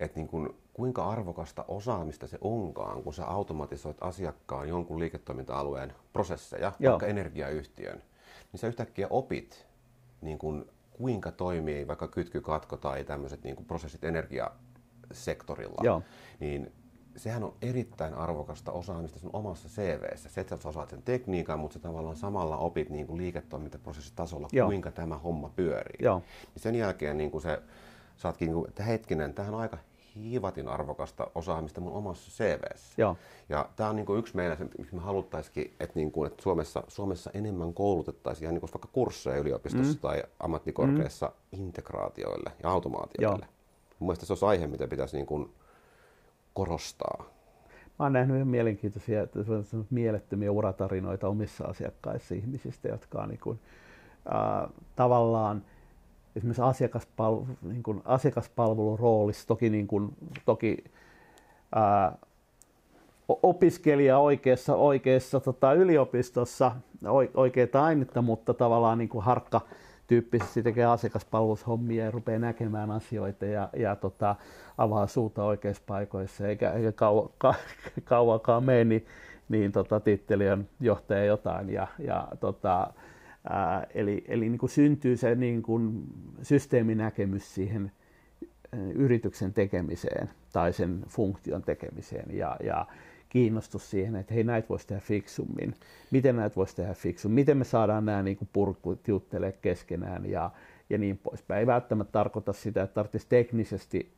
että 0.01 0.19
niin 0.19 0.29
kuin, 0.29 0.49
kuinka 0.73 1.05
arvokasta 1.09 1.65
osaamista 1.69 2.27
se 2.27 2.39
onkaan, 2.41 3.03
kun 3.03 3.15
sä 3.15 3.27
automatisoit 3.27 3.97
asiakkaan 4.01 4.69
jonkun 4.69 5.01
liiketoiminta-alueen 5.01 5.93
prosesseja, 6.13 6.73
Joo. 6.79 6.93
vaikka 6.93 7.07
energiayhtiön, 7.07 8.03
niin 8.53 8.61
sä 8.61 8.67
yhtäkkiä 8.67 9.07
opit, 9.11 9.67
niin 10.25 10.39
kuin, 10.39 10.65
kuinka 10.91 11.33
toimii 11.33 11.89
vaikka 11.89 12.09
kytkykatko 12.09 12.77
tai 12.77 13.05
tämmöiset 13.05 13.45
niin 13.45 13.57
kuin 13.57 13.67
prosessit 13.67 14.05
energiasektorilla. 14.05 15.81
Joo. 15.85 16.03
Niin 16.41 16.73
sehän 17.17 17.45
on 17.45 17.55
erittäin 17.63 18.15
arvokasta 18.15 18.73
osaamista 18.73 19.19
sun 19.19 19.31
omassa 19.33 19.69
CVssä. 19.69 20.29
Se, 20.29 20.41
että 20.41 20.57
sä 20.63 20.69
osaat 20.69 20.91
sen 20.91 21.03
tekniikan, 21.03 21.59
mutta 21.59 21.75
sä 21.75 21.81
tavallaan 21.81 22.17
samalla 22.17 22.57
opit 22.57 22.91
niin 22.91 23.07
kuin 23.07 23.19
liiketoimintaprosessitasolla, 23.19 24.49
Joo. 24.53 24.67
kuinka 24.67 24.91
tämä 24.91 25.19
homma 25.19 25.49
pyörii. 25.57 25.99
Joo. 26.03 26.19
Niin 26.55 26.63
sen 26.63 26.75
jälkeen 26.75 27.17
niin 27.17 27.31
kuin 27.31 27.43
se, 27.43 27.63
saatkin, 28.17 28.47
niin 28.47 28.55
kuin, 28.55 28.69
että 28.69 28.83
hetkinen, 28.83 29.35
tähän 29.35 29.55
on 29.55 29.61
aika 29.61 29.79
hiivatin 30.17 30.69
arvokasta 30.69 31.31
osaamista 31.35 31.81
mun 31.81 31.93
omassa 31.93 32.31
CVssä. 32.31 33.03
Joo. 33.03 33.17
Ja 33.49 33.69
tämä 33.77 33.91
on 33.91 33.97
niin 33.97 34.07
kuin 34.07 34.19
yksi 34.19 34.37
meidän, 34.37 34.71
miksi 34.79 34.95
me 34.95 35.01
haluttaisikin, 35.01 35.75
että, 35.81 35.93
niin 35.95 36.13
kuin, 36.13 36.27
että 36.27 36.43
Suomessa, 36.43 36.83
Suomessa 36.89 37.31
enemmän 37.35 37.75
koulutettaisiin 37.75 38.43
ihan 38.45 38.55
niin 38.55 38.61
kuin 38.61 38.71
vaikka 38.75 38.89
kursseja 38.93 39.37
yliopistossa 39.37 39.95
mm. 39.95 40.01
tai 40.01 40.23
ammattikorkeassa 40.41 41.27
mm. 41.27 41.59
integraatioille 41.59 42.53
ja 42.63 42.71
automaatioille. 42.71 43.45
Joo. 43.45 43.55
Mun 43.99 44.07
mielestä 44.07 44.27
se 44.27 44.33
olisi 44.33 44.45
aihe, 44.45 44.67
mitä 44.67 44.89
pitäisi 44.89 45.17
niin 45.17 45.27
kuin 45.27 45.51
korostaa. 46.55 47.25
Mä 47.99 48.05
oon 48.05 48.13
nähnyt 48.13 48.37
ihan 48.37 48.49
mielenkiintoisia, 48.49 49.27
mielettömiä 49.91 50.53
uratarinoita 50.53 51.29
omissa 51.29 51.65
asiakkaissa 51.65 52.35
ihmisistä, 52.35 52.89
jotka 52.89 53.23
on 53.23 53.29
niin 53.29 53.41
kuin, 53.41 53.61
äh, 54.35 54.73
tavallaan 54.97 55.65
esimerkiksi 56.37 56.63
asiakaspalvelu, 56.63 57.47
niin 57.63 57.83
kuin 57.83 58.03
asiakaspalvelun 58.05 58.99
roolissa, 58.99 59.47
toki, 59.47 59.71
niin 59.71 59.87
kuin, 59.87 60.17
toki 60.45 60.85
ää, 61.75 62.17
opiskelija 63.29 64.19
oikeassa, 64.19 64.75
oikeassa 64.75 65.41
tota, 65.41 65.73
yliopistossa 65.73 66.73
oikeita 67.35 67.85
ainetta, 67.85 68.23
mutta 68.23 68.55
tavallaan 68.55 68.99
niin 68.99 69.09
kuin 69.09 69.25
harkka 69.25 69.61
tyyppisesti 70.07 70.63
tekee 70.63 70.85
asiakaspalvelushommia 70.85 72.05
ja 72.05 72.11
rupeaa 72.11 72.39
näkemään 72.39 72.91
asioita 72.91 73.47
ja, 73.47 73.69
ja 73.77 73.97
tota, 73.97 74.37
avaa 74.79 75.07
suuta 75.07 75.45
oikeissa 75.45 75.83
paikoissa, 75.87 76.49
eikä, 76.49 76.73
eikä 76.73 76.93
kau, 76.93 77.29
ka, 77.39 77.55
kauakaan 78.05 78.65
mene, 78.65 78.85
niin, 78.85 79.07
niin 79.49 79.73
tota, 79.73 80.01
titteli 80.01 80.51
on 80.51 80.67
johtaja 80.81 81.25
jotain 81.25 81.71
ja, 81.71 81.87
ja 81.99 82.29
tota, 82.41 82.93
Ää, 83.51 83.87
eli 83.95 84.25
eli 84.29 84.49
niin 84.49 84.59
kuin 84.59 84.71
syntyy 84.71 85.17
se 85.17 85.35
niin 85.35 85.63
kuin 85.63 86.05
systeeminäkemys 86.43 87.55
siihen 87.55 87.93
yrityksen 88.95 89.53
tekemiseen 89.53 90.31
tai 90.53 90.73
sen 90.73 91.05
funktion 91.09 91.63
tekemiseen 91.63 92.37
ja, 92.37 92.57
ja 92.65 92.87
kiinnostus 93.29 93.91
siihen, 93.91 94.17
että 94.17 94.35
hei 94.35 94.45
näitä 94.45 94.69
voisi 94.69 94.87
tehdä 94.87 95.01
fiksummin, 95.01 95.75
miten 96.11 96.37
näitä 96.37 96.57
voisi 96.57 96.77
tehdä 96.77 96.95
fiksummin, 96.95 97.35
miten 97.35 97.57
me 97.57 97.65
saadaan 97.65 98.05
nämä 98.05 98.23
niin 98.23 98.39
purkut 98.53 99.09
juttelemaan 99.09 99.59
keskenään 99.63 100.27
ja, 100.27 100.51
ja 100.91 100.99
niin 100.99 101.19
poispäin. 101.19 101.61
Ei 101.61 101.67
välttämättä 101.67 102.13
tarkoita 102.13 102.53
sitä, 102.53 102.83
että 102.83 102.95
tarvitsisi 102.95 103.27
teknisesti 103.29 103.99
niin. 103.99 104.11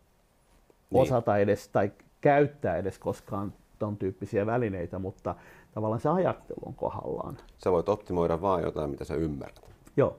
osata 1.02 1.38
edes 1.38 1.68
tai 1.68 1.92
käyttää 2.20 2.76
edes 2.76 2.98
koskaan 2.98 3.52
ton 3.78 3.96
tyyppisiä 3.96 4.46
välineitä, 4.46 4.98
mutta 4.98 5.34
tavallaan 5.76 6.00
se 6.00 6.08
ajattelu 6.08 6.60
on 6.66 6.74
kohdallaan. 6.74 7.36
Sä 7.58 7.72
voit 7.72 7.88
optimoida 7.88 8.40
vaan 8.40 8.62
jotain, 8.62 8.90
mitä 8.90 9.04
sä 9.04 9.14
ymmärrät. 9.14 9.70
Joo. 9.96 10.16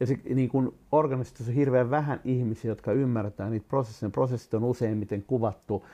Ja 0.00 0.06
se, 0.06 0.18
niin 0.34 0.48
kun 0.48 0.74
organisaatiossa 0.92 1.50
on 1.50 1.54
hirveän 1.54 1.90
vähän 1.90 2.20
ihmisiä, 2.24 2.70
jotka 2.70 2.92
ymmärtää 2.92 3.50
niitä 3.50 3.66
prosesseja. 3.68 4.10
Prosessit 4.10 4.54
on 4.54 4.64
useimmiten 4.64 5.22
kuvattu, 5.22 5.84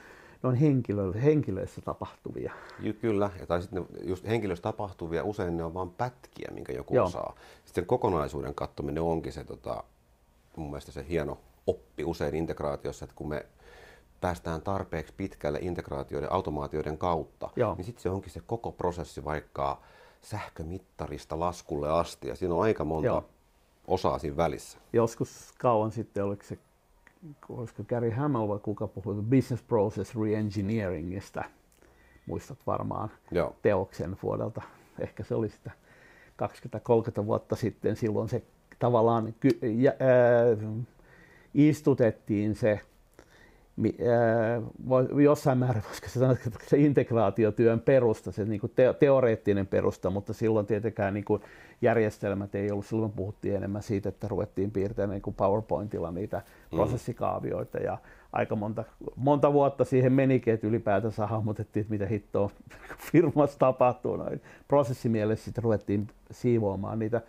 ne 0.42 0.48
on 0.48 0.54
henkilö, 0.54 1.12
henkilöissä 1.12 1.80
tapahtuvia. 1.80 2.52
Ky- 2.82 2.92
kyllä, 2.92 3.30
ja 3.40 3.46
tai 3.46 3.62
sitten 3.62 3.86
just 4.02 4.26
henkilöissä 4.26 4.62
tapahtuvia, 4.62 5.24
usein 5.24 5.56
ne 5.56 5.64
on 5.64 5.74
vain 5.74 5.90
pätkiä, 5.90 6.48
minkä 6.54 6.72
joku 6.72 6.94
Joo. 6.94 7.06
osaa. 7.06 7.34
Sitten 7.64 7.86
kokonaisuuden 7.86 8.54
katsominen 8.54 9.02
onkin 9.02 9.32
se 9.32 9.44
tota, 9.44 9.84
mun 10.56 10.70
mielestä 10.70 10.92
se 10.92 11.04
hieno 11.08 11.38
oppi 11.66 12.04
usein 12.04 12.34
integraatiossa, 12.34 13.04
että 13.04 13.16
kun 13.16 13.28
me 13.28 13.46
päästään 14.20 14.62
tarpeeksi 14.62 15.14
pitkälle 15.16 15.58
integraatioiden, 15.62 16.32
automaatioiden 16.32 16.98
kautta, 16.98 17.50
Joo. 17.56 17.74
niin 17.74 17.84
sitten 17.84 18.02
se 18.02 18.10
onkin 18.10 18.32
se 18.32 18.40
koko 18.46 18.72
prosessi 18.72 19.24
vaikka 19.24 19.80
sähkömittarista 20.20 21.40
laskulle 21.40 21.90
asti, 21.90 22.28
ja 22.28 22.36
siinä 22.36 22.54
on 22.54 22.62
aika 22.62 22.84
monta 22.84 23.06
Joo. 23.06 23.24
osaa 23.86 24.18
siinä 24.18 24.36
välissä. 24.36 24.78
Joskus 24.92 25.54
kauan 25.58 25.90
sitten, 25.90 26.24
oliko 26.24 26.42
se 26.44 26.58
olisiko 27.48 27.84
Gary 27.84 28.10
Hamel 28.10 28.48
vai 28.48 28.58
kuka 28.58 28.86
puhui 28.86 29.22
Business 29.22 29.62
Process 29.62 30.16
Reengineeringista, 30.16 31.44
muistat 32.26 32.58
varmaan 32.66 33.10
Joo. 33.30 33.56
teoksen 33.62 34.16
vuodelta, 34.22 34.62
ehkä 34.98 35.24
se 35.24 35.34
oli 35.34 35.48
sitä 35.48 35.70
20-30 37.22 37.26
vuotta 37.26 37.56
sitten, 37.56 37.96
silloin 37.96 38.28
se 38.28 38.42
tavallaan 38.78 39.34
ky- 39.40 39.58
ja, 39.62 39.92
ää, 40.00 40.72
istutettiin 41.54 42.54
se 42.54 42.80
jossain 45.24 45.58
määrin 45.58 45.82
voisiko 45.88 46.08
se 46.08 46.18
sanoa, 46.18 46.32
että 46.32 46.50
se 46.66 46.78
integraatiotyön 46.78 47.80
perusta, 47.80 48.32
se 48.32 48.44
niin 48.44 48.60
kuin 48.60 48.72
te, 48.76 48.94
teoreettinen 48.98 49.66
perusta, 49.66 50.10
mutta 50.10 50.32
silloin 50.32 50.66
tietenkään 50.66 51.14
niin 51.14 51.24
kuin 51.24 51.42
järjestelmät 51.82 52.54
ei 52.54 52.70
ollut, 52.70 52.86
silloin 52.86 53.12
puhuttiin 53.12 53.56
enemmän 53.56 53.82
siitä, 53.82 54.08
että 54.08 54.28
ruvettiin 54.28 54.70
piirtämään 54.70 55.10
niin 55.10 55.22
kuin 55.22 55.36
PowerPointilla 55.36 56.10
niitä 56.10 56.36
mm. 56.38 56.76
prosessikaavioita 56.76 57.78
ja 57.78 57.98
aika 58.32 58.56
monta, 58.56 58.84
monta 59.16 59.52
vuotta 59.52 59.84
siihen 59.84 60.12
menikin, 60.12 60.54
että 60.54 60.66
ylipäätänsä 60.66 61.26
hahmotettiin, 61.26 61.80
että 61.80 61.92
mitä 61.92 62.06
hittoa 62.06 62.50
firmassa 63.12 63.58
tapahtuu. 63.58 64.16
Noin 64.16 64.42
prosessimielessä 64.68 65.44
sitten 65.44 65.64
ruvettiin 65.64 66.08
siivoamaan 66.30 66.98
niitä 66.98 67.20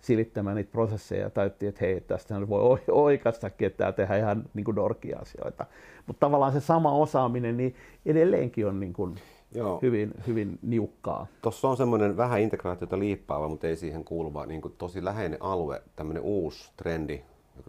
silittämään 0.00 0.56
niitä 0.56 0.72
prosesseja 0.72 1.22
ja 1.22 1.30
tajuttiin, 1.30 1.68
että 1.68 1.84
hei, 1.84 2.00
tästä 2.00 2.48
voi 2.48 2.78
oikastakin, 2.90 3.66
että 3.66 3.78
tämä 3.78 3.92
tehdään 3.92 4.20
ihan 4.20 4.44
niin 4.54 4.64
kuin 4.64 4.76
dorkia-asioita. 4.76 5.66
Mutta 6.06 6.20
tavallaan 6.20 6.52
se 6.52 6.60
sama 6.60 6.92
osaaminen 6.92 7.56
niin 7.56 7.74
edelleenkin 8.06 8.66
on 8.66 8.80
niin 8.80 8.92
kuin 8.92 9.14
Joo. 9.54 9.78
Hyvin, 9.82 10.14
hyvin 10.26 10.58
niukkaa. 10.62 11.26
Tuossa 11.42 11.68
on 11.68 11.76
semmoinen 11.76 12.16
vähän 12.16 12.40
integraatiota 12.40 12.98
liippaava, 12.98 13.48
mutta 13.48 13.66
ei 13.66 13.76
siihen 13.76 14.04
kuuluva 14.04 14.46
niin 14.46 14.60
kuin 14.60 14.74
tosi 14.78 15.04
läheinen 15.04 15.42
alue, 15.42 15.82
tämmöinen 15.96 16.22
uusi 16.22 16.72
trendi, 16.76 17.20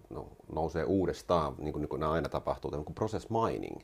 no, 0.09 0.27
nousee 0.53 0.84
uudestaan, 0.84 1.55
niin 1.57 1.73
kuin, 1.73 1.82
niin 1.82 1.89
kuin 1.89 2.03
aina 2.03 2.30
tapahtuu, 2.30 2.71
kuin 2.71 2.95
process 2.95 3.27
mining. 3.30 3.77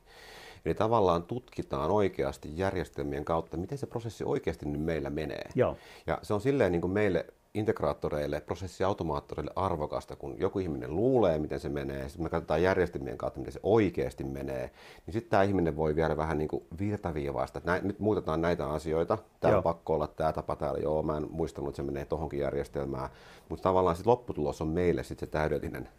Eli 0.65 0.73
tavallaan 0.73 1.23
tutkitaan 1.23 1.91
oikeasti 1.91 2.49
järjestelmien 2.57 3.25
kautta, 3.25 3.57
miten 3.57 3.77
se 3.77 3.87
prosessi 3.87 4.23
oikeasti 4.23 4.65
nyt 4.65 4.81
meillä 4.81 5.09
menee. 5.09 5.49
Joo. 5.55 5.77
Ja 6.07 6.19
se 6.21 6.33
on 6.33 6.41
silleen 6.41 6.71
niin 6.71 6.81
kuin 6.81 6.93
meille 6.93 7.25
integraattoreille, 7.55 8.41
prosessiautomaattoreille 8.41 9.51
arvokasta, 9.55 10.15
kun 10.15 10.35
joku 10.39 10.59
ihminen 10.59 10.95
luulee, 10.95 11.39
miten 11.39 11.59
se 11.59 11.69
menee, 11.69 12.09
sitten 12.09 12.25
me 12.25 12.29
katsotaan 12.29 12.63
järjestelmien 12.63 13.17
kautta, 13.17 13.39
miten 13.39 13.53
se 13.53 13.59
oikeasti 13.63 14.23
menee, 14.23 14.71
niin 15.05 15.13
sitten 15.13 15.29
tämä 15.29 15.43
ihminen 15.43 15.75
voi 15.75 15.95
vielä 15.95 16.17
vähän 16.17 16.37
niin 16.37 16.47
kuin 16.47 16.63
virtaviivaista, 16.79 17.57
että 17.57 17.79
nyt 17.83 17.99
muutetaan 17.99 18.41
näitä 18.41 18.67
asioita, 18.67 19.17
tämä 19.39 19.57
on 19.57 19.63
pakko 19.63 19.93
olla 19.93 20.07
tämä 20.07 20.33
tapa 20.33 20.55
täällä, 20.55 20.79
joo, 20.79 21.03
mä 21.03 21.17
en 21.17 21.27
muistanut, 21.31 21.69
että 21.69 21.77
se 21.77 21.83
menee 21.83 22.05
tohonkin 22.05 22.39
järjestelmään, 22.39 23.09
mutta 23.49 23.63
tavallaan 23.63 23.95
sitten 23.95 24.11
lopputulos 24.11 24.61
on 24.61 24.67
meille 24.67 25.03
sitten 25.03 25.27
se 25.27 25.31
täydellinen 25.31 25.89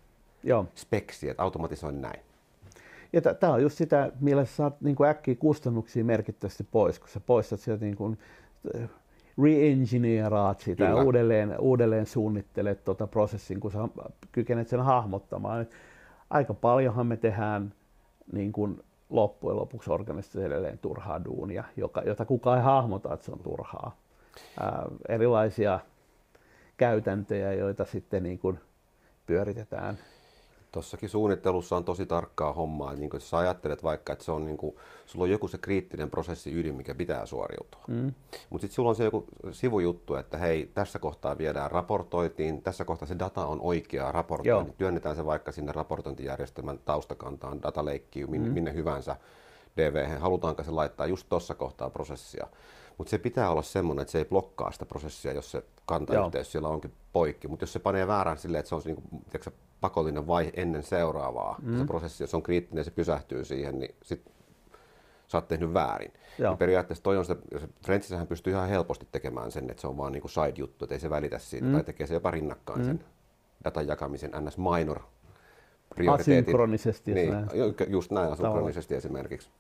Joo. 0.43 0.67
speksi, 0.75 1.29
että 1.29 1.43
automatisoin 1.43 2.03
näin. 2.03 2.21
Ja 3.13 3.35
tämä 3.35 3.53
on 3.53 3.63
just 3.63 3.79
sitä, 3.79 4.13
millä 4.21 4.45
sä 4.45 4.57
saat 4.57 4.81
niin 4.81 5.05
äkkiä 5.05 5.35
kustannuksia 5.35 6.05
merkittävästi 6.05 6.65
pois, 6.71 6.99
kun 6.99 7.09
sä 7.09 7.21
poistat 7.21 7.61
sieltä 7.61 7.85
niin 7.85 7.97
kuin, 7.97 8.19
re-engineeraat 9.43 10.61
sitä 10.61 10.85
ja 10.85 10.97
uudelleen, 10.97 11.61
uudelleen 11.61 12.07
suunnittelet 12.07 12.85
tuota 12.85 13.07
prosessin, 13.07 13.61
kun 13.61 13.73
sä 13.73 13.79
kykenet 14.33 14.69
sen 14.69 14.81
hahmottamaan. 14.81 15.67
Aika 16.31 16.55
paljonhan 16.55 17.07
me 17.07 17.17
tehdään 17.17 17.73
niin 18.33 18.53
kuin 18.53 18.83
loppujen 19.11 19.57
lopuksi 19.57 19.91
organisesti 19.91 20.43
edelleen 20.43 20.79
turhaa 20.79 21.25
duunia, 21.25 21.65
joka, 21.77 22.03
jota 22.03 22.25
kukaan 22.25 22.59
ei 22.59 22.65
hahmota, 22.65 23.15
että 23.15 23.27
se 23.27 23.33
on 23.33 23.39
turhaa. 23.39 23.97
Ää, 24.61 24.87
erilaisia 25.09 25.81
käytäntöjä, 26.77 27.53
joita 27.53 27.85
sitten 27.85 28.23
niin 28.23 28.39
kuin 28.39 28.59
pyöritetään 29.27 29.99
Tuossakin 30.77 31.09
suunnittelussa 31.09 31.77
on 31.77 31.85
tosi 31.85 32.07
tarkkaa 32.07 32.53
hommaa. 32.53 32.95
Niin 32.95 33.11
jos 33.13 33.31
sä 33.31 33.39
ajattelet 33.39 33.83
vaikka, 33.83 34.13
että 34.13 34.25
se 34.25 34.33
on 34.33 34.45
niin 34.45 34.57
kuin, 34.57 34.77
sulla 35.07 35.23
on 35.23 35.31
joku 35.31 35.49
se 35.49 35.59
kriittinen 35.59 36.11
prosessi 36.11 36.55
ydin, 36.55 36.75
mikä 36.75 36.95
pitää 36.95 37.27
suoriutua. 37.27 37.85
Mm. 37.89 38.13
Mutta 38.51 38.63
sitten 38.63 38.75
sulla 38.75 38.89
on 38.89 38.97
se 38.97 39.05
joku 39.05 39.25
sivujuttu, 39.53 40.15
että 40.15 40.39
hei, 40.39 40.71
tässä 40.75 40.99
kohtaa 40.99 41.39
viedään 41.39 41.71
raportoitiin, 41.71 42.63
tässä 42.63 42.85
kohtaa 42.85 43.09
se 43.09 43.19
data 43.19 43.47
on 43.47 43.61
oikeaa 43.61 44.13
raportointi. 44.13 44.73
Työnnetään 44.79 45.17
se 45.17 45.27
vaikka 45.27 45.53
sinne 45.53 45.73
raportointijärjestelmän 45.73 46.79
taustakantaan, 46.85 47.63
dataleikkiin, 47.63 48.31
minne, 48.31 48.49
mm. 48.49 48.55
minne 48.55 48.75
hyvänsä 48.75 49.17
DV, 49.77 50.19
halutaanko 50.19 50.63
se 50.63 50.71
laittaa 50.71 51.07
just 51.07 51.29
tuossa 51.29 51.55
kohtaa 51.55 51.91
prosessia. 51.91 52.47
Mutta 52.99 53.11
se 53.11 53.19
pitää 53.19 53.51
olla 53.51 53.63
semmoinen, 53.63 54.03
että 54.03 54.13
se 54.13 54.19
ei 54.19 54.25
blokkaa 54.25 54.73
sitä 54.73 54.87
prosessia, 54.87 55.33
jos 55.33 55.51
se 55.51 55.63
kantayhteys 55.87 56.53
siellä 56.53 56.69
onkin 56.69 56.93
poikki. 57.13 57.49
Mutta 57.49 57.63
jos 57.63 57.73
se 57.73 57.79
panee 57.79 58.07
väärän 58.07 58.39
silleen, 58.39 58.61
että 58.61 58.69
se 58.69 58.75
on 58.75 58.83
se, 58.83 58.89
niin 58.89 59.03
kuin, 59.03 59.25
tiedätkö, 59.25 59.51
pakollinen 59.81 60.27
vaihe 60.27 60.53
ennen 60.57 60.83
seuraavaa, 60.83 61.57
mm. 61.63 61.79
se 61.79 61.85
prosessi, 61.85 62.23
jos 62.23 62.35
on 62.35 62.43
kriittinen 62.43 62.81
ja 62.81 62.85
se 62.85 62.91
pysähtyy 62.91 63.45
siihen, 63.45 63.79
niin 63.79 63.95
sit 64.03 64.33
sä 65.29 65.39
oot 65.39 65.49
tehnyt 65.49 65.75
väärin. 65.75 66.13
Niin 66.39 66.59
periaatteessa 66.59 67.05
toi 67.05 67.17
on 67.17 67.25
sitä, 67.25 67.41
Frenchissähän 67.85 68.27
pystyy 68.27 68.53
ihan 68.53 68.69
helposti 68.69 69.09
tekemään 69.13 69.53
sen, 69.53 69.71
että 69.71 69.81
se 69.81 69.87
on 69.87 69.97
vaan 69.97 70.13
niin 70.13 70.21
kuin 70.21 70.31
side-juttu, 70.31 70.85
että 70.85 70.95
ei 70.95 71.01
se 71.01 71.11
välitä 71.11 71.39
siitä, 71.39 71.67
mm. 71.67 71.73
tai 71.73 71.85
tekee 71.85 72.07
se 72.07 72.15
jopa 72.15 72.31
rinnakkain 72.31 72.81
mm. 72.81 72.85
sen 72.85 73.05
datan 73.65 73.87
jakamisen 73.87 74.31
ns. 74.45 74.59
minor 74.59 75.01
prioriteetin. 75.95 76.45
Asynkronisesti. 76.45 77.15
Niin, 77.15 77.33
näin. 77.33 77.49
just 77.89 78.11
näin, 78.11 78.33
asynkronisesti 78.33 78.95
Tavalla. 78.95 78.99
esimerkiksi. 78.99 79.51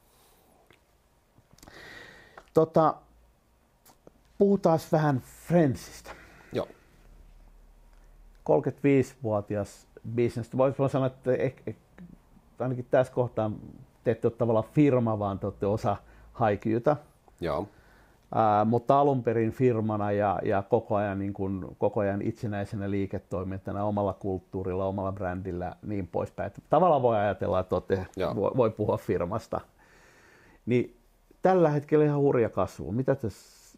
Tota, 2.54 2.94
puhutaan 4.38 4.78
vähän 4.92 5.20
Friendsistä. 5.20 6.10
Joo. 6.52 6.68
35-vuotias 8.50 9.85
bisnes. 10.14 10.56
Voisi 10.56 10.76
sanoa, 10.88 11.06
että 11.06 11.34
ehkä, 11.34 11.72
ainakin 12.58 12.86
tässä 12.90 13.12
kohtaa 13.12 13.50
te 14.04 14.10
ette 14.10 14.26
ole 14.26 14.34
tavallaan 14.38 14.72
firma, 14.72 15.18
vaan 15.18 15.38
te 15.38 15.46
olette 15.46 15.66
osa 15.66 15.96
Haikyuta. 16.32 16.96
Joo. 17.40 17.68
Ää, 18.34 18.64
mutta 18.64 19.00
alun 19.00 19.22
perin 19.22 19.52
firmana 19.52 20.12
ja, 20.12 20.38
ja 20.44 20.62
koko, 20.62 20.96
ajan, 20.96 21.18
niin 21.18 21.32
kuin, 21.32 21.66
koko 21.78 22.00
ajan 22.00 22.22
itsenäisenä 22.22 22.90
liiketoimintana 22.90 23.84
omalla 23.84 24.12
kulttuurilla, 24.12 24.86
omalla 24.86 25.12
brändillä 25.12 25.76
niin 25.82 26.06
poispäin. 26.06 26.46
Että 26.46 26.60
tavallaan 26.70 27.02
voi 27.02 27.16
ajatella, 27.16 27.60
että 27.60 27.74
olette, 27.74 28.06
voi, 28.34 28.50
voi 28.56 28.70
puhua 28.70 28.96
firmasta. 28.96 29.60
Niin 30.66 30.96
tällä 31.42 31.70
hetkellä 31.70 32.04
ihan 32.04 32.20
hurja 32.20 32.48
kasvu. 32.48 32.92
Mitä 32.92 33.14
te, 33.14 33.28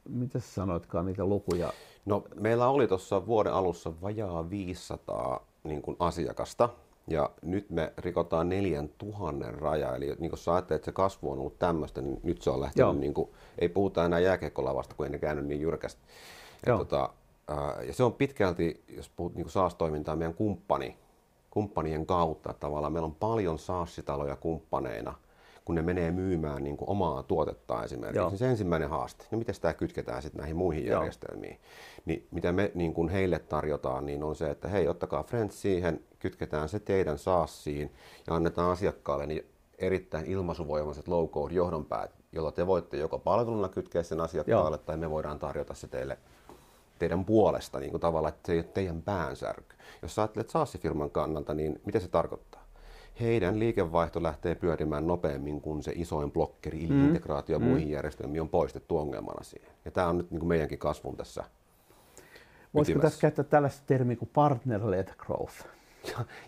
mitä 0.08 0.38
sanoitkaan 0.38 1.06
niitä 1.06 1.24
lukuja? 1.24 1.72
No, 2.06 2.24
meillä 2.40 2.68
oli 2.68 2.88
tuossa 2.88 3.26
vuoden 3.26 3.52
alussa 3.52 3.92
vajaa 4.02 4.50
500 4.50 5.46
niin 5.68 5.82
kuin 5.82 5.96
asiakasta, 6.00 6.68
ja 7.06 7.30
nyt 7.42 7.70
me 7.70 7.92
rikotaan 7.98 8.48
4000 8.48 9.50
raja, 9.50 9.96
eli 9.96 10.14
niin 10.18 10.30
kun 10.30 10.38
sä 10.38 10.52
ajattelet, 10.52 10.78
että 10.78 10.84
se 10.84 10.92
kasvu 10.92 11.30
on 11.30 11.38
ollut 11.38 11.58
tämmöistä, 11.58 12.00
niin 12.00 12.20
nyt 12.22 12.42
se 12.42 12.50
on 12.50 12.60
lähtenyt, 12.60 12.98
niin 12.98 13.14
kuin, 13.14 13.30
ei 13.58 13.68
puhuta 13.68 14.04
enää 14.04 14.18
jääkiekkolavasta, 14.18 14.94
kun 14.94 15.06
ei 15.06 15.12
ne 15.12 15.18
käynyt 15.18 15.46
niin 15.46 15.60
jyrkästi. 15.60 16.02
Ja, 16.66 16.78
tota, 16.78 17.10
ja 17.86 17.94
se 17.94 18.04
on 18.04 18.12
pitkälti, 18.12 18.84
jos 18.88 19.08
puhut 19.08 19.34
niin 19.34 19.50
SaaS-toimintaa, 19.50 20.16
meidän 20.16 20.34
kumppani, 20.34 20.96
kumppanien 21.50 22.06
kautta. 22.06 22.54
Tavallaan. 22.60 22.92
Meillä 22.92 23.06
on 23.06 23.14
paljon 23.14 23.58
SaaS-taloja 23.58 24.36
kumppaneina, 24.36 25.14
kun 25.68 25.74
ne 25.74 25.82
menee 25.82 26.10
myymään 26.10 26.64
niin 26.64 26.76
kuin 26.76 26.90
omaa 26.90 27.22
tuotetta 27.22 27.84
esimerkiksi. 27.84 28.18
Joo. 28.18 28.28
Niin 28.28 28.38
se 28.38 28.50
ensimmäinen 28.50 28.88
haaste, 28.88 29.24
no 29.30 29.38
miten 29.38 29.54
tämä 29.60 29.74
kytketään 29.74 30.22
sitten 30.22 30.38
näihin 30.38 30.56
muihin 30.56 30.86
Joo. 30.86 30.98
järjestelmiin. 30.98 31.60
Niin 32.04 32.26
mitä 32.30 32.52
me 32.52 32.70
niin 32.74 32.94
kuin 32.94 33.08
heille 33.08 33.38
tarjotaan, 33.38 34.06
niin 34.06 34.22
on 34.22 34.36
se, 34.36 34.50
että 34.50 34.68
hei, 34.68 34.88
ottakaa 34.88 35.22
Friends 35.22 35.62
siihen, 35.62 36.00
kytketään 36.18 36.68
se 36.68 36.80
teidän 36.80 37.18
saassiin 37.18 37.92
ja 38.26 38.34
annetaan 38.34 38.70
asiakkaalle 38.70 39.26
niin 39.26 39.46
erittäin 39.78 40.26
ilmaisuvoimaiset 40.26 41.08
low-code 41.08 41.52
johdonpäät, 41.52 42.10
jolla 42.32 42.52
te 42.52 42.66
voitte 42.66 42.96
joko 42.96 43.18
palveluna 43.18 43.68
kytkeä 43.68 44.02
sen 44.02 44.20
asiakkaalle 44.20 44.76
Joo. 44.76 44.84
tai 44.86 44.96
me 44.96 45.10
voidaan 45.10 45.38
tarjota 45.38 45.74
se 45.74 45.88
teille 45.88 46.18
teidän 46.98 47.24
puolesta 47.24 47.80
niin 47.80 47.90
kuin 47.90 48.00
tavallaan, 48.00 48.34
että 48.34 48.46
se 48.46 48.52
ei 48.52 48.58
ole 48.58 48.66
teidän 48.74 49.02
päänsärky. 49.02 49.76
Jos 50.02 50.14
sä 50.14 50.22
ajattelet 50.22 50.50
SaaS-firman 50.50 51.10
kannalta, 51.10 51.54
niin 51.54 51.80
mitä 51.84 52.00
se 52.00 52.08
tarkoittaa? 52.08 52.57
Heidän 53.20 53.58
liikevaihto 53.58 54.22
lähtee 54.22 54.54
pyörimään 54.54 55.06
nopeammin, 55.06 55.60
kun 55.60 55.82
se 55.82 55.92
isoin 55.94 56.32
blokkeri, 56.32 56.86
mm. 56.86 57.04
integraatio 57.04 57.58
mm. 57.58 57.64
muihin 57.64 57.90
järjestelmiin 57.90 58.42
on 58.42 58.48
poistettu 58.48 58.98
ongelmana 58.98 59.42
siihen. 59.42 59.70
Ja 59.84 59.90
tämä 59.90 60.08
on 60.08 60.18
nyt 60.18 60.30
niin 60.30 60.40
kuin 60.40 60.48
meidänkin 60.48 60.78
kasvun 60.78 61.16
tässä 61.16 61.44
Voisiko 62.74 63.00
tässä 63.00 63.20
käyttää 63.20 63.44
tällaista 63.44 63.82
termiä 63.86 64.16
kuin 64.16 64.30
partner-led 64.32 65.08
growth? 65.16 65.66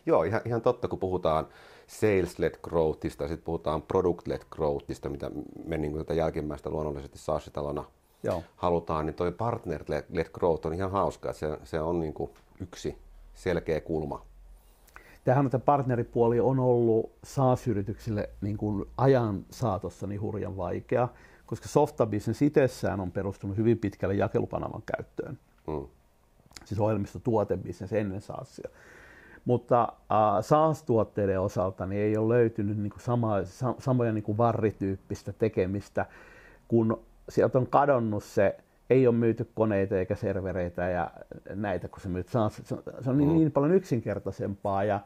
Joo, 0.07 0.23
ihan, 0.23 0.41
ihan 0.45 0.63
totta, 0.63 0.89
kun 0.89 0.99
puhutaan 0.99 1.47
sales-led 1.87 2.59
growthista, 2.63 3.29
sitten 3.29 3.45
puhutaan 3.45 3.83
product-led 3.83 4.43
growthista, 4.51 5.09
mitä 5.09 5.31
me 5.65 5.79
niin 5.79 5.93
kuin 5.93 6.05
tätä 6.05 6.15
jälkimmäistä 6.15 6.71
luonnollisesti 6.71 7.19
saasitalona 7.19 7.85
Joo. 8.23 8.43
halutaan, 8.57 9.07
niin 9.07 9.15
toi 9.15 9.33
partner-led 9.33 10.31
growth 10.33 10.67
on 10.67 10.75
ihan 10.75 10.91
hauska, 10.91 11.31
että 11.31 11.41
se, 11.41 11.59
se 11.65 11.81
on 11.81 12.01
niin 12.01 12.15
kuin 12.15 12.31
yksi 12.61 12.99
selkeä 13.35 13.81
kulma. 13.81 14.27
Tähän 15.25 15.47
että 15.47 15.59
partneripuoli 15.59 16.41
on 16.41 16.59
ollut 16.59 17.13
SaaS-yrityksille 17.25 18.31
niin 18.41 18.57
kuin 18.57 18.85
ajan 18.97 19.45
saatossa 19.51 20.07
niin 20.07 20.21
hurjan 20.21 20.57
vaikea, 20.57 21.09
koska 21.47 21.69
softabusiness 21.69 22.43
itsessään 22.43 23.01
on 23.01 23.13
perustunut 23.13 23.57
hyvin 23.57 23.79
pitkälle 23.79 24.15
jakelupanavan 24.15 24.83
käyttöön. 24.97 25.39
Mm 25.67 25.87
siis 26.65 26.81
ohjelmistotuotebisnes 26.81 27.93
ennen 27.93 28.21
SaaSia. 28.21 28.69
Mutta 29.45 29.83
äh, 29.83 30.45
SaaS-tuotteiden 30.45 31.41
osalta 31.41 31.87
niin 31.87 32.03
ei 32.03 32.17
ole 32.17 32.35
löytynyt 32.35 32.79
niin 32.79 32.91
kuin 32.91 33.01
sama, 33.01 33.45
sa, 33.45 33.75
samoja 33.79 34.13
niin 34.13 34.25
kuin 34.25 34.39
varrityyppistä 34.39 35.33
tekemistä, 35.33 36.07
kun 36.69 37.01
sieltä 37.29 37.59
on 37.59 37.67
kadonnut 37.67 38.25
se, 38.25 38.57
ei 38.91 39.07
ole 39.07 39.15
myyty 39.15 39.51
koneita 39.55 39.99
eikä 39.99 40.15
servereitä 40.15 40.89
ja 40.89 41.11
näitä, 41.55 41.89
kun 41.89 42.01
se 42.01 42.09
myyt. 42.09 42.29
Se 42.29 42.39
on, 42.39 42.51
se 43.01 43.11
on 43.11 43.19
niin, 43.19 43.29
mm. 43.29 43.35
niin 43.35 43.53
paljon 43.53 43.75
yksinkertaisempaa 43.75 44.85
ja, 44.85 45.01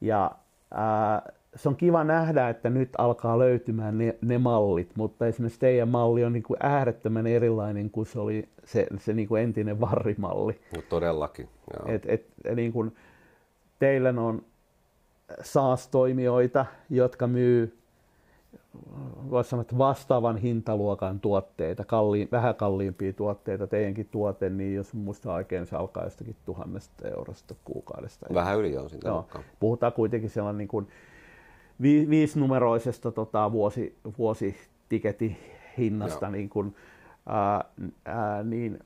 ja 0.00 0.30
äh, 0.72 1.34
se 1.56 1.68
on 1.68 1.76
kiva 1.76 2.04
nähdä, 2.04 2.48
että 2.48 2.70
nyt 2.70 2.90
alkaa 2.98 3.38
löytymään 3.38 3.98
ne, 3.98 4.16
ne 4.20 4.38
mallit, 4.38 4.96
mutta 4.96 5.26
esimerkiksi 5.26 5.60
teidän 5.60 5.88
malli 5.88 6.24
on 6.24 6.32
niin 6.32 6.42
kuin 6.42 6.56
äärettömän 6.60 7.26
erilainen 7.26 7.90
kuin 7.90 8.06
se 8.06 8.20
oli 8.20 8.48
se, 8.64 8.86
se 8.98 9.12
niin 9.12 9.28
kuin 9.28 9.42
entinen 9.42 9.80
varrimalli. 9.80 10.60
No 10.76 10.82
todellakin. 10.88 11.48
Joo. 11.74 11.94
Et, 11.94 12.02
et, 12.06 12.26
niin 12.54 12.72
kuin, 12.72 12.96
teillä 13.78 14.08
on 14.08 14.42
SaaS-toimijoita, 15.40 16.66
jotka 16.90 17.26
myy 17.26 17.79
voisi 19.30 19.50
sanoa, 19.50 19.60
että 19.60 19.78
vastaavan 19.78 20.36
hintaluokan 20.36 21.20
tuotteita, 21.20 21.84
kalliin, 21.84 22.28
vähän 22.32 22.54
kalliimpia 22.54 23.12
tuotteita, 23.12 23.66
teidänkin 23.66 24.08
tuote, 24.10 24.50
niin 24.50 24.74
jos 24.74 24.94
muistaa 24.94 25.34
oikein, 25.34 25.66
se 25.66 25.76
alkaa 25.76 26.04
jostakin 26.04 26.36
tuhannesta 26.44 27.08
eurosta 27.08 27.54
kuukaudesta. 27.64 28.26
Vähän 28.34 28.58
yli 28.58 28.76
on 28.76 28.90
sitä 28.90 29.08
no, 29.08 29.26
Puhutaan 29.60 29.92
kuitenkin 29.92 30.30
sellainen 30.30 30.58
niin 30.58 30.68
kuin 30.68 30.88
vi, 31.82 32.06
viisinumeroisesta 32.10 33.12
tota, 33.12 33.52
vuosi, 33.52 33.96
vuositiketin 34.18 35.36
hinnasta, 35.78 36.30
niin, 36.30 36.48
kuin, 36.48 36.74
ää, 37.26 37.64
ää, 38.04 38.42
niin 38.42 38.78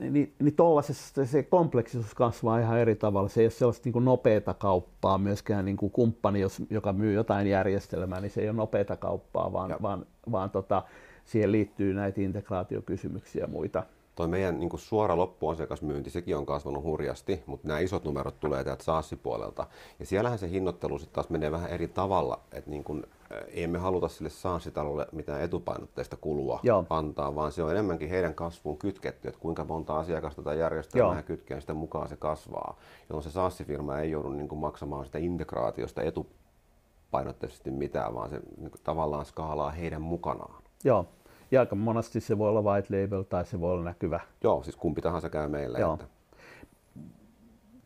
niin, 0.00 0.34
niin 0.38 0.56
tuollaisessa 0.56 1.26
se 1.26 1.42
kompleksisuus 1.42 2.14
kasvaa 2.14 2.58
ihan 2.58 2.78
eri 2.78 2.94
tavalla. 2.94 3.28
Se 3.28 3.40
ei 3.40 3.44
ole 3.44 3.50
sellaista 3.50 3.90
niin 3.90 4.04
nopeata 4.04 4.54
kauppaa 4.54 5.18
myöskään 5.18 5.64
niin 5.64 5.76
kuin 5.76 5.92
kumppani, 5.92 6.40
jos, 6.40 6.62
joka 6.70 6.92
myy 6.92 7.12
jotain 7.12 7.46
järjestelmää, 7.46 8.20
niin 8.20 8.30
se 8.30 8.40
ei 8.40 8.48
ole 8.48 8.56
nopeata 8.56 8.96
kauppaa, 8.96 9.52
vaan, 9.52 9.76
vaan, 9.82 10.06
vaan 10.32 10.50
tota, 10.50 10.82
siihen 11.24 11.52
liittyy 11.52 11.94
näitä 11.94 12.20
integraatiokysymyksiä 12.20 13.42
ja 13.42 13.48
muita 13.48 13.82
toi 14.18 14.28
meidän 14.28 14.60
niin 14.60 14.68
kuin 14.68 14.80
suora 14.80 15.16
loppuasiakasmyynti, 15.16 16.10
sekin 16.10 16.36
on 16.36 16.46
kasvanut 16.46 16.82
hurjasti, 16.82 17.42
mutta 17.46 17.68
nämä 17.68 17.80
isot 17.80 18.04
numerot 18.04 18.40
tulee 18.40 18.64
täältä 18.64 18.84
SaaS-puolelta. 18.84 19.66
Ja 19.98 20.06
siellähän 20.06 20.38
se 20.38 20.50
hinnoittelu 20.50 20.98
sitten 20.98 21.14
taas 21.14 21.30
menee 21.30 21.50
vähän 21.50 21.70
eri 21.70 21.88
tavalla, 21.88 22.40
että 22.52 22.70
niin 22.70 22.84
kuin, 22.84 23.06
ei 23.48 23.66
me 23.66 23.78
haluta 23.78 24.08
sille 24.08 24.30
SaaS-talolle 24.30 25.06
mitään 25.12 25.42
etupainotteista 25.42 26.16
kulua 26.16 26.60
Joo. 26.62 26.84
antaa, 26.90 27.34
vaan 27.34 27.52
se 27.52 27.62
on 27.62 27.70
enemmänkin 27.70 28.08
heidän 28.08 28.34
kasvuun 28.34 28.78
kytketty, 28.78 29.28
että 29.28 29.40
kuinka 29.40 29.64
monta 29.64 29.98
asiakasta 29.98 30.42
tai 30.42 30.58
järjestelmää 30.58 31.14
he 31.14 31.22
kytkee, 31.22 31.60
sitä 31.60 31.74
mukaan 31.74 32.08
se 32.08 32.16
kasvaa. 32.16 32.76
Jolloin 33.08 33.24
se 33.24 33.30
SaaS-firma 33.30 33.98
ei 33.98 34.10
joudu 34.10 34.28
niin 34.28 34.48
kuin 34.48 34.58
maksamaan 34.58 35.06
sitä 35.06 35.18
integraatiosta 35.18 36.02
etupainotteisesti 36.02 37.70
mitään, 37.70 38.14
vaan 38.14 38.30
se 38.30 38.40
niin 38.56 38.70
kuin, 38.70 38.80
tavallaan 38.84 39.24
skaalaa 39.24 39.70
heidän 39.70 40.02
mukanaan. 40.02 40.62
Joo. 40.84 41.06
Ja 41.50 41.60
aika 41.60 41.76
monesti 41.76 42.20
se 42.20 42.38
voi 42.38 42.48
olla 42.48 42.62
white 42.62 43.02
label 43.02 43.22
tai 43.22 43.46
se 43.46 43.60
voi 43.60 43.72
olla 43.72 43.84
näkyvä. 43.84 44.20
Joo, 44.42 44.62
siis 44.62 44.76
kumpi 44.76 45.00
tahansa 45.00 45.30
käy 45.30 45.48
meille. 45.48 45.78
Joo. 45.78 45.94
Että... 45.94 46.06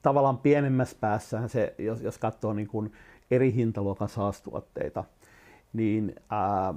Tavallaan 0.03 0.39
pienemmässä 0.39 0.97
päässä 1.01 1.49
se, 1.49 1.75
jos, 1.79 2.01
jos 2.01 2.19
katsoo 2.19 2.53
niin 2.53 2.69
kuin 2.69 2.93
eri 3.31 3.55
hintaluokan 3.55 4.09
saastuotteita, 4.09 5.05
niin 5.73 6.15
ää, 6.31 6.75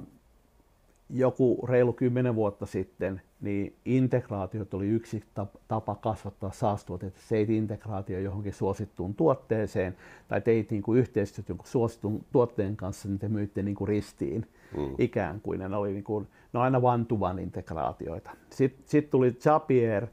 joku 1.10 1.66
reilu 1.68 1.92
kymmenen 1.92 2.34
vuotta 2.34 2.66
sitten, 2.66 3.20
niin 3.40 3.76
integraatiot 3.84 4.74
oli 4.74 4.88
yksi 4.88 5.24
tapa 5.68 5.94
kasvattaa 5.94 6.50
saastuotteita. 6.52 7.18
Ei 7.30 7.56
integraatio 7.56 8.18
johonkin 8.18 8.52
suosittuun 8.52 9.14
tuotteeseen 9.14 9.96
tai 10.28 10.40
teit 10.40 10.70
niin 10.70 10.82
kuin 10.82 10.98
yhteistyöt 10.98 11.48
jonkun 11.48 11.66
suositun 11.66 12.24
tuotteen 12.32 12.76
kanssa, 12.76 13.08
niin 13.08 13.18
te 13.18 13.28
myitte 13.28 13.62
niin 13.62 13.74
kuin 13.74 13.88
ristiin 13.88 14.46
mm. 14.76 14.94
ikään 14.98 15.40
kuin. 15.40 15.58
Ne 15.58 15.76
oli 15.76 15.92
niin 15.92 16.04
kuin, 16.04 16.26
no 16.52 16.60
aina 16.60 16.78
one-to-one 16.78 17.42
integraatioita. 17.42 18.30
Sitten 18.50 18.84
sit 18.86 19.10
tuli 19.10 19.32
Zapier, 19.32 20.06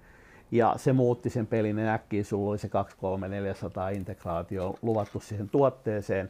ja 0.53 0.73
se 0.77 0.93
muutti 0.93 1.29
sen 1.29 1.47
pelin 1.47 1.77
ja 1.77 1.93
äkkiä 1.93 2.23
sulla 2.23 2.49
oli 2.49 2.57
se 2.57 2.69
2, 2.69 2.97
3, 2.97 3.27
400 3.27 3.89
integraatio 3.89 4.75
luvattu 4.81 5.19
siihen 5.19 5.49
tuotteeseen, 5.49 6.29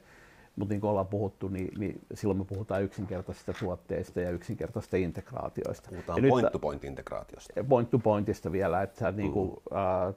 mutta 0.55 0.73
niin 0.73 0.81
kuin 0.81 0.89
ollaan 0.89 1.07
puhuttu, 1.07 1.47
niin, 1.47 1.71
niin 1.77 2.01
silloin 2.13 2.37
me 2.37 2.45
puhutaan 2.45 2.83
yksinkertaisista 2.83 3.53
tuotteista 3.59 4.19
ja 4.21 4.29
yksinkertaisista 4.29 4.97
integraatioista. 4.97 5.89
Puhutaan 5.89 6.19
point-to-point-integraatiosta. 6.29 7.63
Point-to-pointista 7.69 8.51
vielä, 8.51 8.81
että 8.81 8.99
sä, 8.99 9.11
mm. 9.11 9.17
niin 9.17 9.31
kuin, 9.31 9.53
äh, 9.75 10.15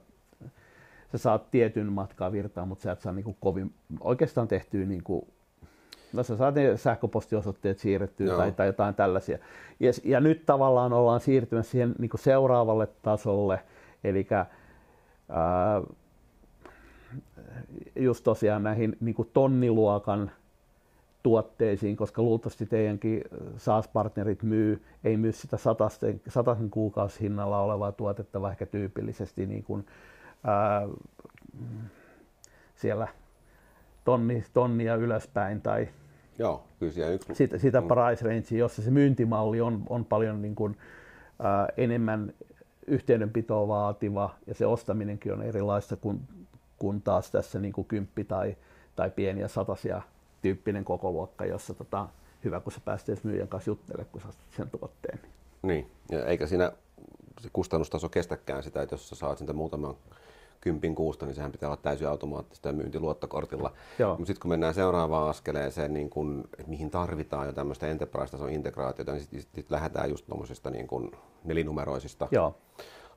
sä 1.11 1.17
saat 1.17 1.51
tietyn 1.51 1.91
matkaa 1.91 2.31
virtaa, 2.31 2.65
mutta 2.65 2.83
sä 2.83 2.91
et 2.91 3.01
saa 3.01 3.13
niin 3.13 3.25
kuin 3.25 3.37
kovin 3.39 3.73
oikeastaan 3.99 4.47
tehtyä 4.47 4.85
niin 4.85 5.03
kuin 5.03 5.27
No 6.13 6.23
sä 6.23 6.37
saat 6.37 6.55
ne 6.55 6.77
sähköpostiosoitteet 6.77 7.79
siirrettyä 7.79 8.37
tai, 8.37 8.51
tai 8.51 8.67
jotain 8.67 8.95
tällaisia. 8.95 9.37
Ja, 9.79 9.91
ja 10.03 10.19
nyt 10.19 10.45
tavallaan 10.45 10.93
ollaan 10.93 11.19
siirtymässä 11.19 11.71
siihen 11.71 11.95
niin 11.99 12.09
seuraavalle 12.15 12.87
tasolle, 13.01 13.59
eli 14.03 14.27
just 17.95 18.23
tosiaan 18.23 18.63
näihin 18.63 18.97
niin 18.99 19.15
tonniluokan 19.33 20.31
tuotteisiin, 21.23 21.97
koska 21.97 22.21
luultavasti 22.21 22.65
teidänkin 22.65 23.21
SaaS-partnerit 23.57 24.43
myy, 24.43 24.81
ei 25.03 25.17
myy 25.17 25.31
sitä 25.31 25.57
satasten, 25.57 26.21
satasen 26.27 26.69
kuukausihinnalla 26.69 27.59
olevaa 27.61 27.91
tuotetta, 27.91 28.41
vaikka 28.41 28.65
tyypillisesti 28.65 29.45
niin 29.45 29.63
kuin, 29.63 29.85
ää, 30.43 30.87
siellä 32.75 33.07
tonni, 34.03 34.43
tonnia 34.53 34.95
ylöspäin 34.95 35.61
tai 35.61 35.87
Joo, 36.39 36.63
kyllä 36.79 36.91
siellä 36.91 37.13
yksi... 37.13 37.35
sitä, 37.35 37.57
sitä 37.57 37.81
price 37.81 38.25
range, 38.25 38.57
jossa 38.57 38.81
se 38.81 38.91
myyntimalli 38.91 39.61
on, 39.61 39.83
on 39.89 40.05
paljon 40.05 40.41
niin 40.41 40.55
kuin, 40.55 40.77
ää, 41.39 41.67
enemmän 41.77 42.33
yhteydenpitoa 42.87 43.67
vaativa 43.67 44.35
ja 44.47 44.53
se 44.53 44.65
ostaminenkin 44.65 45.33
on 45.33 45.43
erilaista 45.43 45.95
kuin, 45.95 46.21
kuin 46.79 47.01
taas 47.01 47.31
tässä 47.31 47.59
niin 47.59 47.73
kuin 47.73 47.87
kymppi 47.87 48.23
tai, 48.23 48.57
tai 48.95 49.09
pieniä 49.09 49.47
satasia 49.47 50.01
tyyppinen 50.41 50.85
kokoluokka, 50.85 51.45
jossa 51.45 51.73
tota, 51.73 52.07
hyvä, 52.43 52.59
kun 52.59 52.71
sä 52.71 52.79
pääset 52.85 53.23
myyjän 53.23 53.47
kanssa 53.47 53.69
juttelemaan, 53.69 54.11
kun 54.11 54.21
sä 54.21 54.27
sen 54.57 54.69
tuotteen. 54.69 55.19
Niin, 55.61 55.91
ja 56.11 56.25
eikä 56.25 56.47
siinä 56.47 56.71
se 57.41 57.49
kustannustaso 57.53 58.09
kestäkään 58.09 58.63
sitä, 58.63 58.81
että 58.81 58.93
jos 58.93 59.09
sä 59.09 59.15
saat 59.15 59.37
sitä 59.37 59.53
muutaman 59.53 59.95
kympin 60.61 60.95
kuusta, 60.95 61.25
niin 61.25 61.35
sehän 61.35 61.51
pitää 61.51 61.69
olla 61.69 61.77
täysin 61.77 62.07
automaattista 62.07 62.69
ja 62.69 62.73
myynti 62.73 62.99
luottokortilla. 62.99 63.71
Mutta 64.07 64.25
sitten 64.25 64.41
kun 64.41 64.49
mennään 64.49 64.73
seuraavaan 64.73 65.29
askeleeseen, 65.29 65.93
niin 65.93 66.09
kun, 66.09 66.49
että 66.53 66.69
mihin 66.69 66.89
tarvitaan 66.89 67.47
jo 67.47 67.53
tämmöistä 67.53 67.87
enterprise-tason 67.87 68.49
integraatiota, 68.49 69.11
niin 69.11 69.21
sitten 69.21 69.41
sit 69.55 69.71
lähdetään 69.71 70.09
just 70.09 70.25
tuommoisista 70.25 70.69
niin 70.69 70.87
kun 70.87 71.11
nelinumeroisista 71.43 72.27
Joo. 72.31 72.55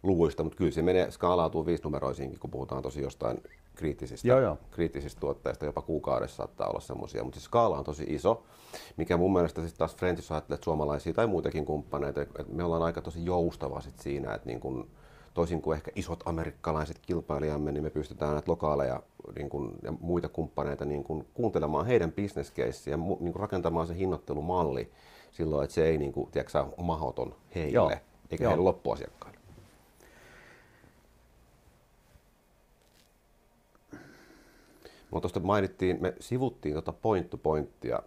Luvuista, 0.03 0.43
mutta 0.45 0.57
kyllä 0.57 0.71
se 0.71 0.83
menee, 0.83 1.11
skaalautuu 1.11 1.67
viisinumeroisiinkin, 1.67 2.41
kun 2.41 2.51
puhutaan 2.51 2.83
tosi 2.83 3.03
jostain 3.03 3.43
kriittisistä, 3.75 4.29
joo, 4.29 4.41
joo. 4.41 4.59
kriittisistä 4.71 5.21
tuotteista, 5.21 5.65
jopa 5.65 5.83
kuukaudessa 5.83 6.37
saattaa 6.37 6.69
olla 6.69 6.81
semmoisia, 6.81 7.25
mutta 7.25 7.41
se 7.41 7.45
skaala 7.45 7.79
on 7.79 7.85
tosi 7.85 8.05
iso, 8.09 8.43
mikä 8.97 9.17
mun 9.17 9.33
mielestä 9.33 9.61
sitten 9.61 9.79
taas 9.79 9.97
Frenchissä 9.97 10.35
ajattelee, 10.35 10.55
että 10.55 10.65
suomalaisia 10.65 11.15
tai 11.15 11.27
muitakin 11.27 11.65
kumppaneita, 11.65 12.23
että 12.23 12.45
me 12.53 12.65
ollaan 12.65 12.83
aika 12.83 13.01
tosi 13.01 13.25
joustava 13.25 13.81
sit 13.81 13.99
siinä, 13.99 14.35
että 14.35 14.47
niin 14.47 14.61
kun 14.61 14.89
toisin 15.35 15.63
kuin 15.63 15.77
ehkä 15.77 15.91
isot 15.95 16.23
amerikkalaiset 16.25 16.99
kilpailijamme, 17.03 17.73
niin 17.73 17.83
me 17.83 17.91
pystytään 17.91 18.33
näitä 18.33 18.51
lokaaleja 18.51 19.03
niin 19.37 19.49
kuin, 19.49 19.73
ja 19.83 19.93
muita 20.01 20.29
kumppaneita 20.29 20.85
niin 20.85 21.05
kuin, 21.05 21.27
kuuntelemaan 21.35 21.87
heidän 21.87 22.13
bisneskeissiä 22.13 22.93
ja 22.93 22.97
niin 22.97 23.33
kuin, 23.33 23.37
rakentamaan 23.37 23.87
se 23.87 23.97
hinnoittelumalli 23.97 24.91
silloin, 25.31 25.65
että 25.65 25.75
se 25.75 25.87
ei 25.87 25.99
niin 25.99 26.13
kuin, 26.13 26.31
tiedätkö, 26.31 26.65
mahoton 26.83 27.35
heille 27.55 27.75
Joo. 27.75 27.91
eikä 28.31 28.45
Joo. 28.45 28.51
heille 28.51 28.65
loppuasiakkaille. 28.65 29.40
Mutta 35.11 35.21
tuosta 35.21 35.41
mainittiin, 35.41 35.99
me 36.01 36.15
sivuttiin 36.21 36.75
tuota 36.75 36.93
point 36.93 37.31
to 37.31 37.37
pointtia 37.37 38.03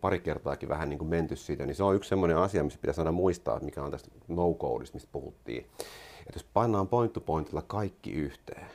pari 0.00 0.20
kertaakin 0.20 0.68
vähän 0.68 0.88
niin 0.88 0.98
kuin 0.98 1.08
menty 1.08 1.36
siitä, 1.36 1.66
niin 1.66 1.74
se 1.74 1.82
on 1.82 1.94
yksi 1.94 2.08
semmoinen 2.08 2.36
asia, 2.36 2.64
missä 2.64 2.78
pitäisi 2.82 3.00
aina 3.00 3.12
muistaa, 3.12 3.60
mikä 3.60 3.82
on 3.82 3.90
tästä 3.90 4.10
no-codeista, 4.28 4.96
mistä 4.96 5.08
puhuttiin. 5.12 5.66
Että 6.26 6.36
jos 6.36 6.46
pannaan 6.54 6.88
point 6.88 7.12
to 7.12 7.20
pointilla 7.20 7.62
kaikki 7.62 8.12
yhteen, 8.12 8.66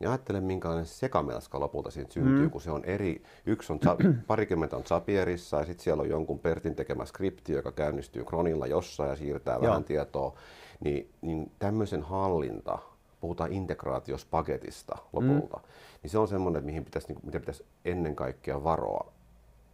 niin 0.00 0.08
ajattele 0.08 0.40
minkälainen 0.40 0.86
sekamelska 0.86 1.60
lopulta 1.60 1.90
siitä 1.90 2.12
syntyy, 2.12 2.44
mm. 2.44 2.50
kun 2.50 2.60
se 2.60 2.70
on 2.70 2.84
eri, 2.84 3.22
yksi 3.46 3.72
on, 3.72 3.80
parikymmentä 4.26 4.76
on 4.76 4.84
Zapierissa 4.84 5.56
ja 5.56 5.64
sitten 5.64 5.84
siellä 5.84 6.00
on 6.00 6.08
jonkun 6.08 6.38
Pertin 6.38 6.74
tekemä 6.74 7.04
skripti, 7.04 7.52
joka 7.52 7.72
käynnistyy 7.72 8.24
Kronilla 8.24 8.66
jossain 8.66 9.10
ja 9.10 9.16
siirtää 9.16 9.54
Joo. 9.54 9.62
vähän 9.62 9.84
tietoa, 9.84 10.38
niin, 10.80 11.10
niin 11.20 11.52
tämmöisen 11.58 12.02
hallinta, 12.02 12.78
puhutaan 13.24 13.52
integraatiospaketista 13.52 14.96
lopulta, 15.12 15.56
mm. 15.56 15.62
niin 16.02 16.10
se 16.10 16.18
on 16.18 16.28
semmoinen, 16.28 16.64
mihin 16.64 16.84
pitäisi, 16.84 17.08
niin, 17.08 17.18
mitä 17.22 17.40
pitäisi 17.40 17.64
ennen 17.84 18.16
kaikkea 18.16 18.64
varoa 18.64 19.12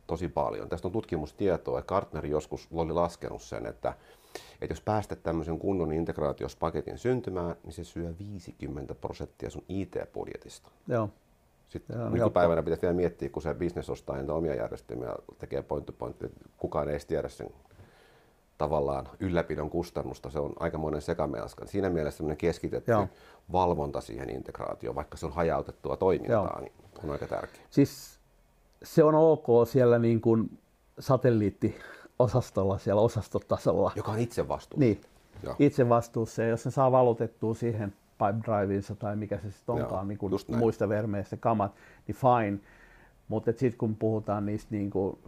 tosi 0.07 0.29
paljon. 0.29 0.69
Tästä 0.69 0.89
on 0.89 0.93
tutkimustietoa, 0.93 1.79
että 1.79 1.89
Gartner 1.89 2.27
joskus 2.27 2.69
oli 2.73 2.93
laskenut 2.93 3.43
sen, 3.43 3.67
että 3.67 3.95
että 4.61 4.73
jos 4.73 4.81
päästät 4.81 5.23
tämmöisen 5.23 5.59
kunnon 5.59 5.93
integraatiospaketin 5.93 6.99
syntymään, 6.99 7.57
niin 7.65 7.73
se 7.73 7.85
syö 7.85 8.15
50 8.19 8.95
prosenttia 8.95 9.51
sun 9.51 9.65
IT-budjetista. 9.69 10.71
Joo. 10.89 11.11
Sitten 11.69 11.99
Joo, 11.99 12.11
nykypäivänä 12.11 12.63
pitäisi 12.63 12.83
vielä 12.83 12.95
miettiä, 12.95 13.29
kun 13.29 13.43
se 13.43 13.55
business 13.55 13.91
ostaa 13.91 14.17
niitä 14.17 14.33
omia 14.33 14.55
järjestelmiä, 14.55 15.15
tekee 15.39 15.63
point 15.63 15.87
to 15.87 15.93
point, 15.93 16.17
kukaan 16.57 16.89
ei 16.89 16.93
edes 16.93 17.07
tiedä 17.07 17.29
sen 17.29 17.51
tavallaan 18.61 19.09
ylläpidon 19.21 19.71
kustannusta. 19.71 20.31
Se 20.31 20.39
on 20.39 20.53
aikamoinen 20.59 21.03
sekamelska. 21.03 21.67
Siinä 21.67 21.91
mielessä 21.91 22.17
semmoinen 22.17 22.37
keskitetty 22.37 22.91
Joo. 22.91 23.09
valvonta 23.53 24.01
siihen 24.01 24.31
integraatioon, 24.31 24.97
vaikka 24.97 25.17
se 25.17 25.27
on 25.27 25.33
hajautettua 25.33 25.97
toimintaa, 25.97 26.61
niin 26.61 26.73
on 27.05 27.11
aika 27.11 27.27
tärkeä. 27.27 27.63
Siis 27.71 28.19
se 28.83 29.05
on 29.05 29.15
ok 29.15 29.47
siellä 29.69 29.99
niin 29.99 30.21
kuin 30.21 30.59
satelliittiosastolla, 30.99 32.79
siellä 32.79 33.03
osastotasolla. 33.03 33.93
Joka 33.97 34.13
on 34.13 34.19
itse 34.19 34.49
vastuussa. 34.49 34.81
Niin, 34.81 35.01
Joo. 35.43 35.57
itse 35.59 35.89
vastuussa. 35.89 36.43
Ja 36.43 36.49
jos 36.49 36.65
ne 36.65 36.71
saa 36.71 36.93
valutettua 36.93 37.55
siihen 37.55 37.93
pipe 38.19 38.97
tai 38.99 39.17
mikä 39.17 39.39
se 39.39 39.51
sitten 39.51 39.73
onkaan, 39.75 39.91
Joo, 39.93 40.05
niin 40.05 40.19
kuin 40.19 40.33
muista 40.59 40.89
vermeistä 40.89 41.37
kamat, 41.37 41.73
niin 42.07 42.17
fine. 42.17 42.59
Mutta 43.31 43.53
sitten 43.53 43.79
kun 43.79 43.97
puhutaan 43.97 44.47
niistä 44.47 44.69
niin 44.71 44.91
kuin, 44.91 45.19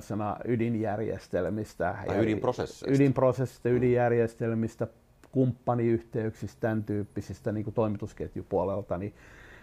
sanoa 0.00 0.36
ydinjärjestelmistä, 0.44 1.94
Tai 2.06 2.22
ydinprosesseista. 2.24 2.96
ydinprosessista, 2.96 3.68
ydinjärjestelmistä, 3.68 4.86
kumppaniyhteyksistä, 5.32 6.60
tämän 6.60 6.84
tyyppisistä 6.84 7.52
niin 7.52 7.64
kuin 7.64 7.74
toimitusketjupuolelta, 7.74 8.98
niin, 8.98 9.14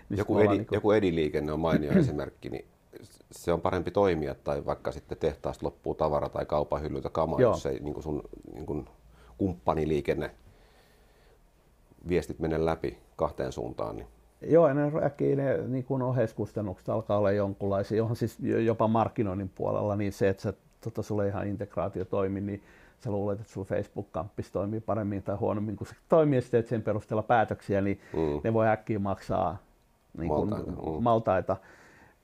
niin 0.10 0.18
Joku, 0.18 0.40
edi, 0.40 0.48
niin 0.48 0.66
kuin- 0.66 0.76
joku 0.76 0.92
ediliikenne 0.92 1.52
on 1.52 1.60
mainio 1.60 1.92
esimerkki, 2.00 2.50
niin 2.50 2.66
se 3.32 3.54
on 3.54 3.62
parempi 3.62 3.92
toimia, 3.92 4.36
tai 4.36 4.66
vaikka 4.66 4.92
sitten 4.92 5.18
tehtaasta 5.18 5.66
loppuu 5.66 5.96
tavara 5.96 6.30
tai 6.30 6.46
kaupan 6.46 6.82
hyllyltä 6.82 7.10
kamaa, 7.10 7.42
Joo. 7.42 7.52
jos 7.54 7.66
ei 7.66 7.80
niin 7.80 7.94
kuin 7.94 8.04
sun 8.04 8.24
niin 8.54 8.66
kuin 8.66 8.86
kumppaniliikenne 9.38 10.32
viestit 12.08 12.40
mene 12.40 12.66
läpi 12.66 12.98
kahteen 13.16 13.52
suuntaan. 13.52 13.96
Niin 13.96 14.08
Joo, 14.42 14.74
ne 14.74 14.92
äkkiä 15.04 15.36
ne 15.36 15.58
niin 15.68 15.84
kuin 15.84 16.02
oheiskustannukset 16.02 16.90
alkaa 16.90 17.18
olla 17.18 17.32
jonkunlaisia, 17.32 17.98
johon 17.98 18.16
siis 18.16 18.38
jopa 18.66 18.88
markkinoinnin 18.88 19.50
puolella, 19.56 19.96
niin 19.96 20.14
se, 20.14 20.30
että 20.30 20.44
sä, 20.44 20.54
tota, 20.82 21.02
sulla 21.02 21.24
ei 21.24 21.30
ihan 21.30 21.48
integraatio 21.48 22.06
toimi, 22.06 22.42
niin 22.42 22.64
sä 23.00 23.12
luulet, 23.12 23.40
että 23.40 23.54
sulla 23.54 23.68
Facebook-kamppis 23.68 24.52
toimii 24.52 24.80
paremmin 24.80 25.24
tai 25.24 25.36
huonommin, 25.36 25.76
kun 25.76 25.88
se 25.88 25.96
toimii 26.10 26.40
ja 26.52 26.62
sen 26.64 26.82
perusteella 26.82 27.24
päätöksiä, 27.24 27.82
niin 27.82 28.00
Mm. 28.14 28.42
ne 28.44 28.54
voi 28.54 28.68
äkkiä 28.68 29.00
maksaa 29.00 29.58
niin 30.18 30.30
kuin, 30.30 30.50
Maltaita, 30.50 30.72
mm. 30.72 31.04
maltaita. 31.04 31.58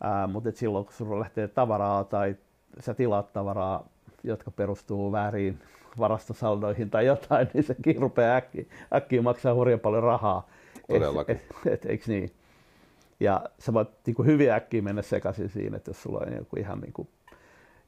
Ää, 0.02 0.28
mutta 0.28 0.50
et 0.50 0.56
silloin, 0.56 0.86
kun 0.86 0.94
sulla 0.94 1.20
lähtee 1.20 1.48
tavaraa 1.48 2.04
tai 2.04 2.36
sä 2.80 2.94
tilaat 2.94 3.34
tavaraa, 3.34 3.86
jotka 4.24 4.52
perustuu 4.52 5.12
väärin 5.12 5.60
varastosaldoihin 6.00 6.90
tai 6.90 7.06
jotain, 7.06 7.48
niin 7.54 7.64
sekin 7.64 8.02
rupeaa 8.02 8.36
äkkiä, 8.36 8.66
äkkiä 8.96 9.22
maksaa 9.22 9.54
hurjan 9.54 9.80
paljon 9.80 10.04
rahaa. 10.04 10.48
Todellakin. 10.88 11.36
Et, 11.36 11.42
et, 11.66 11.74
et, 11.74 11.86
eikö 11.86 12.04
niin? 12.08 12.32
Ja 13.20 13.44
sä 13.60 13.74
voit 13.74 13.90
niin 14.06 14.16
kuin 14.16 14.26
hyvin 14.26 14.52
äkkiä 14.52 14.82
mennä 14.82 15.02
sekaisin 15.02 15.50
siinä, 15.50 15.78
että 15.78 15.90
jos 15.90 16.04
sulla 16.04 16.20
on 16.28 16.34
joku 16.34 16.56
ihan 16.56 16.80
niin 16.80 16.94
kuin 16.94 17.08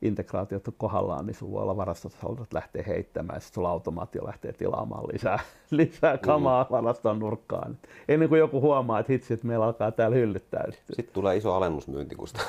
integraatiot 0.02 0.64
kohdallaan, 0.78 1.26
niin 1.26 1.36
sulla 1.36 1.52
voi 1.52 1.62
olla 1.62 1.78
varastosaldot 1.78 2.54
lähtee 2.54 2.84
heittämään, 2.88 3.38
ja 3.38 3.40
sitten 3.40 3.56
sulla 3.56 3.70
automaatio 3.70 4.26
lähtee 4.26 4.54
tilaamaan 4.54 5.08
lisää, 5.14 5.40
lisää 5.72 6.18
kamaa 6.18 6.64
mm. 6.64 6.72
varaston 6.72 7.20
nurkkaan. 7.20 7.78
Ennen 8.08 8.30
kuin 8.30 8.40
joku 8.40 8.62
huomaa, 8.62 9.00
että 9.00 9.12
hitsi, 9.12 9.34
että 9.34 9.48
meillä 9.48 9.66
alkaa 9.66 9.92
täällä 9.92 10.16
hyllyt 10.16 10.50
täyttyä. 10.50 10.96
sitten 10.96 11.14
tulee 11.14 11.36
iso 11.38 11.54
alennusmyyntikusta. 11.54 12.42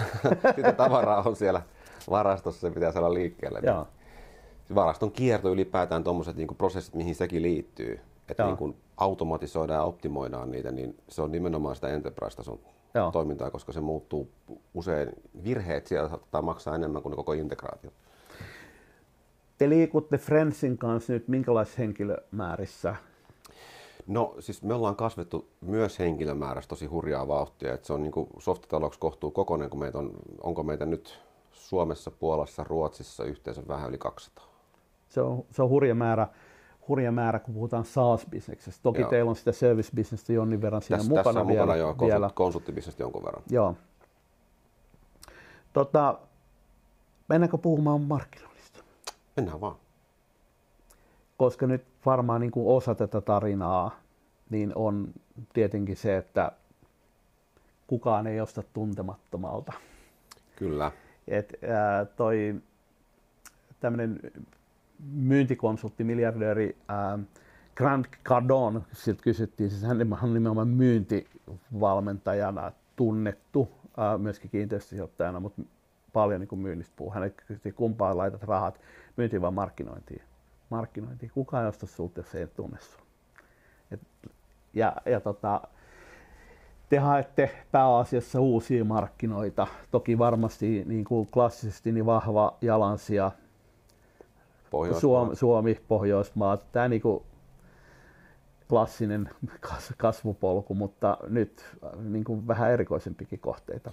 sitten 0.54 0.76
tavaraa 0.84 1.22
on 1.26 1.36
siellä 1.36 1.62
varastossa, 2.10 2.60
se 2.60 2.74
pitää 2.74 2.92
saada 2.92 3.14
liikkeelle. 3.14 3.60
Joo. 3.62 3.86
Varaston 4.74 5.12
kierto 5.12 5.52
ylipäätään, 5.52 6.04
tuommoiset 6.04 6.36
niin 6.36 6.48
prosessit, 6.58 6.94
mihin 6.94 7.14
sekin 7.14 7.42
liittyy, 7.42 8.00
että 8.28 8.44
niin 8.44 8.56
kuin 8.56 8.76
automatisoidaan 8.96 9.78
ja 9.78 9.84
optimoidaan 9.84 10.50
niitä, 10.50 10.72
niin 10.72 10.96
se 11.08 11.22
on 11.22 11.32
nimenomaan 11.32 11.74
sitä 11.74 11.88
enterprise-tason 11.88 12.58
Joo. 12.94 13.10
toimintaa, 13.10 13.50
koska 13.50 13.72
se 13.72 13.80
muuttuu 13.80 14.30
usein, 14.74 15.08
virheet 15.44 15.86
siellä 15.86 16.08
saattaa 16.08 16.42
maksaa 16.42 16.74
enemmän 16.74 17.02
kuin 17.02 17.16
koko 17.16 17.32
integraatio. 17.32 17.90
Te 19.58 19.68
liikutte 19.68 20.18
Friendsin 20.18 20.78
kanssa 20.78 21.12
nyt 21.12 21.28
minkälaisissa 21.28 21.82
henkilömäärissä? 21.82 22.96
No 24.06 24.34
siis 24.38 24.62
me 24.62 24.74
ollaan 24.74 24.96
kasvettu 24.96 25.48
myös 25.60 25.98
henkilömäärässä 25.98 26.68
tosi 26.68 26.86
hurjaa 26.86 27.28
vauhtia, 27.28 27.74
että 27.74 27.86
se 27.86 27.92
on 27.92 28.02
niin 28.02 28.12
kuin 28.12 28.28
softitalouksi 28.38 29.00
kohtuu 29.00 29.30
kokoinen, 29.30 29.70
kun 29.70 29.80
meitä 29.80 29.98
on, 29.98 30.10
onko 30.40 30.62
meitä 30.62 30.86
nyt 30.86 31.18
Suomessa, 31.52 32.10
Puolassa, 32.10 32.64
Ruotsissa 32.64 33.24
yhteensä 33.24 33.62
vähän 33.68 33.88
yli 33.88 33.98
200. 33.98 34.44
Se 35.08 35.20
on, 35.20 35.44
se 35.50 35.62
on 35.62 35.68
hurja 35.68 35.94
määrä, 35.94 36.28
hurja 36.88 37.12
määrä, 37.12 37.38
kun 37.38 37.54
puhutaan 37.54 37.84
SaaS-bisneksestä. 37.84 38.82
Toki 38.82 39.00
Joo. 39.00 39.10
teillä 39.10 39.28
on 39.28 39.36
sitä 39.36 39.52
service-bisnestä 39.52 40.32
jonnin 40.32 40.62
verran 40.62 40.82
siinä 40.82 40.96
Tässä, 40.96 41.08
mukana 41.10 41.24
tässä 41.24 41.40
on 41.40 41.46
vielä. 41.46 41.60
mukana 41.60 41.76
jo 41.76 41.96
vielä. 42.00 42.14
konsult, 42.20 42.34
konsulttibisnestä 42.34 43.02
jonkun 43.02 43.24
verran. 43.24 43.42
Joo. 43.50 43.76
Tota, 45.72 46.18
mennäänkö 47.28 47.58
puhumaan 47.58 48.00
markkinoinnista? 48.00 48.84
Mennään 49.36 49.60
vaan. 49.60 49.76
Koska 51.36 51.66
nyt 51.66 51.84
varmaan 52.06 52.40
niin 52.40 52.50
kuin 52.50 52.76
osa 52.76 52.94
tätä 52.94 53.20
tarinaa 53.20 53.90
niin 54.50 54.72
on 54.74 55.08
tietenkin 55.52 55.96
se, 55.96 56.16
että 56.16 56.52
kukaan 57.86 58.26
ei 58.26 58.40
osta 58.40 58.62
tuntemattomalta. 58.72 59.72
Kyllä. 60.56 60.92
Et, 61.28 61.54
ää, 61.68 62.04
toi 62.04 62.54
tämmöinen 63.80 64.20
myyntikonsultti, 65.12 66.04
miljardööri 66.04 66.76
ää, 66.88 67.18
Grant 67.76 68.06
Cardone, 68.24 68.80
siltä 68.92 69.22
kysyttiin, 69.22 69.70
siis 69.70 69.82
hän 69.82 70.12
on 70.22 70.34
nimenomaan 70.34 70.68
myyntivalmentajana 70.68 72.72
tunnettu, 72.96 73.68
ää, 73.96 74.18
myöskin 74.18 74.50
kiinteistösijoittajana, 74.50 75.40
mutta 75.40 75.62
paljon 76.12 76.40
niin 76.40 76.48
kuin 76.48 76.60
myynnistä 76.60 76.92
puhuu. 76.96 77.12
Hänet 77.12 77.34
kysyttiin, 77.36 77.74
kumpaan 77.74 78.18
laitat 78.18 78.42
rahat, 78.42 78.80
myyntiin 79.16 79.42
vai 79.42 79.50
markkinointiin. 79.50 80.22
Markkinointiin. 80.70 81.30
Kukaan 81.34 81.62
ei 81.62 81.68
osta 81.68 81.86
sulta, 81.86 82.20
jos 82.20 82.34
ei 82.34 82.46
tunne 82.46 82.78
sua. 82.80 83.02
Et, 83.90 84.00
ja, 84.74 84.96
ja 85.06 85.20
tota, 85.20 85.60
te 86.88 86.98
haette 86.98 87.50
pääasiassa 87.72 88.40
uusia 88.40 88.84
markkinoita. 88.84 89.66
Toki 89.90 90.18
varmasti 90.18 90.84
niin 90.86 91.04
kuin 91.04 91.26
klassisesti 91.26 91.92
niin 91.92 92.06
vahva 92.06 92.56
jalansija. 92.60 93.32
Suomi, 95.00 95.36
Suomi, 95.36 95.80
Pohjoismaat, 95.88 96.72
tämä 96.72 96.88
niin 96.88 97.02
kuin 97.02 97.22
klassinen 98.68 99.30
kas- 99.60 99.94
kasvupolku, 99.96 100.74
mutta 100.74 101.18
nyt 101.28 101.64
äh, 101.84 102.04
niin 102.04 102.24
kuin 102.24 102.48
vähän 102.48 102.70
erikoisempikin 102.70 103.38
kohteita. 103.38 103.90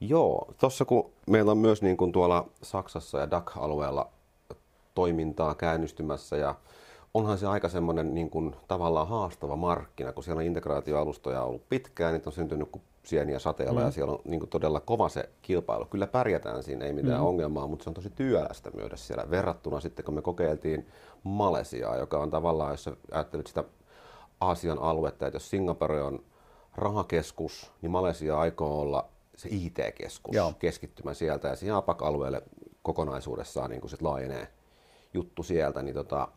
Joo, 0.00 0.54
tuossa 0.60 0.84
kun 0.84 1.10
meillä 1.30 1.50
on 1.50 1.58
myös 1.58 1.82
niin 1.82 1.96
kuin 1.96 2.12
tuolla 2.12 2.48
Saksassa 2.62 3.18
ja 3.18 3.30
DAC-alueella 3.30 4.08
toimintaa 4.94 5.54
käynnistymässä 5.54 6.36
ja 6.36 6.54
onhan 7.14 7.38
se 7.38 7.46
aika 7.46 7.68
semmoinen 7.68 8.14
niin 8.14 8.30
kuin 8.30 8.56
tavallaan 8.68 9.08
haastava 9.08 9.56
markkina, 9.56 10.12
kun 10.12 10.24
siellä 10.24 10.40
on 10.40 10.46
integraatioalustoja 10.46 11.42
ollut 11.42 11.68
pitkään, 11.68 12.12
niitä 12.12 12.28
on 12.28 12.32
syntynyt 12.32 12.68
kuin 12.70 12.82
sieniä 13.04 13.38
sateella 13.38 13.80
mm. 13.80 13.86
ja 13.86 13.90
siellä 13.92 14.12
on 14.12 14.20
niin 14.24 14.40
kuin 14.40 14.50
todella 14.50 14.80
kova 14.80 15.08
se 15.08 15.28
kilpailu. 15.42 15.84
Kyllä 15.84 16.06
pärjätään 16.06 16.62
siinä, 16.62 16.84
ei 16.84 16.92
mitään 16.92 17.20
mm. 17.20 17.26
ongelmaa, 17.26 17.66
mutta 17.66 17.84
se 17.84 17.90
on 17.90 17.94
tosi 17.94 18.10
työlästä 18.10 18.70
myös 18.70 19.06
siellä 19.06 19.30
verrattuna 19.30 19.80
sitten, 19.80 20.04
kun 20.04 20.14
me 20.14 20.22
kokeiltiin 20.22 20.86
Malesiaa, 21.24 21.96
joka 21.96 22.18
on 22.18 22.30
tavallaan, 22.30 22.70
jos 22.70 22.90
ajattelet 23.10 23.46
sitä 23.46 23.64
Aasian 24.40 24.78
aluetta, 24.78 25.26
että 25.26 25.36
jos 25.36 25.50
Singapore 25.50 26.02
on 26.02 26.24
rahakeskus, 26.76 27.72
niin 27.82 27.90
Malesia 27.90 28.38
aikoo 28.38 28.80
olla 28.80 29.08
se 29.36 29.48
IT-keskus, 29.52 30.34
Joo. 30.34 30.52
keskittymä 30.58 31.14
sieltä 31.14 31.48
ja 31.48 31.56
siihen 31.56 31.76
APAC-alueelle 31.76 32.42
kokonaisuudessaan 32.82 33.70
niin 33.70 33.88
sit 33.88 34.02
laajenee 34.02 34.48
juttu 35.14 35.42
sieltä, 35.42 35.82
niin 35.82 35.94
tota, 35.94 36.28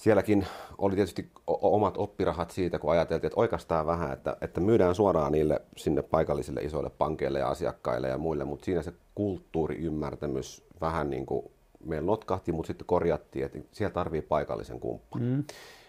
sielläkin 0.00 0.46
oli 0.78 0.94
tietysti 0.94 1.30
omat 1.46 1.96
oppirahat 1.96 2.50
siitä, 2.50 2.78
kun 2.78 2.92
ajateltiin, 2.92 3.26
että 3.26 3.40
oikeastaan 3.40 3.86
vähän, 3.86 4.12
että, 4.12 4.36
että 4.40 4.60
myydään 4.60 4.94
suoraan 4.94 5.32
niille 5.32 5.62
sinne 5.76 6.02
paikallisille 6.02 6.60
isoille 6.60 6.90
pankeille 6.90 7.38
ja 7.38 7.48
asiakkaille 7.48 8.08
ja 8.08 8.18
muille, 8.18 8.44
mutta 8.44 8.64
siinä 8.64 8.82
se 8.82 8.92
kulttuuriymmärtämys 9.14 10.64
vähän 10.80 11.10
niin 11.10 11.26
kuin 11.26 11.50
meillä 11.84 12.06
notkahti, 12.06 12.52
mutta 12.52 12.66
sitten 12.66 12.86
korjattiin, 12.86 13.44
että 13.44 13.58
siellä 13.72 13.94
tarvii 13.94 14.22
paikallisen 14.22 14.80
kumppanin. 14.80 15.28
Mm. 15.28 15.44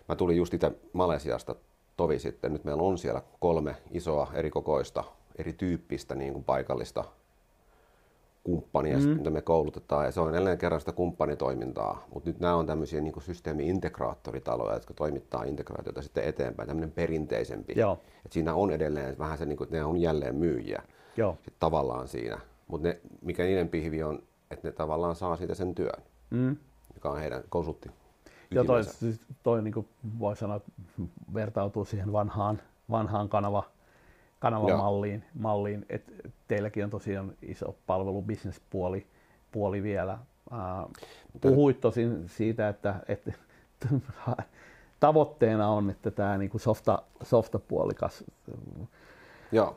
Mä 0.10 0.16
tulin 0.16 0.38
just 0.38 0.54
itse 0.54 0.72
Malesiasta 0.94 1.56
tovi 1.98 2.20
sitten, 2.20 2.54
nyt 2.54 2.64
meillä 2.64 2.84
on 2.84 2.98
siellä 2.98 3.22
kolme 3.40 3.76
isoa 3.92 4.32
eri 4.34 4.50
kokoista, 4.50 5.04
erityyppistä 5.36 6.16
niin 6.16 6.34
kuin 6.34 6.44
paikallista 6.44 7.04
kumppania, 8.44 8.98
mm. 8.98 9.08
mitä 9.08 9.30
me 9.30 9.42
koulutetaan, 9.42 10.06
ja 10.06 10.12
se 10.12 10.20
on 10.22 10.30
edelleen 10.30 10.58
kerran 10.58 10.80
sitä 10.82 10.92
kumppanitoimintaa, 10.92 12.06
mutta 12.14 12.30
nyt 12.30 12.40
nämä 12.40 12.56
on 12.56 12.68
tämmöisiä 12.68 13.02
niin 13.02 13.22
systeemi-integraattoritaloja, 13.22 14.74
jotka 14.74 14.94
toimittaa 14.94 15.44
integraatiota 15.44 16.02
sitten 16.02 16.24
eteenpäin, 16.24 16.68
tämmöinen 16.68 16.92
perinteisempi. 16.92 17.74
Joo. 17.76 18.00
Et 18.26 18.32
siinä 18.32 18.54
on 18.54 18.72
edelleen 18.72 19.18
vähän 19.20 19.38
se, 19.38 19.46
niin 19.46 19.58
kuin, 19.58 19.66
että 19.66 19.78
ne 19.78 19.84
on 19.84 19.98
jälleen 19.98 20.36
myyjiä 20.36 20.84
Joo. 21.18 21.38
sit 21.42 21.54
tavallaan 21.60 22.08
siinä, 22.08 22.40
mutta 22.68 22.88
mikä 23.22 23.44
niiden 23.44 23.70
pihvi 23.70 24.04
on, 24.04 24.24
että 24.52 24.68
ne 24.68 24.72
tavallaan 24.72 25.16
saa 25.16 25.36
siitä 25.38 25.56
sen 25.56 25.76
työn, 25.76 26.04
Mm. 26.30 26.58
joka 26.94 27.10
on 27.10 27.20
heidän 27.20 27.44
konsultti. 27.50 27.90
Ja 28.52 28.64
toi, 28.64 28.84
siis 28.84 29.20
toi 29.44 29.62
niin 29.62 29.74
kuin 29.74 29.88
voi 30.20 30.38
sanoa, 30.38 30.62
vertautuu 31.34 31.86
siihen 31.86 32.14
vanhaan, 32.14 32.62
vanhaan 32.92 33.30
kanava, 33.30 33.64
kanavamalliin, 34.42 35.24
malliin, 35.40 35.86
että 35.90 36.12
teilläkin 36.48 36.84
on 36.84 36.90
tosiaan 36.90 37.34
iso 37.42 37.76
palvelu, 37.88 38.22
bisnespuoli 38.22 39.08
puoli 39.52 39.84
vielä 39.84 40.18
puhuit 41.42 41.82
tosin 41.82 42.30
siitä, 42.30 42.70
että, 42.70 42.96
että 43.08 43.32
tavoitteena 45.00 45.70
on, 45.70 45.90
että 45.90 46.12
tämä 46.12 46.38
niin 46.38 46.50
kuin 46.52 46.62
softa, 46.62 47.04
softapuolikas 47.24 48.24
Joo. 48.48 48.88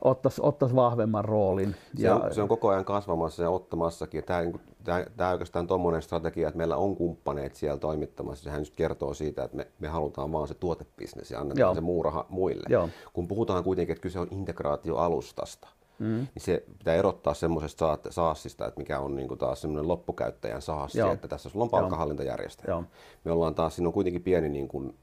Ottaisi, 0.02 0.40
ottaisi 0.44 0.76
vahvemman 0.76 1.24
roolin. 1.24 1.76
Se, 1.96 2.06
ja, 2.06 2.16
on, 2.16 2.34
se 2.34 2.42
on 2.42 2.48
koko 2.48 2.68
ajan 2.68 2.84
kasvamassa 2.84 3.42
ja 3.42 3.50
ottamassakin. 3.50 4.24
Tämä, 4.24 4.40
niinku, 4.40 4.60
tämä, 4.84 5.06
tämä 5.16 5.30
oikeastaan 5.30 5.66
tuommoinen 5.66 6.02
strategia, 6.02 6.48
että 6.48 6.58
meillä 6.58 6.76
on 6.76 6.96
kumppaneet 6.96 7.54
siellä 7.54 7.78
toimittamassa, 7.78 8.44
sehän 8.44 8.60
nyt 8.60 8.76
kertoo 8.76 9.14
siitä, 9.14 9.44
että 9.44 9.56
me, 9.56 9.66
me 9.78 9.88
halutaan 9.88 10.32
vaan 10.32 10.48
se 10.48 10.54
tuotebisnes 10.54 11.30
ja 11.30 11.40
annetaan 11.40 11.60
Joo. 11.60 11.74
se 11.74 11.80
muu 11.80 12.02
raha 12.02 12.26
muille. 12.28 12.66
Joo. 12.68 12.88
Kun 13.12 13.28
puhutaan 13.28 13.64
kuitenkin, 13.64 13.92
että 13.92 14.02
kyse 14.02 14.18
on 14.18 14.28
integraatioalustasta, 14.30 15.68
mm. 15.98 16.06
niin 16.06 16.42
se 16.42 16.64
pitää 16.78 16.94
erottaa 16.94 17.34
semmoisesta 17.34 17.98
saassista, 18.10 18.66
että 18.66 18.80
mikä 18.80 19.00
on 19.00 19.16
niin 19.16 19.28
kuin 19.28 19.38
taas 19.38 19.60
semmoinen 19.60 19.88
loppukäyttäjän 19.88 20.62
saassi, 20.62 20.98
Joo. 20.98 21.12
että 21.12 21.28
tässä 21.28 21.48
sulla 21.48 21.62
on 21.62 21.70
palkkahallintajärjestelmä. 21.70 22.82
Me 23.24 23.32
ollaan 23.32 23.54
taas, 23.54 23.74
siinä 23.76 23.88
on 23.88 23.92
kuitenkin 23.92 24.22
pieni 24.22 24.48
niin 24.48 24.68
kuin 24.68 24.94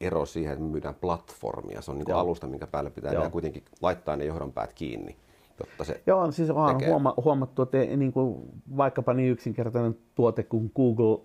ero 0.00 0.26
siihen, 0.26 0.52
että 0.52 0.64
me 0.64 0.70
myydään 0.70 0.94
platformia. 0.94 1.82
Se 1.82 1.90
on 1.90 1.98
niin 1.98 2.14
alusta, 2.14 2.46
minkä 2.46 2.66
päälle 2.66 2.90
pitää 2.90 3.30
kuitenkin 3.30 3.62
laittaa 3.82 4.16
ne 4.16 4.24
johdonpäät 4.24 4.72
kiinni. 4.72 5.16
Jotta 5.60 5.84
se 5.84 6.02
Joo, 6.06 6.32
siis 6.32 6.50
on 6.50 6.80
huoma- 6.86 7.14
huomattu, 7.24 7.62
että 7.62 7.78
niin 7.78 8.12
kuin 8.12 8.36
vaikkapa 8.76 9.14
niin 9.14 9.32
yksinkertainen 9.32 9.96
tuote 10.14 10.42
kuin 10.42 10.72
Google, 10.76 11.20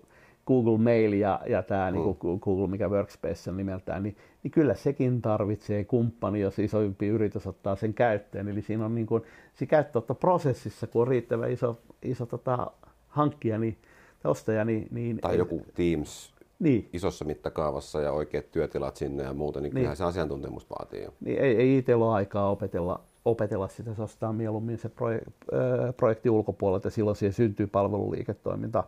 Google 0.46 0.78
Mail 0.78 1.12
ja, 1.12 1.40
ja 1.46 1.62
tämä 1.62 1.90
mm. 1.90 1.96
niin 1.96 2.16
kuin 2.16 2.38
Google, 2.40 2.66
mikä 2.66 2.88
Workspace 2.88 3.50
on 3.50 3.56
nimeltään, 3.56 4.02
niin, 4.02 4.16
niin 4.42 4.50
kyllä 4.50 4.74
sekin 4.74 5.22
tarvitsee 5.22 5.84
kumppani, 5.84 6.40
jos 6.40 6.58
isompi 6.58 7.06
yritys 7.06 7.46
ottaa 7.46 7.76
sen 7.76 7.94
käyttöön. 7.94 8.48
Eli 8.48 8.62
siinä 8.62 8.84
on 8.84 8.94
niin 8.94 9.06
kuin, 9.06 9.22
se 9.54 9.66
käyttöönottoprosessissa, 9.66 10.86
kun 10.86 11.02
on 11.02 11.08
riittävän 11.08 11.50
iso, 11.50 11.78
iso 12.02 12.26
tota, 12.26 12.70
hankkija, 13.08 13.58
niin, 13.58 13.78
ostaja, 14.24 14.64
niin, 14.64 14.88
niin... 14.90 15.18
Tai 15.18 15.38
joku 15.38 15.66
Teams 15.74 16.32
niin. 16.62 16.88
isossa 16.92 17.24
mittakaavassa 17.24 18.00
ja 18.00 18.12
oikeat 18.12 18.50
työtilat 18.50 18.96
sinne 18.96 19.22
ja 19.22 19.32
muuta, 19.32 19.60
niin, 19.60 19.62
niin. 19.62 19.74
kyllähän 19.74 19.96
se 19.96 20.04
asiantuntemus 20.04 20.70
vaatii. 20.70 21.08
Niin, 21.20 21.38
ei, 21.38 21.56
ei 21.56 21.78
itsellä 21.78 22.04
ole 22.04 22.14
aikaa 22.14 22.50
opetella, 22.50 23.00
opetella 23.24 23.68
sitä, 23.68 23.94
se 23.94 24.02
ostaa 24.02 24.32
mieluummin 24.32 24.78
se 24.78 24.88
proje, 24.88 25.20
äh, 25.52 25.94
projekti 25.96 26.30
ulkopuolelta, 26.30 26.90
silloin 26.90 27.16
siihen 27.16 27.32
syntyy 27.32 27.66
palveluliiketoiminta. 27.66 28.84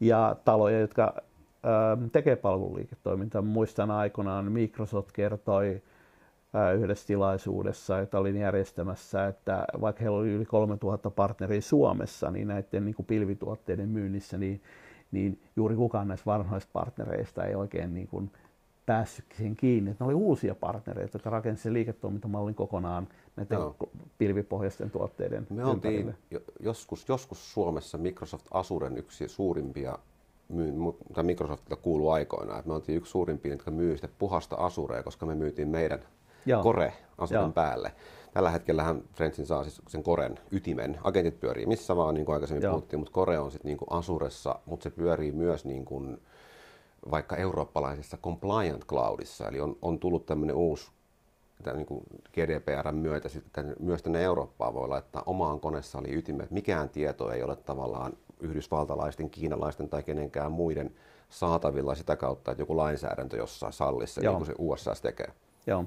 Ja 0.00 0.36
taloja, 0.44 0.80
jotka 0.80 1.14
äh, 1.16 2.10
tekee 2.12 2.36
palveluliiketoimintaa. 2.36 3.42
Muistan 3.42 3.90
aikoinaan 3.90 4.52
Microsoft 4.52 5.12
kertoi 5.12 5.82
äh, 6.54 6.74
yhdessä 6.74 7.06
tilaisuudessa, 7.06 7.98
jota 7.98 8.18
olin 8.18 8.36
järjestämässä, 8.36 9.26
että 9.26 9.64
vaikka 9.80 10.02
heillä 10.02 10.18
oli 10.18 10.30
yli 10.30 10.44
3000 10.44 11.10
partneria 11.10 11.62
Suomessa, 11.62 12.30
niin 12.30 12.48
näiden 12.48 12.84
niin 12.84 12.94
kuin 12.94 13.06
pilvituotteiden 13.06 13.88
myynnissä, 13.88 14.38
niin 14.38 14.62
niin 15.10 15.42
juuri 15.56 15.76
kukaan 15.76 16.08
näistä 16.08 16.26
varhaisista 16.26 16.72
partnereista 16.72 17.44
ei 17.44 17.54
oikein 17.54 17.94
niin 17.94 18.08
kuin 18.08 18.30
päässyt 18.86 19.24
siihen 19.36 19.56
kiinni. 19.56 19.90
Että 19.90 20.04
ne 20.04 20.06
oli 20.06 20.14
uusia 20.14 20.54
partnereita, 20.54 21.14
jotka 21.14 21.30
rakensivat 21.30 21.62
sen 21.62 21.72
liiketoimintamallin 21.72 22.54
kokonaan 22.54 23.08
näiden 23.36 23.58
no. 23.58 23.76
pilvipohjaisten 24.18 24.90
tuotteiden 24.90 25.46
Me 25.50 25.64
oltiin 25.64 26.14
joskus, 26.60 27.08
joskus 27.08 27.52
Suomessa 27.52 27.98
Microsoft 27.98 28.46
Azuren 28.50 28.96
yksi 28.96 29.28
suurimpia 29.28 29.98
myy, 30.48 30.72
tai 31.14 31.24
Microsoftilla 31.24 31.80
kuuluu 31.82 32.10
aikoinaan, 32.10 32.58
että 32.58 32.68
me 32.68 32.74
oltiin 32.74 32.96
yksi 32.96 33.10
suurimpia, 33.10 33.52
jotka 33.52 33.70
myy 33.70 33.96
sitä 33.96 34.08
puhasta 34.18 34.56
Azurea, 34.56 35.02
koska 35.02 35.26
me 35.26 35.34
myytiin 35.34 35.68
meidän 35.68 36.00
Joo. 36.46 36.62
Kore 36.62 36.92
Azuren 37.18 37.52
päälle. 37.52 37.92
Tällä 38.32 38.50
hetkellä 38.50 38.94
Friendsin 39.14 39.46
saa 39.46 39.62
siis 39.62 39.82
sen 39.88 40.02
Koren 40.02 40.38
ytimen. 40.50 40.98
Agentit 41.04 41.40
pyörii 41.40 41.66
missä 41.66 41.96
vaan, 41.96 42.14
niin 42.14 42.26
kuin 42.26 42.34
aikaisemmin 42.34 42.62
Joo. 42.62 42.72
puhuttiin, 42.72 43.00
mutta 43.00 43.12
Kore 43.12 43.38
on 43.38 43.50
sitten 43.50 43.68
niin 43.68 43.78
kuin 43.78 43.88
Asuressa, 43.92 44.58
mutta 44.66 44.84
se 44.84 44.90
pyörii 44.90 45.32
myös 45.32 45.64
niin 45.64 45.84
kuin 45.84 46.20
vaikka 47.10 47.36
eurooppalaisessa 47.36 48.16
compliant 48.16 48.84
cloudissa. 48.84 49.48
Eli 49.48 49.60
on, 49.60 49.76
on 49.82 49.98
tullut 49.98 50.26
tämmöinen 50.26 50.56
uusi 50.56 50.90
tämän 51.62 51.76
niin 51.76 51.86
kuin 51.86 52.04
GDPRn 52.32 52.94
myötä 52.94 53.28
sitten 53.28 53.76
myös 53.80 54.02
tänne 54.02 54.22
Eurooppaan 54.22 54.74
voi 54.74 54.88
laittaa 54.88 55.22
omaan 55.26 55.60
konesaliin 55.60 56.18
ytimet. 56.18 56.50
Mikään 56.50 56.88
tieto 56.88 57.30
ei 57.30 57.42
ole 57.42 57.56
tavallaan 57.56 58.12
yhdysvaltalaisten, 58.40 59.30
kiinalaisten 59.30 59.88
tai 59.88 60.02
kenenkään 60.02 60.52
muiden 60.52 60.94
saatavilla 61.28 61.94
sitä 61.94 62.16
kautta, 62.16 62.50
että 62.50 62.62
joku 62.62 62.76
lainsäädäntö 62.76 63.36
jossain 63.36 63.72
sallissa, 63.72 64.20
niin 64.20 64.36
kuin 64.36 64.46
se 64.46 64.54
USA 64.58 64.92
tekee. 65.02 65.32
Joo 65.66 65.84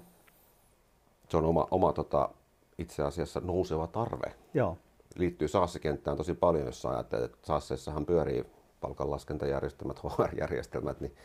se 1.34 1.38
on 1.38 1.46
oma, 1.46 1.68
oma 1.72 1.94
tota, 1.94 2.30
itse 2.78 3.04
asiassa 3.04 3.42
nouseva 3.44 3.88
tarve. 3.88 4.36
Joo. 4.54 4.78
Liittyy 5.16 5.48
SaaS-kenttään 5.48 6.18
tosi 6.18 6.34
paljon, 6.34 6.66
jos 6.66 6.86
ajattelet, 6.86 7.26
että 7.26 7.48
SaaSissahan 7.48 8.06
pyörii 8.06 8.46
palkanlaskentajärjestelmät, 8.82 10.00
HR-järjestelmät, 10.04 11.02
niin 11.02 11.16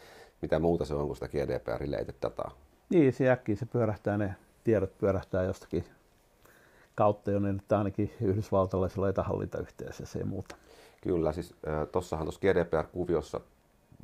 mitä 0.42 0.58
muuta 0.58 0.84
se 0.84 0.94
on 0.94 1.06
kuin 1.06 1.16
sitä 1.16 1.28
GDPR-related 1.28 2.14
dataa? 2.22 2.50
Niin, 2.90 3.12
se 3.12 3.30
äkkiä 3.30 3.56
se 3.56 3.66
pyörähtää, 3.66 4.18
ne 4.18 4.34
tiedot 4.64 4.98
pyörähtää 4.98 5.42
jostakin 5.42 5.84
kautta, 6.94 7.30
jonne 7.30 7.52
nyt 7.52 7.72
ainakin 7.72 8.10
yhdysvaltalaisilla 8.20 9.08
etähallintayhteisössä 9.08 10.18
ja 10.18 10.26
muuta. 10.26 10.56
Kyllä, 11.00 11.32
siis 11.32 11.54
äh, 11.68 11.88
tuossahan 11.92 12.26
tuossa 12.26 12.40
GDPR-kuviossa 12.40 13.40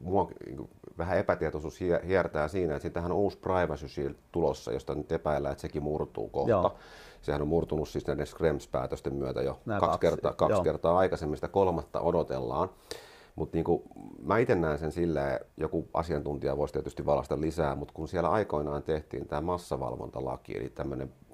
mua 0.03 0.29
niin 0.47 0.71
vähän 0.99 1.19
epätietoisuus 1.19 1.81
hiertää 2.07 2.49
siinä, 2.49 2.75
että 2.75 2.83
siitähän 2.83 3.13
on 3.13 3.19
uusi 3.19 3.39
Privacy 3.39 3.89
Shield 3.89 4.15
tulossa, 4.33 4.73
josta 4.73 4.95
nyt 4.95 5.13
epäillään, 5.13 5.53
että 5.53 5.63
sekin 5.63 5.83
murtuu 5.83 6.29
kohta. 6.29 6.51
Joo. 6.51 6.75
Sehän 7.23 7.43
on 7.43 7.49
murtunut 7.49 7.89
siis 7.89 8.07
näiden 8.07 8.27
Schrems-päätösten 8.27 9.15
myötä 9.15 9.43
jo 9.43 9.61
kaksi, 9.67 9.81
kaksi, 9.81 9.99
kertaa, 9.99 10.33
kaksi 10.33 10.63
kertaa 10.63 10.99
aikaisemmin, 10.99 11.37
sitä 11.37 11.49
kolmatta 11.49 12.01
odotellaan. 12.01 12.71
Mutta 13.37 13.57
niin 13.57 13.65
mä 14.23 14.39
itse 14.39 14.55
näen 14.55 14.79
sen 14.79 14.93
silleen, 14.93 15.41
joku 15.57 15.89
asiantuntija 15.95 16.57
voisi 16.57 16.73
tietysti 16.73 17.07
valasta 17.07 17.41
lisää, 17.41 17.75
mutta 17.75 17.95
kun 17.95 18.09
siellä 18.09 18.31
aikoinaan 18.31 18.83
tehtiin 18.83 19.29
tämä 19.29 19.41
massavalvontalaki, 19.41 20.57
eli 20.57 20.73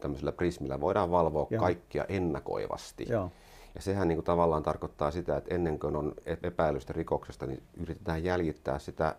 tämmöisellä 0.01 0.33
prismillä 0.33 0.81
voidaan 0.81 1.11
valvoa 1.11 1.47
Joo. 1.51 1.61
kaikkia 1.61 2.05
ennakoivasti. 2.09 3.07
Joo. 3.09 3.31
Ja 3.75 3.83
sehän 3.83 4.09
niin 4.09 4.17
kuin 4.17 4.25
tavallaan 4.25 4.63
tarkoittaa 4.63 5.11
sitä, 5.11 5.37
että 5.37 5.55
ennen 5.55 5.79
kuin 5.79 5.97
on 5.97 6.15
epäilystä 6.43 6.93
rikoksesta, 6.93 7.47
niin 7.47 7.63
yritetään 7.77 8.25
jäljittää 8.25 8.79
sitä, 8.79 9.17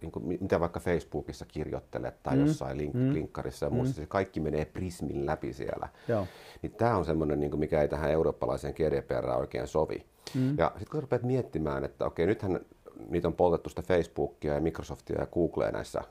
niin 0.00 0.12
kuin 0.12 0.38
mitä 0.40 0.60
vaikka 0.60 0.80
Facebookissa 0.80 1.44
kirjoittelet 1.44 2.22
tai 2.22 2.36
mm. 2.36 2.46
jossain 2.46 2.78
link- 2.78 2.96
mm. 2.96 3.12
linkkarissa 3.12 3.66
ja 3.66 3.70
muussa, 3.70 3.94
mm. 3.94 3.96
se 4.02 4.06
kaikki 4.06 4.40
menee 4.40 4.64
prismin 4.64 5.26
läpi 5.26 5.52
siellä. 5.52 5.88
Joo. 6.08 6.26
Niin 6.62 6.72
tämä 6.72 6.96
on 6.96 7.04
semmoinen, 7.04 7.40
niin 7.40 7.50
kuin 7.50 7.60
mikä 7.60 7.82
ei 7.82 7.88
tähän 7.88 8.10
eurooppalaiseen 8.10 8.74
GDPR 8.74 9.30
oikein 9.30 9.66
sovi. 9.66 10.06
Mm. 10.34 10.58
Ja 10.58 10.68
sitten 10.68 10.90
kun 10.90 11.00
rupeat 11.00 11.22
miettimään, 11.22 11.84
että 11.84 12.04
okei, 12.04 12.26
nythän 12.26 12.60
niitä 13.08 13.28
on 13.28 13.34
poltettu 13.34 13.68
sitä 13.68 13.82
Facebookia 13.82 14.54
ja 14.54 14.60
Microsoftia 14.60 15.20
ja 15.20 15.26
Googlea 15.26 15.70
näissä 15.70 16.02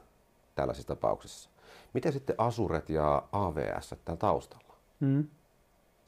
tällaisissa 0.55 0.87
tapauksissa. 0.87 1.49
Miten 1.93 2.13
sitten 2.13 2.35
Azuret 2.37 2.89
ja 2.89 3.23
AVS 3.31 3.95
täällä 4.05 4.19
taustalla? 4.19 4.75
Mm 4.99 5.27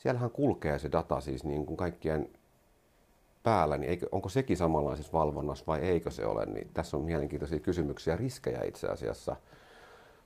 siellähän 0.08 0.32
kulkee 0.32 0.80
se 0.80 0.91
data 0.91 1.22
siis 1.22 1.43
niin 1.43 1.66
kuin 1.66 1.78
kaikkien 1.78 2.30
päällä, 3.43 3.78
niin 3.78 3.89
eikö, 3.89 4.08
onko 4.12 4.30
sekin 4.30 4.58
samanlaisessa 4.58 5.14
valvonnassa 5.14 5.64
vai 5.68 5.80
eikö 5.80 6.12
se 6.12 6.26
ole, 6.26 6.45
niin 6.45 6.70
tässä 6.74 6.97
on 6.97 7.03
mielenkiintoisia 7.03 7.60
kysymyksiä 7.60 8.14
ja 8.14 8.18
riskejä 8.18 8.62
itse 8.64 8.88
asiassa 8.88 9.36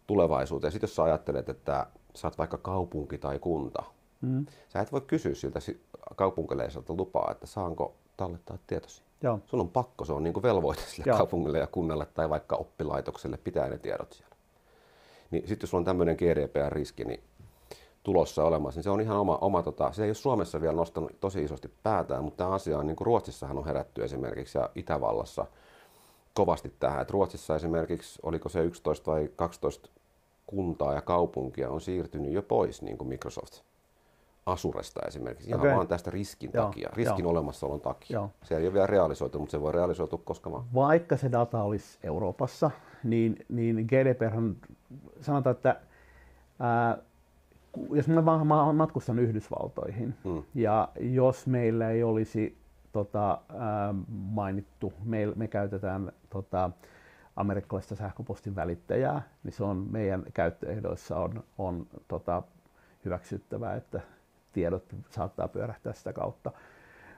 tulevaisuuteen. 0.07 0.71
Sitten 0.71 0.87
jos 0.87 0.95
sä 0.95 1.03
ajattelet, 1.03 1.49
että 1.49 1.87
sä 2.15 2.27
oot 2.27 2.37
vaikka 2.37 2.57
kaupunki 2.57 3.17
tai 3.17 3.39
kunta, 3.39 3.83
mm. 4.21 4.45
sä 4.69 4.79
et 4.79 4.91
voi 4.91 5.01
kysyä 5.01 5.35
siltä 5.35 5.59
kaupunkileiselta 6.15 6.93
lupaa, 6.93 7.31
että 7.31 7.47
saanko 7.47 7.95
tallettaa 8.17 8.57
tietosi. 8.67 9.03
Joo. 9.23 9.39
Sulla 9.45 9.63
on 9.63 9.69
pakko, 9.69 10.05
se 10.05 10.13
on 10.13 10.23
niin 10.23 10.33
kuin 10.33 10.43
velvoite 10.43 10.81
sille 10.81 11.03
Joo. 11.07 11.17
kaupungille 11.17 11.57
ja 11.57 11.67
kunnalle 11.67 12.05
tai 12.05 12.29
vaikka 12.29 12.55
oppilaitokselle 12.55 13.37
pitää 13.37 13.69
ne 13.69 13.77
tiedot 13.77 14.13
siellä. 14.13 14.35
Niin 15.31 15.47
sitten 15.47 15.63
jos 15.63 15.69
sulla 15.69 15.81
on 15.81 15.85
tämmöinen 15.85 16.15
GDPR-riski, 16.15 17.05
niin 17.05 17.23
tulossa 18.03 18.43
olemassa, 18.43 18.77
niin 18.77 18.83
se 18.83 18.89
on 18.89 19.01
ihan 19.01 19.17
oma, 19.17 19.37
oma 19.41 19.63
tota, 19.63 19.91
se 19.91 20.03
ei 20.03 20.09
ole 20.09 20.13
Suomessa 20.13 20.61
vielä 20.61 20.75
nostanut 20.75 21.11
tosi 21.19 21.43
isosti 21.43 21.71
päätään, 21.83 22.23
mutta 22.23 22.37
tämä 22.37 22.49
asia 22.49 22.77
on, 22.77 22.87
niin 22.87 22.95
kuin 22.95 23.05
Ruotsissahan 23.05 23.57
on 23.57 23.65
herätty 23.65 24.03
esimerkiksi 24.03 24.57
ja 24.57 24.69
Itävallassa 24.75 25.45
kovasti 26.33 26.73
tähän, 26.79 27.01
että 27.01 27.11
Ruotsissa 27.11 27.55
esimerkiksi, 27.55 28.19
oliko 28.23 28.49
se 28.49 28.63
11 28.63 29.11
vai 29.11 29.29
12 29.35 29.89
kuntaa 30.47 30.93
ja 30.93 31.01
kaupunkia 31.01 31.69
on 31.69 31.81
siirtynyt 31.81 32.31
jo 32.31 32.41
pois 32.41 32.81
niin 32.81 32.97
kuin 32.97 33.07
Microsoft 33.07 33.61
Asuresta 34.45 35.01
esimerkiksi, 35.07 35.49
ihan 35.49 35.61
okay. 35.61 35.75
vaan 35.75 35.87
tästä 35.87 36.11
riskin 36.11 36.51
Joo. 36.53 36.65
takia, 36.65 36.89
riskin 36.93 37.23
Joo. 37.23 37.31
olemassaolon 37.31 37.81
takia. 37.81 38.13
Joo. 38.13 38.29
Se 38.43 38.57
ei 38.57 38.65
ole 38.65 38.73
vielä 38.73 38.87
realisoitu, 38.87 39.39
mutta 39.39 39.51
se 39.51 39.61
voi 39.61 39.71
realisoitua 39.71 40.21
koska 40.25 40.51
vaan. 40.51 40.63
Vaikka 40.73 41.17
se 41.17 41.31
data 41.31 41.63
olisi 41.63 41.99
Euroopassa, 42.03 42.71
niin, 43.03 43.45
niin 43.49 43.75
GDPR 43.75 44.35
sanotaan, 45.21 45.55
että 45.55 45.81
ää, 46.59 46.97
jos 47.91 48.07
mä 48.07 48.25
vaan 48.25 48.75
matkustan 48.75 49.19
Yhdysvaltoihin 49.19 50.15
mm. 50.23 50.43
ja 50.55 50.89
jos 50.99 51.47
meillä 51.47 51.89
ei 51.89 52.03
olisi 52.03 52.57
tota, 52.91 53.41
ää, 53.57 53.95
mainittu, 54.09 54.93
me, 55.03 55.27
me 55.35 55.47
käytetään 55.47 56.11
tota, 56.29 56.71
amerikkalaista 57.35 57.95
sähköpostin 57.95 58.55
välittäjää, 58.55 59.21
niin 59.43 59.53
se 59.53 59.63
on 59.63 59.87
meidän 59.91 60.23
käyttöehdoissa 60.33 61.17
on, 61.17 61.43
on 61.57 61.87
tota, 62.07 62.43
hyväksyttävää, 63.05 63.75
että 63.75 64.01
tiedot 64.53 64.95
saattaa 65.09 65.47
pyörähtää 65.47 65.93
sitä 65.93 66.13
kautta. 66.13 66.51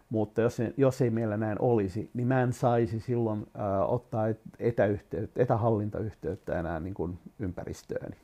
Mutta 0.09 0.41
jos, 0.41 0.57
jos 0.77 1.01
ei 1.01 1.09
meillä 1.09 1.37
näin 1.37 1.61
olisi, 1.61 2.09
niin 2.13 2.27
mä 2.27 2.41
en 2.41 2.53
saisi 2.53 2.99
silloin 2.99 3.45
ää, 3.53 3.85
ottaa 3.85 4.25
etäyhteyttä, 4.59 5.41
etähallintayhteyttä 5.41 6.59
enää 6.59 6.79
niin 6.79 6.93
kuin 6.93 7.19
ympäristööni. 7.39 8.15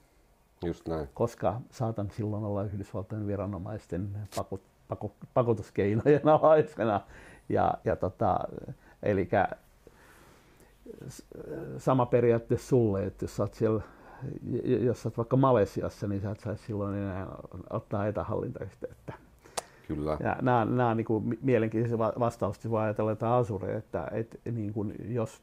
Just 0.65 0.87
näin. 0.87 1.07
Koska 1.13 1.61
saatan 1.71 2.11
silloin 2.11 2.43
olla 2.43 2.63
Yhdysvaltojen 2.63 3.27
viranomaisten 3.27 4.09
pakot, 4.35 4.61
pakot, 4.87 5.13
pakotuskeinojen 5.33 6.27
alaisena. 6.27 7.01
Ja, 7.49 7.73
ja 7.85 7.95
tota, 7.95 8.39
eli 9.03 9.29
sama 11.77 12.05
periaate 12.05 12.57
sulle, 12.57 13.05
että 13.05 13.23
jos 13.23 13.39
olet 13.39 13.53
siellä 13.53 13.81
jos 14.63 15.05
olet 15.05 15.17
vaikka 15.17 15.37
Malesiassa, 15.37 16.07
niin 16.07 16.21
sä 16.21 16.31
et 16.31 16.39
saisi 16.39 16.63
silloin 16.63 16.97
enää 16.97 17.27
ottaa 17.69 18.07
etähallintayhteyttä. 18.07 19.13
Kyllä. 19.87 20.17
Ja 20.19 20.37
nämä, 20.41 20.65
nämä 20.65 20.89
on 20.89 20.97
niin 20.97 21.05
kuin 21.05 21.37
mielenkiintoisia 21.41 21.99
vastauksia, 21.99 22.69
kun 22.69 22.79
ajatellaan 22.79 23.17
tätä 23.17 23.35
Azure, 23.35 23.75
että, 23.75 24.07
että 24.11 24.37
niin 24.51 24.73
kuin 24.73 24.95
jos 25.13 25.41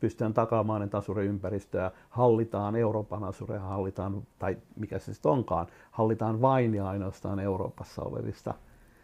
pystytään 0.00 0.34
takaamaan, 0.34 0.82
että 0.82 0.98
Azure-ympäristöä 0.98 1.90
hallitaan, 2.10 2.76
Euroopan 2.76 3.24
Azure 3.24 3.58
hallitaan, 3.58 4.22
tai 4.38 4.56
mikä 4.76 4.98
se 4.98 5.14
sitten 5.14 5.32
onkaan, 5.32 5.66
hallitaan 5.90 6.40
vain 6.40 6.74
ja 6.74 6.88
ainoastaan 6.88 7.40
Euroopassa 7.40 8.02
olevista 8.02 8.54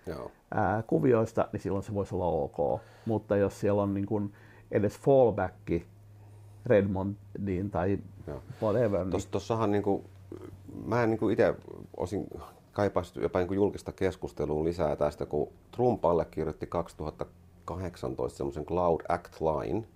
Joo. 0.06 0.30
Ää, 0.54 0.82
kuvioista, 0.82 1.48
niin 1.52 1.60
silloin 1.60 1.82
se 1.82 1.94
voisi 1.94 2.14
olla 2.14 2.26
ok. 2.26 2.80
Mutta 3.06 3.36
jos 3.36 3.60
siellä 3.60 3.82
on 3.82 3.94
niin 3.94 4.06
kuin 4.06 4.32
edes 4.70 4.98
fallback 4.98 5.54
Redmondiin 6.66 7.70
tai 7.70 7.98
Joo. 8.26 8.42
whatever. 8.62 9.04
Niin... 9.04 9.22
Tuossahan 9.30 9.70
niin 9.70 9.82
kuin, 9.82 10.04
mä 10.86 11.02
en 11.02 11.10
niin 11.10 11.30
itse 11.30 11.54
osin 11.96 12.26
kaipaisi 12.72 13.20
jopa 13.20 13.38
niin 13.38 13.54
julkista 13.54 13.92
keskustelua 13.92 14.64
lisää 14.64 14.96
tästä, 14.96 15.26
kun 15.26 15.48
Trump 15.76 16.04
allekirjoitti 16.04 16.66
2018 16.66 18.36
semmoisen 18.36 18.64
Cloud 18.64 19.00
Act-lain 19.08 19.86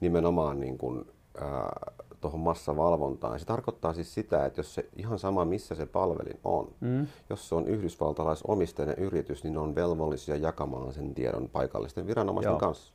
nimenomaan 0.00 0.60
niin 0.60 0.78
kuin, 0.78 1.04
äh, 1.42 1.96
tuohon 2.20 2.40
massavalvontaan. 2.40 3.40
Se 3.40 3.46
tarkoittaa 3.46 3.94
siis 3.94 4.14
sitä, 4.14 4.46
että 4.46 4.60
jos 4.60 4.74
se 4.74 4.88
ihan 4.96 5.18
sama 5.18 5.44
missä 5.44 5.74
se 5.74 5.86
palvelin 5.86 6.40
on, 6.44 6.74
mm. 6.80 7.06
jos 7.30 7.48
se 7.48 7.54
on 7.54 7.66
yhdysvaltalaisomisteinen 7.66 8.98
yritys, 8.98 9.44
niin 9.44 9.52
ne 9.52 9.60
on 9.60 9.74
velvollisia 9.74 10.36
jakamaan 10.36 10.92
sen 10.92 11.14
tiedon 11.14 11.48
paikallisten 11.48 12.06
viranomaisten 12.06 12.50
Joo. 12.50 12.58
kanssa. 12.58 12.94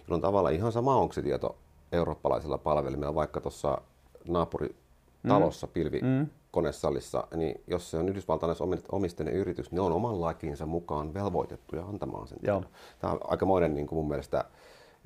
Jolloin 0.00 0.22
tavallaan 0.22 0.54
ihan 0.54 0.72
sama 0.72 0.96
onko 0.96 1.12
se 1.12 1.22
tieto 1.22 1.56
eurooppalaisella 1.92 2.58
palvelimella, 2.58 3.14
vaikka 3.14 3.40
tuossa 3.40 3.80
naapuritalossa 4.28 5.66
mm. 5.66 5.72
pilvi 5.72 6.00
mm 6.00 6.26
konesalissa, 6.50 7.26
niin 7.36 7.60
jos 7.66 7.90
se 7.90 7.96
on 7.96 8.08
yhdysvaltalainen 8.08 8.82
omisteinen 8.92 9.34
yritys, 9.34 9.70
niin 9.70 9.80
on 9.80 9.92
oman 9.92 10.20
lakiinsa 10.20 10.66
mukaan 10.66 11.14
velvoitettuja 11.14 11.84
antamaan 11.84 12.28
sen 12.28 12.38
tiedon. 12.38 12.66
Tämä 12.98 13.12
on 13.12 13.20
aikamoinen 13.24 13.74
niin 13.74 13.86
kuin 13.86 13.96
mun 13.96 14.08
mielestä 14.08 14.44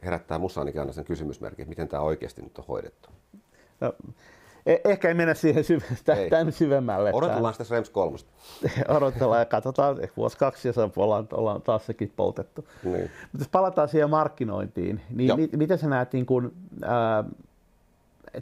herättää 0.05 0.39
musta 0.39 0.61
ainakin 0.61 0.81
aina 0.81 0.93
sen 0.93 1.05
kysymysmerkin, 1.05 1.63
että 1.63 1.69
miten 1.69 1.89
tämä 1.89 2.03
oikeasti 2.03 2.43
nyt 2.43 2.59
on 2.59 2.65
hoidettu. 2.69 3.09
No, 3.81 3.93
e- 4.67 4.81
ehkä 4.85 5.09
ei 5.09 5.15
mennä 5.15 5.35
siihen 5.35 5.65
syv- 5.65 6.29
tämän 6.31 6.53
syvemmälle. 6.53 7.11
Odotellaan 7.15 7.55
sitä 7.55 7.75
Rems 7.75 7.91
3. 7.91 8.19
Odotellaan 8.97 9.41
ja 9.41 9.45
katsotaan, 9.45 9.97
vuosi 10.17 10.39
kaksi 10.39 10.69
ja 10.69 10.75
ollaan, 10.97 11.29
ollaan 11.33 11.63
taas 11.63 11.87
sekin 11.87 12.13
poltettu. 12.17 12.69
Niin. 12.83 13.01
Mutta 13.03 13.39
jos 13.39 13.49
palataan 13.49 13.89
siihen 13.89 14.11
markkinointiin, 14.11 15.01
niin 15.11 15.37
mi- 15.37 15.51
miten 15.57 15.79
sä 15.79 15.89
näet, 15.89 16.13
niin 16.13 16.27
kun, 16.27 16.53
ää, 16.83 17.25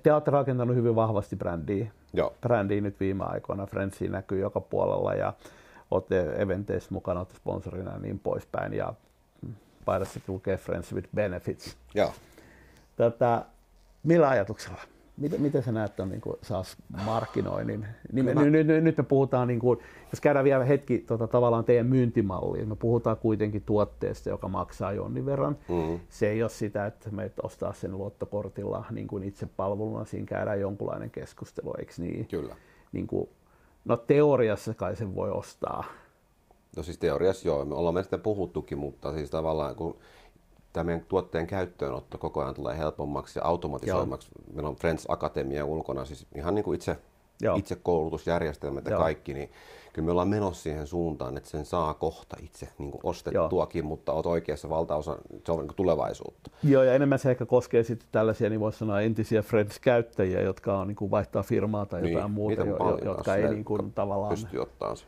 te 0.02 0.12
olette 0.12 0.30
rakentanut 0.30 0.76
hyvin 0.76 0.94
vahvasti 0.94 1.36
brändiä 1.36 1.86
Joo. 2.12 2.32
brändiä 2.40 2.80
nyt 2.80 3.00
viime 3.00 3.24
aikoina. 3.24 3.66
Friendsi 3.66 4.08
näkyy 4.08 4.40
joka 4.40 4.60
puolella 4.60 5.14
ja 5.14 5.32
olette 5.90 6.34
eventeissä 6.38 6.88
mukana, 6.92 7.20
olette 7.20 7.36
sponsorina 7.36 7.92
ja 7.92 7.98
niin 7.98 8.18
poispäin. 8.18 8.72
Ja 8.74 8.94
paidassa 9.84 10.20
lukee 10.28 10.56
Friends 10.56 10.92
with 10.92 11.08
Benefits. 11.14 11.76
Joo. 11.94 12.12
Tätä, 12.96 13.44
millä 14.02 14.28
ajatuksella? 14.28 14.80
Miten, 15.16 15.40
miten 15.40 15.62
sä 15.62 15.72
näet 15.72 15.96
tuon 15.96 16.08
niin 16.08 16.20
saas 16.42 16.76
markkinoinnin? 17.04 17.86
Niin 18.12 18.24
me, 18.24 18.34
nyt, 18.34 18.66
nyt, 18.66 18.84
nyt 18.84 18.96
me 18.96 19.02
puhutaan, 19.02 19.48
niin 19.48 19.60
kuin, 19.60 19.78
jos 20.12 20.20
käydään 20.20 20.44
vielä 20.44 20.64
hetki 20.64 20.98
tota, 20.98 21.26
tavallaan 21.26 21.64
teidän 21.64 21.86
myyntimalliin, 21.86 22.68
me 22.68 22.76
puhutaan 22.76 23.16
kuitenkin 23.16 23.62
tuotteesta, 23.62 24.28
joka 24.30 24.48
maksaa 24.48 24.92
jonnin 24.92 25.26
verran. 25.26 25.56
Mm-hmm. 25.68 26.00
Se 26.08 26.28
ei 26.28 26.42
ole 26.42 26.50
sitä, 26.50 26.86
että 26.86 27.10
me 27.10 27.30
ostaa 27.42 27.72
sen 27.72 27.98
luottokortilla 27.98 28.84
niin 28.90 29.08
kuin 29.08 29.22
itse 29.24 29.46
palveluna, 29.56 30.04
siinä 30.04 30.26
käydään 30.26 30.60
jonkunlainen 30.60 31.10
keskustelu, 31.10 31.74
eikö 31.78 31.92
niin? 31.98 32.26
Kyllä. 32.26 32.56
Niin 32.92 33.06
kuin, 33.06 33.28
no 33.84 33.96
teoriassa 33.96 34.74
kai 34.74 34.96
sen 34.96 35.14
voi 35.14 35.30
ostaa. 35.30 35.84
No 36.76 36.82
siis 36.82 36.98
teoriassa 36.98 37.48
joo, 37.48 37.64
me 37.64 37.74
ollaan 37.74 38.04
sitä 38.04 38.18
puhuttukin, 38.18 38.78
mutta 38.78 39.12
siis 39.12 39.30
tavallaan 39.30 39.74
kun 39.74 39.96
tämä 40.72 40.84
meidän 40.84 41.04
tuotteen 41.08 41.46
käyttöönotto 41.46 42.18
koko 42.18 42.42
ajan 42.42 42.54
tulee 42.54 42.78
helpommaksi 42.78 43.38
ja 43.38 43.44
automatisoimaksi. 43.44 44.28
Joo. 44.38 44.54
Meillä 44.54 44.68
on 44.68 44.76
Friends 44.76 45.04
Akatemia 45.08 45.64
ulkona, 45.64 46.04
siis 46.04 46.26
ihan 46.34 46.54
niin 46.54 46.64
kuin 46.64 46.74
itse, 46.74 46.96
itse 47.56 47.76
koulutusjärjestelmät 47.82 48.84
ja 48.84 48.90
Joo. 48.90 49.00
kaikki, 49.00 49.34
niin 49.34 49.50
kyllä 49.92 50.06
me 50.06 50.10
ollaan 50.10 50.28
menossa 50.28 50.62
siihen 50.62 50.86
suuntaan, 50.86 51.36
että 51.36 51.50
sen 51.50 51.64
saa 51.64 51.94
kohta 51.94 52.36
itse 52.42 52.68
niin 52.78 52.90
kuin 52.90 53.00
ostettuakin, 53.04 53.80
Joo. 53.80 53.88
mutta 53.88 54.12
olet 54.12 54.26
oikeassa 54.26 54.68
valtaosa, 54.70 55.18
se 55.46 55.52
on 55.52 55.58
niin 55.58 55.68
kuin 55.68 55.76
tulevaisuutta. 55.76 56.50
Joo, 56.62 56.82
ja 56.82 56.94
enemmän 56.94 57.18
se 57.18 57.30
ehkä 57.30 57.46
koskee 57.46 57.82
sitten 57.82 58.08
tällaisia, 58.12 58.50
niin 58.50 58.60
voisi 58.60 58.78
sanoa 58.78 59.00
entisiä 59.00 59.42
Friends-käyttäjiä, 59.42 60.40
jotka 60.40 60.78
on 60.78 60.88
niin 60.88 60.96
kuin 60.96 61.10
vaihtaa 61.10 61.42
firmaa 61.42 61.86
tai 61.86 62.02
niin, 62.02 62.12
jotain 62.12 62.30
muuta, 62.30 62.64
jo, 62.64 62.98
jotka 63.04 63.34
ei 63.34 63.48
niin 63.48 63.64
kuin, 63.64 63.92
tavallaan... 63.92 64.30
Pysty 64.30 64.58
ottaa 64.58 64.96
se. 64.96 65.04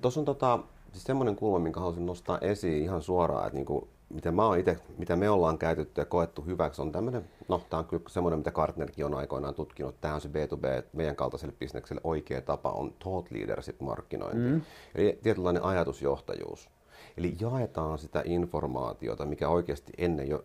Tuossa 0.00 0.20
on 0.20 0.24
tota, 0.24 0.58
siis 0.92 1.04
semmoinen 1.04 1.36
kulma, 1.36 1.58
minkä 1.58 1.80
haluaisin 1.80 2.06
nostaa 2.06 2.38
esiin 2.38 2.82
ihan 2.82 3.02
suoraan, 3.02 3.46
että 3.46 3.56
niin 3.56 3.66
kuin 3.66 3.88
mitä, 4.08 4.32
mä 4.32 4.42
ite, 4.58 4.78
mitä 4.98 5.16
me 5.16 5.30
ollaan 5.30 5.58
käytetty 5.58 6.00
ja 6.00 6.04
koettu 6.04 6.42
hyväksi, 6.42 6.82
on 6.82 6.92
tämmöinen, 6.92 7.24
no 7.48 7.62
tämä 7.70 7.78
on 7.78 7.84
kyllä 7.84 8.02
semmoinen, 8.08 8.38
mitä 8.38 8.50
Gartnerkin 8.50 9.06
on 9.06 9.14
aikoinaan 9.14 9.54
tutkinut. 9.54 10.00
Tämä 10.00 10.14
on 10.14 10.20
se 10.20 10.28
B2B, 10.28 10.84
meidän 10.92 11.16
kaltaiselle 11.16 11.54
bisnekselle 11.58 12.00
oikea 12.04 12.40
tapa 12.40 12.70
on 12.70 12.92
thought 12.98 13.32
leadership-markkinointi. 13.32 14.52
Mm. 14.52 14.62
Eli 14.94 15.18
tietynlainen 15.22 15.64
ajatusjohtajuus. 15.64 16.70
Eli 17.16 17.36
jaetaan 17.40 17.98
sitä 17.98 18.22
informaatiota, 18.24 19.26
mikä 19.26 19.48
oikeasti 19.48 19.92
ennen 19.98 20.28
jo 20.28 20.44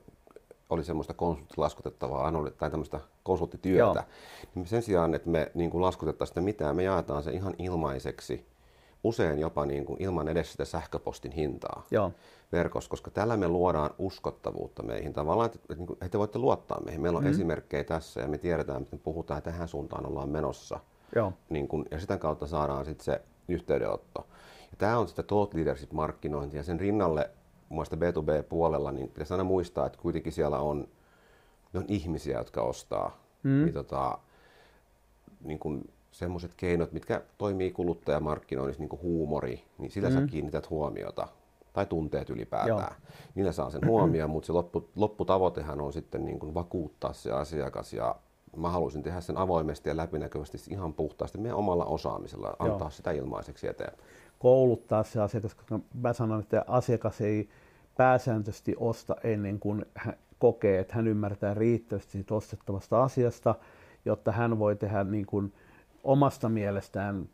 oli 0.69 0.83
semmoista 0.83 1.13
konsulttilaskutettavaa 1.13 2.31
tai 2.57 2.71
tämmöistä 2.71 2.99
konsulttityötä. 3.23 3.99
Joo. 3.99 4.03
Niin 4.55 4.67
sen 4.67 4.81
sijaan, 4.81 5.13
että 5.13 5.29
me 5.29 5.51
niin 5.53 5.81
laskutettaisiin 5.81 6.33
sitä 6.33 6.41
mitään, 6.41 6.75
me 6.75 6.83
jaetaan 6.83 7.23
se 7.23 7.31
ihan 7.31 7.53
ilmaiseksi 7.59 8.45
usein 9.03 9.39
jopa 9.39 9.65
niin 9.65 9.85
kuin 9.85 10.01
ilman 10.01 10.27
edes 10.27 10.51
sitä 10.51 10.65
sähköpostin 10.65 11.31
hintaa 11.31 11.85
Joo. 11.91 12.11
verkossa, 12.51 12.89
koska 12.89 13.11
tällä 13.11 13.37
me 13.37 13.47
luodaan 13.47 13.89
uskottavuutta 13.97 14.83
meihin. 14.83 15.13
Tavallaan, 15.13 15.45
että, 15.45 15.59
että, 15.69 15.83
että 15.83 15.95
niin 16.01 16.11
te 16.11 16.19
voitte 16.19 16.39
luottaa 16.39 16.81
meihin. 16.81 17.01
Meillä 17.01 17.17
on 17.17 17.23
mm. 17.23 17.29
esimerkkejä 17.29 17.83
tässä 17.83 18.21
ja 18.21 18.27
me 18.27 18.37
tiedetään, 18.37 18.81
miten 18.81 18.99
puhutaan, 18.99 19.37
että 19.37 19.51
tähän 19.51 19.67
suuntaan 19.67 20.05
ollaan 20.05 20.29
menossa. 20.29 20.79
Joo. 21.15 21.33
Niin 21.49 21.67
kuin, 21.67 21.85
ja 21.91 21.99
sitä 21.99 22.17
kautta 22.17 22.47
saadaan 22.47 22.85
sitten 22.85 23.05
se 23.05 23.21
yhteydenotto. 23.47 24.27
Ja 24.71 24.77
tämä 24.77 24.97
on 24.97 25.07
sitä 25.07 25.23
thought 25.23 25.53
leadership-markkinointia. 25.53 26.63
Sen 26.63 26.79
rinnalle 26.79 27.29
muista 27.69 27.95
B2B-puolella, 27.95 28.91
niin 28.91 29.07
pitäisi 29.07 29.33
aina 29.33 29.43
muistaa, 29.43 29.85
että 29.85 29.99
kuitenkin 30.01 30.33
siellä 30.33 30.59
on, 30.59 30.87
on 31.73 31.85
ihmisiä, 31.87 32.37
jotka 32.37 32.61
ostaa. 32.61 33.17
Mm. 33.43 33.63
Niin, 33.63 33.73
tota, 33.73 34.17
niin 35.43 35.59
kuin 35.59 35.89
semmoiset 36.17 36.51
keinot, 36.57 36.91
mitkä 36.91 37.21
toimii 37.37 37.71
kuluttajamarkkinoinnissa, 37.71 38.81
niin 38.81 38.89
kuin 38.89 39.01
huumori, 39.01 39.63
niin 39.77 39.91
sillä 39.91 40.09
mm. 40.09 40.15
sä 40.15 40.27
kiinnität 40.27 40.69
huomiota 40.69 41.27
tai 41.73 41.85
tunteet 41.85 42.29
ylipäätään. 42.29 42.95
Joo. 43.01 43.11
Niillä 43.35 43.51
saa 43.51 43.69
sen 43.69 43.87
huomioon, 43.87 44.29
mutta 44.29 44.47
se 44.47 44.53
loppu, 44.53 44.89
lopputavoitehan 44.95 45.81
on 45.81 45.93
sitten 45.93 46.25
niin 46.25 46.39
kuin 46.39 46.53
vakuuttaa 46.53 47.13
se 47.13 47.31
asiakas 47.31 47.93
ja 47.93 48.15
mä 48.55 48.69
haluaisin 48.69 49.03
tehdä 49.03 49.21
sen 49.21 49.37
avoimesti 49.37 49.89
ja 49.89 49.97
läpinäkyvästi 49.97 50.57
ihan 50.69 50.93
puhtaasti 50.93 51.37
meidän 51.37 51.57
omalla 51.57 51.85
osaamisella, 51.85 52.55
antaa 52.59 52.79
Joo. 52.79 52.89
sitä 52.89 53.11
ilmaiseksi 53.11 53.67
eteenpäin. 53.67 54.09
Kouluttaa 54.39 55.03
se 55.03 55.21
asiakas, 55.21 55.55
koska 55.55 55.79
mä 55.93 56.13
sanon, 56.13 56.39
että 56.39 56.65
asiakas 56.67 57.21
ei 57.21 57.49
pääsääntöisesti 57.97 58.75
osta 58.77 59.15
ennen 59.23 59.59
kuin 59.59 59.85
hän 59.95 60.17
kokee, 60.39 60.79
että 60.79 60.95
hän 60.95 61.07
ymmärtää 61.07 61.53
riittävästi 61.53 62.11
siitä 62.11 62.35
ostettavasta 62.35 63.03
asiasta, 63.03 63.55
jotta 64.05 64.31
hän 64.31 64.59
voi 64.59 64.75
tehdä 64.75 65.03
niin 65.03 65.25
kuin, 65.25 65.53
omasta 66.07 66.49
mielestään 66.49 67.29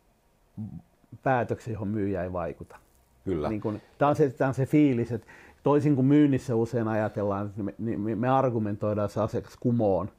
päätöksen, 1.23 1.73
johon 1.73 1.87
myyjä 1.87 2.23
ei 2.23 2.33
vaikuta. 2.33 2.77
Kyllä. 3.25 3.49
Niin 3.49 3.61
kun, 3.61 3.81
tämä, 3.97 4.09
on 4.09 4.15
se, 4.15 4.29
tämä 4.29 4.47
on 4.47 4.53
se 4.53 4.65
fiilis, 4.65 5.11
että 5.11 5.27
toisin 5.63 5.95
kuin 5.95 6.07
myynnissä 6.07 6.55
usein 6.55 6.87
ajatellaan, 6.87 7.45
että 7.45 7.63
me, 7.63 7.73
me, 7.77 8.15
me 8.15 8.29
argumentoidaan 8.29 9.09
se 9.09 9.21
asiakas 9.21 9.57
kumoon, 9.59 10.09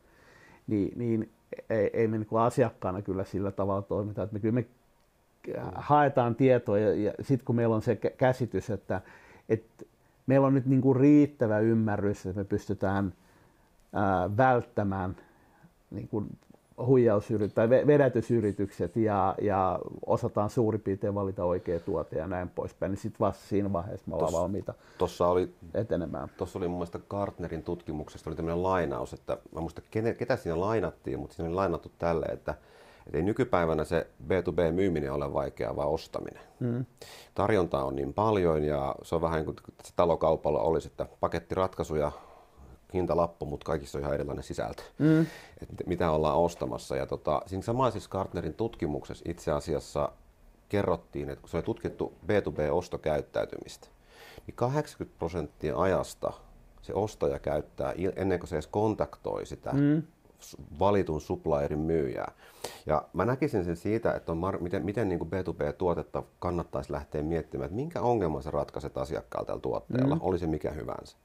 niin, 0.66 0.92
niin 0.96 1.30
ei, 1.70 1.90
ei 1.92 2.09
me 2.09 2.18
niin 2.18 2.28
asiakkaana 2.40 3.02
kyllä 3.02 3.24
sillä 3.24 3.50
tavalla 3.50 3.82
toimita, 3.82 4.22
että 4.22 4.34
me 4.34 4.40
kyllä 4.40 4.55
me 4.55 4.66
haetaan 5.74 6.34
tietoa 6.34 6.78
ja, 6.78 6.94
ja 6.94 7.12
sitten 7.20 7.44
kun 7.44 7.57
meillä 7.57 7.74
on 7.74 7.82
se 7.82 7.96
käsitys, 7.96 8.70
että, 8.70 9.00
että 9.48 9.84
meillä 10.26 10.46
on 10.46 10.55
nyt 10.55 10.66
niin 10.66 10.80
kuin 10.80 10.96
riittävä 10.96 11.59
ymmärrys, 11.59 12.26
että 12.26 12.40
me 12.40 12.44
pystytään 12.44 13.12
ää, 13.92 14.36
välttämään 14.36 15.16
niin 15.90 16.09
kuin 16.09 16.38
huijausyritykset 16.79 17.55
tai 17.55 17.70
vedätysyritykset 17.70 18.97
ja, 18.97 19.35
ja 19.43 19.79
osataan 20.07 20.51
suurin 20.51 20.81
piirtein 20.81 21.14
valita 21.14 21.45
oikea 21.45 21.81
tuote 21.81 22.18
ja 22.18 22.27
näin 22.27 22.49
poispäin, 22.49 22.93
niin 22.93 23.01
sitten 23.01 23.20
vasta 23.20 23.47
siinä 23.47 23.72
vaiheessa 23.72 24.05
me 24.07 24.14
ollaan 24.14 24.33
Tos, 24.33 24.41
valmiita 24.41 24.75
tossa 24.99 25.27
oli, 25.27 25.55
etenemään. 25.75 26.29
Tuossa 26.37 26.59
oli 26.59 26.68
mun 26.68 26.79
mielestä 26.79 27.01
Gartnerin 27.11 27.62
tutkimuksesta 27.62 28.31
oli 28.31 28.37
tämmöinen 28.37 28.62
lainaus, 28.62 29.12
että 29.12 29.39
mä 29.55 29.61
muista 29.61 29.83
ketä 30.18 30.37
siinä 30.37 30.61
lainattiin, 30.61 31.18
mutta 31.20 31.37
siinä 31.37 31.49
oli 31.49 31.55
lainattu 31.55 31.93
tälle, 31.99 32.27
että 32.27 32.55
et 33.07 33.14
ei 33.14 33.22
nykypäivänä 33.22 33.85
se 33.85 34.07
B2B-myyminen 34.29 35.12
ole 35.12 35.33
vaikeaa, 35.33 35.77
vaan 35.77 35.89
ostaminen. 35.89 36.43
Mm. 36.61 36.85
Tarjontaa 37.35 37.85
on 37.85 37.97
niin 37.97 38.14
paljon 38.14 38.64
ja 38.64 38.95
se 39.03 39.14
on 39.14 39.20
vähän 39.20 39.37
niin 39.37 39.45
kuin 39.45 39.57
se 39.85 39.93
talokaupalla 39.97 40.61
olisi, 40.61 40.89
että 40.89 41.07
pakettiratkaisuja 41.20 42.12
hintalappu, 42.95 43.47
mutta 43.47 43.64
kaikissa 43.64 43.99
on 43.99 44.03
ihan 44.03 44.14
erilainen 44.14 44.45
sisältö, 44.45 44.82
mm. 44.99 45.20
että 45.62 45.84
mitä 45.86 46.11
ollaan 46.11 46.38
ostamassa. 46.38 46.97
Ja 46.97 47.07
tota, 47.07 47.42
siinä 47.47 47.62
samaisessa 47.62 48.11
Gartnerin 48.11 48.55
tutkimuksessa 48.55 49.24
itse 49.28 49.51
asiassa 49.51 50.12
kerrottiin, 50.68 51.30
että 51.30 51.40
kun 51.40 51.49
se 51.49 51.57
oli 51.57 51.64
tutkittu 51.64 52.12
B2B-ostokäyttäytymistä, 52.26 53.88
niin 54.47 54.55
80 54.55 55.18
prosenttia 55.18 55.76
ajasta 55.76 56.32
se 56.82 56.95
ostaja 56.95 57.38
käyttää 57.38 57.95
ennen 58.16 58.38
kuin 58.38 58.49
se 58.49 58.57
edes 58.57 58.66
kontaktoi 58.66 59.47
sitä 59.47 59.72
mm. 59.72 60.03
valitun 60.78 61.20
supplierin 61.20 61.78
myyjää. 61.78 62.32
Ja 62.86 63.09
mä 63.12 63.24
näkisin 63.24 63.64
sen 63.64 63.76
siitä, 63.76 64.14
että 64.14 64.32
on 64.32 64.38
mar- 64.38 64.62
miten, 64.62 64.84
miten 64.84 65.09
niin 65.09 65.18
kuin 65.18 65.30
B2B-tuotetta 65.30 66.22
kannattaisi 66.38 66.92
lähteä 66.92 67.22
miettimään, 67.22 67.66
että 67.66 67.76
minkä 67.76 68.01
ongelman 68.01 68.42
sä 68.42 68.51
ratkaiset 68.51 68.99
asiakkaalta 68.99 69.47
tällä 69.47 69.61
tuotteella, 69.61 70.14
mm. 70.14 70.20
oli 70.24 70.38
se 70.38 70.47
mikä 70.47 70.70
hyvänsä 70.70 71.16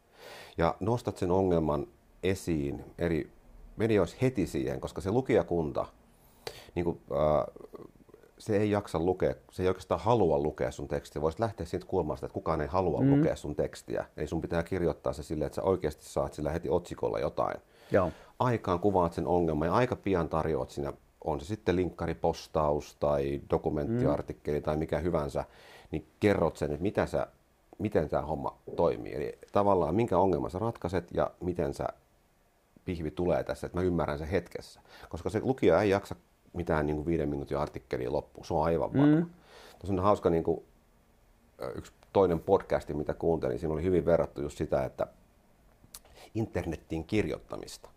ja 0.57 0.75
nostat 0.79 1.17
sen 1.17 1.31
ongelman 1.31 1.87
esiin 2.23 2.83
eri 2.97 3.31
medioissa 3.77 4.17
heti 4.21 4.47
siihen, 4.47 4.81
koska 4.81 5.01
se 5.01 5.11
lukijakunta, 5.11 5.85
niin 6.75 6.83
kuin, 6.83 6.99
äh, 7.11 7.69
se 8.39 8.57
ei 8.57 8.71
jaksa 8.71 8.99
lukea, 8.99 9.35
se 9.51 9.63
ei 9.63 9.67
oikeastaan 9.67 9.99
halua 9.99 10.39
lukea 10.39 10.71
sun 10.71 10.87
tekstiä. 10.87 11.21
Voisit 11.21 11.39
lähteä 11.39 11.65
siitä 11.65 11.85
kulmasta, 11.85 12.25
että 12.25 12.33
kukaan 12.33 12.61
ei 12.61 12.67
halua 12.67 13.01
mm. 13.01 13.17
lukea 13.17 13.35
sun 13.35 13.55
tekstiä. 13.55 14.05
Eli 14.17 14.27
sun 14.27 14.41
pitää 14.41 14.63
kirjoittaa 14.63 15.13
se 15.13 15.23
silleen, 15.23 15.47
että 15.47 15.55
sä 15.55 15.61
oikeasti 15.61 16.05
saat 16.05 16.33
sillä 16.33 16.51
heti 16.51 16.69
otsikolla 16.69 17.19
jotain. 17.19 17.57
Joo. 17.91 18.11
Aikaan 18.39 18.79
kuvaat 18.79 19.13
sen 19.13 19.27
ongelman 19.27 19.67
ja 19.67 19.73
aika 19.73 19.95
pian 19.95 20.29
tarjoat 20.29 20.69
siinä, 20.69 20.93
on 21.23 21.39
se 21.39 21.45
sitten 21.45 21.75
linkkaripostaus 21.75 22.95
tai 22.99 23.41
dokumenttiartikkeli 23.49 24.59
mm. 24.59 24.63
tai 24.63 24.77
mikä 24.77 24.99
hyvänsä, 24.99 25.43
niin 25.91 26.07
kerrot 26.19 26.57
sen, 26.57 26.71
että 26.71 26.83
mitä 26.83 27.05
sä 27.05 27.27
miten 27.79 28.09
tämä 28.09 28.23
homma 28.23 28.57
toimii. 28.75 29.15
Eli 29.15 29.37
tavallaan 29.51 29.95
minkä 29.95 30.17
ongelman 30.17 30.51
sä 30.51 30.59
ratkaiset 30.59 31.07
ja 31.13 31.31
miten 31.41 31.73
sä 31.73 31.87
pihvi 32.85 33.11
tulee 33.11 33.43
tässä, 33.43 33.67
että 33.67 33.77
mä 33.77 33.83
ymmärrän 33.83 34.19
sen 34.19 34.27
hetkessä. 34.27 34.81
Koska 35.09 35.29
se 35.29 35.39
lukija 35.43 35.81
ei 35.81 35.89
jaksa 35.89 36.15
mitään 36.53 36.85
niin 36.85 36.95
kuin 36.95 37.05
viiden 37.05 37.29
minuutin 37.29 37.57
artikkelia 37.57 38.11
loppuun, 38.11 38.45
se 38.45 38.53
on 38.53 38.63
aivan 38.63 38.93
varma. 38.93 39.15
Mm. 39.15 39.29
Tuossa 39.79 39.93
on 39.93 39.99
hauska 39.99 40.29
niin 40.29 40.43
kuin, 40.43 40.63
yksi 41.75 41.91
toinen 42.13 42.39
podcasti, 42.39 42.93
mitä 42.93 43.13
kuuntelin, 43.13 43.59
siinä 43.59 43.73
oli 43.73 43.83
hyvin 43.83 44.05
verrattu 44.05 44.41
just 44.41 44.57
sitä, 44.57 44.85
että 44.85 45.07
internettiin 46.35 47.03
kirjoittamista. 47.03 47.89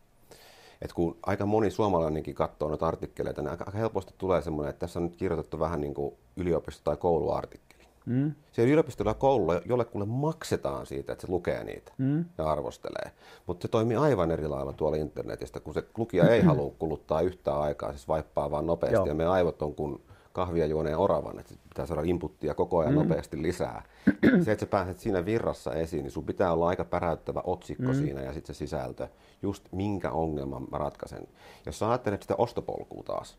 Et 0.83 0.93
kun 0.93 1.17
aika 1.23 1.47
moni 1.47 1.71
suomalainenkin 1.71 2.35
katsoo 2.35 2.69
noita 2.69 2.87
artikkeleita, 2.87 3.43
niin 3.43 3.51
aika 3.51 3.71
helposti 3.75 4.15
tulee 4.19 4.43
semmoinen, 4.43 4.71
että 4.71 4.81
tässä 4.81 4.99
on 4.99 5.05
nyt 5.05 5.17
kirjoitettu 5.17 5.59
vähän 5.59 5.81
niin 5.81 5.95
kuin 5.95 6.15
yliopisto- 6.37 6.85
tai 6.85 6.97
kouluartikkeli 6.97 7.72
Mm. 8.07 8.33
Siellä 8.53 8.73
yliopistolla 8.73 9.15
koululla 9.15 9.61
jollekulle 9.65 10.07
maksetaan 10.07 10.87
siitä, 10.87 11.13
että 11.13 11.27
se 11.27 11.33
lukee 11.33 11.65
niitä 11.65 11.93
mm. 11.99 12.25
ja 12.39 12.51
arvostelee. 12.51 13.11
Mutta 13.47 13.63
se 13.63 13.69
toimii 13.69 13.97
aivan 13.97 14.31
eri 14.31 14.49
lailla 14.49 14.73
tuolla 14.73 14.97
internetistä, 14.97 15.61
kun 15.61 15.75
se 15.75 15.85
lukija 15.97 16.29
ei 16.29 16.43
halua 16.43 16.73
kuluttaa 16.79 17.21
yhtään 17.21 17.61
aikaa, 17.61 17.93
siis 17.93 18.09
vaippaa 18.09 18.51
vaan 18.51 18.67
nopeasti. 18.67 18.95
Joo. 18.95 19.07
Ja 19.07 19.15
meidän 19.15 19.33
aivot 19.33 19.63
on 19.63 19.75
kuin 19.75 20.03
kahvia 20.33 20.67
juoneen 20.67 20.99
oravan, 20.99 21.39
että 21.39 21.55
pitää 21.69 21.87
saada 21.87 22.03
inputtia 22.03 22.55
koko 22.55 22.79
ajan 22.79 22.93
mm. 22.93 22.99
nopeasti 22.99 23.43
lisää. 23.43 23.83
Se, 24.45 24.53
että 24.53 24.61
sä 24.61 24.67
pääset 24.67 24.99
siinä 24.99 25.25
virrassa 25.25 25.75
esiin, 25.75 26.03
niin 26.03 26.11
sun 26.11 26.27
pitää 26.27 26.53
olla 26.53 26.69
aika 26.69 26.85
päräyttävä 26.85 27.41
otsikko 27.45 27.89
mm. 27.89 27.95
siinä 27.95 28.21
ja 28.21 28.33
sitten 28.33 28.55
se 28.55 28.59
sisältö, 28.59 29.09
just 29.43 29.69
minkä 29.73 30.11
ongelman 30.11 30.67
mä 30.71 30.79
ratkaisen. 30.79 31.29
Jos 31.67 31.79
sä 31.79 31.89
ajattelet 31.89 32.23
sitä 32.23 32.35
ostopolkua 32.39 33.03
taas, 33.03 33.39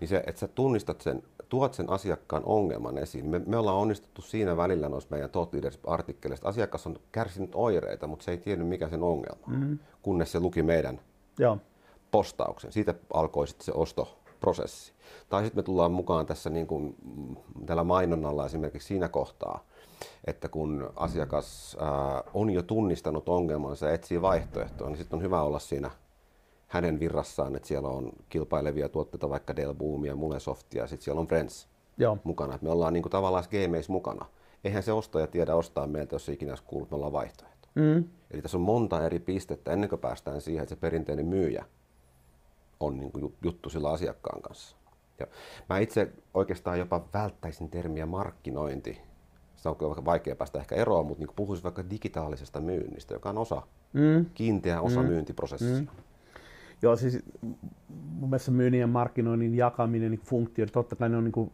niin 0.00 0.08
se, 0.08 0.22
että 0.26 0.40
sä 0.40 0.48
tunnistat 0.48 1.00
sen, 1.00 1.22
tuot 1.48 1.74
sen 1.74 1.90
asiakkaan 1.90 2.42
ongelman 2.44 2.98
esiin. 2.98 3.26
Me, 3.26 3.40
me 3.46 3.56
ollaan 3.56 3.76
onnistuttu 3.76 4.22
siinä 4.22 4.56
välillä 4.56 4.88
noissa 4.88 5.08
meidän 5.10 5.30
Thought 5.30 5.54
Leaders-artikkeleista. 5.54 6.48
Asiakas 6.48 6.86
on 6.86 6.96
kärsinyt 7.12 7.50
oireita, 7.54 8.06
mutta 8.06 8.24
se 8.24 8.30
ei 8.30 8.38
tiennyt 8.38 8.68
mikä 8.68 8.88
sen 8.88 9.02
ongelma, 9.02 9.46
mm-hmm. 9.46 9.78
kunnes 10.02 10.32
se 10.32 10.40
luki 10.40 10.62
meidän 10.62 11.00
Joo. 11.38 11.58
postauksen. 12.10 12.72
Siitä 12.72 12.94
alkoi 13.12 13.48
sitten 13.48 13.64
se 13.64 13.72
ostoprosessi. 13.74 14.92
Tai 15.28 15.42
sitten 15.42 15.58
me 15.58 15.62
tullaan 15.62 15.92
mukaan 15.92 16.26
tässä 16.26 16.50
niin 16.50 16.66
kuin, 16.66 16.96
tällä 17.66 17.84
mainonnalla 17.84 18.46
esimerkiksi 18.46 18.88
siinä 18.88 19.08
kohtaa, 19.08 19.64
että 20.24 20.48
kun 20.48 20.92
asiakas 20.96 21.76
ää, 21.80 22.22
on 22.34 22.50
jo 22.50 22.62
tunnistanut 22.62 23.28
ongelmansa 23.28 23.86
ja 23.86 23.92
etsii 23.92 24.22
vaihtoehtoa, 24.22 24.88
niin 24.88 24.98
sitten 24.98 25.16
on 25.16 25.22
hyvä 25.22 25.42
olla 25.42 25.58
siinä 25.58 25.90
hänen 26.70 27.00
virrassaan, 27.00 27.56
että 27.56 27.68
siellä 27.68 27.88
on 27.88 28.12
kilpailevia 28.28 28.88
tuotteita, 28.88 29.30
vaikka 29.30 29.56
Dell 29.56 29.74
Boomia, 29.74 30.16
Mulesoftia, 30.16 30.82
ja 30.82 30.86
sitten 30.86 31.04
siellä 31.04 31.20
on 31.20 31.26
Friends 31.26 31.68
Joo. 31.98 32.18
mukana. 32.24 32.54
Et 32.54 32.62
me 32.62 32.70
ollaan 32.70 32.92
niin 32.92 33.02
kuin 33.02 33.10
tavallaan 33.10 33.44
gameissa 33.50 33.92
mukana. 33.92 34.26
Eihän 34.64 34.82
se 34.82 34.92
ostaja 34.92 35.26
tiedä 35.26 35.54
ostaa 35.54 35.86
meiltä, 35.86 36.14
jos 36.14 36.28
ikinä 36.28 36.54
kuullut, 36.66 36.90
me 36.90 36.94
ollaan 36.94 37.12
vaihtoehto. 37.12 37.68
Mm. 37.74 38.04
Eli 38.30 38.42
tässä 38.42 38.56
on 38.56 38.62
monta 38.62 39.06
eri 39.06 39.18
pistettä 39.18 39.72
ennen 39.72 39.88
kuin 39.88 40.00
päästään 40.00 40.40
siihen, 40.40 40.62
että 40.62 40.74
se 40.74 40.80
perinteinen 40.80 41.26
myyjä 41.26 41.64
on 42.80 43.00
niin 43.00 43.12
kuin 43.12 43.34
juttu 43.42 43.70
sillä 43.70 43.90
asiakkaan 43.90 44.42
kanssa. 44.42 44.76
Ja 45.18 45.26
mä 45.68 45.78
itse 45.78 46.12
oikeastaan 46.34 46.78
jopa 46.78 47.04
välttäisin 47.14 47.70
termiä 47.70 48.06
markkinointi. 48.06 49.00
Se 49.56 49.68
on 49.68 49.76
kyllä 49.76 50.04
vaikea 50.04 50.36
päästä 50.36 50.58
ehkä 50.58 50.74
eroon, 50.74 51.06
mutta 51.06 51.24
niin 51.24 51.36
puhuisin 51.36 51.64
vaikka 51.64 51.90
digitaalisesta 51.90 52.60
myynnistä, 52.60 53.14
joka 53.14 53.30
on 53.30 53.38
osa, 53.38 53.62
mm. 53.92 54.26
kiinteä 54.34 54.80
osa 54.80 55.02
mm. 55.02 55.08
myyntiprosessia. 55.08 55.80
Mm. 55.80 55.86
Joo, 56.82 56.96
siis 56.96 57.24
mun 57.88 58.30
mielestä 58.30 58.50
myynnin 58.50 58.80
ja 58.80 58.86
markkinoinnin 58.86 59.54
jakaminen, 59.54 60.10
niin 60.10 60.20
funktio, 60.20 60.66
totta 60.66 60.96
kai 60.96 61.08
ne 61.08 61.16
on 61.16 61.24
niin 61.24 61.50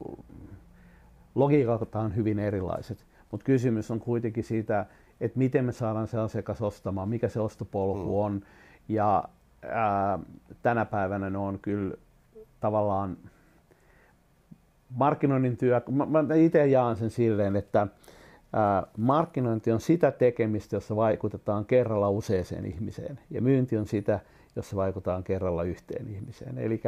logiikaltaan 1.34 2.16
hyvin 2.16 2.38
erilaiset, 2.38 3.06
mutta 3.30 3.44
kysymys 3.44 3.90
on 3.90 4.00
kuitenkin 4.00 4.44
siitä, 4.44 4.86
että 5.20 5.38
miten 5.38 5.64
me 5.64 5.72
saadaan 5.72 6.08
se 6.08 6.18
asiakas 6.18 6.62
ostamaan, 6.62 7.08
mikä 7.08 7.28
se 7.28 7.40
ostopolku 7.40 8.08
mm. 8.08 8.24
on. 8.24 8.40
Ja 8.88 9.24
ää, 9.62 10.18
tänä 10.62 10.84
päivänä 10.84 11.30
ne 11.30 11.38
on 11.38 11.58
kyllä 11.58 11.94
tavallaan 12.60 13.16
markkinoinnin 14.90 15.56
työ, 15.56 15.82
mä, 15.90 16.22
mä 16.22 16.34
itse 16.34 16.66
jaan 16.66 16.96
sen 16.96 17.10
silleen, 17.10 17.56
että 17.56 17.86
ää, 18.52 18.86
markkinointi 18.96 19.72
on 19.72 19.80
sitä 19.80 20.10
tekemistä, 20.10 20.76
jossa 20.76 20.96
vaikutetaan 20.96 21.64
kerralla 21.64 22.10
useeseen 22.10 22.66
ihmiseen. 22.66 23.18
Ja 23.30 23.42
myynti 23.42 23.76
on 23.76 23.86
sitä, 23.86 24.20
jossa 24.56 24.76
vaikutaan 24.76 25.24
kerralla 25.24 25.62
yhteen 25.62 26.08
ihmiseen. 26.08 26.58
Eli 26.58 26.80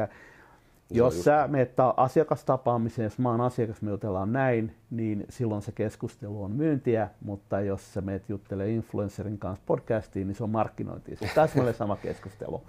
jos 0.91 1.25
sä 1.25 1.49
menet 1.49 1.73
asiakastapaamiseen, 1.97 3.05
jos 3.05 3.19
mä 3.19 3.31
oon 3.31 3.41
asiakas, 3.41 3.83
me 3.83 3.91
jutellaan 3.91 4.33
näin, 4.33 4.75
niin 4.91 5.27
silloin 5.29 5.63
se 5.63 5.73
keskustelu 5.73 6.43
on 6.43 6.51
myyntiä, 6.51 7.09
mutta 7.25 7.61
jos 7.61 7.95
sä 7.95 8.01
menet 8.01 8.29
juttelemaan 8.29 8.71
influencerin 8.71 9.39
kanssa 9.39 9.65
podcastiin, 9.67 10.27
niin 10.27 10.35
se 10.35 10.45
on 10.45 10.51
markkinointia. 10.51 11.17
Se 11.17 11.25
on 11.25 11.31
täsmälleen 11.35 11.77
sama 11.77 11.97
keskustelu. 12.07 12.63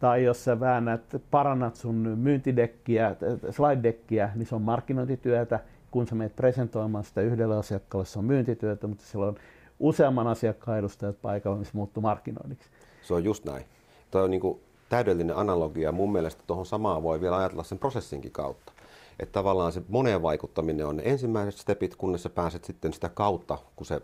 Tai 0.00 0.24
jos 0.24 0.44
sä 0.44 0.60
väännät, 0.60 1.22
parannat 1.30 1.76
sun 1.76 1.94
myyntidekkiä, 1.94 3.16
slide-dekkiä, 3.50 4.30
niin 4.34 4.46
se 4.46 4.54
on 4.54 4.62
markkinointityötä. 4.62 5.60
Kun 5.90 6.06
sä 6.06 6.14
menet 6.14 6.36
presentoimaan 6.36 7.04
sitä 7.04 7.20
yhdelle 7.20 7.56
asiakkaalle, 7.56 8.06
se 8.06 8.18
on 8.18 8.24
myyntityötä, 8.24 8.86
mutta 8.86 9.04
silloin 9.04 9.36
useamman 9.78 10.26
asiakkaan 10.26 10.78
edustajat 10.78 11.22
paikalla, 11.22 11.64
se 11.64 11.70
muuttuu 11.72 12.00
markkinoinniksi. 12.00 12.70
Se 13.02 13.14
on 13.14 13.24
just 13.24 13.44
näin. 13.44 13.64
Tuo 14.10 14.22
on 14.22 14.30
niin 14.30 14.40
kuin 14.40 14.60
täydellinen 14.88 15.36
analogia. 15.36 15.92
Mun 15.92 16.12
mielestä 16.12 16.42
tuohon 16.46 16.66
samaan 16.66 17.02
voi 17.02 17.20
vielä 17.20 17.36
ajatella 17.36 17.62
sen 17.62 17.78
prosessinkin 17.78 18.32
kautta. 18.32 18.72
Että 19.20 19.32
tavallaan 19.32 19.72
se 19.72 19.82
moneen 19.88 20.22
vaikuttaminen 20.22 20.86
on 20.86 20.96
ne 20.96 21.02
ensimmäiset 21.06 21.60
stepit, 21.60 21.96
kunnes 21.96 22.22
sä 22.22 22.30
pääset 22.30 22.64
sitten 22.64 22.92
sitä 22.92 23.08
kautta, 23.08 23.58
kun 23.76 23.86
se 23.86 24.00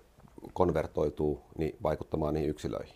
konvertoituu, 0.52 1.40
niin 1.58 1.76
vaikuttamaan 1.82 2.34
niihin 2.34 2.50
yksilöihin. 2.50 2.94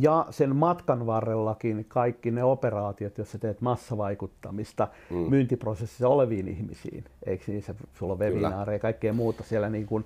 Ja 0.00 0.26
sen 0.30 0.56
matkan 0.56 1.06
varrellakin 1.06 1.84
kaikki 1.88 2.30
ne 2.30 2.44
operaatiot, 2.44 3.18
jos 3.18 3.32
sä 3.32 3.38
teet 3.38 3.60
massavaikuttamista 3.60 4.88
mm. 5.10 5.16
myyntiprosessissa 5.16 6.08
oleviin 6.08 6.48
ihmisiin, 6.48 7.04
eikö 7.26 7.44
niin, 7.46 7.62
se, 7.62 7.74
sulla 7.98 8.12
on 8.12 8.18
webinaareja 8.18 8.76
ja 8.76 8.80
kaikkea 8.80 9.12
muuta 9.12 9.42
siellä 9.42 9.70
niin 9.70 9.86
kuin 9.86 10.04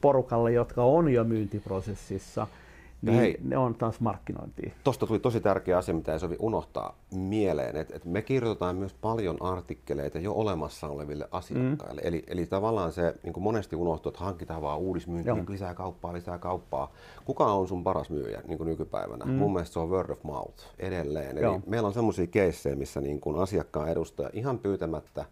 porukalle, 0.00 0.52
jotka 0.52 0.82
on 0.82 1.12
jo 1.12 1.24
myyntiprosessissa, 1.24 2.46
niin 3.02 3.16
hei, 3.16 3.36
ne 3.42 3.58
on 3.58 3.74
taas 3.74 4.00
markkinointia. 4.00 4.72
Tuosta 4.84 5.06
tuli 5.06 5.18
tosi 5.18 5.40
tärkeä 5.40 5.78
asia, 5.78 5.94
mitä 5.94 6.12
ei 6.12 6.20
sovi 6.20 6.36
unohtaa 6.38 6.98
mieleen, 7.14 7.76
että, 7.76 7.96
että 7.96 8.08
me 8.08 8.22
kirjoitetaan 8.22 8.76
myös 8.76 8.94
paljon 8.94 9.42
artikkeleita 9.42 10.18
jo 10.18 10.32
olemassa 10.32 10.88
oleville 10.88 11.28
asiakkaille. 11.30 12.00
Mm. 12.00 12.08
Eli, 12.08 12.24
eli 12.26 12.46
tavallaan 12.46 12.92
se 12.92 13.14
niin 13.22 13.32
kuin 13.32 13.44
monesti 13.44 13.76
unohtuu, 13.76 14.10
että 14.10 14.24
hankitaan 14.24 14.62
vaan 14.62 14.78
uudismyyntiä, 14.78 15.36
lisää 15.48 15.74
kauppaa, 15.74 16.12
lisää 16.12 16.38
kauppaa. 16.38 16.92
Kuka 17.24 17.44
on 17.44 17.68
sun 17.68 17.84
paras 17.84 18.10
myyjä 18.10 18.42
niin 18.46 18.58
kuin 18.58 18.68
nykypäivänä? 18.68 19.24
Mm. 19.24 19.32
Mun 19.32 19.52
mielestä 19.52 19.72
se 19.72 19.80
on 19.80 19.90
word 19.90 20.10
of 20.10 20.22
mouth 20.22 20.64
edelleen. 20.78 21.38
Eli 21.38 21.44
Joo. 21.44 21.60
meillä 21.66 21.86
on 21.86 21.94
semmoisia 21.94 22.26
keissejä, 22.26 22.76
missä 22.76 23.00
niin 23.00 23.20
kuin 23.20 23.38
asiakkaan 23.38 23.88
edustaja 23.88 24.30
ihan 24.32 24.58
pyytämättä 24.58 25.24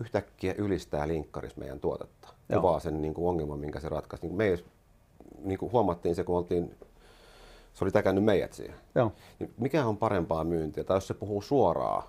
yhtäkkiä 0.00 0.54
ylistää 0.58 1.08
linkkaris 1.08 1.56
meidän 1.56 1.80
tuotetta. 1.80 2.28
Kuvaa 2.54 2.80
sen 2.80 3.02
niin 3.02 3.14
kuin 3.14 3.28
ongelman, 3.28 3.58
minkä 3.58 3.80
se 3.80 3.88
ratkaisi. 3.88 4.26
Niin 4.26 4.36
me 4.36 4.44
ei 4.44 4.64
niin 5.42 5.58
kuin 5.58 5.72
huomattiin 5.72 6.14
se, 6.14 6.24
kun 6.24 6.36
oltiin 6.36 6.74
se 7.74 7.84
oli 7.84 7.90
täkännyt 7.90 8.24
meidät 8.24 8.52
siihen. 8.52 8.74
Joo. 8.94 9.12
Niin 9.38 9.54
mikä 9.58 9.86
on 9.86 9.96
parempaa 9.96 10.44
myyntiä, 10.44 10.84
tai 10.84 10.96
jos 10.96 11.06
se 11.06 11.14
puhuu 11.14 11.42
suoraan 11.42 12.02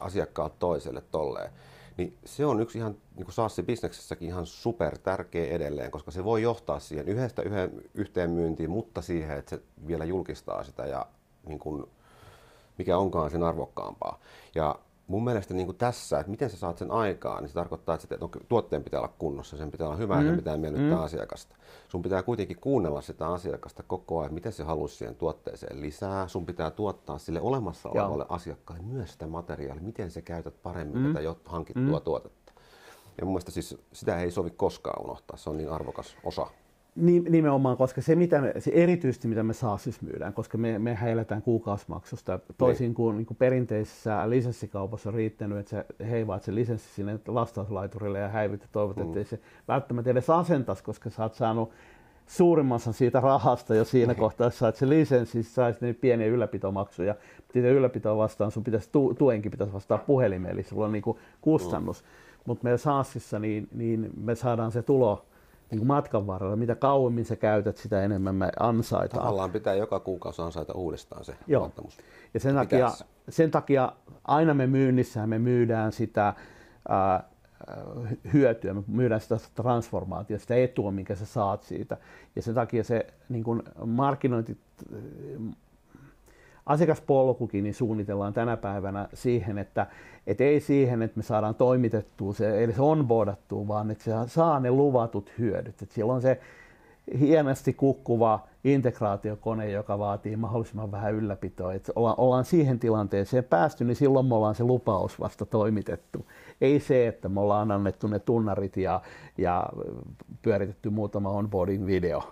asiakkaat 0.00 0.58
toiselle 0.58 1.02
tolleen, 1.10 1.50
niin 1.96 2.18
se 2.24 2.46
on 2.46 2.60
yksi 2.60 2.78
ihan, 2.78 2.96
niin 3.16 3.24
kuin 3.24 3.34
SaaS-bisneksessäkin 3.34 4.28
ihan 4.28 4.46
super 4.46 4.98
tärkeä 4.98 5.54
edelleen, 5.54 5.90
koska 5.90 6.10
se 6.10 6.24
voi 6.24 6.42
johtaa 6.42 6.80
siihen 6.80 7.08
yhdestä 7.08 7.42
yhden, 7.42 7.82
yhteen 7.94 8.30
myyntiin, 8.30 8.70
mutta 8.70 9.02
siihen, 9.02 9.38
että 9.38 9.50
se 9.50 9.62
vielä 9.86 10.04
julkistaa 10.04 10.64
sitä 10.64 10.86
ja 10.86 11.06
niin 11.46 11.58
kuin, 11.58 11.86
mikä 12.78 12.98
onkaan 12.98 13.30
sen 13.30 13.42
arvokkaampaa. 13.42 14.20
Ja 14.54 14.78
mun 15.06 15.24
mielestä 15.24 15.54
niin 15.54 15.66
kuin 15.66 15.76
tässä, 15.76 16.20
että 16.20 16.30
miten 16.30 16.50
sä 16.50 16.56
saat 16.56 16.78
sen 16.78 16.90
aikaan, 16.90 17.42
niin 17.42 17.48
se 17.48 17.54
tarkoittaa, 17.54 17.94
että 17.94 18.16
no, 18.20 18.30
tuotteen 18.48 18.84
pitää 18.84 19.00
olla 19.00 19.12
kunnossa, 19.18 19.56
sen 19.56 19.70
pitää 19.70 19.86
olla 19.86 19.96
hyvä 19.96 20.20
mm. 20.20 20.26
ja 20.26 20.36
pitää 20.36 20.56
miellyttää 20.56 20.98
mm. 20.98 21.04
asiakasta. 21.04 21.56
Sun 21.88 22.02
pitää 22.02 22.22
kuitenkin 22.22 22.56
kuunnella 22.60 23.00
sitä 23.00 23.28
asiakasta 23.28 23.82
koko 23.82 24.20
ajan, 24.20 24.34
miten 24.34 24.52
se 24.52 24.62
haluaisi 24.62 24.96
siihen 24.96 25.14
tuotteeseen 25.14 25.80
lisää. 25.80 26.28
Sun 26.28 26.46
pitää 26.46 26.70
tuottaa 26.70 27.18
sille 27.18 27.40
olemassa 27.40 27.88
olevalle 27.88 28.26
asiakkaalle 28.28 28.84
myös 28.84 29.12
sitä 29.12 29.26
materiaalia, 29.26 29.82
miten 29.82 30.10
sä 30.10 30.22
käytät 30.22 30.62
paremmin 30.62 31.02
mm. 31.02 31.08
tätä 31.08 31.20
jo 31.20 31.38
hankittua 31.44 31.98
mm. 31.98 32.04
tuotetta. 32.04 32.52
Ja 33.18 33.24
mun 33.24 33.32
mielestä 33.32 33.50
siis 33.50 33.78
sitä 33.92 34.18
ei 34.18 34.30
sovi 34.30 34.50
koskaan 34.50 35.04
unohtaa, 35.04 35.36
se 35.36 35.50
on 35.50 35.56
niin 35.56 35.70
arvokas 35.70 36.16
osa 36.24 36.46
Nimenomaan, 36.96 37.76
koska 37.76 38.02
se, 38.02 38.14
mitä 38.14 38.40
me, 38.40 38.52
se 38.58 38.70
erityisesti 38.74 39.28
mitä 39.28 39.42
me 39.42 39.52
siis 39.78 40.02
myydään, 40.02 40.32
koska 40.32 40.58
me, 40.58 40.78
me 40.78 40.98
eletään 41.06 41.42
kuukausimaksusta, 41.42 42.40
toisin 42.58 42.84
niin. 42.84 42.94
kuin, 42.94 43.16
niin 43.16 43.26
kuin 43.26 43.36
perinteisessä 43.36 44.30
lisenssikaupassa 44.30 45.08
on 45.08 45.14
riittänyt, 45.14 45.58
että 45.58 45.70
sä 45.70 45.84
heivaat 46.10 46.42
sen 46.42 46.54
lisenssi 46.54 46.88
sinne 46.94 47.18
lastauslaiturille 47.26 48.18
ja 48.18 48.28
häivyt 48.28 48.62
ja 48.62 48.68
toivot, 48.72 48.96
mm. 48.96 49.02
että 49.02 49.24
se 49.24 49.40
välttämättä 49.68 50.10
edes 50.10 50.30
asentaisi, 50.30 50.84
koska 50.84 51.10
sä 51.10 51.22
oot 51.22 51.34
saanut 51.34 51.70
suurimmassa 52.26 52.92
siitä 52.92 53.20
rahasta 53.20 53.74
jo 53.74 53.84
siinä 53.84 54.12
mm. 54.12 54.18
kohtaa, 54.18 54.46
että 54.46 54.58
saat 54.58 54.76
se 54.76 54.88
lisenssi, 54.88 55.42
saisi 55.42 55.86
ne 55.86 55.92
pieniä 55.92 56.26
ylläpitomaksuja. 56.26 57.14
Siitä 57.52 57.68
ylläpitoa 57.68 58.16
vastaan 58.16 58.50
sun 58.50 58.64
pitäisi, 58.64 58.88
tu, 58.92 59.14
tuenkin 59.14 59.50
pitäisi 59.50 59.72
vastaa 59.72 59.98
puhelimeen, 59.98 60.54
eli 60.54 60.62
sulla 60.62 60.84
on 60.84 60.92
niin 60.92 61.02
kuin 61.02 61.18
kustannus. 61.40 62.02
Mm. 62.02 62.08
Mutta 62.46 62.64
meillä 62.64 62.78
SaaSissa 62.78 63.38
niin, 63.38 63.68
niin 63.74 64.10
me 64.20 64.34
saadaan 64.34 64.72
se 64.72 64.82
tulo 64.82 65.24
niin 65.70 65.78
kuin 65.78 65.86
matkan 65.86 66.26
varrella. 66.26 66.56
Mitä 66.56 66.74
kauemmin 66.74 67.24
sä 67.24 67.36
käytät, 67.36 67.76
sitä 67.76 68.02
enemmän 68.02 68.34
me 68.34 68.50
ansaitaan. 68.60 69.22
Tavallaan 69.22 69.50
pitää 69.50 69.74
joka 69.74 70.00
kuukausi 70.00 70.42
ansaita 70.42 70.72
uudestaan 70.72 71.24
se 71.24 71.34
Joo. 71.46 71.60
luottamus. 71.60 71.98
Ja 72.34 72.40
sen 72.40 72.54
takia, 72.54 72.90
sen 73.28 73.50
takia 73.50 73.92
aina 74.24 74.54
me 74.54 74.66
myynnissä 74.66 75.26
me 75.26 75.38
myydään 75.38 75.92
sitä 75.92 76.34
ää, 76.88 77.24
hyötyä, 78.32 78.74
me 78.74 78.82
myydään 78.86 79.20
sitä 79.20 79.36
transformaatiota, 79.54 80.40
sitä 80.40 80.54
etua, 80.54 80.90
minkä 80.90 81.14
sä 81.14 81.26
saat 81.26 81.62
siitä. 81.62 81.96
Ja 82.36 82.42
sen 82.42 82.54
takia 82.54 82.84
se 82.84 83.06
niin 83.28 83.44
kuin 83.44 83.62
markkinointi, 83.86 84.58
asiakaspolkukin 86.66 87.64
niin 87.64 87.74
suunnitellaan 87.74 88.32
tänä 88.32 88.56
päivänä 88.56 89.08
siihen, 89.14 89.58
että 89.58 89.86
et 90.26 90.40
ei 90.40 90.60
siihen, 90.60 91.02
että 91.02 91.16
me 91.16 91.22
saadaan 91.22 91.54
toimitettua 91.54 92.32
se, 92.32 92.64
eli 92.64 92.72
se 92.72 92.82
onboardattua, 92.82 93.68
vaan 93.68 93.90
että 93.90 94.04
se 94.04 94.12
saa 94.26 94.60
ne 94.60 94.70
luvatut 94.70 95.32
hyödyt. 95.38 95.82
Et 95.82 95.90
siellä 95.90 96.12
on 96.12 96.22
se 96.22 96.40
hienosti 97.20 97.72
kukkuva 97.72 98.40
integraatiokone, 98.64 99.70
joka 99.70 99.98
vaatii 99.98 100.36
mahdollisimman 100.36 100.92
vähän 100.92 101.14
ylläpitoa. 101.14 101.72
Et 101.72 101.90
ollaan, 101.96 102.14
ollaan 102.18 102.44
siihen 102.44 102.78
tilanteeseen 102.78 103.44
päästy, 103.44 103.84
niin 103.84 103.96
silloin 103.96 104.26
me 104.26 104.34
ollaan 104.34 104.54
se 104.54 104.64
lupaus 104.64 105.20
vasta 105.20 105.46
toimitettu. 105.46 106.26
Ei 106.60 106.80
se, 106.80 107.06
että 107.06 107.28
me 107.28 107.40
ollaan 107.40 107.70
annettu 107.70 108.06
ne 108.06 108.18
tunnarit 108.18 108.76
ja, 108.76 109.00
ja 109.38 109.68
pyöritetty 110.42 110.90
muutama 110.90 111.30
onboarding 111.30 111.86
video 111.86 112.22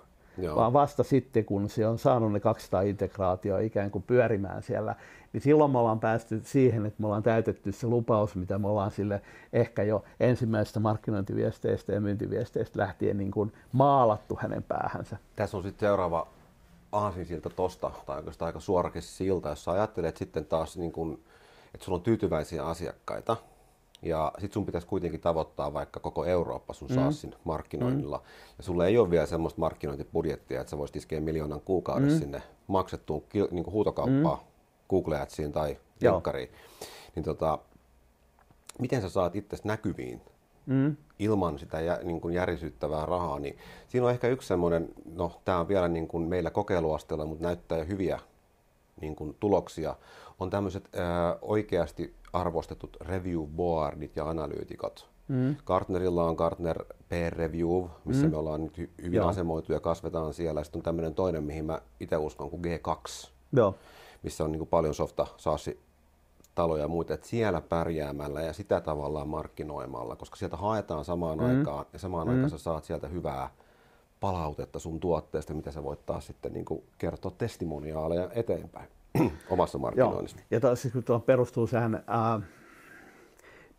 Joo. 0.43 0.57
vaan 0.57 0.73
vasta 0.73 1.03
sitten, 1.03 1.45
kun 1.45 1.69
se 1.69 1.87
on 1.87 1.99
saanut 1.99 2.33
ne 2.33 2.41
200 2.41 2.83
integraatioa 2.83 3.59
ikään 3.59 3.91
kuin 3.91 4.03
pyörimään 4.03 4.63
siellä, 4.63 4.95
niin 5.33 5.41
silloin 5.41 5.71
me 5.71 5.79
ollaan 5.79 6.01
päästy 6.01 6.41
siihen, 6.45 6.87
että 6.87 7.01
me 7.01 7.07
ollaan 7.07 7.23
täytetty 7.23 7.73
se 7.73 7.87
lupaus, 7.87 8.37
mitä 8.37 8.59
me 8.59 8.69
ollaan 8.69 8.91
sille 8.91 9.23
ehkä 9.53 9.83
jo 9.83 10.05
ensimmäisestä 10.21 10.81
markkinointiviesteistä 10.81 11.93
ja 11.93 12.01
myyntiviesteistä 12.01 12.79
lähtien 12.79 13.19
niin 13.19 13.31
kuin 13.31 13.53
maalattu 13.73 14.39
hänen 14.41 14.63
päähänsä. 14.63 15.17
Tässä 15.37 15.57
on 15.57 15.63
sitten 15.63 15.89
seuraava 15.89 16.27
aasinsilta 16.93 17.51
tosta, 17.51 17.91
tai 18.07 18.17
oikeastaan 18.17 18.47
aika 18.47 18.61
suorakin 18.61 19.03
silta, 19.03 19.49
jos 19.49 19.69
ajattelet 19.69 20.17
sitten 20.17 20.45
taas, 20.45 20.77
niin 20.77 20.93
kuin, 20.93 21.25
että 21.75 21.85
sulla 21.85 21.99
on 21.99 22.03
tyytyväisiä 22.03 22.67
asiakkaita, 22.67 23.37
ja 24.03 24.33
sitten 24.35 24.53
sun 24.53 24.67
pitäisi 24.67 24.87
kuitenkin 24.87 25.21
tavoittaa 25.21 25.73
vaikka 25.73 26.01
koko 26.01 26.25
Eurooppa 26.25 26.73
sun 26.73 26.89
mm. 26.89 26.95
SaaSin 26.95 27.35
markkinoinnilla. 27.45 28.17
Mm. 28.17 28.25
Ja 28.59 28.65
sulle 28.65 28.87
ei 28.87 28.99
ole 28.99 29.11
vielä 29.11 29.27
semmoista 29.27 29.61
markkinointibudjettia, 29.61 30.61
että 30.61 30.71
sä 30.71 30.79
voisit 30.79 30.97
iskeä 30.97 31.21
miljoonan 31.21 31.61
kuukaudessa 31.61 32.17
mm. 32.17 32.23
sinne 32.23 32.43
maksettuun 32.67 33.25
niin 33.51 33.67
huutokauppaan, 33.67 34.39
mm. 34.39 34.45
Google 34.91 35.21
Adsiin 35.21 35.53
tai 35.53 35.79
Jankkariin. 36.01 36.51
Niin 37.15 37.25
tota, 37.25 37.59
miten 38.79 39.03
sä 39.03 39.09
saat 39.09 39.37
itse 39.37 39.57
näkyviin 39.65 40.21
mm. 40.67 40.97
ilman 41.19 41.59
sitä 41.59 41.81
jä, 41.81 41.99
niin 42.03 42.21
kuin 42.21 42.35
järisyttävää 42.35 43.07
rahaa, 43.07 43.39
niin 43.39 43.59
siinä 43.89 44.07
on 44.07 44.13
ehkä 44.13 44.29
yksi 44.29 44.49
semmoinen, 44.49 44.89
no 45.15 45.33
tämä 45.45 45.61
on 45.61 45.69
vielä 45.69 45.89
niin 45.89 46.09
kuin 46.09 46.29
meillä 46.29 46.51
kokeiluasteella, 46.51 47.25
mutta 47.25 47.45
näyttää 47.45 47.79
jo 47.79 47.85
hyviä 47.85 48.21
niin 49.01 49.17
kuin 49.17 49.37
tuloksia, 49.41 49.97
on 50.43 50.51
tämmöiset 50.51 50.91
oikeasti 51.43 52.15
arvostetut 52.33 52.97
review 53.01 53.47
boardit 53.47 54.17
ja 54.17 54.29
analyytikot. 54.29 55.09
Mm. 55.29 55.57
Gartnerilla 55.67 56.25
on 56.25 56.35
Gartner 56.35 56.85
Peer 57.09 57.33
Review, 57.33 57.85
missä 58.05 58.25
mm. 58.27 58.31
me 58.31 58.37
ollaan 58.37 58.65
nyt 58.65 58.79
hyvin 58.79 59.17
Joo. 59.17 59.29
asemoitu 59.29 59.73
ja 59.73 59.81
kasvetaan 59.81 60.35
siellä. 60.35 60.65
Sitten 60.65 60.79
on 60.79 60.83
tämmöinen 60.83 61.15
toinen, 61.15 61.45
mihin 61.45 61.65
mä 61.65 61.81
itse 62.01 62.17
uskon, 62.17 62.51
kuin 62.51 62.63
G2, 62.65 63.31
Joo. 63.53 63.75
missä 64.23 64.45
on 64.45 64.53
niin 64.53 64.59
kuin 64.59 64.69
paljon 64.69 64.95
softa 64.95 65.27
saasi 65.37 65.81
taloja 66.55 66.83
ja 66.83 66.89
muita, 66.89 67.15
että 67.15 67.27
siellä 67.27 67.61
pärjäämällä 67.61 68.43
ja 68.43 68.53
sitä 68.53 68.81
tavallaan 68.81 69.29
markkinoimalla, 69.29 70.17
koska 70.17 70.37
sieltä 70.37 70.57
haetaan 70.57 71.05
samaan 71.05 71.39
mm. 71.39 71.45
aikaan 71.45 71.87
ja 71.93 71.99
samaan 71.99 72.27
mm. 72.27 72.35
aikaan 72.35 72.51
sä 72.51 72.59
saat 72.59 72.85
sieltä 72.85 73.09
hyvää 73.09 73.51
palautetta 74.21 74.79
sun 74.79 75.01
tuotteesta, 75.01 75.55
mitä 75.55 75.71
sä 75.71 75.85
voit 75.85 76.07
taas 76.07 76.27
sitten 76.27 76.53
niin 76.53 76.65
kuin 76.65 76.83
kertoa 76.99 77.33
testimoniaaleja 77.39 78.31
eteenpäin 78.35 78.89
omassa 79.51 79.79
markkinoinnissa. 79.79 80.37
Joo. 80.39 80.47
Ja 80.51 80.61
taas 80.61 80.83
siis, 80.83 80.93
kun 80.95 81.05
tuo 81.05 81.21
perustuu 81.21 81.67
sehän 81.67 81.95
uh, 81.95 82.43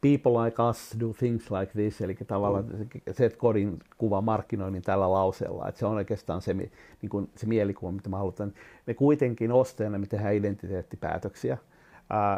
people 0.04 0.44
like 0.46 0.62
us 0.62 0.96
do 1.00 1.14
things 1.14 1.52
like 1.52 1.72
this, 1.72 2.02
eli 2.02 2.16
tavallaan 2.28 2.66
mm. 2.66 2.88
se, 3.12 3.26
että 3.26 3.38
kodin 3.38 3.80
kuva 3.98 4.22
markkinoinnin 4.22 4.82
tällä 4.82 5.12
lauseella, 5.12 5.68
että 5.68 5.80
se 5.80 5.86
on 5.86 5.96
oikeastaan 5.96 6.42
se, 6.42 6.54
niin 6.54 7.10
kuin 7.10 7.30
se 7.36 7.48
mielikuva, 7.48 7.92
mitä 7.92 8.10
mä 8.10 8.18
haluan. 8.18 8.54
Me 8.88 8.94
kuitenkin 8.94 9.52
ostajana 9.52 9.98
me 9.98 10.06
tehdään 10.06 10.36
identiteettipäätöksiä. 10.36 11.58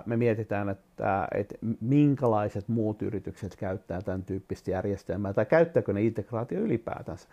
Me 0.05 0.17
mietitään, 0.17 0.69
että, 0.69 1.27
että 1.33 1.55
minkälaiset 1.81 2.67
muut 2.67 3.01
yritykset 3.01 3.55
käyttää 3.55 4.01
tämän 4.01 4.23
tyyppistä 4.23 4.71
järjestelmää, 4.71 5.33
tai 5.33 5.45
käyttääkö 5.45 5.93
ne 5.93 6.03
integraatio 6.03 6.59
ylipäätänsä. 6.59 7.27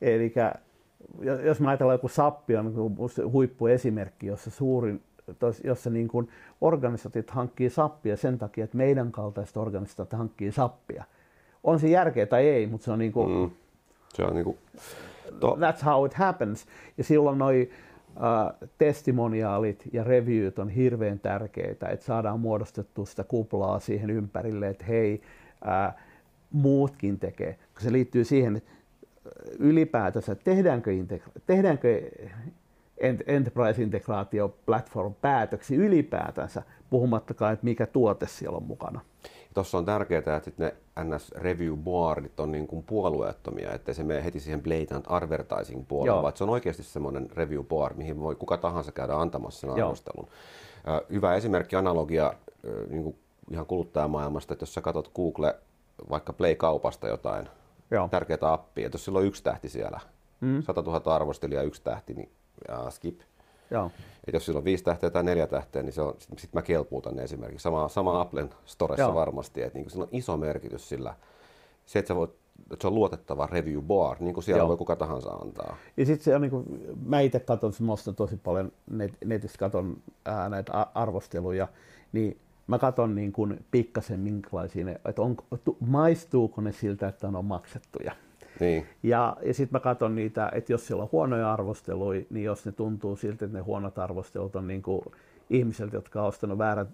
Eli 0.00 0.34
jos 1.44 1.60
mä 1.60 1.68
ajatellaan 1.68 1.94
joku 1.94 2.08
Sappi 2.08 2.56
on 2.56 2.74
huippuesimerkki, 3.32 4.26
jossa 4.26 4.50
suurin 4.50 5.02
jossa 5.64 5.90
niin 5.90 6.08
kuin 6.08 6.28
organisaatiot 6.60 7.30
hankkii 7.30 7.70
sappia 7.70 8.16
sen 8.16 8.38
takia, 8.38 8.64
että 8.64 8.76
meidän 8.76 9.12
kaltaiset 9.12 9.56
organisaatiot 9.56 10.12
hankkii 10.12 10.52
sappia. 10.52 11.04
On 11.64 11.80
se 11.80 11.88
järkeä 11.88 12.26
tai 12.26 12.48
ei, 12.48 12.66
mutta 12.66 12.84
se 12.84 12.90
on 12.90 12.98
niin 12.98 13.12
kuin, 13.12 13.30
mm. 13.30 13.50
se 14.08 14.24
on 14.24 14.34
niin 14.34 14.44
kuin, 14.44 14.58
to... 15.40 15.56
that's 15.60 15.84
how 15.84 16.06
it 16.06 16.14
happens. 16.14 16.66
Ja 16.98 17.04
silloin 17.04 17.38
noi 17.38 17.70
uh, 18.16 18.68
testimoniaalit 18.78 19.84
ja 19.92 20.04
reviewt 20.04 20.58
on 20.58 20.68
hirveän 20.68 21.18
tärkeitä, 21.18 21.88
että 21.88 22.06
saadaan 22.06 22.40
muodostettua 22.40 23.06
sitä 23.06 23.24
kuplaa 23.24 23.78
siihen 23.78 24.10
ympärille, 24.10 24.68
että 24.68 24.84
hei, 24.84 25.22
uh, 25.62 26.00
muutkin 26.52 27.18
tekee. 27.18 27.58
Se 27.78 27.92
liittyy 27.92 28.24
siihen, 28.24 28.56
että 28.56 28.70
ylipäätänsä, 29.58 30.34
tehdäänkö, 30.34 30.90
integra- 30.90 31.40
tehdäänkö 31.46 32.10
enterprise-integraatio 33.26 34.48
platform 34.66 35.14
päätöksi 35.14 35.76
ylipäätänsä, 35.76 36.62
puhumattakaan, 36.90 37.52
että 37.52 37.64
mikä 37.64 37.86
tuote 37.86 38.26
siellä 38.26 38.56
on 38.56 38.62
mukana. 38.62 39.00
Tuossa 39.54 39.78
on 39.78 39.84
tärkeää, 39.84 40.18
että 40.18 40.50
ne 40.58 40.74
NS 41.04 41.32
review 41.32 41.76
boardit 41.76 42.40
on 42.40 42.52
niin 42.52 42.66
kuin 42.66 42.82
puolueettomia, 42.82 43.72
ettei 43.72 43.94
se 43.94 44.02
mene 44.02 44.24
heti 44.24 44.40
siihen 44.40 44.62
blatant 44.62 45.04
advertising 45.08 45.88
puolelle, 45.88 46.22
vaan 46.22 46.36
se 46.36 46.44
on 46.44 46.50
oikeasti 46.50 46.82
semmoinen 46.82 47.28
review 47.32 47.64
board, 47.64 47.96
mihin 47.96 48.20
voi 48.20 48.34
kuka 48.34 48.56
tahansa 48.56 48.92
käydä 48.92 49.14
antamassa 49.14 49.60
sen 49.60 49.70
arvostelun. 49.70 50.28
Hyvä 51.10 51.34
esimerkki, 51.34 51.76
analogia 51.76 52.34
niin 52.88 53.02
kuin 53.02 53.16
ihan 53.50 53.66
kuluttajamaailmasta, 53.66 54.52
että 54.54 54.62
jos 54.62 54.74
sä 54.74 54.80
katsot 54.80 55.10
Google 55.14 55.56
vaikka 56.10 56.32
Play-kaupasta 56.32 57.08
jotain 57.08 57.48
Joo. 57.90 58.08
tärkeää 58.08 58.52
appia, 58.52 58.86
että 58.86 58.96
jos 58.96 59.04
sillä 59.04 59.18
on 59.18 59.24
yksi 59.24 59.42
tähti 59.42 59.68
siellä, 59.68 60.00
mm. 60.40 60.62
100 60.62 60.82
000 60.82 61.14
arvostelijaa 61.14 61.62
yksi 61.62 61.82
tähti, 61.82 62.14
niin 62.14 62.30
ja 62.68 62.90
skip. 62.90 63.20
Joo. 63.70 63.90
Et 64.26 64.34
jos 64.34 64.46
sillä 64.46 64.58
on 64.58 64.64
viisi 64.64 64.84
tähteä 64.84 65.10
tai 65.10 65.24
neljä 65.24 65.46
tähteä, 65.46 65.82
niin 65.82 65.92
se 65.92 66.02
on, 66.02 66.14
sit 66.38 66.52
mä 66.52 66.62
kelpuutan 66.62 67.16
ne 67.16 67.22
esimerkiksi. 67.22 67.62
Sama, 67.62 67.88
sama 67.88 68.20
Applen 68.20 68.50
storessa 68.64 69.02
Joo. 69.02 69.14
varmasti, 69.14 69.62
että 69.62 69.78
niin 69.78 69.90
sillä 69.90 70.02
on 70.02 70.08
iso 70.12 70.36
merkitys 70.36 70.88
sillä, 70.88 71.14
se, 71.86 71.98
että 71.98 72.08
sä 72.08 72.16
voit 72.16 72.30
että 72.72 72.76
se 72.80 72.86
on 72.86 72.94
luotettava 72.94 73.46
review 73.46 73.82
board, 73.82 74.20
niin 74.20 74.34
kuin 74.34 74.44
siellä 74.44 74.60
Joo. 74.60 74.68
voi 74.68 74.76
kuka 74.76 74.96
tahansa 74.96 75.30
antaa. 75.30 75.76
Ja 75.96 76.06
sitten 76.06 76.24
se 76.24 76.34
on 76.34 76.40
niin 76.40 76.50
kuin, 76.50 76.64
mä 77.06 77.20
itse 77.20 77.40
katson 77.40 77.72
semmoista 77.72 78.12
tosi 78.12 78.36
paljon, 78.36 78.72
net, 78.90 79.12
netistä 79.24 79.58
katson 79.58 79.96
ää, 80.24 80.48
näitä 80.48 80.86
arvosteluja, 80.94 81.68
niin 82.12 82.40
mä 82.66 82.78
katson 82.78 83.14
niin 83.14 83.32
kuin 83.32 83.64
pikkasen 83.70 84.20
minkälaisia 84.20 84.84
ne, 84.84 85.00
että 85.08 85.22
on, 85.22 85.36
maistuuko 85.80 86.60
ne 86.60 86.72
siltä, 86.72 87.08
että 87.08 87.28
on 87.28 87.44
maksettuja. 87.44 88.12
Niin. 88.60 88.86
Ja, 89.02 89.36
ja 89.42 89.54
sitten 89.54 89.76
mä 89.76 89.80
katson 89.80 90.14
niitä, 90.14 90.50
että 90.54 90.72
jos 90.72 90.86
siellä 90.86 91.02
on 91.02 91.08
huonoja 91.12 91.52
arvosteluja, 91.52 92.22
niin 92.30 92.44
jos 92.44 92.66
ne 92.66 92.72
tuntuu 92.72 93.16
siltä, 93.16 93.44
että 93.44 93.58
ne 93.58 93.62
huonot 93.62 93.98
arvostelut 93.98 94.56
on 94.56 94.66
niin 94.66 94.82
kuin 94.82 95.00
ihmiseltä, 95.50 95.96
jotka 95.96 96.22
on 96.22 96.28
ostanut 96.28 96.58
väärät 96.58 96.88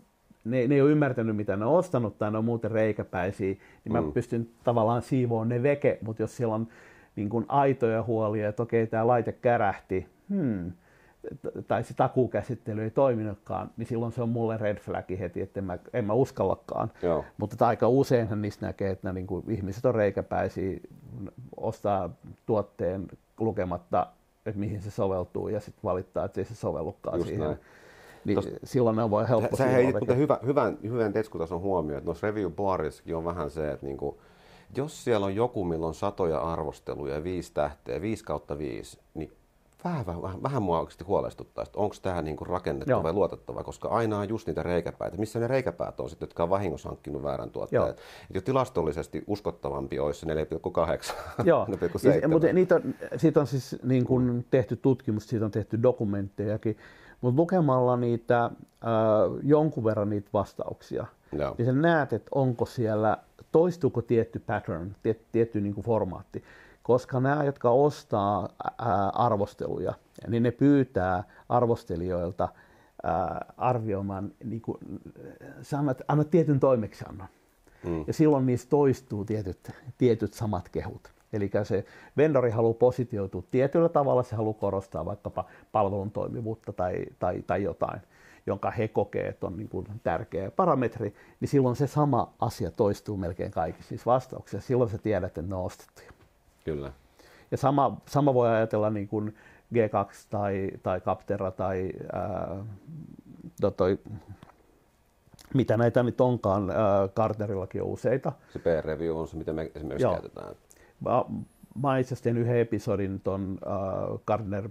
ne, 0.45 0.67
ne 0.67 0.75
ei 0.75 0.83
ole 0.83 0.91
ymmärtänyt, 0.91 1.37
mitä 1.37 1.57
ne 1.57 1.65
on 1.65 1.79
ostanut 1.79 2.19
tai 2.19 2.31
ne 2.31 2.39
on 2.39 2.45
muuten 2.45 2.71
reikäpäisiä, 2.71 3.55
niin 3.85 3.93
mä 3.93 4.01
mm. 4.01 4.13
pystyn 4.13 4.49
tavallaan 4.65 5.03
siivoon 5.03 5.49
ne 5.49 5.63
veke, 5.63 5.99
mutta 6.03 6.23
jos 6.23 6.37
siellä 6.37 6.55
on 6.55 6.69
niin 7.17 7.29
kuin 7.29 7.45
aitoja 7.49 8.03
huolia, 8.03 8.49
että 8.49 8.63
okei, 8.63 8.87
tämä 8.87 9.07
laite 9.07 9.33
kärähti, 9.33 10.07
hmm, 10.29 10.73
tai 11.69 11.85
se 11.85 11.95
takukäsittely 11.95 12.83
ei 12.83 12.91
toiminutkaan, 12.91 13.71
niin 13.77 13.87
silloin 13.87 14.13
se 14.13 14.23
on 14.23 14.29
mulle 14.29 14.57
red 14.57 14.79
flagi 14.79 15.19
heti, 15.19 15.41
että 15.41 15.61
en 15.61 15.65
mä, 15.65 15.79
en 15.93 16.05
mä 16.05 16.13
uskallakaan. 16.13 16.93
Joo. 17.03 17.25
Mutta 17.39 17.67
aika 17.67 17.89
useinhan 17.89 18.43
niistä 18.43 18.67
näkee, 18.67 18.91
että 18.91 19.13
niin 19.13 19.27
kuin 19.27 19.51
ihmiset 19.51 19.85
on 19.85 19.95
reikäpäisiä, 19.95 20.79
ostaa 21.57 22.11
tuotteen 22.47 23.09
lukematta, 23.41 24.07
että 24.47 24.61
mihin 24.61 24.83
se 24.83 24.91
soveltuu, 24.91 25.49
ja 25.49 25.61
sitten 25.61 25.85
valittaa, 25.85 26.25
että 26.25 26.41
ei 26.41 26.45
se 26.45 26.55
sovellukaan 26.55 27.19
Just 27.19 27.29
siihen. 27.29 27.47
Näin. 27.47 27.59
Niin 28.25 28.35
Tos, 28.35 28.51
silloin 28.65 28.97
ne 28.97 29.11
voi 29.11 29.29
helppo 29.29 29.57
Sä 29.57 29.67
heitit 29.67 30.17
hyvä, 30.17 30.39
hyvän, 30.47 30.79
hyvän 30.83 31.13
tetskutason 31.13 31.61
huomioon, 31.61 31.99
että 31.99 32.09
noissa 32.09 32.27
review 32.27 32.53
barissakin 32.53 33.17
on 33.17 33.25
vähän 33.25 33.51
se, 33.51 33.71
että 33.71 33.87
niinku, 33.87 34.21
jos 34.77 35.05
siellä 35.05 35.27
on 35.27 35.35
joku, 35.35 35.65
millä 35.65 35.87
on 35.87 35.95
satoja 35.95 36.39
arvosteluja, 36.39 37.25
viisi 37.25 37.55
tähteä, 37.55 38.01
viisi 38.01 38.25
kautta 38.25 38.59
viisi, 38.59 38.99
niin 39.15 39.33
vähän, 39.85 40.07
vähän, 40.07 40.43
vähän 40.43 40.63
mua 40.63 40.81
oikeasti 40.81 41.05
huolestuttaa, 41.05 41.65
että 41.65 41.79
onko 41.79 41.97
tämä 42.03 42.23
niinku 42.23 42.45
rakennettu 42.45 42.91
Joo. 42.91 43.03
vai 43.03 43.13
luotettava, 43.13 43.65
koska 43.65 43.89
aina 43.89 44.19
on 44.19 44.29
just 44.29 44.47
niitä 44.47 44.63
reikäpäitä. 44.63 45.17
Missä 45.17 45.39
ne 45.39 45.47
reikäpäät 45.47 46.01
on 46.01 46.11
sitten, 46.11 46.27
jotka 46.27 46.43
on 46.43 46.51
vahingossa 46.51 46.89
hankkinut 46.89 47.23
väärän 47.23 47.51
tuotteen? 47.51 47.83
Joo. 47.83 47.95
jo 48.35 48.41
tilastollisesti 48.41 49.25
uskottavampi 49.27 49.99
olisi 49.99 50.21
se 50.21 50.27
4,8, 50.27 51.15
Joo, 51.45 51.67
4,7. 52.23 52.29
Mutta 52.29 52.53
niitä 52.53 52.75
on, 52.75 52.83
siitä 53.17 53.41
on 53.41 53.47
siis 53.47 53.77
niin 53.83 54.05
kun 54.05 54.45
tehty 54.51 54.77
tutkimus, 54.77 55.29
siitä 55.29 55.45
on 55.45 55.51
tehty 55.51 55.83
dokumenttejakin, 55.83 56.77
mutta 57.21 57.41
lukemalla 57.41 57.97
niitä 57.97 58.45
äh, 58.45 58.51
jonkun 59.43 59.85
verran 59.85 60.11
niitä 60.11 60.31
vastauksia, 60.33 61.07
Joo. 61.33 61.55
niin 61.59 61.67
sä 61.67 61.73
näet, 61.73 62.13
että 62.13 62.31
onko 62.35 62.67
siellä, 62.67 63.17
toistuuko 63.53 64.03
tietty 64.03 64.39
pattern, 64.39 64.97
tiet, 65.03 65.23
tietty 65.33 65.61
niin 65.61 65.75
formaatti. 65.75 66.45
Koska 66.83 67.21
nämä, 67.21 67.45
jotka 67.45 67.71
ostaa 67.71 68.49
arvosteluja, 69.13 69.95
niin 70.29 70.43
ne 70.43 70.51
pyytää 70.51 71.25
arvostelijoilta 71.49 72.49
arvioimaan, 73.57 74.33
niin 74.45 74.61
kuin, 74.61 74.79
sä 75.63 75.79
annat, 75.79 76.03
annat 76.09 76.31
tietyn 76.31 76.61
toimeksiannon. 76.61 77.29
Mm. 77.85 78.05
Ja 78.07 78.13
silloin 78.13 78.47
niissä 78.47 78.69
toistuu 78.69 79.25
tietyt, 79.25 79.71
tietyt 79.99 80.35
samat 80.35 80.69
kehut. 80.69 81.13
Eli 81.33 81.51
se 81.65 81.85
vendori 82.17 82.51
haluaa 82.51 82.75
positioitua 82.75 83.43
tietyllä 83.51 83.89
tavalla, 83.89 84.23
se 84.23 84.37
haluaa 84.37 84.55
korostaa 84.55 85.05
vaikkapa 85.05 85.45
palvelun 85.73 86.11
toimivuutta 86.11 86.73
tai, 86.73 87.05
tai, 87.19 87.43
tai 87.47 87.63
jotain, 87.63 88.01
jonka 88.47 88.71
he 88.71 88.89
kokee, 88.89 89.29
että 89.29 89.47
on 89.47 89.57
niin 89.57 89.69
kuin 89.69 89.87
tärkeä 90.03 90.51
parametri, 90.51 91.15
niin 91.41 91.49
silloin 91.49 91.77
se 91.77 91.87
sama 91.87 92.33
asia 92.39 92.71
toistuu 92.71 93.17
melkein 93.17 93.51
kaikissa 93.51 93.89
siis 93.89 94.07
vastauksissa. 94.07 94.67
Silloin 94.67 94.91
sä 94.91 94.99
tiedät, 94.99 95.29
että 95.29 95.43
ne 95.43 95.55
on 95.55 95.65
ostettuja. 95.65 96.20
Kyllä. 96.65 96.93
Ja 97.51 97.57
sama, 97.57 98.01
sama 98.07 98.35
voi 98.35 98.49
ajatella 98.49 98.91
niin 98.91 99.09
kuin 99.09 99.37
G2 99.75 100.15
tai, 100.31 100.71
tai 100.83 101.01
Captera 101.01 101.51
tai 101.51 101.91
ää, 102.13 102.65
toi, 103.77 103.99
mitä 105.55 105.77
näitä 105.77 106.03
nyt 106.03 106.21
onkaan, 106.21 106.71
ää, 106.71 107.09
Carterillakin 107.09 107.83
on 107.83 107.89
useita. 107.89 108.33
Se 108.53 108.59
PR-review 108.59 109.17
on 109.17 109.29
se, 109.29 109.37
mitä 109.37 109.53
me 109.53 109.71
esimerkiksi 109.75 110.05
Joo. 110.05 110.13
käytetään. 110.13 110.55
Mä, 111.01 111.25
mä 111.83 111.99
itse 111.99 112.15
asiassa 112.15 112.41
yhden 112.41 112.57
episodin 112.57 113.21
tuon 113.21 113.59
äh, 113.67 114.21
Gardner 114.27 114.69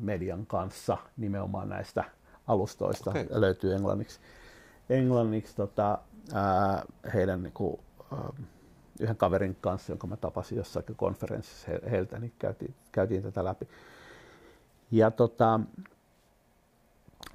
Median 0.00 0.46
kanssa 0.46 0.96
nimenomaan 1.16 1.68
näistä 1.68 2.04
alustoista. 2.46 3.10
Okay. 3.10 3.26
Löytyy 3.30 3.74
englanniksi, 3.74 4.20
englanniksi 4.90 5.56
tota, 5.56 5.98
äh, 6.34 6.82
heidän 7.14 7.42
niin 7.42 7.52
kuin, 7.52 7.80
äh, 8.12 8.46
yhden 9.00 9.16
kaverin 9.16 9.56
kanssa, 9.60 9.92
jonka 9.92 10.06
mä 10.06 10.16
tapasin 10.16 10.58
jossakin 10.58 10.96
konferenssissa 10.96 11.70
he, 11.70 11.80
heiltä, 11.90 12.18
niin 12.18 12.32
käytiin, 12.38 12.74
käytiin 12.92 13.22
tätä 13.22 13.44
läpi. 13.44 13.68
Ja 14.90 15.10
tota, 15.10 15.60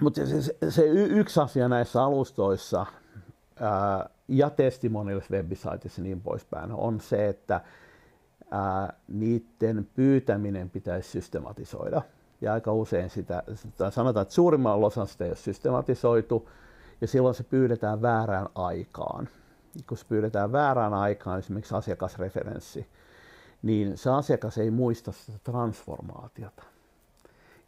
mutta 0.01 0.25
se, 0.25 0.41
se, 0.41 0.55
se 0.69 0.83
yksi 0.87 1.39
asia 1.39 1.69
näissä 1.69 2.03
alustoissa, 2.03 2.85
ää, 3.59 4.09
ja 4.27 4.49
testimonials 4.49 5.31
websiteissa 5.31 6.01
ja 6.01 6.03
niin 6.03 6.21
poispäin 6.21 6.71
on 6.71 6.99
se, 6.99 7.27
että 7.27 7.61
ää, 8.51 8.93
niiden 9.07 9.87
pyytäminen 9.95 10.69
pitäisi 10.69 11.09
systematisoida. 11.09 12.01
Ja 12.41 12.53
aika 12.53 12.73
usein 12.73 13.09
sitä, 13.09 13.43
sitä 13.55 13.89
sanotaan, 13.91 14.21
että 14.21 14.33
suurimmalla 14.33 14.85
osalla 14.85 15.07
sitä 15.07 15.23
ei 15.23 15.29
ole 15.29 15.35
systematisoitu, 15.35 16.49
ja 17.01 17.07
silloin 17.07 17.35
se 17.35 17.43
pyydetään 17.43 18.01
väärään 18.01 18.47
aikaan. 18.55 19.29
Kun 19.87 19.97
se 19.97 20.05
pyydetään 20.09 20.51
väärään 20.51 20.93
aikaan, 20.93 21.39
esimerkiksi 21.39 21.75
asiakasreferenssi, 21.75 22.87
niin 23.61 23.97
se 23.97 24.09
asiakas 24.09 24.57
ei 24.57 24.71
muista 24.71 25.11
sitä 25.11 25.39
transformaatiota. 25.43 26.63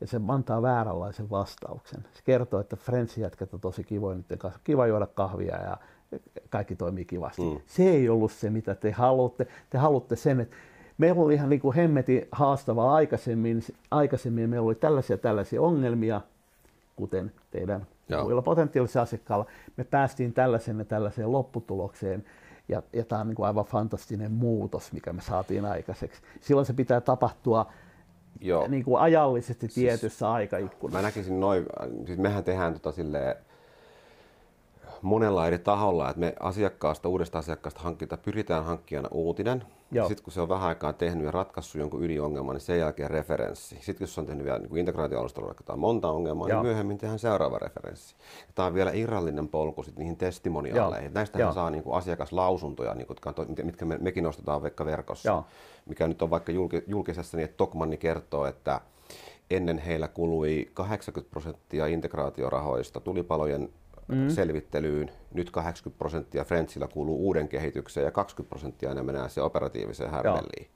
Ja 0.01 0.07
se 0.07 0.21
antaa 0.27 0.61
vääränlaisen 0.61 1.29
vastauksen. 1.29 2.05
Se 2.13 2.21
kertoo, 2.23 2.59
että 2.59 2.75
Friendsin 2.75 3.21
jätkät 3.21 3.53
on 3.53 3.59
tosi 3.59 3.83
kivoja, 3.83 4.17
niiden 4.17 4.37
kanssa 4.37 4.59
kiva 4.63 4.87
juoda 4.87 5.07
kahvia 5.07 5.61
ja 5.61 5.77
kaikki 6.49 6.75
toimii 6.75 7.05
kivasti. 7.05 7.41
Mm. 7.41 7.59
Se 7.65 7.83
ei 7.83 8.09
ollut 8.09 8.31
se, 8.31 8.49
mitä 8.49 8.75
te 8.75 8.91
haluatte. 8.91 9.47
Te 9.69 9.77
haluatte 9.77 10.15
sen, 10.15 10.39
että 10.39 10.55
meillä 10.97 11.21
oli 11.21 11.33
ihan 11.33 11.49
niin 11.49 11.61
kuin 11.61 11.75
hemmeti 11.75 12.27
haastavaa 12.31 12.95
aikaisemmin. 12.95 13.63
Aikaisemmin 13.91 14.49
meillä 14.49 14.65
oli 14.65 14.75
tällaisia 14.75 15.17
tällaisia 15.17 15.61
ongelmia, 15.61 16.21
kuten 16.95 17.31
teidän 17.51 17.87
Joo. 18.09 18.23
muilla 18.23 18.41
potentiaalisilla 18.41 19.03
asiakkailla. 19.03 19.45
Me 19.77 19.83
päästiin 19.83 20.33
tällaiseen 20.33 20.79
ja 20.79 20.85
tällaiseen 20.85 21.31
lopputulokseen. 21.31 22.25
Ja, 22.69 22.83
ja 22.93 23.05
tämä 23.05 23.21
on 23.21 23.27
niin 23.27 23.35
kuin 23.35 23.45
aivan 23.45 23.65
fantastinen 23.65 24.31
muutos, 24.31 24.91
mikä 24.91 25.13
me 25.13 25.21
saatiin 25.21 25.65
aikaiseksi. 25.65 26.21
Silloin 26.41 26.65
se 26.65 26.73
pitää 26.73 27.01
tapahtua 27.01 27.65
Joo. 28.41 28.67
Niin 28.67 28.83
kuin 28.83 29.01
ajallisesti 29.01 29.67
siis 29.67 29.73
tietyssä 29.73 30.07
siis, 30.07 30.23
aikaikkunassa. 30.23 30.97
Mä 30.97 31.07
näkisin 31.07 31.39
noin, 31.39 31.65
siis 32.05 32.19
mehän 32.19 32.43
tehdään 32.43 32.73
tota 32.73 32.91
silleen, 32.91 33.35
monella 35.03 35.47
eri 35.47 35.59
taholla, 35.59 36.09
että 36.09 36.19
me 36.19 36.33
asiakkaasta, 36.39 37.09
uudesta 37.09 37.39
asiakkaasta 37.39 37.81
hankkinta 37.81 38.17
pyritään 38.17 38.65
hankkijana 38.65 39.09
uutinen. 39.11 39.63
Sitten 40.07 40.23
kun 40.23 40.33
se 40.33 40.41
on 40.41 40.49
vähän 40.49 40.67
aikaa 40.67 40.93
tehnyt 40.93 41.25
ja 41.25 41.31
ratkaissut 41.31 41.79
jonkun 41.79 42.03
ydinongelman, 42.03 42.55
niin 42.55 42.61
sen 42.61 42.79
jälkeen 42.79 43.11
referenssi. 43.11 43.75
Sitten 43.75 43.95
kun 43.97 44.07
se 44.07 44.21
on 44.21 44.27
tehnyt 44.27 44.45
vielä 44.45 44.59
niin 44.59 44.77
integraatioalustalla 44.77 45.47
vaikka 45.47 45.77
monta 45.77 46.09
ongelmaa, 46.09 46.47
niin 46.47 46.51
Joo. 46.51 46.63
niin 46.63 46.69
myöhemmin 46.69 46.97
tehdään 46.97 47.19
seuraava 47.19 47.59
referenssi. 47.59 48.15
Ja 48.47 48.53
tämä 48.55 48.65
on 48.65 48.73
vielä 48.73 48.91
irrallinen 48.91 49.47
polku 49.47 49.83
sit 49.83 49.97
niihin 49.97 50.17
testimoniaaleihin. 50.17 51.13
Näistä 51.13 51.51
saa 51.53 51.69
niin 51.69 51.83
kuin 51.83 51.95
asiakaslausuntoja, 51.95 52.93
niin 52.93 53.07
kuin, 53.07 53.17
mitkä 53.63 53.85
me, 53.85 53.97
mekin 53.97 54.23
nostetaan 54.23 54.61
vaikka 54.61 54.85
verkossa. 54.85 55.29
Joo. 55.29 55.45
Mikä 55.85 56.07
nyt 56.07 56.21
on 56.21 56.29
vaikka 56.29 56.51
julkisessa, 56.87 57.37
niin 57.37 57.45
että 57.45 57.57
Tokmanni 57.57 57.97
kertoo, 57.97 58.45
että 58.45 58.81
ennen 59.51 59.77
heillä 59.77 60.07
kului 60.07 60.71
80 60.73 61.31
prosenttia 61.31 61.87
integraatiorahoista 61.87 62.99
tulipalojen 62.99 63.69
mm. 64.07 64.29
selvittelyyn. 64.29 65.11
Nyt 65.33 65.51
80 65.51 65.97
prosenttia 65.97 66.43
Friendsillä 66.43 66.87
kuuluu 66.87 67.25
uuden 67.25 67.47
kehitykseen 67.47 68.05
ja 68.05 68.11
20 68.11 68.49
prosenttia 68.49 68.91
enemmän 68.91 69.15
menee 69.15 69.29
se 69.29 69.41
operatiiviseen 69.41 70.11
hävelliin. 70.11 70.67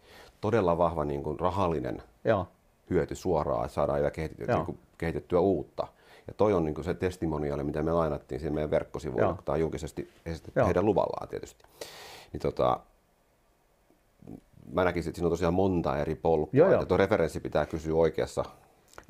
Todella 0.41 0.77
vahva 0.77 1.05
niin 1.05 1.23
kuin 1.23 1.39
rahallinen 1.39 2.01
Joo. 2.23 2.47
hyöty 2.89 3.15
suoraan, 3.15 3.65
että 3.65 3.75
saadaan 3.75 4.11
kehitettyä, 4.11 4.55
niin 4.55 4.65
kuin, 4.65 4.79
kehitettyä 4.97 5.39
uutta. 5.39 5.87
Ja 6.27 6.33
toi 6.33 6.53
on 6.53 6.65
niin 6.65 6.83
se 6.83 6.93
testimoniaali, 6.93 7.63
mitä 7.63 7.83
me 7.83 7.91
lainattiin 7.91 8.39
siinä 8.39 8.53
meidän 8.53 8.71
verkkosivuilla, 8.71 9.33
kun 9.33 9.43
tämä 9.43 9.53
on 9.53 9.59
julkisesti 9.59 10.09
esitetty 10.25 10.65
heidän 10.65 10.85
luvallaan 10.85 11.27
tietysti. 11.27 11.63
Niin 12.33 12.41
tota, 12.41 12.79
mä 14.73 14.83
näkisin, 14.83 15.09
että 15.09 15.17
siinä 15.17 15.27
on 15.27 15.31
tosiaan 15.31 15.53
monta 15.53 15.97
eri 15.97 16.15
polkua, 16.15 16.59
joo, 16.59 16.71
joo. 16.71 16.85
tuo 16.85 16.97
referenssi 16.97 17.39
pitää 17.39 17.65
kysyä 17.65 17.95
oikeassa. 17.95 18.45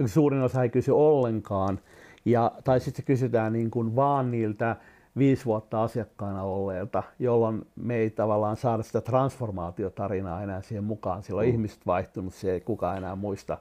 Suurin 0.06 0.41
osa 0.41 0.64
ei 0.64 0.69
kysy 0.69 0.91
ollenkaan, 0.91 1.80
ja, 2.26 2.52
tai 2.64 2.80
sitten 2.80 3.06
kysytään 3.06 3.53
niin 3.53 3.72
kuin 3.72 3.95
vaan 3.95 4.31
niiltä 4.31 4.76
viisi 5.18 5.45
vuotta 5.45 5.84
asiakkaana 5.84 6.44
olleilta, 6.44 7.03
jolloin 7.19 7.65
me 7.76 7.95
ei 7.95 8.10
tavallaan 8.10 8.57
saada 8.57 8.84
sitä 8.84 9.02
transformaatiotarinaa 9.02 10.44
enää 10.44 10.61
siihen 10.61 10.84
mukaan. 10.84 11.23
Silloin 11.23 11.48
mm. 11.48 11.52
ihmiset 11.52 11.85
vaihtunut, 11.85 12.34
se 12.34 12.52
ei 12.52 12.61
kukaan 12.61 12.98
enää 12.98 13.15
muista. 13.15 13.57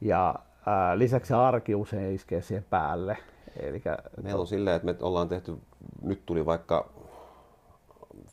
Ja 0.00 0.34
ää, 0.66 0.98
lisäksi 0.98 1.34
arki 1.34 1.74
usein 1.74 2.14
iskee 2.14 2.42
siihen 2.42 2.66
päälle. 2.70 3.18
Elikkä, 3.60 3.98
Meillä 4.22 4.40
on 4.40 4.46
silleen, 4.46 4.76
että 4.76 4.86
me 4.86 4.96
ollaan 5.00 5.28
tehty, 5.28 5.56
nyt 6.02 6.26
tuli 6.26 6.46
vaikka 6.46 6.90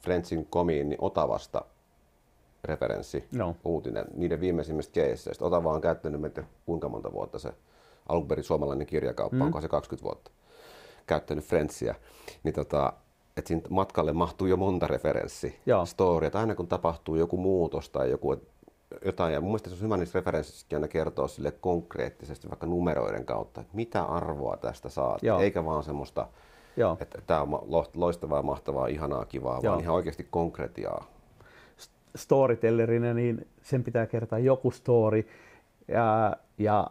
Friendsin 0.02 0.48
komiin 0.50 0.90
niin 0.90 1.02
Otavasta 1.02 1.66
referenssi, 2.64 3.28
no. 3.36 3.56
uutinen, 3.64 4.06
niiden 4.14 4.40
viimeisimmistä 4.40 4.94
keisseistä. 4.94 5.46
Otava 5.46 5.74
on 5.74 5.82
käyttänyt 5.82 6.22
meitä 6.22 6.44
kuinka 6.66 6.90
monta 6.90 7.12
vuotta 7.12 7.40
se 7.40 7.54
alun 8.10 8.28
perin 8.28 8.44
suomalainen 8.44 8.88
kirjakauppa, 8.88 9.38
mm. 9.38 9.42
onko 9.42 9.62
se 9.62 9.68
20 9.68 10.04
vuotta 10.04 10.32
käyttänyt 11.08 11.46
Friendsia. 11.46 11.96
Niin 12.44 12.54
tota, 12.54 12.94
että 13.38 13.48
siinä 13.48 13.62
matkalle 13.70 14.14
mahtuu 14.14 14.48
jo 14.48 14.58
monta 14.58 14.88
referenssi 14.88 15.60
storia, 15.86 16.30
aina 16.34 16.56
kun 16.56 16.68
tapahtuu 16.68 17.16
joku 17.16 17.38
muutos 17.38 17.90
tai 17.90 18.10
joku 18.10 18.42
jotain, 19.06 19.34
ja 19.34 19.42
mun 19.42 19.50
mielestä 19.50 19.70
se 19.70 19.76
on 19.76 19.82
hyvä 19.82 19.98
niissä 19.98 20.20
referenssissäkin 20.20 20.76
aina 20.76 20.88
kertoa 20.88 21.28
sille 21.28 21.52
konkreettisesti 21.52 22.50
vaikka 22.50 22.66
numeroiden 22.66 23.26
kautta, 23.26 23.62
että 23.62 23.76
mitä 23.76 24.04
arvoa 24.04 24.58
tästä 24.58 24.90
saat, 24.90 25.24
Joo. 25.24 25.40
eikä 25.40 25.66
vaan 25.66 25.84
semmoista, 25.84 26.28
Joo. 26.78 26.98
että 27.00 27.22
tämä 27.28 27.42
on 27.42 27.68
loistavaa, 27.94 28.42
mahtavaa, 28.42 28.88
ihanaa, 28.88 29.26
kivaa, 29.26 29.60
Joo. 29.64 29.72
vaan 29.72 29.84
ihan 29.84 29.96
oikeasti 29.96 30.28
konkretiaa. 30.30 31.06
Storytellerina, 32.16 33.14
niin 33.14 33.48
sen 33.62 33.84
pitää 33.84 34.06
kertoa 34.06 34.40
joku 34.40 34.72
story, 34.72 35.28
ja, 35.88 36.36
ja 36.58 36.88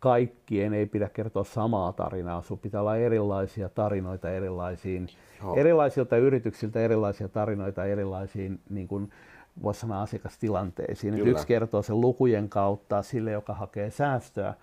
kaikkien 0.00 0.74
ei 0.74 0.86
pidä 0.86 1.08
kertoa 1.08 1.44
samaa 1.44 1.92
tarinaa. 1.92 2.42
Sun 2.42 2.58
pitää 2.58 2.80
olla 2.80 2.96
erilaisia 2.96 3.68
tarinoita 3.68 4.30
erilaisiin, 4.30 5.08
Joo. 5.42 5.54
erilaisilta 5.56 6.16
yrityksiltä 6.16 6.80
erilaisia 6.80 7.28
tarinoita 7.28 7.84
erilaisiin 7.84 8.60
niin 8.70 8.88
kuin, 8.88 9.10
voisi 9.62 9.80
sanoa 9.80 10.02
asiakastilanteisiin. 10.02 11.28
Yksi 11.28 11.46
kertoo 11.46 11.82
sen 11.82 12.00
lukujen 12.00 12.48
kautta 12.48 13.02
sille, 13.02 13.30
joka 13.30 13.54
hakee 13.54 13.90
säästöä, 13.90 14.54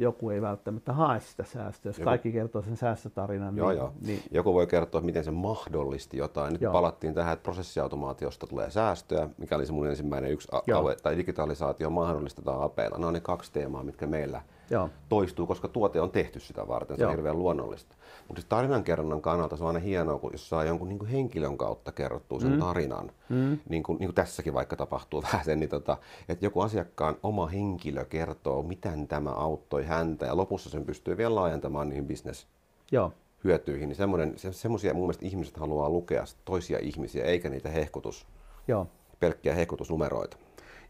joku 0.00 0.30
ei 0.30 0.42
välttämättä 0.42 0.92
hae 0.92 1.20
sitä 1.20 1.44
säästöä. 1.44 1.90
Jos 1.90 1.98
joku... 1.98 2.04
kaikki 2.04 2.32
kertoo 2.32 2.62
sen 2.62 2.76
säästötarinan, 2.76 3.56
joo, 3.56 3.68
niin, 3.68 3.78
joo. 3.78 3.92
niin... 4.06 4.22
Joku 4.30 4.54
voi 4.54 4.66
kertoa, 4.66 5.00
miten 5.00 5.24
se 5.24 5.30
mahdollisti 5.30 6.16
jotain. 6.16 6.52
Nyt 6.52 6.62
joo. 6.62 6.72
palattiin 6.72 7.14
tähän, 7.14 7.32
että 7.32 7.42
prosessiautomaatiosta 7.42 8.46
tulee 8.46 8.70
säästöä, 8.70 9.28
mikä 9.38 9.56
oli 9.56 9.66
se 9.66 9.72
mun 9.72 9.86
ensimmäinen 9.86 10.30
yksi 10.30 10.48
alue, 10.74 10.96
tai 10.96 11.16
digitalisaatio 11.16 11.90
mahdollistetaan 11.90 12.62
apeilla. 12.62 12.98
Ne 12.98 13.06
on 13.06 13.14
ne 13.14 13.20
kaksi 13.20 13.52
teemaa, 13.52 13.82
mitkä 13.82 14.06
meillä 14.06 14.42
Joo. 14.70 14.88
toistuu, 15.08 15.46
koska 15.46 15.68
tuote 15.68 16.00
on 16.00 16.10
tehty 16.10 16.40
sitä 16.40 16.68
varten. 16.68 16.96
Se 16.96 17.02
Joo. 17.02 17.10
on 17.10 17.16
hirveän 17.16 17.38
luonnollista. 17.38 17.96
Mutta 18.30 18.42
tarinankerronnan 18.48 19.22
kannalta 19.22 19.56
se 19.56 19.64
on 19.64 19.66
aina 19.66 19.78
hienoa, 19.78 20.18
kun 20.18 20.32
jos 20.32 20.48
saa 20.48 20.64
jonkun 20.64 20.88
niin 20.88 20.98
kuin 20.98 21.10
henkilön 21.10 21.58
kautta 21.58 21.92
kerrottua 21.92 22.40
sen 22.40 22.52
mm. 22.52 22.58
tarinan, 22.58 23.12
mm. 23.28 23.58
Niin, 23.68 23.82
kuin, 23.82 23.98
niin 23.98 24.08
kuin 24.08 24.14
tässäkin 24.14 24.54
vaikka 24.54 24.76
tapahtuu 24.76 25.22
vähän 25.32 25.44
sen, 25.44 25.60
niin 25.60 25.70
tota, 25.70 25.96
että 26.28 26.46
joku 26.46 26.60
asiakkaan 26.60 27.16
oma 27.22 27.46
henkilö 27.46 28.04
kertoo, 28.04 28.62
miten 28.62 29.08
tämä 29.08 29.30
auttoi 29.30 29.84
häntä, 29.84 30.26
ja 30.26 30.36
lopussa 30.36 30.70
sen 30.70 30.84
pystyy 30.84 31.16
vielä 31.16 31.34
laajentamaan 31.34 31.88
niihin 31.88 32.06
business 32.06 32.46
Joo. 32.92 33.12
hyötyihin. 33.44 33.88
Niin 33.88 33.96
semmoinen, 33.96 34.38
se, 34.38 34.52
semmoisia 34.52 34.94
mun 34.94 35.02
mielestä 35.02 35.26
ihmiset 35.26 35.56
haluaa 35.56 35.90
lukea 35.90 36.24
toisia 36.44 36.78
ihmisiä, 36.82 37.24
eikä 37.24 37.48
niitä 37.48 37.68
hehkutus, 37.68 38.26
Joo. 38.68 38.86
pelkkiä 39.20 39.54
hehkutusnumeroita. 39.54 40.36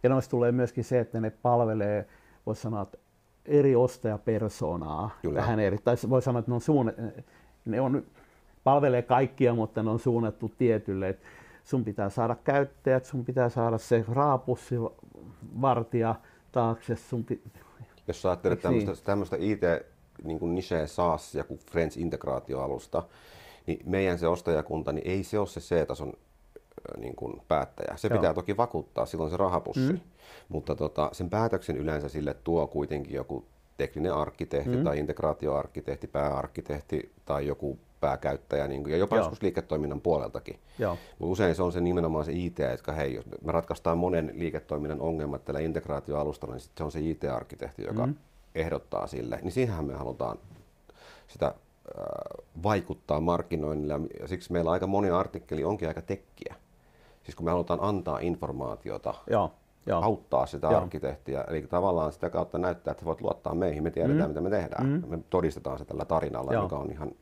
Ja 0.02 0.08
noista 0.08 0.30
tulee 0.30 0.52
myöskin 0.52 0.84
se, 0.84 1.00
että 1.00 1.20
ne 1.20 1.30
palvelee, 1.30 2.06
voisi 2.46 2.62
sanoa, 2.62 2.82
että 2.82 2.98
eri 3.50 3.76
ostajapersonaa 3.76 5.10
Kyllä. 5.22 5.40
vähän 5.40 5.60
eri. 5.60 5.78
Tai 5.78 5.96
voi 6.10 6.22
sanoa, 6.22 6.38
että 6.38 6.50
ne 6.50 6.54
on, 6.54 6.60
suunne, 6.60 6.94
ne 7.64 7.80
on 7.80 8.02
palvelee 8.64 9.02
kaikkia, 9.02 9.54
mutta 9.54 9.82
ne 9.82 9.90
on 9.90 9.98
suunnattu 9.98 10.52
tietylle. 10.58 11.08
Et 11.08 11.20
sun 11.64 11.84
pitää 11.84 12.10
saada 12.10 12.36
käyttäjät, 12.44 13.04
sun 13.04 13.24
pitää 13.24 13.48
saada 13.48 13.78
se 13.78 14.04
raapussi 14.08 14.74
vartija 15.60 16.14
taakse. 16.52 16.96
Sun 16.96 17.24
pi... 17.24 17.42
Jos 18.08 18.22
sä 18.22 18.28
ajattelet 18.28 18.62
tämmöistä, 18.62 18.92
niin? 18.92 19.04
tämmöistä 19.04 19.36
IT 19.40 19.60
niin 20.24 20.38
kuin 20.38 20.54
niche 20.54 20.86
SaaS 20.86 21.34
ja 21.34 21.44
Friends 21.70 21.96
integraatioalusta, 21.96 23.02
niin 23.66 23.80
meidän 23.86 24.18
se 24.18 24.28
ostajakunta, 24.28 24.92
niin 24.92 25.08
ei 25.08 25.24
se 25.24 25.38
ole 25.38 25.46
se 25.46 25.60
C-tason 25.60 26.12
niin 26.98 27.16
kuin 27.16 27.42
päättäjä. 27.48 27.96
Se 27.96 28.08
Joo. 28.08 28.18
pitää 28.18 28.34
toki 28.34 28.56
vakuuttaa, 28.56 29.06
silloin 29.06 29.30
se 29.30 29.36
rahapussi. 29.36 29.92
Mm. 29.92 30.00
Mutta 30.48 30.74
tota, 30.74 31.08
sen 31.12 31.30
päätöksen 31.30 31.76
yleensä 31.76 32.08
sille 32.08 32.34
tuo 32.44 32.66
kuitenkin 32.66 33.14
joku 33.14 33.44
tekninen 33.76 34.14
arkkitehti 34.14 34.76
mm. 34.76 34.84
tai 34.84 34.98
integraatioarkkitehti, 34.98 36.06
pääarkkitehti 36.06 37.12
tai 37.24 37.46
joku 37.46 37.78
pääkäyttäjä 38.00 38.68
niin 38.68 38.82
kuin, 38.82 38.92
ja 38.92 38.98
jopa 38.98 39.16
Joo. 39.16 39.24
joskus 39.24 39.42
liiketoiminnan 39.42 40.00
puoleltakin. 40.00 40.60
Joo. 40.78 40.98
usein 41.20 41.54
se 41.54 41.62
on 41.62 41.72
se 41.72 41.80
nimenomaan 41.80 42.24
se 42.24 42.32
IT, 42.32 42.60
että 42.60 42.92
hei, 42.92 43.14
jos 43.14 43.24
me 43.44 43.52
ratkaistaan 43.52 43.98
monen 43.98 44.32
liiketoiminnan 44.34 45.00
ongelmat 45.00 45.44
tällä 45.44 45.60
integraatioalustalla, 45.60 46.54
niin 46.54 46.68
se 46.78 46.84
on 46.84 46.92
se 46.92 47.00
IT-arkkitehti, 47.00 47.84
joka 47.84 48.06
mm. 48.06 48.14
ehdottaa 48.54 49.06
sille. 49.06 49.38
Niin 49.42 49.52
siihenhän 49.52 49.84
me 49.84 49.94
halutaan 49.94 50.38
sitä 51.28 51.54
vaikuttaa 52.62 53.20
markkinoinnilla 53.20 54.00
ja 54.20 54.28
siksi 54.28 54.52
meillä 54.52 54.70
aika 54.70 54.86
moni 54.86 55.10
artikkeli 55.10 55.64
onkin 55.64 55.88
aika 55.88 56.02
tekkiä. 56.02 56.54
Siis 57.30 57.36
kun 57.36 57.44
me 57.44 57.50
halutaan 57.50 57.78
antaa 57.82 58.18
informaatiota, 58.18 59.14
Joo. 59.30 59.52
Joo. 59.86 60.02
auttaa 60.02 60.46
sitä 60.46 60.66
Joo. 60.66 60.76
arkkitehtiä, 60.76 61.44
eli 61.48 61.62
tavallaan 61.62 62.12
sitä 62.12 62.30
kautta 62.30 62.58
näyttää, 62.58 62.92
että 62.92 63.04
voit 63.04 63.20
luottaa 63.20 63.54
meihin, 63.54 63.82
me 63.82 63.90
tiedetään 63.90 64.22
mm. 64.22 64.28
mitä 64.28 64.40
me 64.40 64.50
tehdään. 64.50 64.86
Mm. 64.86 65.02
Me 65.08 65.18
todistetaan 65.30 65.78
se 65.78 65.84
tällä 65.84 66.04
tarinalla, 66.04 66.52
Joo. 66.52 66.62
joka 66.62 66.76
on 66.76 66.90
ihan 66.90 67.12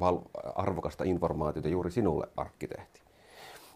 val- 0.00 0.18
arvokasta 0.54 1.04
informaatiota 1.04 1.68
juuri 1.68 1.90
sinulle 1.90 2.28
arkkitehti. 2.36 3.02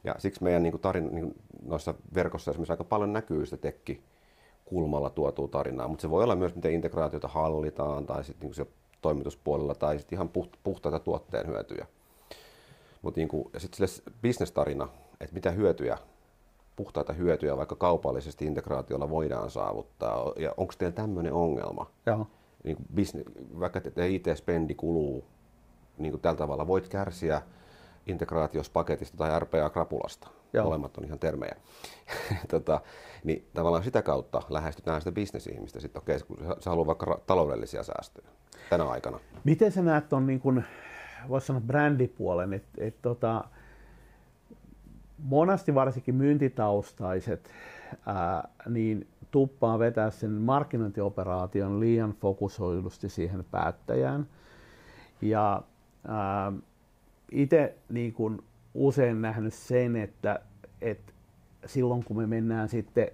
Ja 0.05 0.15
siksi 0.19 0.45
meidän 0.45 0.63
niin 0.63 0.73
kuin 0.73 0.81
tarin, 0.81 1.15
niin 1.15 1.35
noissa 1.63 1.95
verkossa 2.15 2.51
esimerkiksi 2.51 2.73
aika 2.73 2.85
paljon 2.85 3.13
näkyy 3.13 3.45
sitä 3.47 3.57
tekki 3.57 4.03
kulmalla 4.65 5.11
tuotua 5.11 5.49
tarinaa, 5.49 5.89
mutta 5.89 6.03
se 6.03 6.11
voi 6.11 6.25
olla 6.25 6.37
myös, 6.37 6.55
miten 6.55 6.73
integraatiota 6.73 7.29
hallitaan 7.29 8.07
tai 8.07 8.25
sitten 8.25 8.51
niin 8.51 8.69
toimituspuolella 9.03 9.75
tai 9.75 9.99
sitten 9.99 10.17
ihan 10.17 10.31
puhtaita 10.63 10.99
tuotteen 10.99 11.47
hyötyjä. 11.47 11.87
Mutta 13.03 13.21
niin 13.21 13.51
sitten 13.57 13.89
sille 13.89 14.13
bisnestarina, 14.23 14.89
että 15.21 15.35
mitä 15.35 15.51
hyötyjä, 15.51 15.99
puhtaita 16.77 17.13
hyötyjä 17.13 17.57
vaikka 17.57 17.77
kaupallisesti 17.77 18.45
integraatiolla 18.45 19.11
voidaan 19.11 19.51
saavuttaa. 19.51 20.33
Ja 20.37 20.55
onko 20.57 20.75
teillä 20.79 20.95
tämmöinen 20.95 21.33
ongelma? 21.33 21.91
Joo. 22.07 22.27
Niin 22.65 22.77
kuin 22.77 22.87
business, 22.97 23.31
vaikka 23.61 23.81
IT-spendi 24.09 24.75
kuluu 24.75 25.25
niin 25.99 26.13
kuin 26.13 26.21
tällä 26.21 26.39
tavalla, 26.39 26.67
voit 26.67 26.89
kärsiä 26.89 27.43
integraatiospaketista 28.07 29.17
tai 29.17 29.41
RPA-krapulasta. 29.41 30.29
Joo. 30.53 30.65
Molemmat 30.65 30.99
on 30.99 31.05
ihan 31.05 31.19
termejä. 31.19 31.57
tota, 32.51 32.81
niin 33.25 33.49
tavallaan 33.55 33.85
sitä 33.85 34.03
kautta 34.03 34.43
lähestytään 34.49 35.01
sitä 35.01 35.13
bisnesihmistä 35.13 35.81
sitten, 35.81 36.03
okei, 36.03 36.19
kun 36.21 36.39
sä 36.61 36.71
haluat 36.71 36.87
vaikka 36.87 37.21
taloudellisia 37.27 37.83
säästöjä 37.83 38.29
tänä 38.71 38.85
aikana. 38.85 39.21
Miten 39.45 39.73
sä 39.73 39.83
näet 39.83 40.13
on 40.13 40.27
niin 40.27 40.41
kuin, 40.41 40.65
voisi 41.29 41.47
sanoa 41.47 41.61
brändipuolen, 41.61 42.53
että 42.53 42.85
et, 42.85 43.03
tota, 43.03 43.45
monasti 45.19 45.75
varsinkin 45.75 46.15
myyntitaustaiset 46.15 47.51
ää, 48.07 48.49
niin 48.69 49.07
tuppaa 49.31 49.79
vetää 49.79 50.11
sen 50.11 50.31
markkinointioperaation 50.31 51.81
liian 51.81 52.13
fokusoidusti 52.13 53.09
siihen 53.09 53.45
päättäjään. 53.51 54.27
Ja 55.23 55.63
itse 57.33 57.75
niin 57.89 58.13
kun 58.13 58.43
usein 58.75 59.23
nähnyt 59.23 59.55
sen, 59.55 59.97
että, 59.97 60.41
että 60.81 61.13
silloin 61.67 62.05
kun 62.05 62.17
me 62.17 62.27
mennään 62.27 62.69
sitten, 62.69 63.09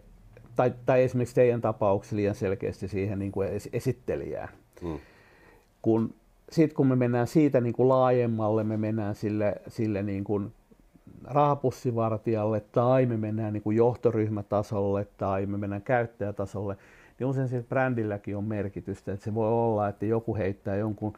tai, 0.56 0.72
tai 0.86 1.02
esimerkiksi 1.02 1.34
teidän 1.34 1.60
tapauksessa 1.60 2.16
liian 2.16 2.34
selkeästi 2.34 2.88
siihen 2.88 3.18
niin 3.18 3.32
kuin 3.32 3.48
esittelijään, 3.72 4.48
mm. 4.82 4.98
kun 5.82 6.14
sitten 6.50 6.76
kun 6.76 6.86
me 6.86 6.96
mennään 6.96 7.26
siitä 7.26 7.60
niin 7.60 7.72
kuin 7.72 7.88
laajemmalle, 7.88 8.64
me 8.64 8.76
mennään 8.76 9.14
sille, 9.14 9.54
sille 9.68 10.02
niin 10.02 10.24
kuin 10.24 10.52
rahapussivartijalle 11.24 12.60
tai 12.60 13.06
me 13.06 13.16
mennään 13.16 13.52
niin 13.52 13.62
kuin 13.62 13.76
johtoryhmätasolle 13.76 15.06
tai 15.16 15.46
me 15.46 15.58
mennään 15.58 15.82
käyttäjätasolle, 15.82 16.76
niin 17.18 17.26
usein 17.26 17.48
sillä 17.48 17.64
brändilläkin 17.68 18.36
on 18.36 18.44
merkitystä. 18.44 19.12
Että 19.12 19.24
se 19.24 19.34
voi 19.34 19.48
olla, 19.48 19.88
että 19.88 20.06
joku 20.06 20.36
heittää 20.36 20.76
jonkun 20.76 21.12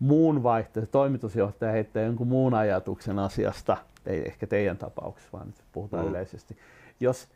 muun 0.00 0.42
vaihtoehto, 0.42 0.90
toimitusjohtaja 0.90 1.72
heittää 1.72 2.02
jonkun 2.02 2.28
muun 2.28 2.54
ajatuksen 2.54 3.18
asiasta, 3.18 3.76
ei 4.06 4.22
ehkä 4.26 4.46
teidän 4.46 4.78
tapauksessa, 4.78 5.32
vaan 5.32 5.46
nyt 5.46 5.56
puhutaan 5.72 6.04
mm. 6.04 6.10
yleisesti. 6.10 6.56
Jos 7.00 7.28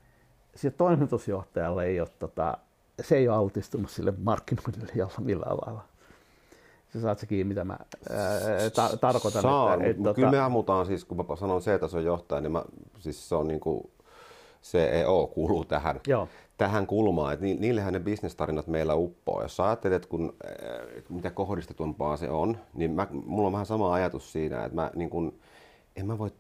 se 0.54 0.70
toimitusjohtajalle 0.70 1.84
ei 1.84 2.00
ole, 2.00 2.08
tota, 2.18 2.58
se 3.00 3.16
ei 3.16 3.28
ole 3.28 3.36
altistunut 3.36 3.90
sille 3.90 4.14
markkinoinnille 4.18 5.08
millään 5.18 5.56
lailla. 5.56 5.84
Saat 7.00 7.18
se 7.18 7.26
kiinni, 7.26 7.44
mitä 7.44 7.64
mä 7.64 7.78
ää, 8.10 8.70
ta- 8.74 8.96
tarkoitan. 8.96 9.42
Saan, 9.42 9.82
että, 9.82 9.96
mutta 9.96 10.08
tota... 10.08 10.14
kyllä 10.14 10.30
me 10.30 10.40
ammutaan 10.40 10.86
siis, 10.86 11.04
kun 11.04 11.16
mä 11.16 11.36
sanon 11.36 11.60
C-tason 11.60 12.04
johtaja, 12.04 12.40
niin 12.40 12.52
mä, 12.52 12.64
siis 12.98 13.28
se 13.28 13.34
on 13.34 13.48
niin 13.48 13.60
kuin 13.60 13.90
CEO 14.62 15.26
kuuluu 15.26 15.64
tähän, 15.64 16.00
Joo. 16.06 16.28
tähän 16.56 16.86
kulmaan, 16.86 17.34
että 17.34 17.46
niillehän 17.46 17.92
ne 17.92 18.00
bisnestarinat 18.00 18.66
meillä 18.66 18.94
uppoo. 18.94 19.42
Jos 19.42 19.56
sä 19.56 19.64
ajattelet, 19.64 20.06
kun, 20.06 20.36
mitä 21.08 21.30
kohdistetumpaa 21.30 22.16
se 22.16 22.30
on, 22.30 22.58
niin 22.74 22.90
mä, 22.90 23.06
mulla 23.26 23.46
on 23.46 23.52
vähän 23.52 23.66
sama 23.66 23.94
ajatus 23.94 24.32
siinä, 24.32 24.64
että 24.64 24.74
mä 24.74 24.90
niin 24.94 25.10
kun, 25.10 25.38
en 25.96 26.06
mä 26.06 26.18
voi 26.18 26.30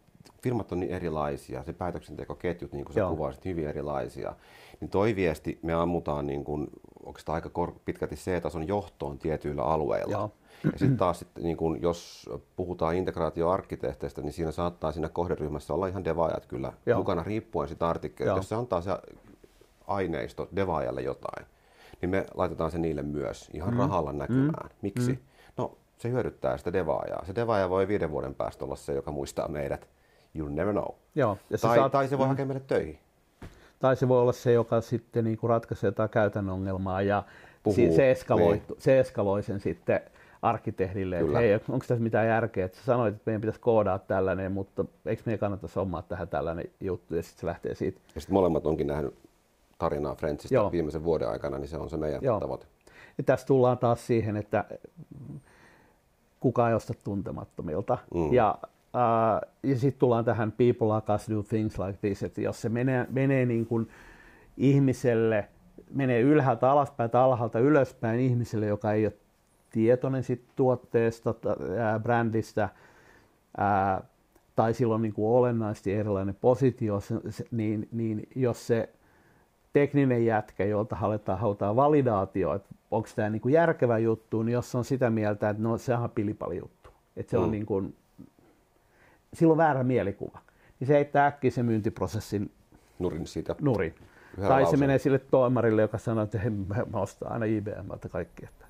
firmat 0.42 0.72
on 0.72 0.80
niin 0.80 0.92
erilaisia, 0.92 1.64
se 1.64 1.72
päätöksentekoketjut, 1.72 2.72
niin 2.72 2.84
kuin 2.84 2.94
sä 2.94 3.06
kuvasit, 3.08 3.44
hyvin 3.44 3.66
erilaisia. 3.66 4.34
Niin 4.80 4.90
toi 4.90 5.16
viesti 5.16 5.58
me 5.62 5.74
ammutaan 5.74 6.26
niin 6.26 6.44
kuin, 6.44 6.66
oikeastaan 7.04 7.34
aika 7.34 7.50
kor- 7.50 7.74
pitkälti 7.84 8.16
C-tason 8.16 8.68
johtoon 8.68 9.18
tietyillä 9.18 9.62
alueilla. 9.62 10.12
Joo. 10.12 10.32
Ja 10.64 10.70
sitten 10.76 10.96
taas, 10.96 11.18
sit, 11.18 11.28
niin 11.38 11.56
kun, 11.56 11.82
jos 11.82 12.30
puhutaan 12.56 12.94
integraatioarkkitehteistä, 12.94 14.22
niin 14.22 14.32
siinä 14.32 14.52
saattaa 14.52 14.92
siinä 14.92 15.08
kohderyhmässä 15.08 15.74
olla 15.74 15.86
ihan 15.86 16.04
devaajat 16.04 16.46
kyllä 16.46 16.72
Joo. 16.86 16.98
mukana 16.98 17.22
riippuen 17.22 17.68
sitä 17.68 17.88
artikkelista. 17.88 18.38
Jos 18.38 18.48
se 18.48 18.54
antaa 18.54 18.80
se 18.80 18.90
aineisto 19.86 20.48
devaajalle 20.56 21.02
jotain, 21.02 21.46
niin 22.00 22.10
me 22.10 22.26
laitetaan 22.34 22.70
se 22.70 22.78
niille 22.78 23.02
myös 23.02 23.50
ihan 23.52 23.74
mm. 23.74 23.78
rahalla 23.78 24.12
näkymään. 24.12 24.68
Mm. 24.68 24.76
Miksi? 24.82 25.12
Mm. 25.12 25.18
No, 25.56 25.78
se 25.98 26.10
hyödyttää 26.10 26.56
sitä 26.56 26.72
devaajaa. 26.72 27.24
Se 27.24 27.34
devaaja 27.34 27.70
voi 27.70 27.88
viiden 27.88 28.10
vuoden 28.10 28.34
päästä 28.34 28.64
olla 28.64 28.76
se, 28.76 28.92
joka 28.92 29.10
muistaa 29.10 29.48
meidät. 29.48 29.88
You 30.34 30.48
never 30.48 30.72
know. 30.72 30.88
Joo, 31.14 31.38
ja 31.50 31.58
tai, 31.58 31.76
saat... 31.76 31.92
tai 31.92 32.08
se 32.08 32.18
voi 32.18 32.26
mm. 32.26 32.28
hakea 32.28 32.46
meille 32.46 32.62
töihin. 32.66 32.98
Tai 33.78 33.96
se 33.96 34.08
voi 34.08 34.20
olla 34.20 34.32
se, 34.32 34.52
joka 34.52 34.80
sitten 34.80 35.24
niin 35.24 35.36
kuin 35.38 35.50
ratkaisee 35.50 35.88
jotain 35.88 36.10
käytännön 36.10 36.54
ongelmaa 36.54 37.02
ja 37.02 37.22
Puhuu, 37.62 37.96
se, 37.96 38.10
eskaloi, 38.10 38.52
niin. 38.52 38.62
se 38.78 39.00
eskaloi 39.00 39.42
sen 39.42 39.60
sitten 39.60 40.00
arkkitehdille, 40.48 41.18
että 41.18 41.38
hei, 41.38 41.54
onko 41.54 41.84
tässä 41.88 42.02
mitään 42.02 42.26
järkeä, 42.26 42.64
että 42.64 42.78
sä 42.78 42.84
sanoit, 42.84 43.14
että 43.14 43.22
meidän 43.26 43.40
pitäisi 43.40 43.60
koodaa 43.60 43.98
tällainen, 43.98 44.52
mutta 44.52 44.84
eikö 45.06 45.22
meidän 45.26 45.38
kannata 45.38 45.68
sommaa 45.68 46.02
tähän 46.02 46.28
tällainen 46.28 46.64
juttu, 46.80 47.14
ja 47.14 47.22
sitten 47.22 47.40
se 47.40 47.46
lähtee 47.46 47.74
siitä. 47.74 48.00
Ja 48.14 48.20
sitten 48.20 48.34
molemmat 48.34 48.66
onkin 48.66 48.86
nähnyt 48.86 49.14
tarinaa 49.78 50.14
Friendsista 50.14 50.54
Joo. 50.54 50.72
viimeisen 50.72 51.04
vuoden 51.04 51.28
aikana, 51.28 51.58
niin 51.58 51.68
se 51.68 51.76
on 51.76 51.90
se 51.90 51.96
meidän 51.96 52.22
Joo. 52.22 52.40
tavoite. 52.40 52.66
Ja 53.18 53.24
tässä 53.24 53.46
tullaan 53.46 53.78
taas 53.78 54.06
siihen, 54.06 54.36
että 54.36 54.64
kukaan 56.40 56.70
ei 56.70 56.74
osta 56.74 56.94
tuntemattomilta. 57.04 57.98
Mm. 58.14 58.32
Ja, 58.32 58.58
äh, 58.96 59.50
ja 59.62 59.78
sitten 59.78 59.98
tullaan 59.98 60.24
tähän 60.24 60.52
people 60.52 60.96
like 60.96 61.12
us 61.12 61.30
do 61.30 61.42
things 61.42 61.78
like 61.78 61.98
this, 62.00 62.22
että 62.22 62.40
jos 62.40 62.62
se 62.62 62.68
menee, 62.68 63.06
menee 63.10 63.46
niin 63.46 63.66
kuin 63.66 63.88
ihmiselle, 64.56 65.48
menee 65.90 66.20
ylhäältä 66.20 66.70
alaspäin 66.70 67.10
tai 67.10 67.22
alhaalta 67.22 67.58
ylöspäin 67.58 68.20
ihmiselle, 68.20 68.66
joka 68.66 68.92
ei 68.92 69.06
ole 69.06 69.12
tietoinen 69.70 70.22
sit 70.22 70.42
tuotteesta, 70.56 71.34
ää, 71.78 71.98
brändistä, 71.98 72.68
ää, 73.56 74.02
tai 74.56 74.74
silloin 74.74 75.02
niin 75.02 75.12
kuin 75.12 75.38
olennaisesti 75.38 75.92
erilainen 75.92 76.36
positio, 76.40 77.00
niin, 77.50 77.88
niin 77.92 78.28
jos 78.34 78.66
se 78.66 78.88
tekninen 79.72 80.26
jätkä, 80.26 80.64
jolta 80.64 80.96
halutaan 80.96 81.38
hautaa 81.38 81.76
validaatio, 81.76 82.54
että 82.54 82.68
onko 82.90 83.08
tämä 83.16 83.30
niin 83.30 83.40
kuin 83.40 83.52
järkevä 83.52 83.98
juttu, 83.98 84.42
niin 84.42 84.52
jos 84.52 84.74
on 84.74 84.84
sitä 84.84 85.10
mieltä, 85.10 85.50
että 85.50 85.62
no 85.62 85.78
se 85.78 85.94
on 85.94 86.10
pilipali 86.10 86.56
juttu, 86.56 86.90
että 87.16 87.30
se 87.30 87.36
mm. 87.36 87.42
on 87.42 87.50
niin 87.50 87.66
kuin, 87.66 87.96
silloin 89.32 89.56
väärä 89.56 89.84
mielikuva, 89.84 90.38
niin 90.80 90.88
se 90.88 90.94
heittää 90.94 91.26
äkkiä 91.26 91.50
se 91.50 91.62
myyntiprosessin 91.62 92.50
nurin 92.98 93.26
siitä. 93.26 93.54
Nurin. 93.60 93.94
tai 94.40 94.48
lauseen. 94.48 94.70
se 94.70 94.76
menee 94.76 94.98
sille 94.98 95.18
toimarille, 95.18 95.82
joka 95.82 95.98
sanoo, 95.98 96.24
että 96.24 96.38
he, 96.38 96.50
mä 96.92 97.00
ostan 97.00 97.32
aina 97.32 97.44
IBMltä 97.44 98.08
kaikki. 98.08 98.44
Että 98.44 98.65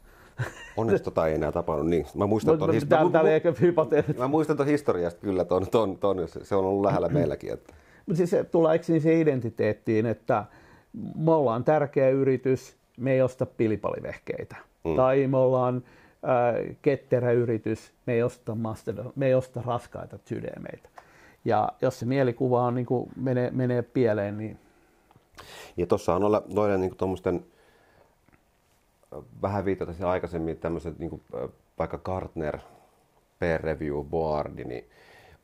Onneksi 0.77 1.03
tota 1.03 1.27
ei 1.27 1.35
enää 1.35 1.53
tapahtunut 1.53 1.91
niin. 1.91 2.07
Mä 2.15 2.27
muistan 2.27 2.59
tuon 2.59 2.71
histori- 2.71 4.19
mä 4.19 4.29
muistan 4.29 4.57
ton 4.57 4.67
historiasta 4.67 5.21
kyllä, 5.21 5.45
ton, 5.45 5.67
ton, 5.71 5.99
ton, 5.99 6.17
se 6.43 6.55
on 6.55 6.65
ollut 6.65 6.85
lähellä 6.85 7.09
meilläkin. 7.09 7.53
Että. 7.53 7.75
Mutta 8.07 8.17
siis 8.17 8.31
se 8.31 8.45
tulee 8.45 8.81
niin 8.89 9.01
se 9.01 9.21
identiteettiin, 9.21 10.07
että 10.07 10.45
me 11.17 11.33
ollaan 11.33 11.65
tärkeä 11.65 12.09
yritys, 12.09 12.77
me 12.97 13.13
ei 13.13 13.23
osta 13.23 13.47
pilipalivehkeitä. 13.47 14.57
Mm. 14.85 14.97
Tai 14.97 15.27
me 15.27 15.37
ollaan 15.37 15.77
äh, 15.77 16.77
ketterä 16.83 17.33
yritys, 17.33 17.93
me 18.07 18.13
ei 18.13 18.23
osta, 18.23 18.55
master, 18.55 18.95
me 19.17 19.27
ei 19.27 19.35
osta 19.35 19.63
raskaita 19.67 20.19
sydämeitä. 20.25 20.89
Ja 21.45 21.69
jos 21.83 21.99
se 21.99 22.07
mielikuva 22.07 22.63
on, 22.63 22.75
niin 22.75 22.87
kuin 22.87 23.11
menee, 23.17 23.51
menee 23.51 23.83
pieleen, 23.83 24.39
niin... 24.39 24.59
Ja 25.77 25.87
tuossa 25.87 26.15
on 26.15 26.25
olla 26.25 26.43
noiden 26.55 26.81
niin 26.81 26.97
tuommoisten 26.97 27.45
vähän 29.43 29.65
viitata 29.65 30.11
aikaisemmin 30.11 30.57
tämmöiset 30.57 30.99
niin 30.99 31.11
kuin, 31.11 31.23
vaikka 31.79 31.99
Gartner 31.99 32.59
peer 33.39 33.61
review 33.61 34.05
boardi, 34.05 34.65
niin 34.65 34.91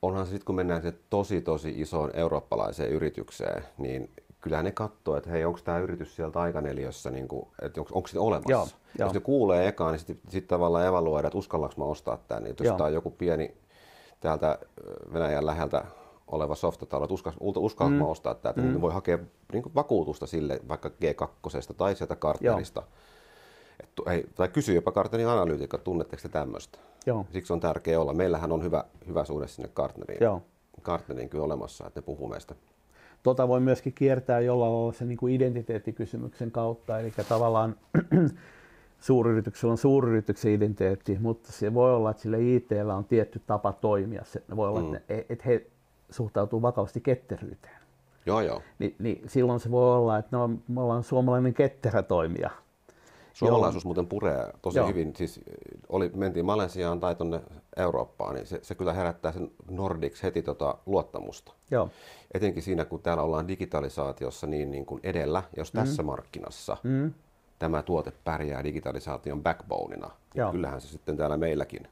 onhan 0.03 0.27
se 0.27 0.31
sitten 0.31 0.47
kun 0.47 0.55
mennään 0.55 0.83
se 0.83 0.95
tosi 1.11 1.41
tosi 1.41 1.81
isoon 1.81 2.11
eurooppalaiseen 2.15 2.91
yritykseen, 2.91 3.65
niin 3.79 4.11
kyllähän 4.41 4.65
ne 4.65 4.73
katsoo, 4.73 5.17
että 5.17 5.31
hei, 5.31 5.45
onko 5.45 5.59
tämä 5.65 5.79
yritys 5.79 6.17
sieltä 6.17 6.41
aikaneliössä, 6.41 7.11
niin 7.11 7.29
kuin, 7.29 7.49
että 7.63 7.81
onko, 7.81 7.91
onko 7.95 8.09
se 8.09 8.19
olemassa. 8.19 8.51
Joo, 8.51 8.69
jo. 8.99 9.07
Jos 9.07 9.15
ne 9.15 9.21
kuulee 9.21 9.69
ekaan, 9.69 9.93
niin 9.93 9.99
sitten 9.99 10.31
sit 10.31 10.47
tavallaan 10.47 10.87
evaluoida, 10.87 11.29
että 11.29 11.39
uskallanko 11.39 11.75
mä 11.79 11.85
ostaa 11.85 12.17
tämän. 12.29 12.45
Niin 12.45 12.57
jos 12.61 12.77
tämä 12.77 12.87
on 12.87 12.95
joku 12.95 13.11
pieni 13.11 13.55
täältä 14.21 14.59
Venäjän 15.13 15.47
läheltä 15.47 15.85
oleva 16.27 16.55
softatalo, 16.55 17.05
että 17.05 17.15
uskallanko 17.15 17.61
uskal, 17.61 17.89
mm. 17.89 18.03
ostaa 18.03 18.35
tätä, 18.35 18.61
niin 18.61 18.67
mm. 18.67 18.73
niin 18.73 18.81
voi 18.81 18.93
hakea 18.93 19.19
niin 19.53 19.63
kuin 19.63 19.75
vakuutusta 19.75 20.27
sille 20.27 20.61
vaikka 20.69 20.89
G2 20.89 21.75
tai 21.77 21.95
sieltä 21.95 22.17
kartterista. 22.17 22.81
Joo 22.81 22.89
ei, 24.07 24.27
tai 24.35 24.49
kysyy 24.49 24.75
jopa 24.75 24.93
kartelin 24.93 25.29
analyytikko, 25.29 25.79
tunnetteko 25.79 26.23
te 26.23 26.29
tämmöistä? 26.29 26.79
Joo. 27.07 27.27
Siksi 27.33 27.53
on 27.53 27.61
tärkeää 27.61 28.01
olla. 28.01 28.15
Meillähän 28.15 28.53
on 28.53 28.65
hyvä, 28.65 28.85
hyvä 29.07 29.25
suhde 29.25 29.47
sinne 29.47 29.71
Gartneriin, 29.75 30.19
Joo. 30.21 30.43
Gartneriin 30.83 31.29
kyllä 31.29 31.45
olemassa, 31.45 31.87
että 31.87 32.01
ne 32.01 32.05
puhuu 32.05 32.29
meistä. 32.29 32.55
Tota 33.23 33.49
voi 33.49 33.61
myöskin 33.61 33.93
kiertää 33.93 34.41
jollain 34.41 34.73
lailla 34.73 34.93
sen 34.93 35.09
niin 35.09 35.17
kuin 35.17 35.35
identiteettikysymyksen 35.35 36.51
kautta, 36.51 37.01
eli 37.01 37.13
tavallaan 37.29 37.77
suuryrityksellä 39.01 39.73
on 39.73 39.79
suuryrityksen 39.79 40.53
identiteetti, 40.53 41.19
mutta 41.21 41.53
se 41.53 41.75
voi 41.75 41.95
olla, 41.95 42.11
että 42.11 42.23
sillä 42.23 42.37
ITllä 42.37 42.95
on 42.95 43.05
tietty 43.05 43.43
tapa 43.47 43.73
toimia. 43.73 44.25
Se 44.25 44.43
voi 44.57 44.69
olla, 44.69 44.81
mm. 44.81 44.95
että, 44.95 45.15
että 45.29 45.45
he 45.47 45.67
suhtautuu 46.11 46.63
vakavasti 46.63 47.01
ketteryyteen. 47.01 47.83
Joo, 48.27 48.41
joo. 48.41 48.63
Ni, 48.79 48.95
niin 48.99 49.23
silloin 49.27 49.61
se 49.61 49.71
voi 49.71 49.97
olla, 49.97 50.19
että 50.19 50.37
no, 50.37 50.51
me 50.69 50.81
ollaan 50.81 51.03
suomalainen 51.03 51.55
ketterä 51.55 52.03
toimija. 52.03 52.51
Suomalaisuus 53.33 53.85
muuten 53.85 54.07
puree 54.07 54.53
tosi 54.63 54.79
Joo. 54.79 54.89
hyvin. 54.89 55.17
Siis 55.17 55.41
oli, 55.89 56.11
mentiin 56.15 56.47
Malesiaan 56.47 57.01
tai 57.01 57.15
tuonne 57.15 57.41
Eurooppaan, 57.77 58.35
niin 58.35 58.47
se, 58.47 58.59
se 58.63 58.75
kyllä 58.75 58.93
herättää 58.93 59.33
sen 59.33 59.51
Nordics 59.71 60.23
heti 60.23 60.43
tota 60.43 60.79
luottamusta. 60.87 61.53
Joo. 61.71 61.91
Etenkin 62.35 62.63
siinä, 62.63 62.85
kun 62.85 63.03
täällä 63.03 63.23
ollaan 63.23 63.49
digitalisaatiossa 63.49 64.47
niin, 64.47 64.71
niin 64.71 64.87
kuin 64.87 65.01
edellä, 65.03 65.43
jos 65.57 65.75
mm. 65.75 65.81
tässä 65.81 66.03
markkinassa 66.03 66.77
mm. 66.83 67.13
tämä 67.59 67.83
tuote 67.83 68.13
pärjää 68.25 68.65
digitalisaation 68.65 69.43
backboneina, 69.43 70.11
niin 70.35 70.51
kyllähän 70.51 70.81
se 70.81 70.89
sitten 70.89 71.17
täällä 71.17 71.37
meilläkin 71.37 71.89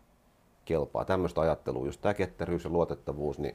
kelpaa. 0.65 1.05
Tämmöistä 1.05 1.41
ajattelua, 1.41 1.87
jos 1.87 1.99
tämä 1.99 2.15
ketteryys 2.15 2.65
ja 2.65 2.71
luotettavuus, 2.71 3.39
niin 3.39 3.55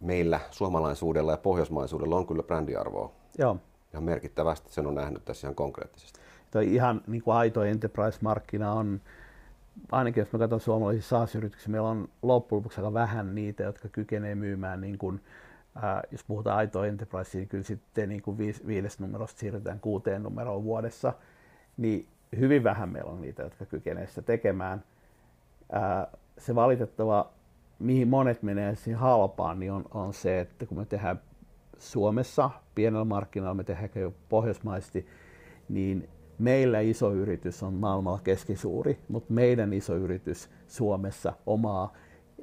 meillä 0.00 0.40
suomalaisuudella 0.50 1.30
ja 1.30 1.36
pohjoismaisuudella 1.36 2.16
on 2.16 2.26
kyllä 2.26 2.42
brändiarvoa. 2.42 3.12
Joo. 3.38 3.56
Ja 3.92 4.00
merkittävästi 4.00 4.72
sen 4.72 4.86
on 4.86 4.94
nähnyt 4.94 5.24
tässä 5.24 5.46
ihan 5.46 5.54
konkreettisesti 5.54 6.21
toi 6.52 6.74
ihan 6.74 7.00
niin 7.06 7.22
kuin 7.22 7.34
aito 7.34 7.64
enterprise-markkina 7.64 8.72
on, 8.72 9.00
ainakin 9.92 10.20
jos 10.20 10.32
me 10.32 10.38
katson 10.38 10.60
suomalaisia 10.60 11.02
SaaS-yrityksiä, 11.02 11.70
meillä 11.70 11.88
on 11.88 12.08
loppujen 12.22 12.58
lopuksi 12.58 12.80
aika 12.80 12.92
vähän 12.92 13.34
niitä, 13.34 13.62
jotka 13.62 13.88
kykenevät 13.88 14.38
myymään, 14.38 14.80
niin 14.80 14.98
kuin, 14.98 15.20
ää, 15.82 16.02
jos 16.10 16.24
puhutaan 16.24 16.56
aito 16.56 16.84
enterprise, 16.84 17.38
niin 17.38 17.48
kyllä 17.48 17.64
sitten 17.64 18.08
niin 18.08 18.22
kuin 18.22 18.38
viis, 18.38 18.66
viidestä 18.66 19.02
numerosta 19.02 19.40
siirrytään 19.40 19.80
kuuteen 19.80 20.22
numeroon 20.22 20.64
vuodessa, 20.64 21.12
niin 21.76 22.08
hyvin 22.38 22.64
vähän 22.64 22.88
meillä 22.88 23.10
on 23.10 23.20
niitä, 23.20 23.42
jotka 23.42 23.66
kykenevät 23.66 24.08
sitä 24.08 24.22
tekemään. 24.22 24.84
Ää, 25.72 26.06
se 26.38 26.54
valitettava, 26.54 27.30
mihin 27.78 28.08
monet 28.08 28.42
menee 28.42 28.74
siihen 28.74 29.00
halpaan, 29.00 29.60
niin 29.60 29.72
on, 29.72 29.84
on 29.94 30.14
se, 30.14 30.40
että 30.40 30.66
kun 30.66 30.78
me 30.78 30.84
tehdään 30.84 31.20
Suomessa 31.78 32.50
pienellä 32.74 33.04
markkinoilla, 33.04 33.54
me 33.54 33.64
tehdään 33.64 34.14
pohjoismaisesti, 34.28 35.06
niin 35.68 36.08
meillä 36.42 36.80
iso 36.80 37.12
yritys 37.12 37.62
on 37.62 37.74
maailmalla 37.74 38.20
keskisuuri, 38.24 38.98
mutta 39.08 39.32
meidän 39.32 39.72
iso 39.72 39.96
yritys 39.96 40.50
Suomessa 40.66 41.32
omaa 41.46 41.92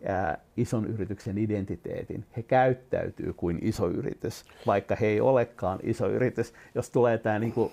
ää, 0.06 0.38
ison 0.58 0.86
yrityksen 0.86 1.38
identiteetin. 1.38 2.26
He 2.38 2.44
käyttäytyy 2.44 3.34
kuin 3.34 3.60
iso 3.62 3.88
yritys, 3.88 4.46
vaikka 4.68 4.96
he 4.96 5.08
ei 5.08 5.22
olekaan 5.22 5.80
iso 5.84 6.10
yritys. 6.10 6.54
Jos 6.76 6.90
tulee 6.90 7.18
tämä 7.18 7.40
niinku 7.40 7.72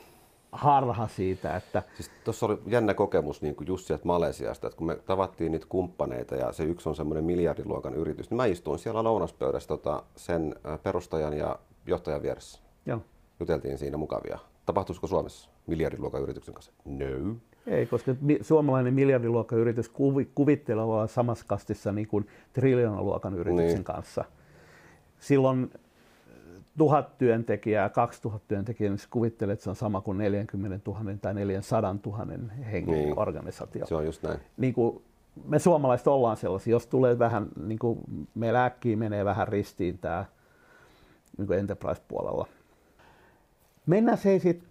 harha 0.53 1.09
siitä, 1.09 1.57
että... 1.57 1.83
Siis 1.95 2.11
tuossa 2.25 2.47
oli 2.47 2.59
jännä 2.67 2.95
kokemus 2.95 3.43
niin 3.43 3.55
kuin 3.55 3.67
just 3.67 3.87
sieltä 3.87 4.05
Malesiasta, 4.05 4.67
että 4.67 4.77
kun 4.77 4.87
me 4.87 4.97
tavattiin 4.97 5.53
niitä 5.53 5.67
kumppaneita 5.69 6.37
ja 6.37 6.53
se 6.53 6.65
yksi 6.65 6.89
on 6.89 6.97
semmoinen 6.97 7.25
miljardiluokan 7.25 7.95
yritys, 7.95 8.31
niin 8.31 8.37
mä 8.37 8.47
istuin 8.47 8.79
siellä 8.79 9.05
lounaspöydässä 9.05 9.69
tota, 9.69 10.03
sen 10.17 10.55
perustajan 10.83 11.35
ja 11.35 11.59
johtajan 11.87 12.23
vieressä. 12.23 12.61
Joo. 12.87 13.01
Juteltiin 13.41 13.79
siinä 13.79 13.97
mukavia. 13.97 14.39
Tapahtuisiko 14.67 15.07
Suomessa? 15.07 15.56
Miljardiluokan 15.67 16.23
yrityksen 16.23 16.55
kanssa? 16.55 16.73
No. 16.85 17.37
Ei, 17.67 17.87
koska 17.87 18.15
suomalainen 18.41 18.95
miljardiluokan 18.95 19.59
yritys 19.59 19.89
kuvi- 19.89 20.31
kuvittelee 20.35 20.85
olevan 20.85 21.09
samassa 21.09 21.45
kastissa 21.49 21.93
niin 21.93 22.09
kuin 22.09 22.27
triljoonaluokan 22.53 23.35
yrityksen 23.35 23.67
Niin. 23.75 23.85
kanssa. 23.85 24.25
Silloin 25.21 25.71
tuhat 26.79 27.19
työntekijää, 27.19 27.89
2000 27.89 28.45
työntekijää, 28.49 28.91
niin 28.91 29.01
kuvittelee, 29.11 29.53
että 29.53 29.65
se 29.65 29.71
on 29.71 29.77
sama 29.77 30.01
kuin 30.01 30.19
40 30.19 30.91
000 30.91 31.01
tai 31.23 31.35
400 31.35 31.97
000 32.07 32.27
hengen 32.73 32.95
Niin. 32.95 33.19
organisaatio. 33.19 33.87
Se 33.87 33.95
on 33.95 34.05
just 34.07 34.23
näin. 34.23 34.41
Niin 34.57 34.75
kuin 34.75 35.03
me 35.49 35.59
suomalaiset 35.59 36.07
ollaan 36.07 36.37
sellaisia, 36.37 36.71
jos 36.71 36.87
tulee 36.87 37.19
vähän, 37.19 37.49
niin 37.67 37.79
kuin 37.79 37.99
meillä 38.35 38.65
äkkiä 38.65 38.97
menee 38.97 39.25
vähän 39.25 39.49
ristiin 39.49 39.99
tämä 39.99 40.25
niin 41.39 41.53
enterprise-puolella. 41.53 42.47
Mennään 43.87 44.19
se 44.19 44.39
sitten 44.39 44.69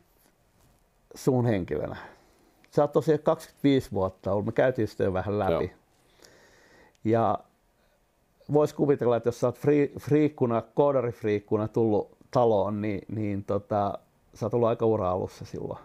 sun 1.16 1.46
henkilönä. 1.46 1.96
Sä 2.72 2.84
oot 2.84 2.92
tosiaan 2.92 3.20
25 3.24 3.92
vuotta 3.92 4.32
ollut, 4.32 4.46
me 4.46 4.52
käytiin 4.52 4.88
sitä 4.88 5.04
jo 5.04 5.14
vähän 5.14 5.40
läpi. 5.40 5.52
Joo. 5.52 5.80
Ja 7.04 7.40
vois 8.54 8.74
kuvitella, 8.74 9.18
että 9.18 9.28
jos 9.28 9.40
sä 9.40 9.48
oot 9.48 9.60
free, 9.60 9.90
friikkuna, 10.00 10.62
koodarifriikkuna 10.62 11.68
tullut 11.68 12.18
taloon, 12.32 12.82
niin, 12.82 13.02
niin 13.08 13.44
tota, 13.44 14.00
sä 14.34 14.46
oot 14.46 14.54
ollut 14.54 14.70
aika 14.70 14.86
ura-alussa 14.86 15.46
silloin. 15.46 15.80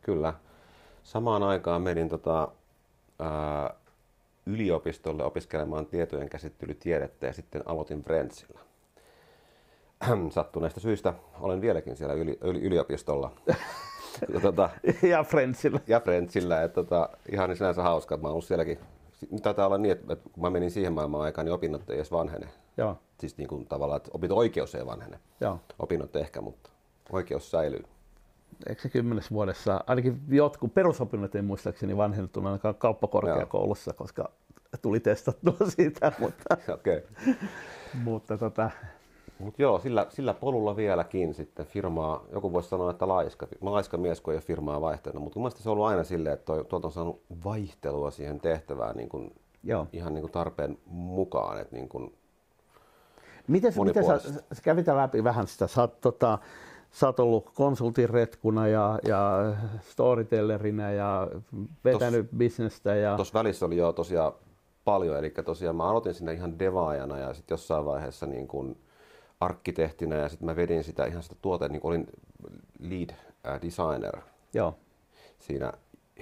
Kyllä. 0.00 0.34
Samaan 1.02 1.42
aikaan 1.42 1.82
menin 1.82 2.08
tota, 2.08 2.48
ää, 3.18 3.74
yliopistolle 4.46 5.24
opiskelemaan 5.24 5.86
tietojen 5.86 6.28
käsittelytiedettä 6.28 7.26
ja 7.26 7.32
sitten 7.32 7.62
aloitin 7.66 8.02
Friendsillä. 8.02 8.60
Sattuneista 10.30 10.80
syistä 10.80 11.14
olen 11.40 11.60
vieläkin 11.60 11.96
siellä 11.96 12.14
yli, 12.14 12.38
yli, 12.40 12.60
yliopistolla. 12.60 13.32
ja, 14.34 14.40
tota, 14.40 14.70
ja 15.02 15.24
Friendsillä. 15.24 15.80
ja 15.86 16.00
Friendsillä, 16.00 16.62
että 16.62 16.74
tota, 16.74 17.08
ihan 17.32 17.56
sinänsä 17.56 17.82
hauska, 17.82 18.14
että 18.14 18.22
mä 18.22 18.28
oon 18.28 18.32
ollut 18.32 18.44
sielläkin. 18.44 18.78
Taitaa 19.42 19.66
olla 19.66 19.78
niin, 19.78 19.92
että, 19.92 20.16
kun 20.16 20.42
mä 20.42 20.50
menin 20.50 20.70
siihen 20.70 20.92
maailmaan 20.92 21.24
aikaan, 21.24 21.44
niin 21.44 21.52
opinnot 21.52 21.90
ei 21.90 21.96
edes 21.96 22.12
vanhene. 22.12 22.48
Joo, 22.76 22.98
Siis 23.20 23.38
niin 23.38 23.48
kuin 23.48 23.66
tavallaan, 23.66 23.96
että 23.96 24.10
opinto-oikeus 24.14 24.74
ei 24.74 24.86
vanhene. 24.86 25.18
joo. 25.40 25.60
Opinnot 25.78 26.16
ehkä, 26.16 26.40
mutta 26.40 26.70
oikeus 27.12 27.50
säilyy. 27.50 27.84
eikö 28.68 28.82
se 28.82 28.88
kymmenessä 28.88 29.30
vuodessa, 29.30 29.84
ainakin 29.86 30.20
jotkut 30.28 30.74
perusopinnot 30.74 31.34
ei 31.34 31.42
muistaakseni 31.42 31.96
vanhennettu 31.96 32.40
ainakaan 32.46 32.74
kauppakorkeakoulussa, 32.74 33.92
koska 33.92 34.30
tuli 34.82 35.00
testattua 35.00 35.56
siitä, 35.76 36.12
mutta. 36.18 36.56
Okay. 36.74 37.02
mutta 38.04 38.38
tota, 38.38 38.70
Mut 39.42 39.58
joo, 39.58 39.78
sillä, 39.78 40.06
sillä 40.08 40.34
polulla 40.34 40.76
vieläkin 40.76 41.34
sitten 41.34 41.66
firmaa, 41.66 42.24
joku 42.32 42.52
voisi 42.52 42.68
sanoa, 42.68 42.90
että 42.90 43.08
laiska, 43.08 43.46
laiska 43.60 43.96
mies, 43.96 44.20
kun 44.20 44.32
ei 44.32 44.36
ole 44.36 44.42
firmaa 44.42 44.80
vaihtanut, 44.80 45.22
mutta 45.22 45.38
mun 45.38 45.42
mielestä 45.42 45.62
se 45.62 45.68
on 45.68 45.72
ollut 45.72 45.86
aina 45.86 46.04
silleen, 46.04 46.34
että 46.34 46.44
toi, 46.44 46.64
tuolta 46.64 46.88
on 46.88 46.92
saanut 46.92 47.22
vaihtelua 47.44 48.10
siihen 48.10 48.40
tehtävään 48.40 48.96
niin 48.96 49.08
kuin, 49.08 49.34
joo. 49.64 49.86
ihan 49.92 50.14
niin 50.14 50.22
kuin 50.22 50.32
tarpeen 50.32 50.78
mukaan, 50.86 51.60
että 51.60 51.76
niin 51.76 51.88
kuin, 51.88 52.14
Miten, 53.46 53.72
miten 53.84 54.04
sä, 54.04 54.18
sä 54.52 54.62
kävit 54.62 54.86
läpi 54.86 55.24
vähän 55.24 55.46
sitä, 55.46 55.66
sä 55.66 55.80
oot, 55.80 56.00
tota, 56.00 56.38
sä 56.90 57.06
oot 57.06 57.20
ollut 57.20 57.50
konsultin 57.50 58.10
retkuna 58.10 58.68
ja, 58.68 58.98
ja 59.08 59.54
storytellerina 59.80 60.90
ja 60.90 61.28
vetänyt 61.84 62.26
Tos, 62.30 62.38
bisnestä 62.38 62.94
ja 62.94 63.16
tuossa 63.16 63.38
välissä 63.38 63.66
oli 63.66 63.76
jo 63.76 63.92
tosiaan 63.92 64.32
paljon, 64.84 65.18
eli 65.18 65.30
tosiaan 65.30 65.76
mä 65.76 65.84
aloitin 65.84 66.14
sinne 66.14 66.32
ihan 66.32 66.58
devaajana 66.58 67.18
ja 67.18 67.34
sitten 67.34 67.52
jossain 67.52 67.84
vaiheessa 67.84 68.26
niin 68.26 68.48
kuin 68.48 68.76
arkkitehtinä 69.44 70.16
ja 70.16 70.28
sitten 70.28 70.46
mä 70.46 70.56
vedin 70.56 70.84
sitä 70.84 71.04
ihan 71.04 71.22
sitä 71.22 71.34
tuote, 71.42 71.68
niin 71.68 71.80
olin 71.84 72.06
lead 72.78 73.10
äh, 73.46 73.60
designer 73.62 74.20
joo, 74.54 74.74
siinä 75.38 75.72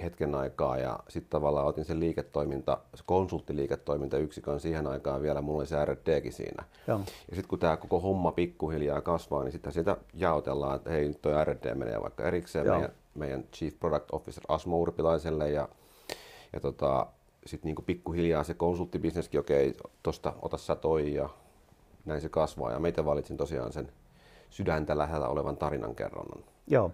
hetken 0.01 0.35
aikaa 0.35 0.77
ja 0.77 0.99
sitten 1.07 1.29
tavallaan 1.29 1.67
otin 1.67 1.85
sen 1.85 1.99
liiketoiminta, 1.99 2.77
se 2.95 3.03
konsulttiliiketoimintayksikön 3.05 4.59
siihen 4.59 4.87
aikaan 4.87 5.21
vielä, 5.21 5.41
mulla 5.41 5.59
oli 5.59 5.67
se 5.67 5.85
R&Dkin 5.85 6.33
siinä. 6.33 6.63
joo, 6.87 6.99
Ja 6.99 7.35
sitten 7.35 7.47
kun 7.47 7.59
tämä 7.59 7.77
koko 7.77 7.99
homma 7.99 8.31
pikkuhiljaa 8.31 9.01
kasvaa, 9.01 9.43
niin 9.43 9.51
sitten 9.51 9.73
sitä 9.73 9.97
jaotellaan, 10.13 10.75
että 10.75 10.89
hei, 10.89 11.07
nyt 11.07 11.21
toi 11.21 11.45
R&D 11.45 11.75
menee 11.75 12.01
vaikka 12.01 12.23
erikseen 12.23 12.65
Joo. 12.65 12.75
meidän, 12.75 12.91
meidän 13.15 13.43
Chief 13.53 13.79
Product 13.79 14.11
Officer 14.11 14.43
Asmo 14.47 14.77
Urpilaiselle 14.77 15.49
ja, 15.49 15.69
ja 16.53 16.59
tota, 16.59 17.07
sitten 17.45 17.69
niinku 17.69 17.81
pikkuhiljaa 17.81 18.43
se 18.43 18.53
konsulttibisneskin, 18.53 19.39
okei, 19.39 19.73
tosta 20.03 20.33
ota 20.41 20.57
sä 20.57 20.75
toi 20.75 21.13
ja 21.13 21.29
näin 22.05 22.21
se 22.21 22.29
kasvaa. 22.29 22.71
Ja 22.71 22.79
meitä 22.79 23.05
valitsin 23.05 23.37
tosiaan 23.37 23.73
sen 23.73 23.91
sydäntä 24.49 24.97
lähellä 24.97 25.27
olevan 25.27 25.57
tarinankerronnan. 25.57 26.43
joo. 26.67 26.91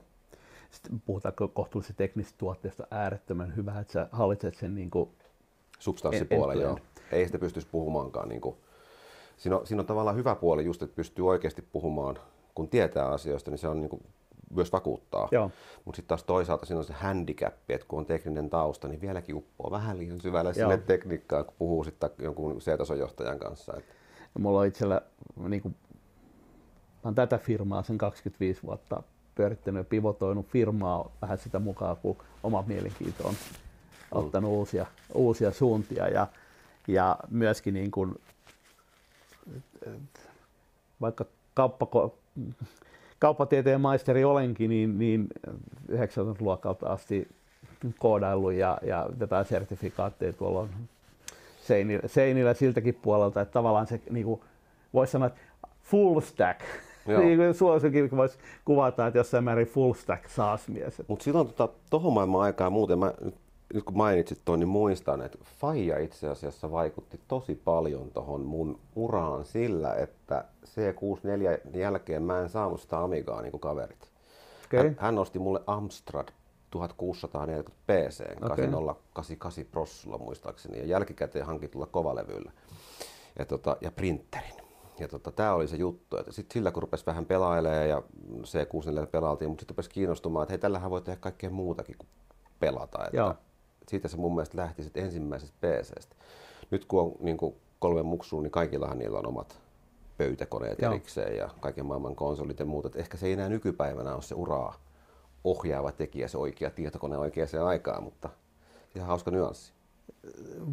Sitten 0.72 1.02
puhutaan 1.06 1.34
kohtuullisesti 1.54 1.98
teknisestä 1.98 2.38
tuotteesta 2.38 2.88
äärettömän 2.92 3.56
hyvä, 3.56 3.80
että 3.80 3.94
sä 3.94 4.08
hallitset 4.12 4.56
sen 4.56 4.76
niin 4.76 4.90
kuin, 4.90 5.10
substanssipuolen, 5.80 6.58
En- 6.58 6.64
en- 6.64 6.68
joo. 6.68 6.80
Ei 7.12 7.26
sitä 7.26 7.40
pystyisi 7.40 7.68
puhumaankaan. 7.72 8.30
Niin 8.30 8.42
kuin. 8.42 8.56
Siinä, 9.38 9.58
on, 9.58 9.68
siinä 9.68 9.82
on 9.82 9.86
tavallaan 9.86 10.16
hyvä 10.16 10.36
puoli 10.36 10.66
just, 10.66 10.82
että 10.84 10.96
pystyy 10.96 11.28
oikeasti 11.28 11.62
puhumaan, 11.62 12.20
kun 12.56 12.68
tietää 12.70 13.08
asioista, 13.08 13.52
niin 13.52 13.58
se 13.58 13.68
on 13.68 13.80
niin 13.80 13.90
kuin, 13.90 14.04
myös 14.50 14.72
vakuuttaa. 14.72 15.28
Joo. 15.32 15.52
Mutta 15.86 15.96
sitten 15.96 16.08
taas 16.08 16.24
toisaalta 16.24 16.66
siinä 16.66 16.80
on 16.80 16.86
se 16.86 16.94
handicap, 16.94 17.54
että 17.70 17.88
kun 17.88 18.00
on 18.00 18.06
tekninen 18.06 18.50
tausta, 18.50 18.88
niin 18.88 19.02
vieläkin 19.02 19.36
uppoo 19.36 19.72
vähän 19.72 19.98
liian 19.98 20.22
syvälle 20.22 20.50
Joo. 20.50 20.70
sinne 20.70 20.78
tekniikkaan, 20.78 21.46
kun 21.46 21.56
puhuu 21.60 21.84
sitten 21.84 22.10
jonkun 22.20 22.58
C-tason 22.58 23.00
johtajan 23.00 23.40
kanssa. 23.40 23.74
Et, 23.78 23.86
Ja 24.38 24.42
mulla 24.42 24.60
on 24.60 24.68
itsellä, 24.68 25.02
niin 25.48 25.62
kuin, 25.62 25.76
mä 27.04 27.12
tätä 27.12 27.38
firmaa 27.38 27.84
sen 27.84 27.98
25 27.98 28.64
vuotta 28.64 29.04
pyörittänyt 29.36 29.80
ja 29.80 29.84
pivotoinut 29.84 30.48
firmaa 30.48 31.12
vähän 31.22 31.38
sitä 31.38 31.60
mukaan, 31.60 31.98
kun 31.98 32.18
oma 32.44 32.64
mielenkiinto 32.68 33.28
on 33.28 33.34
ottanut 34.12 34.52
uusia, 34.52 34.86
uusia 35.14 35.52
suuntia. 35.52 36.08
Ja, 36.08 36.28
ja 36.88 37.18
myöskin 37.30 37.74
niin 37.74 37.92
kuin, 37.92 38.16
vaikka 41.02 41.26
kauppako, 41.54 42.18
kauppatieteen 43.20 43.82
maisteri 43.82 44.24
olenkin, 44.24 44.70
niin, 44.70 45.00
niin 45.00 45.28
90-luokalta 45.92 46.88
asti 46.90 47.28
koodaillut 48.00 48.54
ja, 48.54 48.78
ja 48.82 49.10
jotain 49.20 49.46
sertifikaatteja 49.46 50.34
tuolla 50.34 50.60
on 50.60 50.70
seinillä, 51.68 52.08
seinillä 52.08 52.54
siltäkin 52.54 52.96
puolelta, 52.96 53.42
että 53.42 53.52
tavallaan 53.52 53.88
se 53.88 54.02
niin 54.10 54.26
kuin, 54.26 54.42
voisi 54.94 55.12
sanoa, 55.12 55.28
että 55.28 55.40
full 55.84 56.20
stack. 56.20 56.62
Niin 57.08 57.38
kuin 57.38 57.54
suosikin 57.54 58.18
voisi 58.18 58.38
kuvata, 58.66 59.08
että 59.08 59.20
jossain 59.20 59.44
määrin 59.44 59.68
full 59.68 59.94
stack 59.94 60.30
saas-mies. 60.30 61.02
Mutta 61.08 61.24
silloin 61.24 61.48
tota, 61.48 61.74
tohon 61.90 62.14
maailman 62.14 62.42
aikaa 62.42 62.70
muuten, 62.70 63.00
mä, 63.00 63.14
nyt, 63.74 63.84
kun 63.86 63.98
mainitsit 63.98 64.42
tuon, 64.46 64.60
niin 64.60 64.68
muistan, 64.68 65.22
että 65.22 65.38
Faija 65.60 66.00
itse 66.00 66.30
asiassa 66.30 66.72
vaikutti 66.72 67.20
tosi 67.28 67.62
paljon 67.66 68.12
tuohon 68.12 68.42
mun 68.42 68.80
uraan 68.96 69.46
sillä, 69.46 69.94
että 69.94 70.46
C64 70.66 71.78
jälkeen 71.78 72.24
mä 72.24 72.40
en 72.40 72.50
saanut 72.50 72.82
sitä 72.82 73.00
Amigaa 73.00 73.42
niin 73.42 73.52
kuin 73.52 73.62
kaverit. 73.62 74.12
Okei. 74.66 74.84
Hän, 74.84 74.96
hän 75.00 75.16
nosti 75.16 75.40
mulle 75.40 75.62
Amstrad 75.68 76.28
1640 76.72 77.72
PC, 77.88 78.22
Okei. 78.22 78.68
8088 78.68 79.66
Prossulla 79.72 80.18
muistaakseni, 80.18 80.80
ja 80.80 80.86
jälkikäteen 80.86 81.46
hankitulla 81.46 81.86
kovalevyllä 81.86 82.52
ja, 83.40 83.46
tota, 83.46 83.78
ja 83.82 83.92
printerin. 83.92 84.68
Ja 85.00 85.08
tota, 85.08 85.32
tämä 85.32 85.54
oli 85.54 85.68
se 85.68 85.76
juttu, 85.76 86.18
että 86.18 86.32
sit 86.32 86.52
sillä 86.52 86.72
kun 86.72 86.84
rupesi 86.84 87.06
vähän 87.06 87.26
pelailemaan 87.26 87.90
ja 87.90 88.04
C64 88.44 89.08
pelailtiin, 89.08 89.50
mutta 89.50 89.62
sitten 89.62 89.74
rupesi 89.74 89.90
kiinnostumaan, 89.90 90.44
että 90.44 90.52
hei, 90.52 90.60
tällähän 90.60 90.92
voi 90.92 91.02
tehdä 91.02 91.20
kaikkea 91.20 91.50
muutakin 91.50 91.96
kuin 91.98 92.10
pelata. 92.60 93.06
Että 93.06 93.18
Joo. 93.18 93.34
siitä 93.88 94.08
se 94.08 94.18
mun 94.18 94.36
mielestä 94.36 94.58
lähti 94.58 94.84
sit 94.84 94.98
ensimmäisestä 94.98 95.58
PCstä. 95.62 96.16
Nyt 96.72 96.86
kun 96.86 97.02
on 97.02 97.12
niin 97.20 97.38
kuin 97.38 97.56
kolme 97.80 98.04
muksua, 98.04 98.42
niin 98.42 98.52
kaikillahan 98.52 98.98
niillä 98.98 99.20
on 99.20 99.28
omat 99.28 99.60
pöytäkoneet 100.18 100.82
Joo. 100.82 100.92
erikseen 100.92 101.38
ja 101.38 101.50
kaiken 101.60 101.86
maailman 101.86 102.16
konsolit 102.16 102.60
ja 102.60 102.66
muut. 102.66 102.86
Et 102.86 102.96
ehkä 102.96 103.18
se 103.18 103.28
ei 103.28 103.34
enää 103.34 103.50
nykypäivänä 103.50 104.14
ole 104.14 104.22
se 104.22 104.36
uraa 104.36 104.87
ohjaava 105.44 105.92
tekijä, 105.92 106.28
se 106.28 106.38
oikea 106.38 106.70
tietokone 106.70 107.18
oikeaan 107.18 107.68
aikaan, 107.68 108.04
mutta 108.04 108.30
ihan 108.96 109.08
hauska 109.08 109.32
nyanssi. 109.32 109.74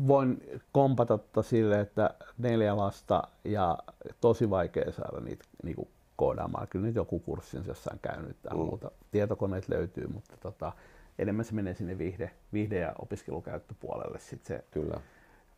Voin 0.07 0.43
kompata 0.73 1.19
tota 1.19 1.43
sille, 1.43 1.81
että 1.81 2.15
neljä 2.39 2.77
lasta 2.77 3.23
ja 3.45 3.79
tosi 4.21 4.51
vaikea 4.51 4.93
saada 4.93 5.21
niitä 5.21 5.45
niin 5.63 5.77
kuin 5.77 5.89
koodaamaan. 6.17 6.69
Kyllä 6.69 6.87
nyt 6.87 6.95
joku 6.95 7.19
kurssi 7.19 7.59
on 7.59 7.65
jossain 7.67 7.99
käynyt 8.03 8.37
tai 8.43 8.55
Mm. 8.57 8.61
muuta. 8.65 8.91
Tietokoneet 9.11 9.69
löytyy, 9.69 10.07
mutta 10.07 10.37
tota, 10.41 10.73
enemmän 11.19 11.45
se 11.45 11.55
menee 11.55 11.75
sinne 11.75 11.99
viihde, 11.99 12.31
viihde- 12.53 12.79
ja 12.79 12.93
opiskelukäyttöpuolelle. 12.99 14.19
Sitten 14.19 14.47
se 14.57 14.65
Kyllä. 14.71 15.01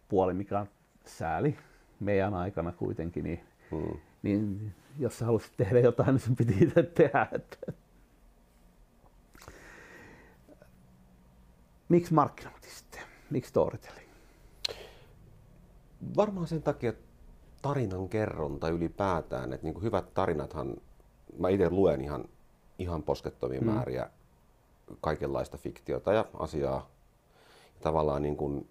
puoli, 0.08 0.34
mikä 0.34 0.58
on 0.60 0.66
sääli 1.04 1.56
meidän 2.00 2.34
aikana 2.34 2.72
kuitenkin, 2.72 3.24
niin, 3.24 3.40
Mm. 3.70 3.96
niin 4.22 4.72
jos 4.98 5.18
sä 5.18 5.24
halusit 5.24 5.52
tehdä 5.56 5.80
jotain, 5.80 6.08
niin 6.08 6.20
sun 6.20 6.36
piti 6.36 6.56
itse 6.60 6.82
tehdä. 6.82 7.28
Että. 7.32 7.72
Miksi 11.88 12.14
markkinointi 12.14 12.70
sitten? 12.70 13.00
Miksi 13.30 13.48
storytelling? 13.48 14.10
Varmaan 16.16 16.46
sen 16.46 16.62
takia 16.62 16.92
tarinan 17.62 18.08
kerronta 18.08 18.68
ylipäätään, 18.68 19.52
että 19.52 19.66
niin 19.66 19.82
hyvät 19.82 20.14
tarinathan, 20.14 20.76
mä 21.38 21.48
itse 21.48 21.70
luen 21.70 22.00
ihan, 22.00 22.24
ihan 22.78 23.02
poskettomia 23.02 23.60
mm. 23.60 23.66
määriä 23.66 24.10
kaikenlaista 25.00 25.58
fiktiota 25.58 26.12
ja 26.12 26.24
asiaa 26.38 26.90
tavallaan 27.80 28.22
niin 28.22 28.36
kuin 28.36 28.68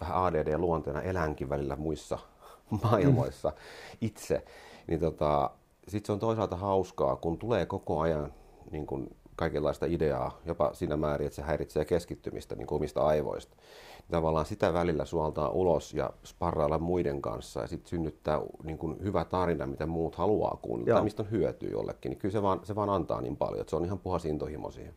vähän 0.00 0.16
ADD-luonteena 0.16 1.02
elänkin 1.02 1.48
välillä 1.48 1.76
muissa 1.76 2.18
maailmoissa 2.82 3.52
itse, 4.00 4.44
niin 4.86 5.00
tota, 5.00 5.50
sitten 5.88 6.06
se 6.06 6.12
on 6.12 6.18
toisaalta 6.18 6.56
hauskaa, 6.56 7.16
kun 7.16 7.38
tulee 7.38 7.66
koko 7.66 8.00
ajan 8.00 8.32
niin 8.70 8.86
kuin 8.86 9.16
kaikenlaista 9.36 9.86
ideaa, 9.86 10.40
jopa 10.46 10.70
siinä 10.74 10.96
määrin, 10.96 11.26
että 11.26 11.36
se 11.36 11.42
häiritsee 11.42 11.84
keskittymistä 11.84 12.54
niin 12.54 12.66
kuin 12.66 12.76
omista 12.76 13.00
aivoista. 13.06 13.56
Niin 13.98 14.10
tavallaan 14.10 14.46
sitä 14.46 14.72
välillä 14.72 15.04
suoltaa 15.04 15.50
ulos 15.50 15.94
ja 15.94 16.10
sparrailla 16.24 16.78
muiden 16.78 17.22
kanssa 17.22 17.60
ja 17.60 17.66
sitten 17.66 17.88
synnyttää 17.88 18.40
niin 18.64 18.78
kuin 18.78 19.02
hyvä 19.02 19.24
tarina, 19.24 19.66
mitä 19.66 19.86
muut 19.86 20.14
haluaa 20.14 20.58
kuunnella 20.62 20.94
tai 20.94 21.04
mistä 21.04 21.22
on 21.22 21.30
hyötyä 21.30 21.68
jollekin. 21.70 22.10
Niin 22.10 22.18
kyllä 22.18 22.32
se 22.32 22.42
vaan, 22.42 22.60
se 22.62 22.74
vaan 22.74 22.90
antaa 22.90 23.20
niin 23.20 23.36
paljon, 23.36 23.60
että 23.60 23.70
se 23.70 23.76
on 23.76 23.84
ihan 23.84 23.98
puhas 23.98 24.24
intohimo 24.24 24.70
siihen. 24.70 24.94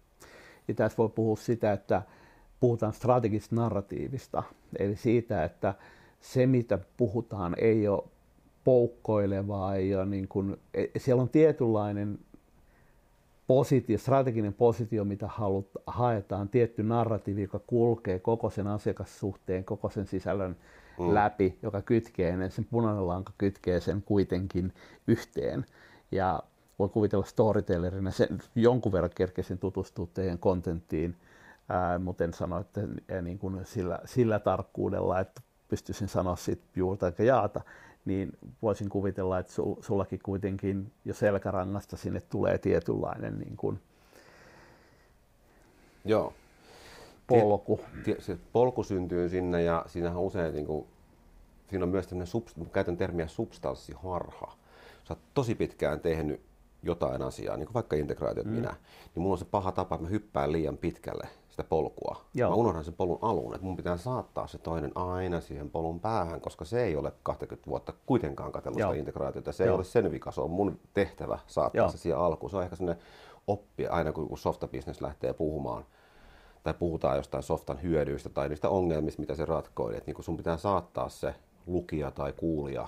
Ja 0.67 0.73
tässä 0.73 0.97
voi 0.97 1.09
puhua 1.09 1.35
sitä, 1.35 1.73
että 1.73 2.01
puhutaan 2.59 2.93
strategista 2.93 3.55
narratiivista, 3.55 4.43
eli 4.79 4.95
siitä, 4.95 5.43
että 5.43 5.73
se 6.19 6.47
mitä 6.47 6.79
puhutaan 6.97 7.55
ei 7.57 7.87
ole 7.87 8.03
poukkoilevaa, 8.63 9.75
ei 9.75 9.95
ole 9.95 10.05
niin 10.05 10.27
kuin, 10.27 10.57
e, 10.73 10.85
siellä 10.97 11.21
on 11.21 11.29
tietynlainen 11.29 12.19
positio, 13.49 13.97
strateginen 13.97 14.53
positio, 14.53 15.05
mitä 15.05 15.27
halut, 15.27 15.69
haetaan, 15.87 16.49
tietty 16.49 16.83
narratiivi, 16.83 17.41
joka 17.41 17.59
kulkee 17.67 18.19
koko 18.19 18.49
sen 18.49 18.67
asiakassuhteen, 18.67 19.63
koko 19.63 19.89
sen 19.89 20.07
sisällön 20.07 20.55
mm. 20.99 21.13
läpi, 21.13 21.57
joka 21.61 21.81
kytkee 21.81 22.37
ne, 22.37 22.49
sen 22.49 22.65
punainen 22.65 23.07
lanka 23.07 23.33
kytkee 23.37 23.79
sen 23.79 24.01
kuitenkin 24.01 24.73
yhteen. 25.07 25.65
Ja 26.11 26.43
voi 26.79 26.89
kuvitella 26.89 27.25
storytellerina, 27.25 28.11
sen, 28.11 28.39
jonkun 28.55 28.91
verran 28.91 29.11
kerkesin 29.15 29.57
tutustua 29.57 30.07
teidän 30.13 30.39
kontenttiin, 30.39 31.15
mutta 32.03 32.23
en 32.23 32.33
sano, 32.33 32.59
että 32.59 32.81
niin 33.21 33.39
kuin 33.39 33.65
sillä, 33.65 33.99
sillä 34.05 34.39
tarkkuudella, 34.39 35.19
että 35.19 35.41
pystyisin 35.67 36.07
sanoa 36.07 36.35
siitä 36.35 36.63
juurta 36.75 37.07
eikä 37.07 37.23
jaata, 37.23 37.61
niin 38.09 38.37
voisin 38.61 38.89
kuvitella, 38.89 39.39
että 39.39 39.53
sullakin 39.79 40.19
kuitenkin 40.23 40.91
jo 41.05 41.13
selkärangasta 41.13 41.97
sinne 41.97 42.21
tulee 42.21 42.57
tietynlainen 42.57 43.39
niin 43.39 43.57
kuin 43.57 43.79
Joo. 46.05 46.33
polku. 47.27 47.81
Se 48.19 48.37
polku 48.53 48.83
syntyy 48.83 49.29
sinne 49.29 49.63
ja 49.63 49.85
siinähän 49.87 50.21
usein 50.21 50.53
niin 50.53 50.65
kuin, 50.65 50.87
siinä 51.69 51.85
on 51.85 51.89
myös 51.89 52.07
tämmöinen, 52.07 52.71
käytän 52.73 52.97
termiä 52.97 53.27
substanssiharha. 53.27 54.57
Sä 55.03 55.13
oot 55.13 55.19
tosi 55.33 55.55
pitkään 55.55 55.99
tehnyt 55.99 56.41
jotain 56.83 57.21
asiaa, 57.21 57.57
niin 57.57 57.67
kuin 57.67 57.73
vaikka 57.73 57.95
integraatiot 57.95 58.45
mm. 58.45 58.51
minä, 58.51 58.75
niin 59.15 59.23
mulla 59.23 59.33
on 59.33 59.39
se 59.39 59.45
paha 59.45 59.71
tapa, 59.71 59.95
että 59.95 60.03
mä 60.03 60.09
hyppään 60.09 60.51
liian 60.51 60.77
pitkälle 60.77 61.27
sitä 61.59 61.69
polkua. 61.69 62.21
Joo. 62.33 62.49
Mä 62.49 62.55
unohdan 62.55 62.83
sen 62.83 62.93
polun 62.93 63.19
alun, 63.21 63.55
että 63.55 63.67
mun 63.67 63.75
pitää 63.75 63.97
saattaa 63.97 64.47
se 64.47 64.57
toinen 64.57 64.91
aina 64.95 65.41
siihen 65.41 65.69
polun 65.69 65.99
päähän, 65.99 66.41
koska 66.41 66.65
se 66.65 66.83
ei 66.83 66.95
ole 66.95 67.11
20 67.23 67.69
vuotta 67.69 67.93
kuitenkaan 68.05 68.51
katsellut 68.51 68.81
sitä 68.81 68.93
integraatiota. 68.93 69.51
Se 69.51 69.63
Joo. 69.63 69.71
ei 69.73 69.75
ole 69.75 69.83
sen 69.83 70.11
vika, 70.11 70.31
se 70.31 70.41
on 70.41 70.49
mun 70.49 70.79
tehtävä 70.93 71.39
saattaa 71.47 71.79
Joo. 71.79 71.89
se 71.89 71.97
siihen 71.97 72.19
alkuun. 72.19 72.49
Se 72.49 72.57
on 72.57 72.63
ehkä 72.63 72.75
sellainen 72.75 73.03
oppi 73.47 73.87
aina, 73.87 74.11
kun 74.11 74.37
softabusiness 74.37 75.01
lähtee 75.01 75.33
puhumaan 75.33 75.85
tai 76.63 76.73
puhutaan 76.73 77.17
jostain 77.17 77.43
softan 77.43 77.81
hyödyistä 77.83 78.29
tai 78.29 78.49
niistä 78.49 78.69
ongelmista, 78.69 79.19
mitä 79.19 79.35
se 79.35 79.45
ratkoo. 79.45 79.89
Että 79.91 80.11
niin 80.11 80.23
sun 80.23 80.37
pitää 80.37 80.57
saattaa 80.57 81.09
se 81.09 81.35
lukija 81.67 82.11
tai 82.11 82.33
kuulija 82.33 82.87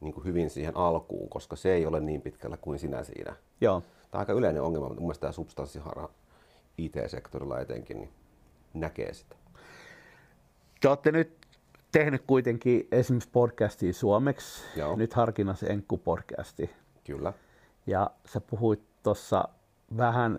niin 0.00 0.14
kuin 0.14 0.24
hyvin 0.24 0.50
siihen 0.50 0.76
alkuun, 0.76 1.28
koska 1.28 1.56
se 1.56 1.72
ei 1.72 1.86
ole 1.86 2.00
niin 2.00 2.22
pitkällä 2.22 2.56
kuin 2.56 2.78
sinä 2.78 3.04
siinä. 3.04 3.36
Joo. 3.60 3.80
Tämä 3.80 3.90
on 4.12 4.20
aika 4.20 4.32
yleinen 4.32 4.62
ongelma, 4.62 4.88
mutta 4.88 5.00
mun 5.00 5.08
mielestä 5.08 5.20
tämä 5.20 5.32
substanssihara 5.32 6.08
IT-sektorilla 6.78 7.60
etenkin, 7.60 7.96
niin 7.96 8.12
näkee 8.74 9.14
sitä. 9.14 9.36
Te 10.80 10.88
olette 10.88 11.12
nyt 11.12 11.36
tehnyt 11.92 12.22
kuitenkin 12.26 12.88
esimerkiksi 12.92 13.30
podcastia 13.32 13.92
suomeksi, 13.92 14.62
Joo. 14.76 14.96
nyt 14.96 15.14
harkinnassa 15.14 15.66
Enkku-podcasti. 15.66 16.70
Kyllä. 17.04 17.32
Ja 17.86 18.10
sä 18.26 18.40
puhuit 18.40 18.82
tuossa 19.02 19.48
vähän 19.96 20.38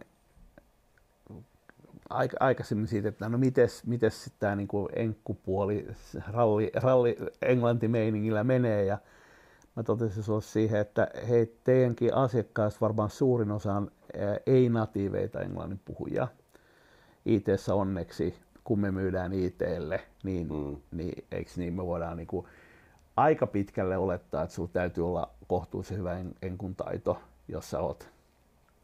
aik- 2.09 2.37
aikaisemmin 2.39 2.87
siitä, 2.87 3.09
että 3.09 3.29
no 3.29 3.37
mites, 3.37 3.85
mites 3.85 4.33
tämä 4.39 4.55
niinku 4.55 4.89
enkkupuoli 4.95 5.87
ralli, 6.31 6.71
ralli 6.75 7.17
englantimeiningillä 7.41 8.43
menee 8.43 8.85
ja 8.85 8.97
mä 9.75 9.83
totesin 9.83 10.23
sinulle 10.23 10.41
siihen, 10.41 10.79
että 10.79 11.07
hei, 11.29 11.57
teidänkin 11.63 12.13
asiakkaista 12.13 12.81
varmaan 12.81 13.09
suurin 13.09 13.51
osa 13.51 13.73
on 13.73 13.91
ei-natiiveita 14.45 15.41
englannin 15.41 15.79
puhujia. 15.85 16.27
it 17.25 17.45
onneksi, 17.73 18.35
kun 18.63 18.79
me 18.79 18.91
myydään 18.91 19.33
ITlle, 19.33 20.01
niin, 20.23 20.47
mm. 20.47 20.77
niin 20.91 21.25
eikö 21.31 21.51
niin, 21.55 21.73
me 21.73 21.85
voidaan 21.85 22.17
niin 22.17 22.27
kuin 22.27 22.47
aika 23.17 23.47
pitkälle 23.47 23.97
olettaa, 23.97 24.43
että 24.43 24.55
sinulla 24.55 24.73
täytyy 24.73 25.07
olla 25.07 25.29
kohtuullisen 25.47 25.97
hyvä 25.97 26.17
enkun 26.41 26.75
taito, 26.75 27.21
jos 27.47 27.69
sä 27.69 27.79
oot 27.79 28.09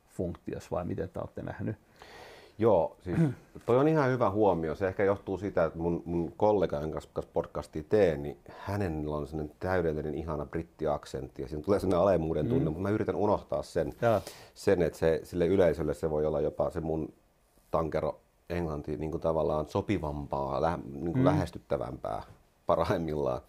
funktios, 0.09 0.71
vai 0.71 0.85
miten 0.85 1.09
te 1.09 1.19
olette 1.19 1.41
nähnyt? 1.41 1.75
Joo, 2.57 2.97
siis 2.99 3.17
toi 3.65 3.77
on 3.77 3.87
ihan 3.87 4.09
hyvä 4.09 4.29
huomio. 4.29 4.75
Se 4.75 4.87
ehkä 4.87 5.03
johtuu 5.03 5.37
siitä, 5.37 5.65
että 5.65 5.79
mun, 5.79 6.03
mun 6.05 6.33
kollega, 6.37 6.79
jonka 6.79 6.99
kanssa 7.13 7.31
podcastia 7.33 7.83
teen, 7.89 8.23
niin 8.23 8.37
hänellä 8.57 9.15
on 9.15 9.27
sellainen 9.27 9.55
täydellinen, 9.59 10.15
ihana 10.15 10.45
brittiaksentti 10.45 11.41
ja 11.41 11.47
siinä 11.47 11.63
tulee 11.63 11.79
sellainen 11.79 12.01
alemuuden 12.01 12.47
tunne, 12.47 12.59
mm. 12.59 12.65
mutta 12.65 12.81
mä 12.81 12.89
yritän 12.89 13.15
unohtaa 13.15 13.63
sen, 13.63 13.93
sen 14.53 14.81
että 14.81 14.99
se, 14.99 15.19
sille 15.23 15.47
yleisölle 15.47 15.93
se 15.93 16.09
voi 16.09 16.25
olla 16.25 16.41
jopa 16.41 16.69
se 16.69 16.81
mun 16.81 17.13
tankero 17.71 18.19
englanti 18.49 18.97
niin 18.97 19.11
kuin 19.11 19.21
tavallaan 19.21 19.69
sopivampaa, 19.69 20.61
lä, 20.61 20.79
niin 20.91 21.13
kuin 21.13 21.17
mm. 21.19 21.25
lähestyttävämpää 21.25 22.23
parhaimmillaan. 22.65 23.41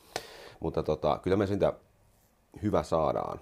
Mutta 0.60 0.82
tota, 0.82 1.18
kyllä 1.22 1.36
me 1.36 1.46
siitä 1.46 1.72
hyvä 2.62 2.82
saadaan. 2.82 3.38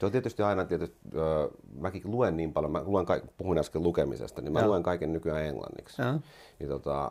Se 0.00 0.06
on 0.06 0.12
tietysti 0.12 0.42
aina, 0.42 0.64
tietysti, 0.64 0.96
öö, 1.14 1.48
mäkin 1.78 2.02
luen 2.04 2.36
niin 2.36 2.52
paljon, 2.52 2.72
mä 2.72 2.82
luen, 2.84 3.06
puhuin 3.36 3.58
äsken 3.58 3.82
lukemisesta, 3.82 4.42
niin 4.42 4.52
mä 4.52 4.60
ja. 4.60 4.66
luen 4.66 4.82
kaiken 4.82 5.12
nykyään 5.12 5.44
englanniksi. 5.44 6.02
Ja. 6.02 6.18
Niin 6.58 6.68
tota, 6.68 7.10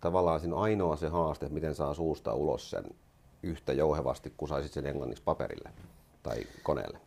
tavallaan 0.00 0.40
siinä 0.40 0.56
ainoa 0.56 0.96
se 0.96 1.08
haaste, 1.08 1.46
että 1.46 1.54
miten 1.54 1.74
saa 1.74 1.94
suusta 1.94 2.34
ulos 2.34 2.70
sen 2.70 2.84
yhtä 3.42 3.72
jouhevasti, 3.72 4.32
kun 4.36 4.48
saisit 4.48 4.72
sen 4.72 4.86
englanniksi 4.86 5.24
paperille 5.24 5.70
tai 6.22 6.46
koneelle. 6.62 7.00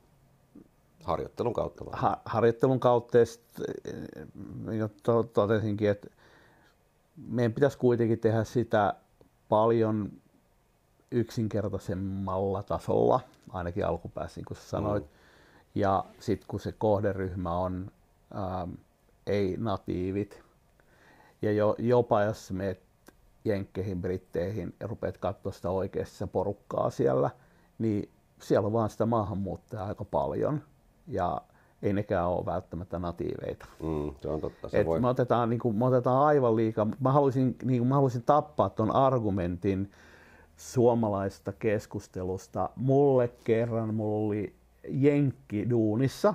Harjoittelun 1.03 1.53
kautta 1.53 1.85
vaan. 1.85 1.99
Ha- 1.99 2.21
harjoittelun 2.25 2.79
kautta 2.79 3.17
ja 4.77 4.89
to- 5.03 5.23
totesinkin, 5.23 5.89
että 5.89 6.07
meidän 7.27 7.53
pitäisi 7.53 7.77
kuitenkin 7.77 8.19
tehdä 8.19 8.43
sitä 8.43 8.93
paljon 9.49 10.11
yksinkertaisemmalla 11.13 12.63
tasolla, 12.63 13.19
ainakin 13.49 13.85
alkupäässä, 13.85 14.39
niin 14.39 14.45
kuin 14.45 14.57
sanoit. 14.57 15.03
Mm. 15.03 15.09
Ja 15.75 16.05
sitten 16.19 16.47
kun 16.47 16.59
se 16.59 16.71
kohderyhmä 16.71 17.57
on 17.57 17.91
ähm, 18.35 18.71
ei-natiivit, 19.27 20.43
ja 21.41 21.51
jo, 21.51 21.75
jopa 21.77 22.23
jos 22.23 22.51
menet 22.51 22.81
jenkkeihin, 23.45 24.01
britteihin 24.01 24.75
ja 24.79 24.87
rupeat 24.87 25.17
katsoa 25.17 25.51
sitä 25.51 25.69
oikeassa 25.69 26.27
porukkaa 26.27 26.89
siellä, 26.89 27.29
niin 27.79 28.09
siellä 28.41 28.65
on 28.65 28.73
vaan 28.73 28.89
sitä 28.89 29.05
maahanmuuttajaa 29.05 29.87
aika 29.87 30.05
paljon. 30.05 30.61
Ja 31.07 31.41
ei 31.81 31.93
nekään 31.93 32.27
ole 32.27 32.45
välttämättä 32.45 32.99
natiiveita. 32.99 33.65
Mm, 33.83 34.11
se 34.21 34.29
on 34.29 34.41
totta. 34.41 34.69
Se 34.69 34.79
Et 34.79 34.87
voi... 34.87 34.99
me, 34.99 35.07
otetaan, 35.07 35.49
niin 35.49 35.59
kuin, 35.59 35.75
me 35.75 35.85
otetaan 35.85 36.25
aivan 36.25 36.55
liikaa. 36.55 36.87
Mä 36.99 37.11
haluaisin, 37.11 37.55
niin 37.63 37.79
kuin, 37.79 37.87
mä 37.87 37.95
haluaisin 37.95 38.23
tappaa 38.23 38.69
tuon 38.69 38.95
argumentin, 38.95 39.91
suomalaista 40.57 41.53
keskustelusta. 41.53 42.69
Mulle 42.75 43.29
kerran 43.43 43.93
mulla 43.93 44.27
oli 44.27 44.53
jenkki 44.89 45.69
duunissa 45.69 46.33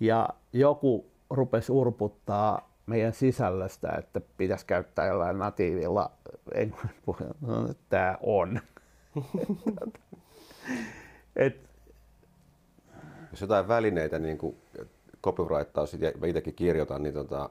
ja 0.00 0.28
joku 0.52 1.06
rupesi 1.30 1.72
urputtaa 1.72 2.72
meidän 2.86 3.12
sisällöstä, 3.12 3.94
että 3.98 4.20
pitäisi 4.36 4.66
käyttää 4.66 5.06
jollain 5.06 5.38
natiivilla 5.38 6.10
englannin 6.54 7.02
no, 7.40 7.74
Tämä 7.88 8.18
on. 8.20 8.60
Et, 11.36 11.70
Jos 13.30 13.40
jotain 13.40 13.68
välineitä, 13.68 14.18
niin 14.18 14.38
kuin 14.38 14.56
copyrightaus, 15.22 15.94
ja 15.94 16.12
itsekin 16.26 16.54
kirjoitan, 16.54 17.02
niin 17.02 17.14
tota, 17.14 17.50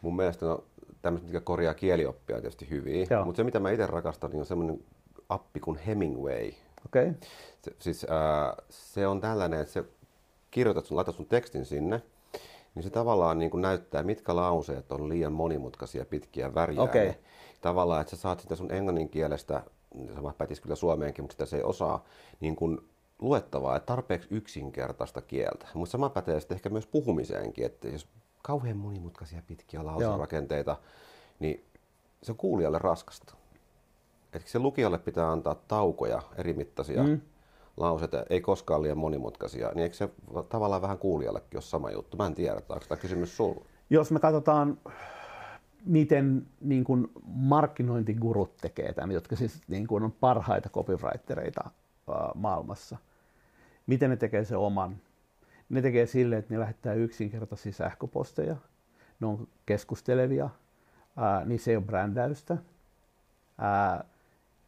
mun 0.00 0.16
mielestä 0.16 0.46
no, 0.46 0.64
tämmöiset, 1.02 1.26
mitkä 1.26 1.40
korjaa 1.40 1.74
kielioppia 1.74 2.36
on 2.36 2.42
tietysti 2.42 2.70
hyviä. 2.70 3.06
Mutta 3.24 3.36
se, 3.36 3.44
mitä 3.44 3.60
mä 3.60 3.70
itse 3.70 3.86
rakastan, 3.86 4.30
niin 4.30 4.40
on 4.40 4.46
semmoinen 4.46 4.84
appi 5.32 5.60
kuin 5.60 5.78
Hemingway. 5.78 6.52
Okay. 6.86 7.12
Se, 7.62 7.72
siis, 7.78 8.06
ää, 8.08 8.56
se 8.68 9.06
on 9.06 9.20
tällainen, 9.20 9.60
että 9.60 9.72
se 9.72 9.84
kirjoitat 10.50 10.86
sun, 10.86 10.96
laitat 10.96 11.14
sun 11.14 11.26
tekstin 11.26 11.64
sinne, 11.64 12.02
niin 12.74 12.82
se 12.82 12.90
tavallaan 12.90 13.38
niin 13.38 13.50
kuin 13.50 13.62
näyttää, 13.62 14.02
mitkä 14.02 14.36
lauseet 14.36 14.92
on 14.92 15.08
liian 15.08 15.32
monimutkaisia, 15.32 16.04
pitkiä 16.04 16.54
väriä. 16.54 16.82
Okay. 16.82 17.14
Tavallaan, 17.60 18.00
että 18.00 18.16
sä 18.16 18.22
saat 18.22 18.40
sitä 18.40 18.56
sun 18.56 18.72
englannin 18.72 19.08
kielestä, 19.08 19.62
sama 20.14 20.32
pätisi 20.38 20.62
kyllä 20.62 20.74
suomeenkin, 20.74 21.22
mutta 21.22 21.32
sitä 21.32 21.46
se 21.46 21.56
ei 21.56 21.62
osaa, 21.62 22.04
niin 22.40 22.56
kuin 22.56 22.78
luettavaa, 23.18 23.76
että 23.76 23.86
tarpeeksi 23.86 24.28
yksinkertaista 24.30 25.22
kieltä. 25.22 25.66
Mutta 25.74 25.92
sama 25.92 26.10
pätee 26.10 26.40
sitten 26.40 26.54
ehkä 26.54 26.68
myös 26.68 26.86
puhumiseenkin, 26.86 27.66
että 27.66 27.88
jos 27.88 28.08
kauhean 28.42 28.76
monimutkaisia 28.76 29.42
pitkiä 29.46 29.86
lauserakenteita, 29.86 30.76
niin 31.38 31.64
se 32.22 32.32
on 32.32 32.36
kuulijalle 32.36 32.78
raskasta. 32.78 33.34
Että 34.32 34.50
se 34.50 34.58
lukijalle 34.58 34.98
pitää 34.98 35.32
antaa 35.32 35.54
taukoja, 35.54 36.22
eri 36.36 36.52
mittaisia 36.52 37.02
mm. 37.02 37.20
lauseita, 37.76 38.24
ei 38.30 38.40
koskaan 38.40 38.82
liian 38.82 38.98
monimutkaisia, 38.98 39.68
niin 39.68 39.82
eikö 39.82 39.96
se 39.96 40.08
tavallaan 40.48 40.82
vähän 40.82 40.98
kuulijallekin 40.98 41.56
ole 41.56 41.62
sama 41.62 41.90
juttu? 41.90 42.16
Mä 42.16 42.26
en 42.26 42.34
tiedä, 42.34 42.54
onko 42.54 42.84
tämä 42.88 43.00
kysymys 43.00 43.36
sulla? 43.36 43.64
Jos 43.90 44.10
me 44.10 44.20
katsotaan, 44.20 44.78
miten 45.86 46.46
niin 46.60 46.84
kuin 46.84 47.08
markkinointigurut 47.26 48.56
tekee 48.56 48.92
tämän, 48.92 49.10
jotka 49.10 49.36
siis 49.36 49.60
niin 49.68 49.86
kuin 49.86 50.04
on 50.04 50.12
parhaita 50.12 50.68
copywritereita 50.68 51.70
maailmassa, 52.34 52.96
miten 53.86 54.10
ne 54.10 54.16
tekee 54.16 54.44
se 54.44 54.56
oman? 54.56 54.96
Ne 55.68 55.82
tekee 55.82 56.06
sille, 56.06 56.36
että 56.36 56.54
ne 56.54 56.60
lähettää 56.60 56.94
yksinkertaisia 56.94 57.72
sähköposteja, 57.72 58.56
ne 59.20 59.26
on 59.26 59.48
keskustelevia, 59.66 60.50
ää, 61.16 61.44
niin 61.44 61.60
se 61.60 61.70
ei 61.70 61.76
ole 61.76 61.84
brändäystä. 61.84 62.56
Ää, 63.58 64.04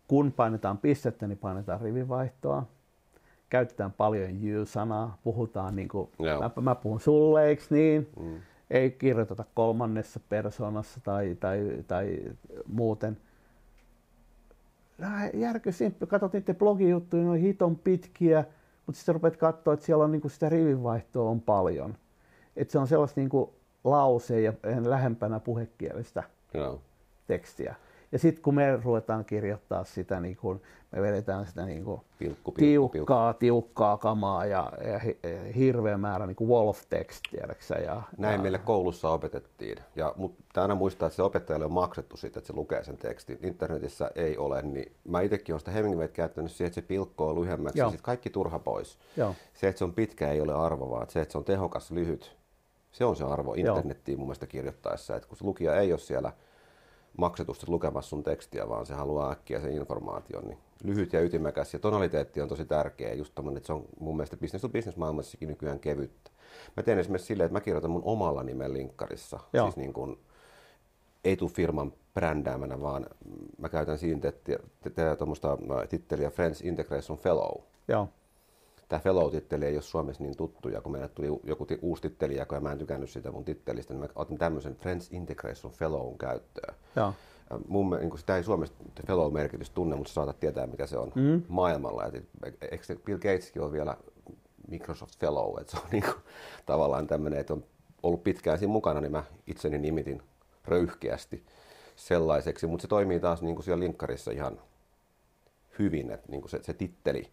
kun 0.08 0.32
painetaan 0.32 0.78
pistettä, 0.78 1.26
niin 1.26 1.38
painetaan 1.38 1.80
rivivaihtoa. 1.80 2.66
Käytetään 3.50 3.92
paljon 3.92 4.44
you-sanaa, 4.44 5.18
puhutaan 5.24 5.76
niin 5.76 5.88
kuin, 5.88 6.10
mä, 6.40 6.62
mä, 6.62 6.74
puhun 6.74 7.00
sulle, 7.00 7.46
eikö 7.46 7.62
niin? 7.70 8.08
Mm. 8.20 8.40
Ei 8.70 8.90
kirjoiteta 8.90 9.44
kolmannessa 9.54 10.20
persoonassa 10.28 11.00
tai, 11.04 11.36
tai, 11.40 11.84
tai 11.88 12.18
muuten. 12.66 13.16
Järky 15.34 15.72
simppi, 15.72 16.06
katsot 16.06 16.32
niiden 16.32 16.56
blogijuttuja, 16.56 17.22
ne 17.22 17.30
on 17.30 17.36
hiton 17.36 17.76
pitkiä, 17.76 18.44
mutta 18.86 18.98
sitten 18.98 19.14
rupeat 19.14 19.36
katsoa, 19.36 19.74
että 19.74 19.86
siellä 19.86 20.04
on 20.04 20.12
niin 20.12 20.20
kuin 20.20 20.30
sitä 20.30 20.48
rivivaihtoa 20.48 21.30
on 21.30 21.40
paljon. 21.40 21.94
Että 22.56 22.72
se 22.72 22.78
on 22.78 22.86
sellaista 22.86 23.20
niin 23.20 23.30
kuin 23.30 23.50
lause 23.84 24.40
ja 24.40 24.52
lähempänä 24.86 25.40
puhekielistä 25.40 26.22
Joo. 26.54 26.80
tekstiä. 27.26 27.74
Ja 28.14 28.18
sitten 28.18 28.42
kun 28.42 28.54
me 28.54 28.76
ruvetaan 28.76 29.24
kirjoittaa 29.24 29.84
sitä, 29.84 30.20
niin 30.20 30.36
kun 30.36 30.60
me 30.92 31.02
vedetään 31.02 31.46
sitä 31.46 31.66
niin 31.66 31.84
kun 31.84 32.00
pilkku, 32.18 32.52
pilkku, 32.52 32.88
tiukkaa, 32.88 33.32
pilkku. 33.32 33.38
tiukkaa 33.38 33.96
kamaa 33.96 34.46
ja, 34.46 34.72
ja 34.84 35.00
hirveä 35.56 35.98
määrä 35.98 36.26
niin 36.26 36.48
wall 36.48 36.68
of 36.68 36.80
text, 36.90 37.20
tiedäksä, 37.30 37.74
ja, 37.74 38.02
Näin 38.18 38.36
ja, 38.36 38.42
meille 38.42 38.58
koulussa 38.58 39.10
opetettiin. 39.10 39.78
Ja, 39.96 40.14
mutta 40.16 40.62
aina 40.62 40.74
muistaa, 40.74 41.06
että 41.06 41.16
se 41.16 41.22
opettajalle 41.22 41.64
on 41.64 41.72
maksettu 41.72 42.16
siitä, 42.16 42.38
että 42.38 42.46
se 42.46 42.52
lukee 42.56 42.84
sen 42.84 42.96
tekstin. 42.96 43.38
Internetissä 43.42 44.10
ei 44.14 44.38
ole, 44.38 44.62
niin 44.62 44.92
mä 45.08 45.20
itsekin 45.20 45.52
olen 45.52 45.60
sitä 45.60 45.70
Hemingwayt 45.70 46.12
käyttänyt 46.12 46.52
siihen, 46.52 46.66
että 46.66 46.80
se 46.80 46.86
pilkkoo 46.86 47.40
lyhyemmäksi 47.40 47.78
Joo. 47.78 47.86
ja 47.86 47.90
sitten 47.90 48.04
kaikki 48.04 48.30
turha 48.30 48.58
pois. 48.58 48.98
Joo. 49.16 49.34
Se, 49.54 49.68
että 49.68 49.78
se 49.78 49.84
on 49.84 49.94
pitkä, 49.94 50.30
ei 50.30 50.40
ole 50.40 50.54
arvo, 50.54 50.90
vaan 50.90 51.10
se, 51.10 51.20
että 51.20 51.32
se 51.32 51.38
on 51.38 51.44
tehokas, 51.44 51.90
lyhyt, 51.90 52.36
se 52.92 53.04
on 53.04 53.16
se 53.16 53.24
arvo 53.24 53.54
internettiin 53.54 54.18
mun 54.18 54.26
mielestä 54.26 54.46
kirjoittaessa, 54.46 55.16
että 55.16 55.28
kun 55.28 55.38
se 55.38 55.44
lukija 55.44 55.76
ei 55.76 55.92
ole 55.92 56.00
siellä 56.00 56.32
maksetusti 57.16 57.66
lukemassa 57.68 58.08
sun 58.08 58.22
tekstiä, 58.22 58.68
vaan 58.68 58.86
se 58.86 58.94
haluaa 58.94 59.32
äkkiä 59.32 59.60
sen 59.60 59.72
informaation, 59.72 60.44
niin 60.44 60.58
lyhyt 60.84 61.12
ja 61.12 61.20
ytimekäs 61.20 61.72
ja 61.72 61.78
tonaliteetti 61.78 62.40
on 62.40 62.48
tosi 62.48 62.64
tärkeä, 62.64 63.14
just 63.14 63.34
tommonen, 63.34 63.56
että 63.56 63.66
se 63.66 63.72
on 63.72 63.84
mun 64.00 64.16
mielestä 64.16 64.36
business 64.36 64.62
to 64.62 64.68
business 64.68 64.96
maailmassakin 64.96 65.48
nykyään 65.48 65.80
kevyttä. 65.80 66.30
Mä 66.76 66.82
teen 66.82 66.98
esimerkiksi 66.98 67.26
silleen, 67.26 67.46
että 67.46 67.56
mä 67.56 67.60
kirjoitan 67.60 67.90
mun 67.90 68.02
omalla 68.04 68.42
nimen 68.42 68.72
linkkarissa, 68.72 69.40
Joo. 69.52 69.66
siis 69.66 69.76
niin 69.76 69.92
kuin, 69.92 70.18
ei 71.24 71.36
tule 71.36 71.50
firman 71.50 71.92
brändäämänä, 72.14 72.80
vaan 72.80 73.06
mä 73.58 73.68
käytän 73.68 73.98
siinä 73.98 74.32
tuommoista 75.18 75.58
titteliä 75.88 76.30
Friends 76.30 76.60
Integration 76.60 77.18
Fellow. 77.18 77.62
Joo 77.88 78.08
tämä 78.94 79.02
fellow-titteli 79.02 79.64
ei 79.64 79.74
ole 79.74 79.82
Suomessa 79.82 80.22
niin 80.22 80.36
tuttu, 80.36 80.68
ja 80.68 80.80
kun 80.80 80.92
meille 80.92 81.08
tuli 81.08 81.26
joku 81.44 81.66
uusi 81.82 82.02
titteli, 82.02 82.36
ja 82.36 82.46
mä 82.60 82.72
en 82.72 82.78
tykännyt 82.78 83.10
sitä 83.10 83.30
mun 83.30 83.44
tittelistä, 83.44 83.94
niin 83.94 84.00
mä 84.00 84.08
otin 84.14 84.38
tämmöisen 84.38 84.76
Friends 84.76 85.12
Integration 85.12 85.72
Fellown 85.72 86.18
käyttöön. 86.18 86.74
Joo. 86.96 87.14
Mun, 87.68 87.98
niin 88.00 88.18
sitä 88.18 88.36
ei 88.36 88.44
Suomessa 88.44 88.74
fellow-merkitys 89.06 89.70
tunne, 89.70 89.96
mutta 89.96 90.12
saatat 90.12 90.40
tietää, 90.40 90.66
mikä 90.66 90.86
se 90.86 90.98
on 90.98 91.12
mm. 91.14 91.42
maailmalla. 91.48 92.04
Et, 92.04 92.14
eikö 92.70 92.96
Bill 93.04 93.18
Gateskin 93.18 93.62
ole 93.62 93.72
vielä 93.72 93.96
Microsoft 94.68 95.18
Fellow, 95.18 95.60
että 95.60 95.70
se 95.70 95.76
on 95.84 95.90
niin 95.92 96.04
kuin, 96.04 96.16
tavallaan 96.66 97.06
tämmöinen, 97.06 97.40
että 97.40 97.52
on 97.52 97.64
ollut 98.02 98.24
pitkään 98.24 98.58
siinä 98.58 98.72
mukana, 98.72 99.00
niin 99.00 99.12
mä 99.12 99.24
itseni 99.46 99.78
nimitin 99.78 100.22
röyhkeästi 100.64 101.44
sellaiseksi, 101.96 102.66
mutta 102.66 102.82
se 102.82 102.88
toimii 102.88 103.20
taas 103.20 103.42
niin 103.42 103.54
kuin 103.54 103.64
siellä 103.64 103.80
linkkarissa 103.80 104.30
ihan 104.30 104.60
hyvin, 105.78 106.10
että 106.10 106.28
niin 106.28 106.40
kuin 106.40 106.50
se, 106.50 106.62
se 106.62 106.72
titteli 106.72 107.30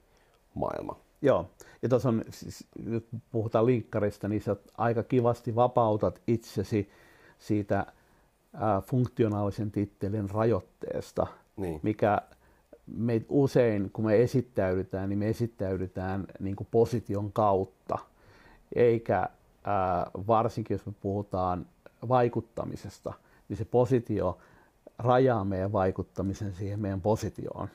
maailma. 0.54 1.11
Joo, 1.22 1.50
ja 1.82 1.90
tuossa 1.90 2.10
on, 2.10 2.24
siis, 2.30 2.68
nyt 2.86 3.08
puhutaan 3.32 3.66
linkkarista, 3.66 4.28
niin 4.28 4.42
sä 4.42 4.56
aika 4.78 5.04
kivasti 5.04 5.56
vapautat 5.56 6.22
itsesi 6.28 6.90
siitä 7.40 7.86
ää, 8.54 8.82
funktionaalisen 8.82 9.72
tittelin 9.72 10.30
rajoitteesta, 10.30 11.28
niin. 11.58 11.80
mikä 11.84 12.22
me 12.88 13.22
usein, 13.30 13.90
kun 13.94 14.06
me 14.06 14.22
esittäydytään, 14.22 15.10
niin 15.10 15.20
me 15.20 15.30
esittäydytään 15.30 16.28
niin 16.40 16.56
kuin 16.56 16.68
position 16.72 17.32
kautta, 17.32 17.98
eikä 18.76 19.30
ää, 19.64 20.12
varsinkin 20.28 20.76
jos 20.76 20.86
me 20.86 20.94
puhutaan 21.02 21.66
vaikuttamisesta, 22.10 23.14
niin 23.50 23.58
se 23.58 23.66
positio 23.66 24.38
rajaa 24.98 25.46
meidän 25.46 25.72
vaikuttamisen 25.72 26.54
siihen 26.54 26.80
meidän 26.80 27.02
positioon 27.02 27.68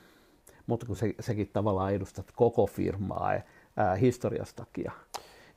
mutta 0.66 0.86
kun 0.86 0.96
se, 0.96 1.14
sekin 1.20 1.50
tavallaan 1.52 1.94
edustat 1.94 2.32
koko 2.36 2.66
firmaa 2.66 3.32
ää, 3.76 3.94
historiastakin. 3.94 4.86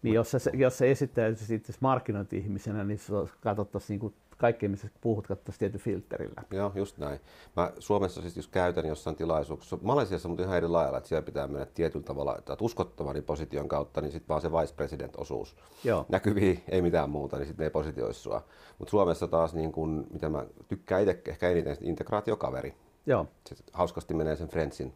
Niin 0.01 0.15
jos 0.15 0.31
sä, 0.31 0.37
jos 0.53 0.77
sä 0.77 0.85
esittäytyisit 0.85 1.61
itse 1.61 1.73
markkinointi-ihmisenä, 1.79 2.83
niin 2.83 2.99
katsottaisiin 3.41 3.99
niin 3.99 4.13
kaikkea, 4.39 4.69
missä 4.69 4.89
puhut, 5.01 5.27
katsottaisiin 5.27 5.59
tietyn 5.59 5.81
filterillä. 5.81 6.43
Joo, 6.51 6.71
just 6.75 6.97
näin. 6.97 7.19
Mä 7.55 7.71
Suomessa 7.79 8.21
siis 8.21 8.37
jos 8.37 8.47
käytän 8.47 8.85
jossain 8.85 9.15
tilaisuuksessa, 9.15 9.77
Malesiassa 9.81 10.29
mutta 10.29 10.43
ihan 10.43 10.57
eri 10.57 10.67
lailla, 10.67 10.97
että 10.97 11.07
siellä 11.07 11.25
pitää 11.25 11.47
mennä 11.47 11.65
tietyllä 11.65 12.05
tavalla, 12.05 12.37
että 12.37 12.57
uskottavan 12.61 13.13
niin 13.15 13.23
position 13.23 13.67
kautta, 13.67 14.01
niin 14.01 14.11
sitten 14.11 14.27
vaan 14.27 14.41
se 14.41 14.51
vice 14.51 14.73
president-osuus 14.73 15.55
Joo. 15.83 16.05
näkyviin, 16.09 16.63
ei 16.69 16.81
mitään 16.81 17.09
muuta, 17.09 17.37
niin 17.37 17.47
sitten 17.47 17.63
ne 17.63 17.67
ei 17.67 17.71
positioi 17.71 18.13
sua. 18.13 18.45
Mutta 18.77 18.91
Suomessa 18.91 19.27
taas, 19.27 19.53
niin 19.53 19.71
kun, 19.71 20.07
mitä 20.11 20.29
mä 20.29 20.45
tykkään 20.67 21.01
itse 21.01 21.21
ehkä 21.27 21.49
eniten, 21.49 21.77
integraatiokaveri. 21.81 22.73
Joo. 23.09 23.27
Se 23.47 23.55
hauskasti 23.73 24.13
menee 24.13 24.35
sen 24.35 24.47
Friendsin 24.47 24.93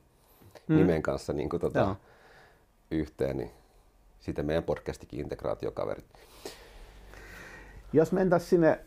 mm. 0.67 0.75
nimen 0.75 1.01
kanssa 1.01 1.33
niin 1.33 1.49
kuin, 1.49 1.59
tota, 1.59 1.95
yhteen, 2.91 3.37
niin 3.37 3.51
sitten 4.19 4.45
meidän 4.45 4.63
podcastikin 4.63 5.19
integraatiokaverit. 5.19 6.05
Jos 7.93 8.11
mentäisiin 8.11 8.49
sinne 8.49 8.79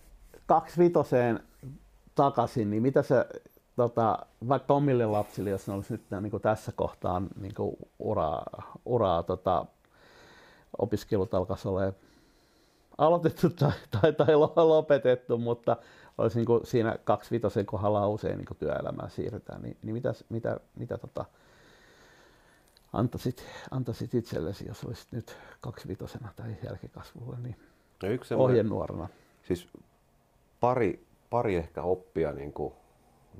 vitoseen 0.79 1.41
takaisin, 2.15 2.71
niin 2.71 2.83
mitä 2.83 3.03
se 3.03 3.27
tota, 3.77 4.19
vaikka 4.49 4.75
omille 4.75 5.07
lapsille, 5.07 5.51
jos 5.51 5.67
ne 5.67 5.75
olisi 5.75 5.93
nyt 5.93 6.03
niin 6.21 6.31
kuin 6.31 6.43
tässä 6.43 6.73
kohtaa 6.73 7.23
niin 7.41 7.55
kuin 7.55 7.77
uraa, 7.99 8.45
uraa 8.85 9.23
tota, 9.23 9.67
opiskelut 10.79 11.35
alkaisi 11.35 11.69
olla 11.69 11.93
aloitettu 12.99 13.51
tai, 13.51 13.73
tai, 13.91 14.13
tai 14.13 14.37
lopetettu, 14.67 15.39
mutta 15.39 15.77
olisi 16.19 16.39
niin 16.39 16.47
kuin 16.47 16.67
siinä 16.67 16.99
vitosen 17.31 17.67
kohdalla 17.67 18.09
usein 18.09 18.39
niin 18.39 18.47
kuin 18.47 18.59
työelämään 18.59 19.11
siirretään, 19.11 19.63
niin, 19.63 19.77
niin 19.83 19.95
mitä, 19.95 20.15
mitä, 20.29 20.61
mitä 20.77 20.99
tota, 20.99 21.25
antaisit, 22.93 23.45
antaisit 23.71 24.15
itsellesi, 24.15 24.69
jos 24.69 24.85
olisit 24.85 25.13
nyt 25.13 25.37
kaksivitosena 25.61 26.29
tai 26.37 26.57
jälkikasvulla, 26.65 27.37
niin 27.43 27.57
no 28.03 28.09
yksi 28.09 28.35
ohjenuorana? 28.35 29.09
Siis 29.43 29.69
pari, 30.61 31.07
pari 31.31 31.57
ehkä 31.57 31.83
oppia 31.83 32.33
niin 32.33 32.53
kuin 32.53 32.75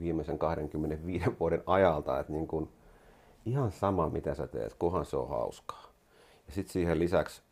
viimeisen 0.01 0.39
25 0.39 1.25
vuoden 1.41 1.63
ajalta, 1.67 2.21
että 2.21 2.33
niin 2.33 2.47
kuin 2.47 2.69
ihan 3.47 3.73
sama 3.73 4.09
mitä 4.09 4.35
sä 4.35 4.47
teet, 4.47 4.75
kunhan 4.75 5.07
se 5.07 5.17
on 5.17 5.29
hauskaa. 5.29 5.87
Ja 6.47 6.53
sitten 6.53 6.73
siihen 6.73 6.99
lisäksi 6.99 7.43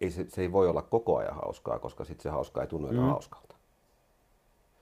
ei 0.00 0.10
se, 0.10 0.26
se 0.28 0.42
ei 0.42 0.52
voi 0.52 0.68
olla 0.68 0.82
koko 0.82 1.16
ajan 1.16 1.34
hauskaa, 1.34 1.78
koska 1.78 2.04
sitten 2.04 2.22
se 2.22 2.30
hauskaa 2.30 2.62
ei 2.62 2.68
tunnu 2.68 2.88
enää 2.88 3.02
mm. 3.02 3.08
hauskalta. 3.08 3.47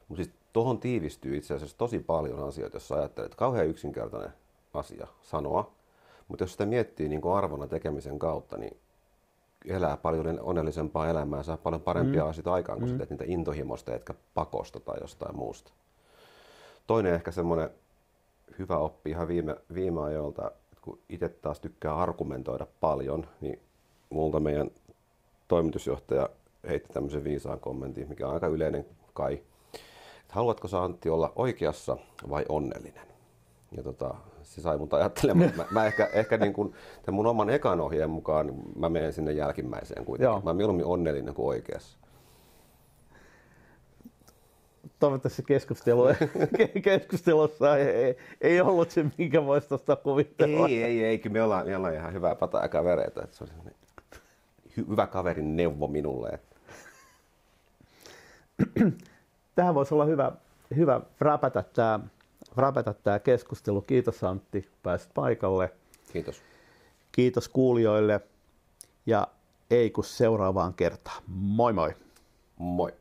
Mutta 0.09 0.25
siis 0.25 0.37
tuohon 0.53 0.79
tiivistyy 0.79 1.37
itse 1.37 1.55
asiassa 1.55 1.79
tosi 1.79 1.99
paljon 1.99 2.49
asioita, 2.49 2.77
jos 2.77 2.93
ajattelet, 2.93 3.27
että 3.27 3.39
kauhean 3.39 3.67
yksinkertainen 3.67 4.33
asia 4.75 5.07
sanoa, 5.23 5.73
mutta 6.29 6.45
jos 6.45 6.53
sitä 6.53 6.67
miettii 6.67 7.09
niin 7.09 7.21
kuin 7.21 7.35
arvona 7.37 7.67
tekemisen 7.67 8.19
kautta, 8.19 8.57
niin 8.57 8.77
elää 9.65 9.97
paljon 9.97 10.41
onnellisempaa 10.41 11.09
elämää, 11.09 11.43
saa 11.43 11.57
paljon 11.57 11.83
parempia 11.83 12.23
mm. 12.25 12.31
asioita 12.31 12.53
aikaan, 12.53 12.79
kun 12.81 12.91
mm. 12.91 12.99
teet 12.99 13.11
niitä 13.11 13.25
intohimosta, 13.27 13.95
etkä 13.95 14.15
pakosta 14.35 14.81
tai 14.81 14.97
jostain 15.01 15.37
muusta. 15.37 15.73
Toinen 16.87 17.15
ehkä 17.15 17.31
semmoinen 17.31 17.71
hyvä 18.59 18.79
oppi 18.79 19.11
ihan 19.11 19.29
viime, 19.29 19.57
viime 19.75 20.01
ajoilta, 20.01 20.47
että 20.47 20.83
kun 20.83 20.99
itse 21.09 21.29
taas 21.29 21.61
tykkää 21.61 21.97
argumentoida 21.97 22.67
paljon, 22.81 23.27
niin 23.41 23.61
multa 24.11 24.41
meidän 24.41 24.71
toimitusjohtaja 25.49 26.29
heitti 26.69 26.93
tämmöisen 26.93 27.25
viisaan 27.25 27.61
kommentin, 27.61 28.09
mikä 28.09 28.29
on 28.29 28.35
aika 28.35 28.47
yleinen 28.47 28.87
kai. 29.15 29.43
Että 30.27 30.35
haluatko 30.35 30.69
sä 30.69 30.83
Antti 30.83 31.09
olla 31.09 31.33
oikeassa 31.37 31.97
vai 32.31 32.45
onnellinen? 32.49 33.07
Ja 33.77 33.83
tota, 33.83 34.15
se 34.43 34.61
sai 34.61 34.79
mut 34.79 34.95
ajattelemaan. 34.95 35.53
Mä, 35.57 35.65
mä 35.71 35.87
ehkä, 35.87 36.09
ehkä 36.13 36.37
niin 36.37 36.53
kuin, 36.53 36.73
tämän 37.03 37.15
mun 37.15 37.27
oman 37.27 37.51
ekan 37.51 37.81
ohjeen 37.81 38.11
mukaan 38.11 38.53
mä 38.77 38.89
menen 38.89 39.13
sinne 39.13 39.33
jälkimmäiseen 39.33 40.05
kuitenkin. 40.05 40.33
Joo. 40.33 40.41
Mä 40.41 40.51
oon 40.51 40.57
mieluummin 40.57 40.85
onnellinen 40.85 41.35
kuin 41.35 41.47
oikeassa. 41.47 41.99
toivottavasti 44.99 45.43
keskustelu, 45.43 46.05
keskustelussa 46.83 47.77
ei, 47.77 47.89
ei, 47.89 48.17
ei, 48.41 48.61
ollut 48.61 48.91
se, 48.91 49.07
minkä 49.19 49.47
voisi 49.47 49.69
tuosta 49.69 49.97
kuvitella. 49.97 50.69
Ei, 50.69 50.83
ei, 50.83 51.05
ei, 51.05 51.23
me 51.29 51.43
ollaan, 51.43 51.67
me 51.67 51.77
ollaan 51.77 51.95
ihan 51.95 52.13
hyvää 52.13 52.35
pataa 52.35 52.69
kavereita. 52.69 53.23
Että 53.25 53.37
se 53.37 53.45
on 53.45 53.51
hyvä 54.77 55.07
kaverin 55.07 55.57
neuvo 55.57 55.89
minulle. 55.89 56.29
Että... 56.29 56.57
Tähän 59.57 59.75
voisi 59.75 59.95
olla 59.95 60.05
hyvä, 60.05 60.33
hyvä 60.77 61.01
räpätä 61.21 61.63
tämä 61.63 62.01
räpätä 62.57 62.95
tämä 62.95 63.19
keskustelu. 63.19 63.81
Kiitos 63.81 64.25
Antti, 64.25 64.71
pääsit 64.83 65.15
paikalle. 65.15 65.73
Kiitos. 66.13 66.43
Kiitos 67.13 67.49
kuulijoille 67.49 68.21
ja 69.07 69.29
ei 69.71 69.91
kun 69.91 70.05
seuraavaan 70.05 70.75
kertaan. 70.75 71.23
Moi 71.27 71.73
moi! 71.73 71.95
Moi! 72.57 72.93